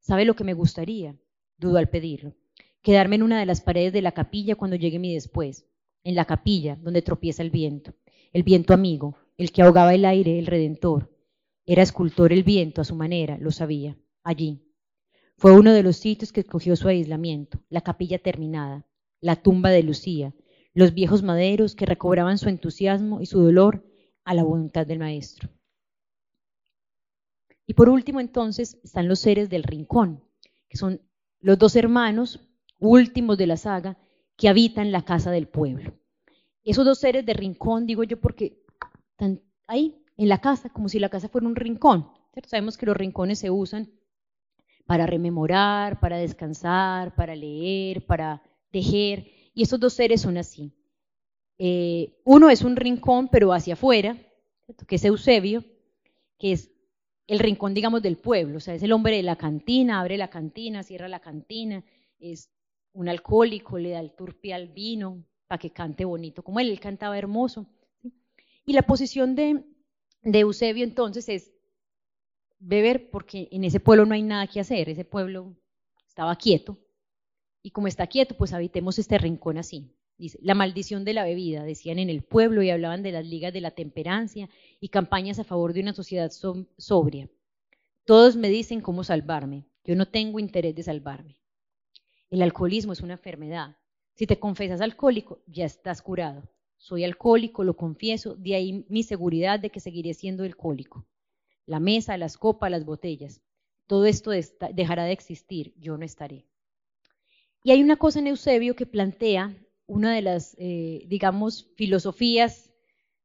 ¿Sabe 0.00 0.24
lo 0.24 0.34
que 0.34 0.44
me 0.44 0.54
gustaría? 0.54 1.16
Dudo 1.58 1.78
al 1.78 1.88
pedirlo. 1.88 2.34
Quedarme 2.80 3.16
en 3.16 3.22
una 3.22 3.38
de 3.38 3.46
las 3.46 3.60
paredes 3.60 3.92
de 3.92 4.02
la 4.02 4.12
capilla 4.12 4.54
cuando 4.54 4.76
llegue 4.76 4.98
mi 4.98 5.14
después. 5.14 5.66
En 6.04 6.14
la 6.14 6.24
capilla, 6.24 6.76
donde 6.76 7.02
tropieza 7.02 7.42
el 7.42 7.50
viento. 7.50 7.94
El 8.32 8.42
viento 8.42 8.74
amigo, 8.74 9.16
el 9.36 9.52
que 9.52 9.62
ahogaba 9.62 9.94
el 9.94 10.04
aire, 10.04 10.38
el 10.38 10.46
redentor, 10.46 11.10
era 11.64 11.82
escultor 11.82 12.32
el 12.32 12.42
viento 12.42 12.80
a 12.80 12.84
su 12.84 12.94
manera, 12.94 13.38
lo 13.38 13.50
sabía, 13.50 13.96
allí. 14.24 14.64
Fue 15.36 15.52
uno 15.52 15.72
de 15.72 15.82
los 15.82 15.96
sitios 15.96 16.32
que 16.32 16.40
escogió 16.40 16.76
su 16.76 16.88
aislamiento, 16.88 17.60
la 17.68 17.82
capilla 17.82 18.18
terminada, 18.18 18.86
la 19.20 19.36
tumba 19.36 19.70
de 19.70 19.82
Lucía, 19.82 20.34
los 20.74 20.94
viejos 20.94 21.22
maderos 21.22 21.76
que 21.76 21.86
recobraban 21.86 22.38
su 22.38 22.48
entusiasmo 22.48 23.20
y 23.20 23.26
su 23.26 23.40
dolor 23.40 23.84
a 24.24 24.34
la 24.34 24.42
voluntad 24.42 24.86
del 24.86 24.98
maestro. 24.98 25.50
Y 27.66 27.74
por 27.74 27.88
último 27.88 28.20
entonces 28.20 28.78
están 28.82 29.08
los 29.08 29.20
seres 29.20 29.48
del 29.48 29.62
rincón, 29.62 30.24
que 30.68 30.76
son 30.76 31.00
los 31.40 31.58
dos 31.58 31.76
hermanos 31.76 32.40
últimos 32.78 33.38
de 33.38 33.46
la 33.46 33.56
saga 33.56 33.98
que 34.36 34.48
habitan 34.48 34.92
la 34.92 35.04
casa 35.04 35.30
del 35.30 35.48
pueblo. 35.48 35.94
Esos 36.64 36.84
dos 36.84 36.98
seres 36.98 37.26
de 37.26 37.34
rincón, 37.34 37.86
digo 37.86 38.04
yo, 38.04 38.20
porque 38.20 38.62
están 39.10 39.40
ahí 39.66 40.02
en 40.16 40.28
la 40.28 40.38
casa, 40.38 40.70
como 40.70 40.88
si 40.88 40.98
la 40.98 41.08
casa 41.08 41.28
fuera 41.28 41.46
un 41.46 41.56
rincón. 41.56 42.08
Sabemos 42.46 42.78
que 42.78 42.86
los 42.86 42.96
rincones 42.96 43.38
se 43.38 43.50
usan 43.50 43.90
para 44.86 45.06
rememorar, 45.06 46.00
para 46.00 46.18
descansar, 46.18 47.14
para 47.14 47.34
leer, 47.34 48.04
para 48.06 48.42
tejer, 48.70 49.30
y 49.54 49.62
esos 49.62 49.78
dos 49.78 49.92
seres 49.92 50.22
son 50.22 50.36
así. 50.38 50.72
Eh, 51.58 52.20
uno 52.24 52.50
es 52.50 52.62
un 52.62 52.76
rincón, 52.76 53.28
pero 53.28 53.52
hacia 53.52 53.74
afuera, 53.74 54.16
que 54.86 54.96
es 54.96 55.04
Eusebio, 55.04 55.64
que 56.38 56.52
es 56.52 56.70
el 57.26 57.38
rincón, 57.38 57.74
digamos, 57.74 58.02
del 58.02 58.16
pueblo, 58.16 58.56
o 58.56 58.60
sea, 58.60 58.74
es 58.74 58.82
el 58.82 58.92
hombre 58.92 59.16
de 59.16 59.22
la 59.22 59.36
cantina, 59.36 60.00
abre 60.00 60.16
la 60.16 60.28
cantina, 60.28 60.82
cierra 60.82 61.08
la 61.08 61.20
cantina, 61.20 61.84
es 62.18 62.50
un 62.92 63.08
alcohólico, 63.08 63.78
le 63.78 63.90
da 63.90 64.00
el 64.00 64.12
turpi 64.14 64.52
al 64.52 64.68
vino 64.68 65.24
para 65.46 65.58
que 65.58 65.70
cante 65.70 66.04
bonito, 66.04 66.42
como 66.42 66.60
él, 66.60 66.70
él 66.70 66.80
cantaba 66.80 67.18
hermoso. 67.18 67.66
Y 68.64 68.72
la 68.72 68.82
posición 68.82 69.34
de, 69.34 69.64
de 70.22 70.40
Eusebio 70.40 70.84
entonces 70.84 71.28
es 71.28 71.52
beber 72.58 73.10
porque 73.10 73.48
en 73.50 73.64
ese 73.64 73.80
pueblo 73.80 74.06
no 74.06 74.14
hay 74.14 74.22
nada 74.22 74.46
que 74.46 74.60
hacer, 74.60 74.88
ese 74.88 75.04
pueblo 75.04 75.56
estaba 76.06 76.36
quieto 76.36 76.78
y 77.62 77.70
como 77.70 77.86
está 77.86 78.06
quieto, 78.06 78.36
pues 78.36 78.52
habitemos 78.52 78.98
este 78.98 79.18
rincón 79.18 79.56
así. 79.58 79.94
La 80.40 80.54
maldición 80.54 81.04
de 81.04 81.14
la 81.14 81.24
bebida, 81.24 81.64
decían 81.64 81.98
en 81.98 82.10
el 82.10 82.22
pueblo 82.22 82.62
y 82.62 82.70
hablaban 82.70 83.02
de 83.02 83.12
las 83.12 83.26
ligas 83.26 83.52
de 83.52 83.60
la 83.60 83.72
temperancia 83.72 84.48
y 84.80 84.88
campañas 84.88 85.38
a 85.38 85.44
favor 85.44 85.72
de 85.72 85.80
una 85.80 85.94
sociedad 85.94 86.30
sobria. 86.30 87.28
Todos 88.04 88.36
me 88.36 88.48
dicen 88.48 88.80
cómo 88.80 89.04
salvarme, 89.04 89.66
yo 89.84 89.96
no 89.96 90.06
tengo 90.06 90.38
interés 90.38 90.74
de 90.74 90.82
salvarme. 90.82 91.41
El 92.32 92.42
alcoholismo 92.42 92.92
es 92.92 93.00
una 93.00 93.12
enfermedad. 93.12 93.76
Si 94.16 94.26
te 94.26 94.40
confesas 94.40 94.80
alcohólico, 94.80 95.44
ya 95.46 95.64
estás 95.64 96.02
curado 96.02 96.42
soy 96.82 97.04
alcohólico, 97.04 97.62
lo 97.62 97.76
confieso, 97.76 98.34
de 98.34 98.56
ahí 98.56 98.84
mi 98.88 99.04
seguridad 99.04 99.60
de 99.60 99.70
que 99.70 99.78
seguiré 99.78 100.14
siendo 100.14 100.42
alcohólico. 100.42 101.06
La 101.64 101.78
mesa, 101.78 102.16
las 102.16 102.36
copas, 102.36 102.72
las 102.72 102.84
botellas, 102.84 103.40
todo 103.86 104.04
esto 104.04 104.32
dejará 104.72 105.04
de 105.04 105.12
existir, 105.12 105.74
yo 105.78 105.96
no 105.96 106.04
estaré. 106.04 106.44
Y 107.62 107.70
hay 107.70 107.84
una 107.84 107.94
cosa 107.94 108.18
en 108.18 108.26
Eusebio 108.26 108.74
que 108.74 108.84
plantea 108.84 109.56
una 109.86 110.12
de 110.12 110.22
las, 110.22 110.56
eh, 110.58 111.04
digamos, 111.06 111.70
filosofías 111.76 112.72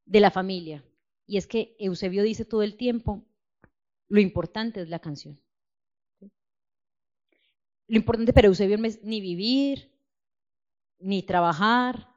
de 0.06 0.20
la 0.20 0.30
familia, 0.30 0.86
y 1.26 1.38
es 1.38 1.48
que 1.48 1.76
Eusebio 1.80 2.22
dice 2.22 2.46
todo 2.46 2.62
el 2.62 2.78
tiempo, 2.78 3.26
lo 4.08 4.20
importante 4.20 4.82
es 4.82 4.90
la 4.90 5.00
canción. 5.00 5.42
Lo 7.88 7.98
importante 7.98 8.34
para 8.34 8.48
Eusebio 8.48 8.78
no 8.78 8.86
es 8.86 9.04
ni 9.04 9.22
vivir, 9.22 9.90
ni 11.00 11.24
trabajar, 11.24 12.10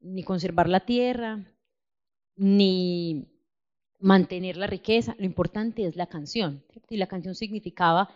ni 0.00 0.24
conservar 0.24 0.68
la 0.68 0.80
tierra, 0.80 1.44
ni 2.36 3.28
mantener 4.00 4.56
la 4.56 4.66
riqueza, 4.66 5.14
lo 5.18 5.24
importante 5.24 5.86
es 5.86 5.96
la 5.96 6.06
canción. 6.06 6.62
Y 6.90 6.96
la 6.96 7.06
canción 7.06 7.34
significaba 7.34 8.10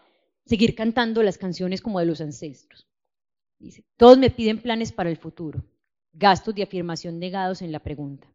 seguir 0.44 0.74
cantando 0.74 1.22
las 1.22 1.38
canciones 1.38 1.80
como 1.80 2.00
de 2.00 2.06
los 2.06 2.20
ancestros. 2.20 2.86
Todos 3.96 4.18
me 4.18 4.30
piden 4.30 4.60
planes 4.60 4.92
para 4.92 5.10
el 5.10 5.16
futuro, 5.16 5.64
gastos 6.12 6.54
de 6.54 6.62
afirmación 6.62 7.18
negados 7.18 7.62
en 7.62 7.72
la 7.72 7.80
pregunta. 7.80 8.32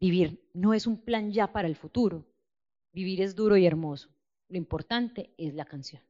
Vivir 0.00 0.48
no 0.54 0.74
es 0.74 0.86
un 0.86 0.98
plan 0.98 1.32
ya 1.32 1.52
para 1.52 1.68
el 1.68 1.76
futuro, 1.76 2.26
vivir 2.92 3.20
es 3.22 3.34
duro 3.34 3.56
y 3.56 3.66
hermoso. 3.66 4.08
Lo 4.48 4.56
importante 4.56 5.34
es 5.36 5.54
la 5.54 5.64
canción. 5.64 6.02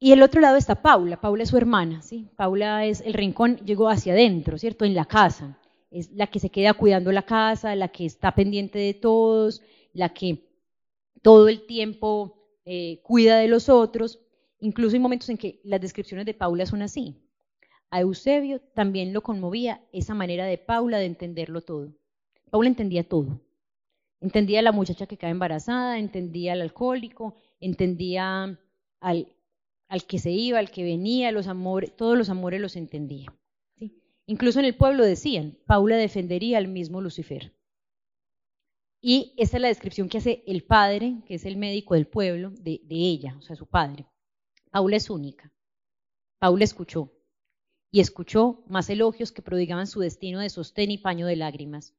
Y 0.00 0.12
el 0.12 0.22
otro 0.22 0.40
lado 0.40 0.56
está 0.56 0.80
Paula, 0.80 1.20
Paula 1.20 1.42
es 1.42 1.48
su 1.48 1.56
hermana, 1.56 2.02
¿sí? 2.02 2.28
Paula 2.36 2.84
es 2.84 3.00
el 3.00 3.14
rincón, 3.14 3.56
llegó 3.64 3.88
hacia 3.88 4.12
adentro, 4.12 4.56
¿cierto? 4.56 4.84
En 4.84 4.94
la 4.94 5.06
casa. 5.06 5.58
Es 5.90 6.12
la 6.12 6.28
que 6.28 6.38
se 6.38 6.50
queda 6.50 6.74
cuidando 6.74 7.10
la 7.10 7.22
casa, 7.22 7.74
la 7.74 7.88
que 7.88 8.04
está 8.04 8.34
pendiente 8.34 8.78
de 8.78 8.94
todos, 8.94 9.62
la 9.92 10.10
que 10.10 10.44
todo 11.22 11.48
el 11.48 11.66
tiempo 11.66 12.38
eh, 12.64 13.00
cuida 13.02 13.38
de 13.38 13.48
los 13.48 13.68
otros. 13.68 14.20
Incluso 14.60 14.94
hay 14.94 15.00
momentos 15.00 15.28
en 15.30 15.38
que 15.38 15.60
las 15.64 15.80
descripciones 15.80 16.26
de 16.26 16.34
Paula 16.34 16.64
son 16.66 16.82
así. 16.82 17.16
A 17.90 18.00
Eusebio 18.00 18.60
también 18.60 19.12
lo 19.12 19.22
conmovía 19.22 19.82
esa 19.92 20.14
manera 20.14 20.44
de 20.44 20.58
Paula 20.58 20.98
de 20.98 21.06
entenderlo 21.06 21.62
todo. 21.62 21.92
Paula 22.50 22.68
entendía 22.68 23.02
todo. 23.02 23.40
Entendía 24.20 24.60
a 24.60 24.62
la 24.62 24.72
muchacha 24.72 25.06
que 25.06 25.16
cae 25.16 25.30
embarazada, 25.30 25.98
entendía 25.98 26.52
al 26.52 26.60
alcohólico, 26.60 27.36
entendía 27.60 28.58
al 29.00 29.32
al 29.88 30.04
que 30.04 30.18
se 30.18 30.30
iba, 30.30 30.58
al 30.58 30.70
que 30.70 30.84
venía, 30.84 31.32
los 31.32 31.46
amores, 31.46 31.96
todos 31.96 32.16
los 32.16 32.28
amores 32.28 32.60
los 32.60 32.76
entendía. 32.76 33.34
Incluso 34.26 34.58
en 34.58 34.66
el 34.66 34.76
pueblo 34.76 35.04
decían, 35.04 35.58
Paula 35.66 35.96
defendería 35.96 36.58
al 36.58 36.68
mismo 36.68 37.00
Lucifer. 37.00 37.54
Y 39.00 39.32
esta 39.38 39.56
es 39.56 39.62
la 39.62 39.68
descripción 39.68 40.08
que 40.08 40.18
hace 40.18 40.44
el 40.46 40.64
padre, 40.64 41.22
que 41.26 41.34
es 41.34 41.46
el 41.46 41.56
médico 41.56 41.94
del 41.94 42.06
pueblo, 42.06 42.50
de, 42.50 42.82
de 42.84 42.96
ella, 42.96 43.36
o 43.38 43.42
sea, 43.42 43.56
su 43.56 43.66
padre. 43.66 44.06
Paula 44.70 44.96
es 44.96 45.08
única. 45.08 45.50
Paula 46.38 46.64
escuchó, 46.64 47.10
y 47.90 48.00
escuchó 48.00 48.64
más 48.68 48.90
elogios 48.90 49.32
que 49.32 49.40
prodigaban 49.40 49.86
su 49.86 50.00
destino 50.00 50.40
de 50.40 50.50
sostén 50.50 50.90
y 50.90 50.98
paño 50.98 51.26
de 51.26 51.36
lágrimas. 51.36 51.94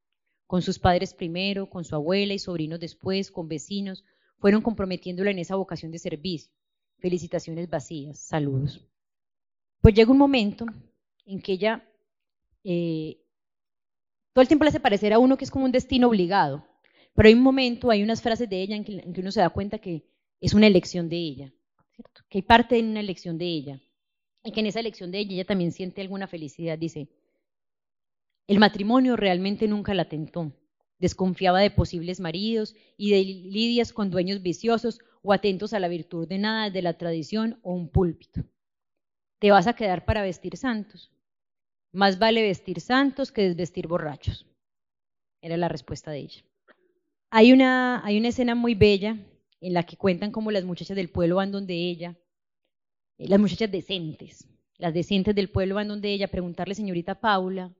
Con 0.46 0.62
sus 0.62 0.78
padres 0.78 1.16
primero, 1.16 1.70
con 1.70 1.84
su 1.84 1.96
abuela 1.96 2.34
y 2.36 2.40
sobrinos 2.40 2.80
después, 2.80 3.32
con 3.32 3.48
vecinos, 3.48 4.04
fueron 4.38 4.62
comprometiéndola 4.62 5.32
en 5.32 5.40
esa 5.40 5.56
vocación 5.56 5.92
de 5.92 6.00
servicio 6.00 6.52
felicitaciones 7.00 7.70
vacías, 7.70 8.20
saludos. 8.20 8.86
Pues 9.82 9.96
llega 9.96 10.12
un 10.12 10.18
momento 10.18 10.66
en 11.26 11.42
que 11.42 11.54
ella 11.54 11.90
eh, 12.64 13.18
todo 14.34 14.44
el 14.44 14.48
tiempo 14.48 14.64
le 14.64 14.70
hace 14.70 14.80
parecer 14.80 15.14
a 15.14 15.20
uno 15.20 15.38
que 15.38 15.46
es 15.46 15.52
como 15.52 15.66
un 15.66 15.72
destino 15.72 16.08
obligado, 16.08 16.66
pero 17.14 17.28
hay 17.28 17.34
un 17.34 17.42
momento, 17.42 17.92
hay 17.92 18.04
unas 18.04 18.22
frases 18.22 18.50
de 18.50 18.62
ella 18.62 18.76
en 18.76 18.84
que, 18.84 19.04
uno 19.20 19.32
se 19.32 19.42
da 19.42 19.50
cuenta 19.50 19.80
que 19.80 20.06
es 20.40 20.54
una 20.54 20.68
elección 20.68 21.10
de 21.10 21.18
ella, 21.18 21.54
que 22.30 22.38
hay 22.38 22.42
parte 22.44 22.76
de 22.76 22.84
una 22.84 23.00
elección 23.00 23.38
de 23.38 23.46
ella, 23.46 23.82
y 24.44 24.52
que 24.52 24.60
en 24.60 24.68
esa 24.68 24.80
elección 24.80 25.12
de 25.12 25.20
ella 25.20 25.34
ella 25.34 25.46
también 25.46 25.72
siente 25.72 26.02
alguna 26.02 26.28
felicidad. 26.28 26.78
Dice, 26.78 27.10
El 28.48 28.60
matrimonio 28.60 29.18
realmente 29.18 29.68
nunca 29.68 29.94
la 29.94 30.08
tentó. 30.08 30.54
Desconfiaba 30.98 31.60
de 31.60 31.72
posibles 31.72 32.20
maridos 32.20 32.76
y 32.98 33.12
de 33.12 33.24
lidias 33.24 33.94
con 33.94 34.10
dueños 34.10 34.42
viciosos 34.42 35.00
o 35.22 35.34
atentos 35.34 35.74
a 35.74 35.80
la 35.80 35.88
virtud 35.88 36.28
de 36.28 36.38
nada 36.38 36.70
de 36.70 36.82
la 36.82 36.98
tradición 36.98 37.60
o 37.64 37.74
un 37.74 37.90
púlpito. 37.90 38.44
Te 39.40 39.52
vas 39.52 39.68
a 39.68 39.74
quedar 39.74 40.06
para 40.06 40.22
vestir 40.22 40.58
santos. 40.58 41.12
Más 41.92 42.20
vale 42.20 42.42
vestir 42.42 42.82
santos 42.82 43.32
que 43.32 43.44
desvestir 43.44 43.88
borrachos. 43.88 44.46
Era 45.42 45.58
la 45.58 45.70
respuesta 45.70 46.12
de 46.12 46.20
ella. 46.20 46.44
Hay 47.32 47.54
una, 47.54 48.06
hay 48.06 48.18
una 48.18 48.30
escena 48.30 48.56
muy 48.56 48.76
bella 48.76 49.18
en 49.62 49.74
la 49.74 49.84
que 49.84 49.98
cuentan 49.98 50.32
cómo 50.32 50.52
las 50.52 50.64
muchachas 50.64 50.96
del 50.96 51.10
pueblo 51.10 51.36
van 51.36 51.52
donde 51.52 51.74
ella, 51.74 52.16
eh, 53.18 53.28
las 53.28 53.40
muchachas 53.40 53.72
decentes, 53.72 54.48
las 54.78 54.94
decentes 54.94 55.36
del 55.36 55.50
pueblo 55.50 55.76
van 55.76 55.88
donde 55.88 56.12
ella 56.12 56.28
preguntarle, 56.28 56.76
señorita 56.76 57.20
Paula, 57.20 57.72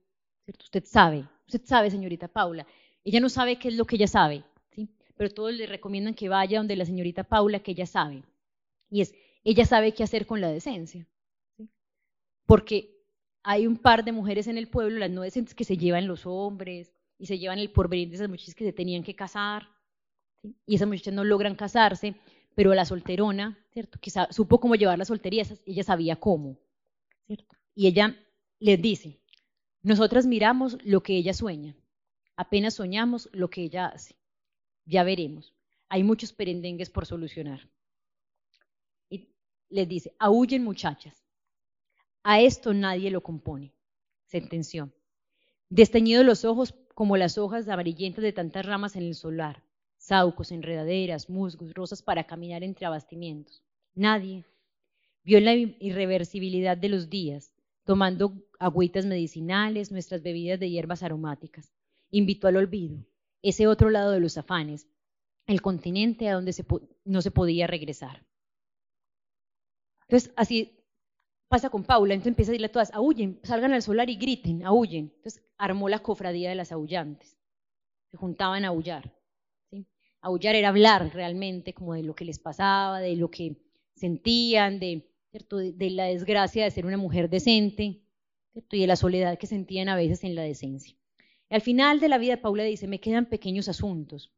¿cierto? 0.44 0.64
Usted 0.64 0.84
sabe, 0.84 1.26
usted 1.46 1.62
sabe, 1.64 1.90
señorita 1.90 2.28
Paula. 2.28 2.66
Ella 3.02 3.20
no 3.20 3.28
sabe 3.28 3.56
qué 3.56 3.68
es 3.68 3.74
lo 3.74 3.86
que 3.86 3.96
ella 3.96 4.06
sabe. 4.06 4.44
Pero 5.20 5.34
todos 5.34 5.52
le 5.52 5.66
recomiendan 5.66 6.14
que 6.14 6.30
vaya 6.30 6.56
donde 6.56 6.76
la 6.76 6.86
señorita 6.86 7.24
Paula, 7.24 7.60
que 7.60 7.72
ella 7.72 7.84
sabe. 7.84 8.22
Y 8.88 9.02
es, 9.02 9.14
ella 9.44 9.66
sabe 9.66 9.92
qué 9.92 10.02
hacer 10.02 10.24
con 10.24 10.40
la 10.40 10.48
decencia. 10.48 11.06
Porque 12.46 13.04
hay 13.42 13.66
un 13.66 13.76
par 13.76 14.02
de 14.02 14.12
mujeres 14.12 14.46
en 14.46 14.56
el 14.56 14.66
pueblo, 14.66 14.98
las 14.98 15.10
no 15.10 15.20
decentes, 15.20 15.54
que 15.54 15.64
se 15.64 15.76
llevan 15.76 16.06
los 16.06 16.24
hombres 16.24 16.94
y 17.18 17.26
se 17.26 17.38
llevan 17.38 17.58
el 17.58 17.70
porvenir 17.70 18.08
de 18.08 18.14
esas 18.14 18.30
muchachas 18.30 18.54
que 18.54 18.64
se 18.64 18.72
tenían 18.72 19.02
que 19.02 19.14
casar. 19.14 19.68
Y 20.64 20.76
esas 20.76 20.88
muchachas 20.88 21.12
no 21.12 21.22
logran 21.22 21.54
casarse, 21.54 22.14
pero 22.54 22.72
la 22.72 22.86
solterona, 22.86 23.58
¿cierto? 23.74 23.98
Que 24.00 24.10
supo 24.30 24.58
cómo 24.58 24.74
llevar 24.74 24.98
la 24.98 25.04
soltería, 25.04 25.44
ella 25.66 25.82
sabía 25.82 26.16
cómo. 26.16 26.56
¿cierto? 27.26 27.56
Y 27.74 27.88
ella 27.88 28.16
les 28.58 28.80
dice, 28.80 29.20
nosotras 29.82 30.24
miramos 30.24 30.78
lo 30.82 31.02
que 31.02 31.14
ella 31.14 31.34
sueña, 31.34 31.76
apenas 32.36 32.72
soñamos 32.72 33.28
lo 33.34 33.50
que 33.50 33.64
ella 33.64 33.88
hace. 33.88 34.19
Ya 34.84 35.04
veremos. 35.04 35.54
Hay 35.88 36.02
muchos 36.02 36.32
perendengues 36.32 36.90
por 36.90 37.06
solucionar. 37.06 37.68
Y 39.08 39.28
les 39.68 39.88
dice, 39.88 40.14
aúllen 40.18 40.64
muchachas, 40.64 41.24
a 42.22 42.40
esto 42.40 42.74
nadie 42.74 43.10
lo 43.10 43.22
compone. 43.22 43.72
Sentenció. 44.26 44.92
Desteñidos 45.68 46.24
los 46.24 46.44
ojos 46.44 46.74
como 46.94 47.16
las 47.16 47.38
hojas 47.38 47.68
amarillentas 47.68 48.22
de 48.22 48.32
tantas 48.32 48.66
ramas 48.66 48.94
en 48.94 49.04
el 49.04 49.14
solar, 49.14 49.62
saucos, 49.96 50.52
enredaderas, 50.52 51.30
musgos, 51.30 51.72
rosas 51.74 52.02
para 52.02 52.24
caminar 52.24 52.62
entre 52.62 52.86
abastimientos. 52.86 53.62
Nadie 53.94 54.44
vio 55.24 55.40
la 55.40 55.54
irreversibilidad 55.54 56.76
de 56.76 56.88
los 56.88 57.08
días, 57.08 57.52
tomando 57.84 58.34
agüitas 58.58 59.06
medicinales, 59.06 59.90
nuestras 59.90 60.22
bebidas 60.22 60.60
de 60.60 60.70
hierbas 60.70 61.02
aromáticas. 61.02 61.72
Invitó 62.10 62.48
al 62.48 62.56
olvido, 62.56 63.04
ese 63.42 63.66
otro 63.66 63.90
lado 63.90 64.12
de 64.12 64.20
los 64.20 64.36
afanes, 64.38 64.88
el 65.46 65.62
continente 65.62 66.28
a 66.28 66.34
donde 66.34 66.54
no 67.04 67.22
se 67.22 67.30
podía 67.30 67.66
regresar. 67.66 68.24
Entonces, 70.02 70.32
así 70.36 70.80
pasa 71.48 71.68
con 71.68 71.82
Paula, 71.82 72.14
entonces 72.14 72.30
empieza 72.30 72.50
a 72.50 72.52
decirle 72.52 72.66
a 72.66 72.72
todas, 72.72 72.92
aullen, 72.94 73.40
salgan 73.42 73.72
al 73.72 73.82
solar 73.82 74.08
y 74.08 74.16
griten, 74.16 74.64
aullen. 74.64 75.12
Entonces 75.16 75.42
armó 75.58 75.88
la 75.88 75.98
cofradía 75.98 76.48
de 76.48 76.54
las 76.54 76.72
aullantes, 76.72 77.36
se 78.10 78.16
juntaban 78.16 78.64
a 78.64 78.68
aullar. 78.68 79.12
¿sí? 79.70 79.86
Aullar 80.20 80.54
era 80.54 80.68
hablar 80.68 81.12
realmente 81.12 81.74
como 81.74 81.94
de 81.94 82.04
lo 82.04 82.14
que 82.14 82.24
les 82.24 82.38
pasaba, 82.38 83.00
de 83.00 83.16
lo 83.16 83.30
que 83.30 83.56
sentían, 83.96 84.78
de, 84.78 85.10
de, 85.32 85.90
la 85.90 86.04
desgracia 86.04 86.64
de 86.64 86.70
ser 86.70 86.86
una 86.86 86.96
mujer 86.96 87.28
decente 87.28 88.02
y 88.54 88.80
de 88.80 88.86
la 88.86 88.96
soledad 88.96 89.38
que 89.38 89.46
sentían 89.46 89.88
a 89.88 89.96
veces 89.96 90.24
en 90.24 90.34
la 90.34 90.42
decencia. 90.42 90.96
Al 91.50 91.60
final 91.60 92.00
de 92.00 92.08
la 92.08 92.18
vida 92.18 92.40
Paula 92.40 92.64
dice, 92.64 92.86
me 92.86 93.00
quedan 93.00 93.26
pequeños 93.26 93.68
asuntos, 93.68 94.32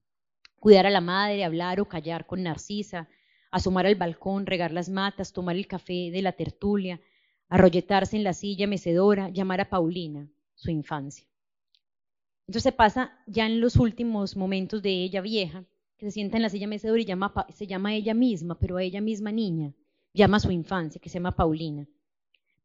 cuidar 0.58 0.86
a 0.86 0.90
la 0.90 1.00
madre, 1.00 1.44
hablar 1.44 1.80
o 1.80 1.88
callar 1.88 2.26
con 2.26 2.42
Narcisa, 2.42 3.08
asomar 3.50 3.86
al 3.86 3.96
balcón, 3.96 4.46
regar 4.46 4.72
las 4.72 4.88
matas, 4.88 5.32
tomar 5.32 5.56
el 5.56 5.66
café 5.66 6.10
de 6.10 6.22
la 6.22 6.32
tertulia, 6.32 7.00
arrolletarse 7.48 8.16
en 8.16 8.24
la 8.24 8.32
silla 8.32 8.66
mecedora, 8.66 9.28
llamar 9.28 9.60
a 9.60 9.68
Paulina, 9.68 10.26
su 10.54 10.70
infancia. 10.70 11.26
Entonces 12.46 12.72
pasa 12.72 13.12
ya 13.26 13.46
en 13.46 13.60
los 13.60 13.76
últimos 13.76 14.36
momentos 14.36 14.82
de 14.82 14.90
ella 15.04 15.20
vieja, 15.20 15.64
que 15.98 16.06
se 16.06 16.12
sienta 16.12 16.38
en 16.38 16.42
la 16.42 16.48
silla 16.48 16.66
mecedora 16.66 17.00
y 17.00 17.04
llama, 17.04 17.32
se 17.50 17.66
llama 17.66 17.90
a 17.90 17.94
ella 17.94 18.14
misma, 18.14 18.58
pero 18.58 18.78
a 18.78 18.82
ella 18.82 19.00
misma 19.00 19.32
niña, 19.32 19.74
llama 20.14 20.38
a 20.38 20.40
su 20.40 20.50
infancia, 20.50 21.00
que 21.00 21.10
se 21.10 21.14
llama 21.14 21.36
Paulina. 21.36 21.86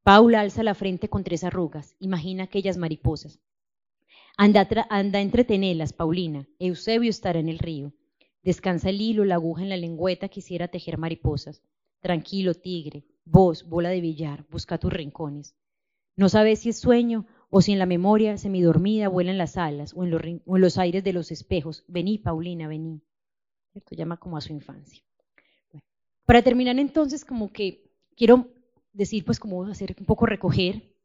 Paula 0.04 0.40
alza 0.40 0.64
la 0.64 0.74
frente 0.74 1.10
con 1.10 1.24
tres 1.24 1.44
arrugas, 1.44 1.96
imagina 2.00 2.46
aquellas 2.46 2.78
mariposas. 2.78 3.40
Anda, 4.40 4.68
anda 4.90 5.20
entretenelas, 5.20 5.94
Paulina. 5.94 6.48
Eusebio 6.60 7.10
estará 7.10 7.40
en 7.40 7.50
el 7.50 7.58
río. 7.58 7.92
Descansa 8.44 8.90
el 8.90 9.02
hilo, 9.02 9.26
la 9.26 9.36
aguja 9.36 9.64
en 9.64 9.70
la 9.70 9.78
lengüeta, 9.78 10.30
quisiera 10.30 10.68
tejer 10.68 11.00
mariposas. 11.00 11.64
Tranquilo, 12.02 12.54
tigre, 12.54 13.04
vos, 13.26 13.68
bola 13.68 13.90
de 13.90 14.00
billar, 14.00 14.46
busca 14.52 14.78
tus 14.78 14.94
rincones. 14.94 15.56
No 16.16 16.30
sabes 16.30 16.60
si 16.60 16.70
es 16.70 16.80
sueño 16.80 17.26
o 17.50 17.62
si 17.62 17.74
en 17.74 17.80
la 17.80 17.88
memoria 17.88 18.38
semidormida 18.38 19.10
vuelan 19.10 19.40
las 19.40 19.58
alas 19.58 19.94
o 19.96 20.04
en 20.04 20.12
los, 20.12 20.24
en 20.24 20.42
los 20.46 20.78
aires 20.78 21.04
de 21.04 21.14
los 21.14 21.32
espejos. 21.32 21.84
Vení, 21.88 22.20
Paulina, 22.20 22.68
vení. 22.68 23.02
Esto 23.74 23.96
llama 23.96 24.18
como 24.18 24.38
a 24.38 24.42
su 24.42 24.54
infancia. 24.54 25.02
para 26.26 26.44
terminar 26.44 26.78
entonces, 26.78 27.26
como 27.26 27.52
que 27.52 27.90
quiero 28.16 28.50
decir, 28.94 29.26
pues 29.26 29.40
como 29.40 29.66
hacer 29.66 29.96
un 30.00 30.06
poco 30.06 30.28
recoger, 30.28 30.96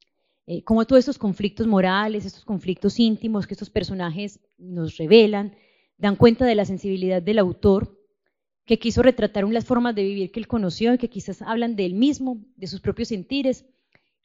eh, 0.47 0.63
como 0.65 0.85
todos 0.87 1.01
estos 1.01 1.19
conflictos 1.19 1.67
morales, 1.67 2.25
estos 2.25 2.45
conflictos 2.45 2.99
íntimos 2.99 3.47
que 3.47 3.55
estos 3.55 3.71
personajes 3.71 4.41
nos 4.59 4.97
revelan, 4.97 5.55
dan 5.99 6.17
cuenta 6.17 6.45
de 6.45 6.57
la 6.57 6.65
sensibilidad 6.65 7.23
del 7.23 7.39
autor, 7.39 7.97
que 8.65 8.79
quiso 8.79 9.03
retratar 9.03 9.45
unas 9.45 9.65
formas 9.65 9.95
de 9.95 10.05
vivir 10.05 10.33
que 10.33 10.41
él 10.41 10.47
conoció 10.47 10.95
y 10.95 10.99
que 10.99 11.09
quizás 11.09 11.43
hablan 11.43 11.77
de 11.77 11.85
él 11.85 11.95
mismo, 11.95 12.45
de 12.57 12.67
sus 12.67 12.81
propios 12.81 13.09
sentires 13.09 13.65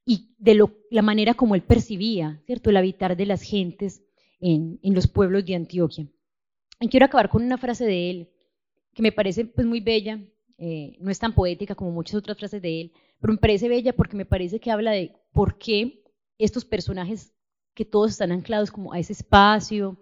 y 0.06 0.36
de 0.38 0.64
la 0.90 1.02
manera 1.02 1.34
como 1.34 1.56
él 1.56 1.64
percibía, 1.64 2.42
¿cierto?, 2.46 2.70
el 2.70 2.78
habitar 2.78 3.18
de 3.18 3.26
las 3.26 3.42
gentes 3.42 4.04
en, 4.40 4.80
los 4.84 5.08
pueblos 5.08 5.46
de 5.46 5.56
Antioquia. 5.56 6.08
Y 6.80 6.88
quiero 6.88 7.06
acabar 7.06 7.30
con 7.30 7.44
una 7.44 7.58
frase 7.58 7.86
de 7.86 8.10
él 8.10 8.30
que 8.94 9.02
me 9.02 9.12
parece 9.12 9.46
pues, 9.46 9.68
muy 9.68 9.82
bella, 9.82 10.20
eh, 10.58 10.98
no 11.00 11.12
es 11.12 11.20
tan 11.20 11.34
poética 11.34 11.76
como 11.76 11.92
muchas 11.92 12.16
otras 12.16 12.38
frases 12.38 12.62
de 12.62 12.82
él, 12.82 12.92
pero 13.20 13.34
me 13.34 13.40
parece 13.40 13.70
bella 13.70 13.94
porque 13.94 14.16
me 14.16 14.26
parece 14.26 14.60
que 14.60 14.72
habla 14.72 14.92
de 14.92 15.14
por 15.34 15.58
qué 15.58 16.04
estos 16.38 16.66
personajes 16.66 17.34
que 17.74 17.86
todos 17.86 18.12
están 18.12 18.32
anclados 18.32 18.72
como 18.72 18.94
a 18.94 19.00
ese 19.00 19.14
espacio, 19.14 19.98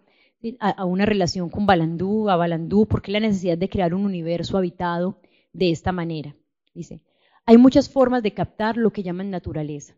a, 0.60 0.86
una 0.86 1.06
relación 1.06 1.50
con 1.50 1.66
Balandú, 1.66 2.30
a 2.30 2.36
Balandú, 2.36 2.88
porque 2.88 3.12
la 3.12 3.20
necesidad 3.20 3.58
de 3.58 3.70
crear 3.70 3.94
un 3.94 4.06
universo 4.06 4.58
habitado 4.58 5.20
de 5.54 5.72
esta 5.72 5.92
manera. 5.92 6.36
Dice, 6.74 7.02
hay 7.46 7.58
muchas 7.58 7.90
formas 7.90 8.24
de 8.24 8.34
captar 8.34 8.78
lo 8.78 8.92
que 8.92 9.04
llaman 9.04 9.30
naturaleza. 9.30 9.96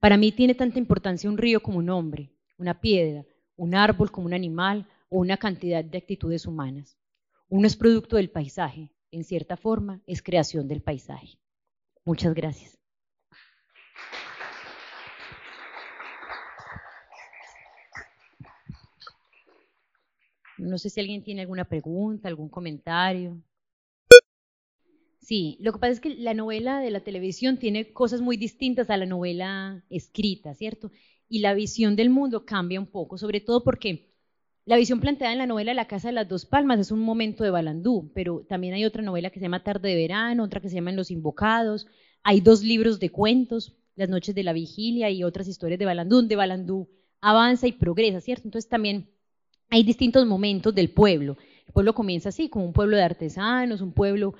Para 0.00 0.16
mí 0.16 0.32
tiene 0.32 0.54
tanta 0.54 0.78
importancia 0.78 1.30
un 1.30 1.38
río 1.38 1.62
como 1.62 1.78
un 1.78 1.90
hombre, 1.90 2.30
una 2.58 2.80
piedra, 2.80 3.24
un 3.56 3.74
árbol 3.74 4.10
como 4.10 4.26
un 4.26 4.34
animal 4.34 4.86
o 5.08 5.18
una 5.18 5.36
cantidad 5.36 5.84
de 5.84 5.98
actitudes 5.98 6.46
humanas. 6.46 6.98
Uno 7.48 7.66
es 7.66 7.76
producto 7.76 8.16
del 8.16 8.30
paisaje, 8.30 8.90
en 9.10 9.24
cierta 9.24 9.56
forma 9.56 10.02
es 10.06 10.22
creación 10.22 10.68
del 10.68 10.82
paisaje. 10.82 11.38
Muchas 12.04 12.34
gracias. 12.34 12.75
No 20.58 20.78
sé 20.78 20.90
si 20.90 21.00
alguien 21.00 21.22
tiene 21.22 21.42
alguna 21.42 21.64
pregunta, 21.64 22.28
algún 22.28 22.48
comentario. 22.48 23.42
Sí, 25.20 25.58
lo 25.60 25.72
que 25.72 25.80
pasa 25.80 25.92
es 25.92 26.00
que 26.00 26.14
la 26.14 26.34
novela 26.34 26.80
de 26.80 26.90
la 26.90 27.00
televisión 27.00 27.58
tiene 27.58 27.92
cosas 27.92 28.20
muy 28.20 28.36
distintas 28.36 28.90
a 28.90 28.96
la 28.96 29.06
novela 29.06 29.84
escrita, 29.90 30.54
¿cierto? 30.54 30.92
Y 31.28 31.40
la 31.40 31.52
visión 31.52 31.96
del 31.96 32.10
mundo 32.10 32.44
cambia 32.46 32.78
un 32.78 32.86
poco, 32.86 33.18
sobre 33.18 33.40
todo 33.40 33.64
porque 33.64 34.14
la 34.66 34.76
visión 34.76 35.00
planteada 35.00 35.32
en 35.32 35.38
la 35.38 35.46
novela 35.46 35.74
La 35.74 35.88
Casa 35.88 36.08
de 36.08 36.14
las 36.14 36.28
Dos 36.28 36.46
Palmas 36.46 36.78
es 36.78 36.92
un 36.92 37.00
momento 37.00 37.42
de 37.42 37.50
Balandú, 37.50 38.12
pero 38.14 38.46
también 38.48 38.74
hay 38.74 38.84
otra 38.84 39.02
novela 39.02 39.30
que 39.30 39.40
se 39.40 39.44
llama 39.46 39.64
Tarde 39.64 39.88
de 39.88 39.96
Verano, 39.96 40.44
otra 40.44 40.60
que 40.60 40.68
se 40.68 40.76
llama 40.76 40.92
Los 40.92 41.10
Invocados, 41.10 41.88
hay 42.22 42.40
dos 42.40 42.62
libros 42.62 43.00
de 43.00 43.10
cuentos, 43.10 43.76
Las 43.96 44.08
Noches 44.08 44.34
de 44.34 44.44
la 44.44 44.52
Vigilia 44.52 45.10
y 45.10 45.24
otras 45.24 45.48
historias 45.48 45.80
de 45.80 45.86
Balandú, 45.86 46.16
donde 46.16 46.36
Balandú 46.36 46.88
avanza 47.20 47.66
y 47.66 47.72
progresa, 47.72 48.20
¿cierto? 48.20 48.46
Entonces 48.46 48.68
también 48.68 49.08
hay 49.70 49.82
distintos 49.82 50.26
momentos 50.26 50.74
del 50.74 50.90
pueblo. 50.90 51.36
El 51.66 51.72
pueblo 51.72 51.94
comienza 51.94 52.28
así, 52.28 52.48
como 52.48 52.64
un 52.64 52.72
pueblo 52.72 52.96
de 52.96 53.02
artesanos, 53.02 53.80
un 53.80 53.92
pueblo 53.92 54.34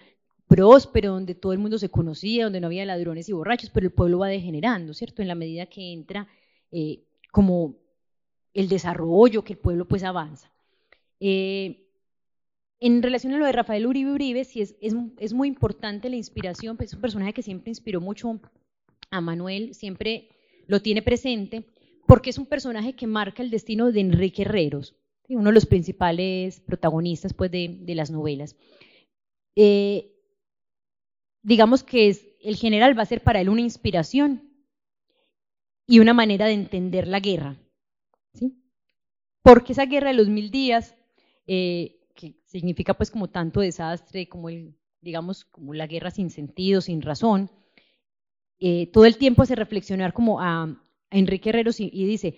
próspero, 0.47 1.13
donde 1.13 1.35
todo 1.35 1.53
el 1.53 1.59
mundo 1.59 1.79
se 1.79 1.89
conocía, 1.89 2.45
donde 2.45 2.61
no 2.61 2.69
había 2.69 2.85
ladrones 2.85 3.29
y 3.29 3.33
borrachos, 3.33 3.71
pero 3.71 3.87
el 3.87 3.93
pueblo 3.93 4.19
va 4.19 4.29
degenerando, 4.29 4.95
¿cierto? 4.95 5.23
En 5.23 5.29
la 5.29 5.35
medida 5.35 5.67
que 5.67 5.93
entra 5.93 6.29
eh, 6.71 7.05
como 7.33 7.77
el 8.55 8.69
desarrollo, 8.69 9.45
que 9.45 9.55
el 9.55 9.59
pueblo 9.59 9.87
pues 9.87 10.05
avanza. 10.05 10.51
Eh, 11.21 11.87
en 12.79 13.03
relación 13.03 13.33
a 13.35 13.39
lo 13.39 13.47
de 13.47 13.53
Rafael 13.53 13.87
Uribe 13.87 14.13
Uribe, 14.13 14.45
sí 14.45 14.61
es, 14.61 14.77
es, 14.81 15.33
muy 15.33 15.49
importante 15.49 16.11
la 16.11 16.17
inspiración, 16.17 16.77
pues 16.77 16.91
es 16.91 16.95
un 16.95 17.01
personaje 17.01 17.33
que 17.33 17.43
siempre 17.43 17.71
inspiró 17.71 18.01
mucho 18.01 18.39
a 19.11 19.21
Manuel, 19.21 19.75
siempre 19.75 20.29
lo 20.67 20.81
tiene 20.81 21.03
presente, 21.03 21.65
porque 22.07 22.31
es 22.31 22.39
un 22.39 22.47
personaje 22.47 22.95
que 22.95 23.07
marca 23.07 23.43
el 23.43 23.51
destino 23.51 23.91
de 23.93 24.01
Enrique 24.01 24.43
Herreros, 24.43 24.95
uno 25.29 25.51
de 25.51 25.55
los 25.55 25.67
principales 25.67 26.61
protagonistas 26.61 27.35
pues, 27.35 27.51
de, 27.51 27.95
las 27.95 28.11
novelas. 28.11 28.57
Eh, 29.57 30.13
digamos 31.43 31.83
que 31.83 32.37
el 32.43 32.57
general 32.57 32.99
va 32.99 33.03
a 33.03 33.07
ser 33.07 33.23
para 33.23 33.41
él 33.41 33.49
una 33.49 33.61
inspiración 33.61 34.43
y 35.87 36.01
una 36.01 36.15
manera 36.15 36.47
de 36.47 36.53
entender 36.53 37.07
la 37.09 37.21
guerra. 37.21 37.57
¿sí? 38.35 38.53
Porque 39.43 39.73
esa 39.73 39.87
guerra 39.87 40.09
de 40.09 40.17
los 40.17 40.29
mil 40.29 40.51
días, 40.51 40.95
eh, 41.47 42.01
que 42.15 42.35
significa 42.45 42.95
pues 42.95 43.11
como 43.11 43.31
tanto 43.31 43.61
desastre, 43.61 44.29
como 44.29 44.49
el, 44.49 44.77
digamos, 45.01 45.45
como 45.45 45.75
la 45.75 45.87
guerra 45.87 46.11
sin 46.11 46.31
sentido, 46.31 46.81
sin 46.81 47.03
razón, 47.03 47.51
eh, 48.59 48.87
todo 48.93 49.05
el 49.05 49.19
tiempo 49.19 49.43
hace 49.43 49.55
reflexionar 49.55 50.13
como 50.13 50.41
a, 50.41 50.83
Enrique 51.11 51.51
Herreros 51.51 51.79
y, 51.79 51.89
dice, 51.91 52.37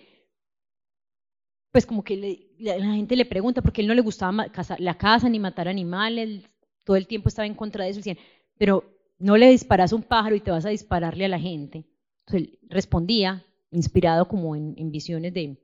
pues 1.71 1.85
como 1.85 2.03
que 2.03 2.49
la, 2.57 2.73
gente 2.95 3.15
le 3.15 3.25
pregunta, 3.25 3.61
porque 3.61 3.81
él 3.81 3.87
no 3.87 3.93
le 3.93 4.01
gustaba 4.01 4.47
la 4.79 4.97
caza 4.97 5.29
ni 5.29 5.39
matar 5.39 5.67
animales, 5.67 6.43
todo 6.83 6.97
el 6.97 7.07
tiempo 7.07 7.29
estaba 7.29 7.45
en 7.45 7.53
contra 7.53 7.83
de 7.83 7.91
eso, 7.91 7.99
decían, 7.99 8.17
pero 8.57 8.83
no 9.19 9.37
le 9.37 9.49
disparas 9.49 9.93
a 9.93 9.95
un 9.95 10.03
pájaro 10.03 10.35
y 10.35 10.39
te 10.39 10.51
vas 10.51 10.65
a 10.65 10.69
dispararle 10.69 11.25
a 11.25 11.29
la 11.29 11.39
gente. 11.39 11.85
Entonces 12.25 12.49
él 12.49 12.59
respondía, 12.69 13.45
inspirado 13.71 14.27
como 14.27 14.55
en, 14.55 14.91
visiones 14.91 15.33
de 15.33 15.57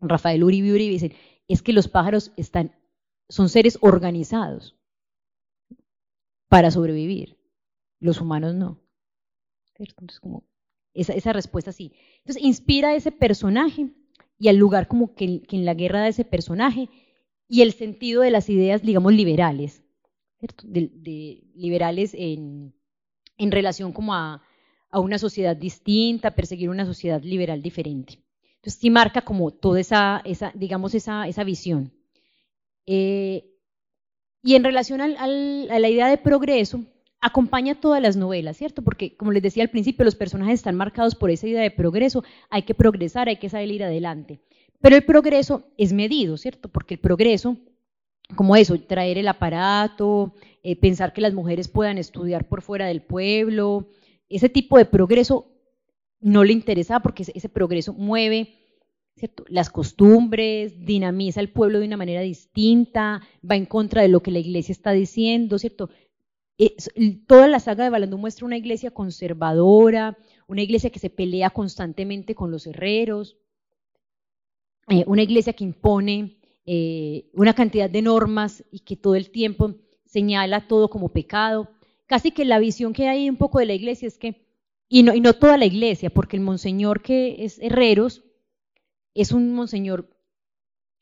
Rafael 0.00 0.42
Uribe 0.42 0.72
Uribe, 0.72 0.92
dice, 0.92 1.16
es 1.46 1.62
que 1.62 1.72
los 1.72 1.86
pájaros 1.86 2.32
están, 2.36 2.74
son 3.28 3.48
seres 3.48 3.78
organizados 3.80 4.76
para 6.48 6.70
sobrevivir, 6.70 7.38
los 8.00 8.20
humanos 8.20 8.54
no. 8.54 8.80
Entonces, 9.78 10.20
como 10.20 10.44
esa, 10.92 11.12
esa 11.14 11.32
respuesta 11.32 11.72
sí. 11.72 11.92
Entonces, 12.18 12.42
inspira 12.42 12.90
a 12.90 12.94
ese 12.94 13.12
personaje 13.12 13.90
y 14.42 14.48
al 14.48 14.56
lugar 14.56 14.88
como 14.88 15.14
que, 15.14 15.42
en 15.48 15.64
la 15.64 15.74
guerra 15.74 16.02
de 16.02 16.08
ese 16.08 16.24
personaje 16.24 16.88
y 17.46 17.62
el 17.62 17.72
sentido 17.74 18.22
de 18.22 18.32
las 18.32 18.48
ideas, 18.50 18.82
digamos, 18.82 19.12
liberales, 19.12 19.84
De, 20.64 21.44
liberales 21.54 22.12
en, 22.12 22.74
en, 23.38 23.52
relación 23.52 23.92
como 23.92 24.14
a, 24.14 24.42
a, 24.90 24.98
una 24.98 25.18
sociedad 25.18 25.56
distinta, 25.56 26.34
perseguir 26.34 26.70
una 26.70 26.84
sociedad 26.84 27.22
liberal 27.22 27.62
diferente. 27.62 28.18
Entonces 28.56 28.80
sí 28.80 28.90
marca 28.90 29.22
como 29.22 29.52
toda 29.52 29.78
esa, 29.78 30.20
esa 30.24 30.50
digamos, 30.56 30.96
esa, 30.96 31.28
esa 31.28 31.44
visión. 31.44 31.92
Eh, 32.84 33.44
y 34.42 34.56
en 34.56 34.64
relación 34.64 35.00
al, 35.00 35.70
a 35.70 35.78
la 35.78 35.88
idea 35.88 36.08
de 36.08 36.18
progreso, 36.18 36.84
acompaña 37.22 37.80
todas 37.80 38.02
las 38.02 38.16
novelas, 38.16 38.58
¿cierto? 38.58 38.82
Porque, 38.82 39.16
como 39.16 39.32
les 39.32 39.42
decía 39.42 39.62
al 39.62 39.70
principio, 39.70 40.04
los 40.04 40.16
personajes 40.16 40.54
están 40.54 40.74
marcados 40.74 41.14
por 41.14 41.30
esa 41.30 41.46
idea 41.46 41.62
de 41.62 41.70
progreso, 41.70 42.24
hay 42.50 42.62
que 42.62 42.74
progresar, 42.74 43.28
hay 43.28 43.36
que 43.36 43.48
salir 43.48 43.82
adelante. 43.82 44.40
Pero 44.80 44.96
el 44.96 45.04
progreso 45.04 45.64
es 45.78 45.92
medido, 45.92 46.36
¿cierto? 46.36 46.68
Porque 46.68 46.94
el 46.94 47.00
progreso, 47.00 47.56
como 48.34 48.56
eso, 48.56 48.78
traer 48.80 49.18
el 49.18 49.28
aparato, 49.28 50.34
eh, 50.64 50.74
pensar 50.74 51.12
que 51.12 51.20
las 51.20 51.32
mujeres 51.32 51.68
puedan 51.68 51.96
estudiar 51.96 52.48
por 52.48 52.60
fuera 52.60 52.86
del 52.86 53.02
pueblo, 53.02 53.88
ese 54.28 54.48
tipo 54.48 54.76
de 54.76 54.84
progreso 54.84 55.46
no 56.20 56.42
le 56.42 56.52
interesa 56.52 57.00
porque 57.00 57.22
ese, 57.22 57.48
progreso 57.48 57.92
mueve 57.92 58.54
¿cierto? 59.16 59.44
las 59.48 59.70
costumbres, 59.70 60.84
dinamiza 60.84 61.40
el 61.40 61.50
pueblo 61.50 61.78
de 61.78 61.86
una 61.86 61.96
manera 61.96 62.22
distinta, 62.22 63.20
va 63.48 63.56
en 63.56 63.66
contra 63.66 64.02
de 64.02 64.08
lo 64.08 64.22
que 64.22 64.30
la 64.30 64.38
iglesia 64.38 64.72
está 64.72 64.92
diciendo, 64.92 65.58
¿cierto? 65.58 65.90
Toda 67.26 67.48
la 67.48 67.60
saga 67.60 67.84
de 67.84 67.90
Balandú 67.90 68.18
muestra 68.18 68.46
una 68.46 68.56
iglesia 68.56 68.90
conservadora, 68.90 70.18
una 70.46 70.62
iglesia 70.62 70.90
que 70.90 70.98
se 70.98 71.10
pelea 71.10 71.50
constantemente 71.50 72.34
con 72.34 72.50
los 72.50 72.66
herreros, 72.66 73.36
eh, 74.88 75.04
una 75.06 75.22
iglesia 75.22 75.52
que 75.52 75.64
impone 75.64 76.38
eh, 76.66 77.30
una 77.32 77.54
cantidad 77.54 77.88
de 77.88 78.02
normas 78.02 78.64
y 78.70 78.80
que 78.80 78.96
todo 78.96 79.14
el 79.14 79.30
tiempo 79.30 79.74
señala 80.04 80.66
todo 80.68 80.90
como 80.90 81.08
pecado. 81.08 81.70
Casi 82.06 82.32
que 82.32 82.44
la 82.44 82.58
visión 82.58 82.92
que 82.92 83.08
hay 83.08 83.28
un 83.30 83.36
poco 83.36 83.58
de 83.58 83.66
la 83.66 83.74
iglesia 83.74 84.08
es 84.08 84.18
que, 84.18 84.46
y 84.88 85.02
no, 85.02 85.14
y 85.14 85.20
no 85.20 85.32
toda 85.32 85.56
la 85.56 85.64
iglesia, 85.64 86.10
porque 86.10 86.36
el 86.36 86.42
monseñor 86.42 87.00
que 87.02 87.44
es 87.44 87.58
herreros 87.60 88.24
es 89.14 89.32
un 89.32 89.54
monseñor 89.54 90.10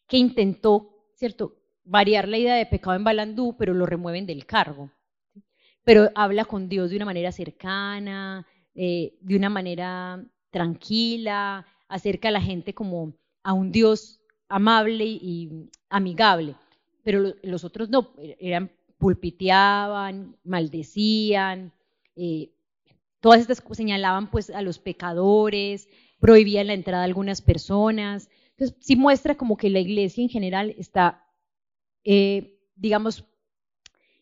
que 0.06 0.16
intentó, 0.16 1.06
¿cierto?, 1.14 1.56
variar 1.84 2.28
la 2.28 2.38
idea 2.38 2.54
de 2.54 2.66
pecado 2.66 2.94
en 2.94 3.04
Balandú, 3.04 3.56
pero 3.58 3.74
lo 3.74 3.86
remueven 3.86 4.26
del 4.26 4.46
cargo 4.46 4.90
pero 5.90 6.08
habla 6.14 6.44
con 6.44 6.68
Dios 6.68 6.90
de 6.90 6.94
una 6.94 7.04
manera 7.04 7.32
cercana, 7.32 8.46
eh, 8.76 9.18
de 9.22 9.34
una 9.34 9.48
manera 9.48 10.24
tranquila, 10.50 11.66
acerca 11.88 12.28
a 12.28 12.30
la 12.30 12.40
gente 12.40 12.74
como 12.74 13.12
a 13.42 13.54
un 13.54 13.72
Dios 13.72 14.20
amable 14.48 15.04
y 15.04 15.68
amigable. 15.88 16.54
Pero 17.02 17.34
los 17.42 17.64
otros 17.64 17.88
no, 17.88 18.12
eran 18.38 18.70
pulpiteaban, 18.98 20.36
maldecían, 20.44 21.72
eh, 22.14 22.52
todas 23.18 23.40
estas 23.40 23.60
señalaban 23.72 24.30
pues 24.30 24.50
a 24.50 24.62
los 24.62 24.78
pecadores, 24.78 25.88
prohibían 26.20 26.68
la 26.68 26.74
entrada 26.74 27.02
a 27.02 27.06
algunas 27.06 27.42
personas. 27.42 28.30
Entonces 28.50 28.76
sí 28.78 28.94
muestra 28.94 29.34
como 29.34 29.56
que 29.56 29.70
la 29.70 29.80
iglesia 29.80 30.22
en 30.22 30.30
general 30.30 30.72
está, 30.78 31.26
eh, 32.04 32.60
digamos, 32.76 33.24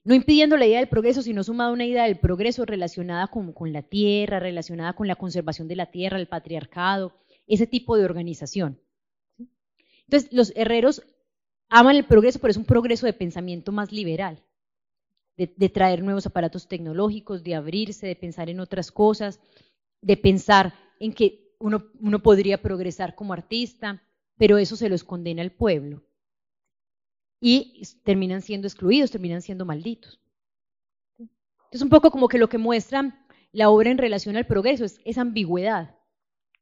no 0.08 0.14
impidiendo 0.14 0.56
la 0.56 0.66
idea 0.66 0.78
del 0.78 0.88
progreso, 0.88 1.20
sino 1.20 1.44
sumada 1.44 1.70
una 1.70 1.84
idea 1.84 2.04
del 2.04 2.16
progreso 2.16 2.64
relacionada 2.64 3.26
con, 3.26 3.52
con 3.52 3.74
la 3.74 3.82
tierra, 3.82 4.40
relacionada 4.40 4.94
con 4.94 5.06
la 5.06 5.16
conservación 5.16 5.68
de 5.68 5.76
la 5.76 5.90
tierra, 5.90 6.16
el 6.16 6.28
patriarcado, 6.28 7.12
ese 7.46 7.66
tipo 7.66 7.94
de 7.94 8.06
organización. 8.06 8.80
Entonces, 10.06 10.32
los 10.32 10.54
herreros 10.56 11.02
aman 11.68 11.96
el 11.96 12.06
progreso, 12.06 12.38
pero 12.38 12.52
es 12.52 12.56
un 12.56 12.64
progreso 12.64 13.04
de 13.04 13.12
pensamiento 13.12 13.70
más 13.70 13.92
liberal, 13.92 14.42
de, 15.36 15.68
traer 15.68 16.02
nuevos 16.02 16.24
aparatos 16.24 16.68
tecnológicos, 16.68 17.44
de 17.44 17.54
abrirse, 17.54 18.06
de 18.06 18.16
pensar 18.16 18.48
en 18.48 18.60
otras 18.60 18.90
cosas, 18.90 19.40
de 20.00 20.16
pensar 20.16 20.72
en 21.00 21.12
que 21.12 21.52
uno, 21.58 21.84
uno 22.00 22.22
podría 22.22 22.62
progresar 22.62 23.14
como 23.14 23.34
artista, 23.34 24.02
pero 24.38 24.56
eso 24.56 24.74
se 24.74 24.88
los 24.88 25.04
condena 25.04 25.42
al 25.42 25.52
pueblo 25.52 26.02
y 27.40 27.82
terminan 28.04 28.42
siendo 28.42 28.66
excluidos, 28.66 29.10
terminan 29.10 29.42
siendo 29.42 29.64
malditos. 29.64 30.20
Es 31.70 31.82
un 31.82 31.88
poco 31.88 32.10
como 32.10 32.28
que 32.28 32.38
lo 32.38 32.48
que 32.48 32.58
muestra 32.58 33.24
la 33.52 33.70
obra 33.70 33.90
en 33.90 33.98
relación 33.98 34.36
al 34.36 34.46
progreso 34.46 34.84
es 34.84 35.00
esa 35.04 35.20
ambigüedad 35.20 35.94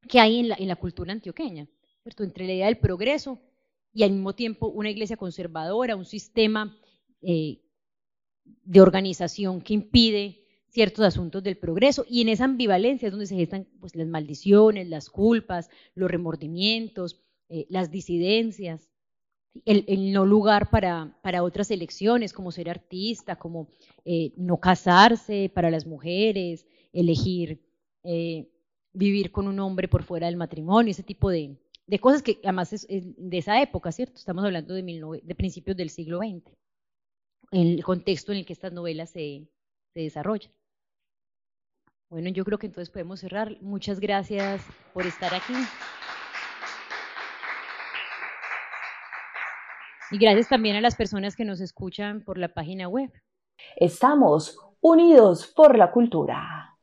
que 0.08 0.20
hay 0.20 0.38
en 0.38 0.48
la, 0.48 0.56
en 0.58 0.68
la 0.68 0.76
cultura 0.76 1.12
antioqueña, 1.12 1.68
¿cierto? 2.02 2.24
entre 2.24 2.46
la 2.46 2.52
idea 2.52 2.66
del 2.66 2.78
progreso 2.78 3.40
y 3.92 4.02
al 4.02 4.12
mismo 4.12 4.34
tiempo 4.34 4.68
una 4.68 4.90
iglesia 4.90 5.16
conservadora, 5.16 5.96
un 5.96 6.04
sistema 6.04 6.76
eh, 7.22 7.60
de 8.44 8.80
organización 8.80 9.60
que 9.60 9.74
impide 9.74 10.44
ciertos 10.68 11.04
asuntos 11.04 11.42
del 11.42 11.56
progreso 11.56 12.04
y 12.08 12.20
en 12.20 12.28
esa 12.28 12.44
ambivalencia 12.44 13.06
es 13.06 13.12
donde 13.12 13.26
se 13.26 13.36
gestan 13.36 13.66
pues, 13.80 13.94
las 13.96 14.06
maldiciones, 14.06 14.88
las 14.88 15.08
culpas, 15.08 15.70
los 15.94 16.10
remordimientos, 16.10 17.24
eh, 17.48 17.66
las 17.70 17.90
disidencias 17.90 18.90
el, 19.64 20.12
no 20.12 20.26
lugar 20.26 20.70
para, 20.70 21.16
para, 21.22 21.42
otras 21.42 21.70
elecciones, 21.70 22.32
como 22.32 22.52
ser 22.52 22.68
artista, 22.70 23.36
como 23.36 23.68
eh, 24.04 24.32
no 24.36 24.58
casarse 24.58 25.50
para 25.54 25.70
las 25.70 25.86
mujeres, 25.86 26.66
elegir 26.92 27.60
eh, 28.04 28.48
vivir 28.92 29.30
con 29.30 29.46
un 29.46 29.60
hombre 29.60 29.88
por 29.88 30.02
fuera 30.02 30.26
del 30.26 30.36
matrimonio, 30.36 30.90
ese 30.90 31.02
tipo 31.02 31.28
de, 31.30 31.56
de 31.86 31.98
cosas 31.98 32.22
que 32.22 32.38
además 32.42 32.72
es, 32.72 32.86
de 32.88 33.38
esa 33.38 33.60
época, 33.60 33.92
¿cierto? 33.92 34.16
Estamos 34.16 34.44
hablando 34.44 34.74
de, 34.74 34.82
de 35.22 35.34
principios 35.34 35.76
del 35.76 35.90
siglo 35.90 36.18
XX, 36.18 36.50
el 37.52 37.84
contexto 37.84 38.32
en 38.32 38.38
el 38.38 38.46
que 38.46 38.54
estas 38.54 38.72
novelas 38.72 39.10
se, 39.10 39.48
se 39.92 40.00
desarrollan. 40.00 40.52
Bueno, 42.08 42.30
yo 42.30 42.44
creo 42.44 42.58
que 42.58 42.66
entonces 42.66 42.90
podemos 42.90 43.20
cerrar. 43.20 43.60
Muchas 43.60 43.98
gracias 43.98 44.62
por 44.94 45.04
estar 45.06 45.34
aquí. 45.34 45.54
Y 50.10 50.18
gracias 50.18 50.48
también 50.48 50.76
a 50.76 50.80
las 50.80 50.94
personas 50.94 51.34
que 51.34 51.44
nos 51.44 51.60
escuchan 51.60 52.22
por 52.22 52.38
la 52.38 52.48
página 52.48 52.88
web. 52.88 53.10
Estamos 53.74 54.56
unidos 54.80 55.52
por 55.54 55.76
la 55.76 55.90
cultura. 55.90 56.76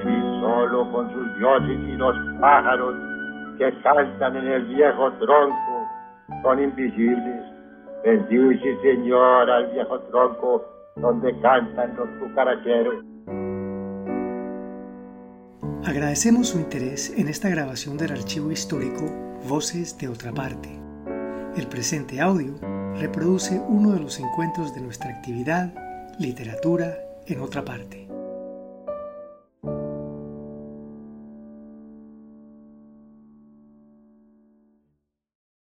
Y 0.00 0.16
solo 0.40 0.90
con 0.90 1.12
sus 1.12 1.38
dioses 1.38 1.78
y 1.88 1.92
los 1.92 2.16
pájaros 2.40 2.96
que 3.58 3.72
cantan 3.82 4.36
en 4.38 4.48
el 4.48 4.64
viejo 4.74 5.12
tronco 5.20 5.88
son 6.42 6.64
invisibles. 6.64 7.44
Bendice, 8.04 8.76
Señor, 8.82 9.48
al 9.48 9.70
viejo 9.72 10.00
tronco 10.10 10.64
donde 10.96 11.38
cantan 11.40 11.94
los 11.94 12.08
cucaracheros. 12.18 13.11
Agradecemos 15.84 16.48
su 16.48 16.60
interés 16.60 17.12
en 17.16 17.26
esta 17.26 17.48
grabación 17.48 17.96
del 17.96 18.12
archivo 18.12 18.52
histórico 18.52 19.04
Voces 19.48 19.98
de 19.98 20.06
otra 20.06 20.32
parte. 20.32 20.68
El 21.56 21.66
presente 21.66 22.20
audio 22.20 22.54
reproduce 23.00 23.60
uno 23.68 23.90
de 23.90 23.98
los 23.98 24.20
encuentros 24.20 24.72
de 24.76 24.80
nuestra 24.80 25.10
actividad 25.10 25.74
Literatura 26.20 26.96
en 27.26 27.40
otra 27.40 27.64
parte. 27.64 28.11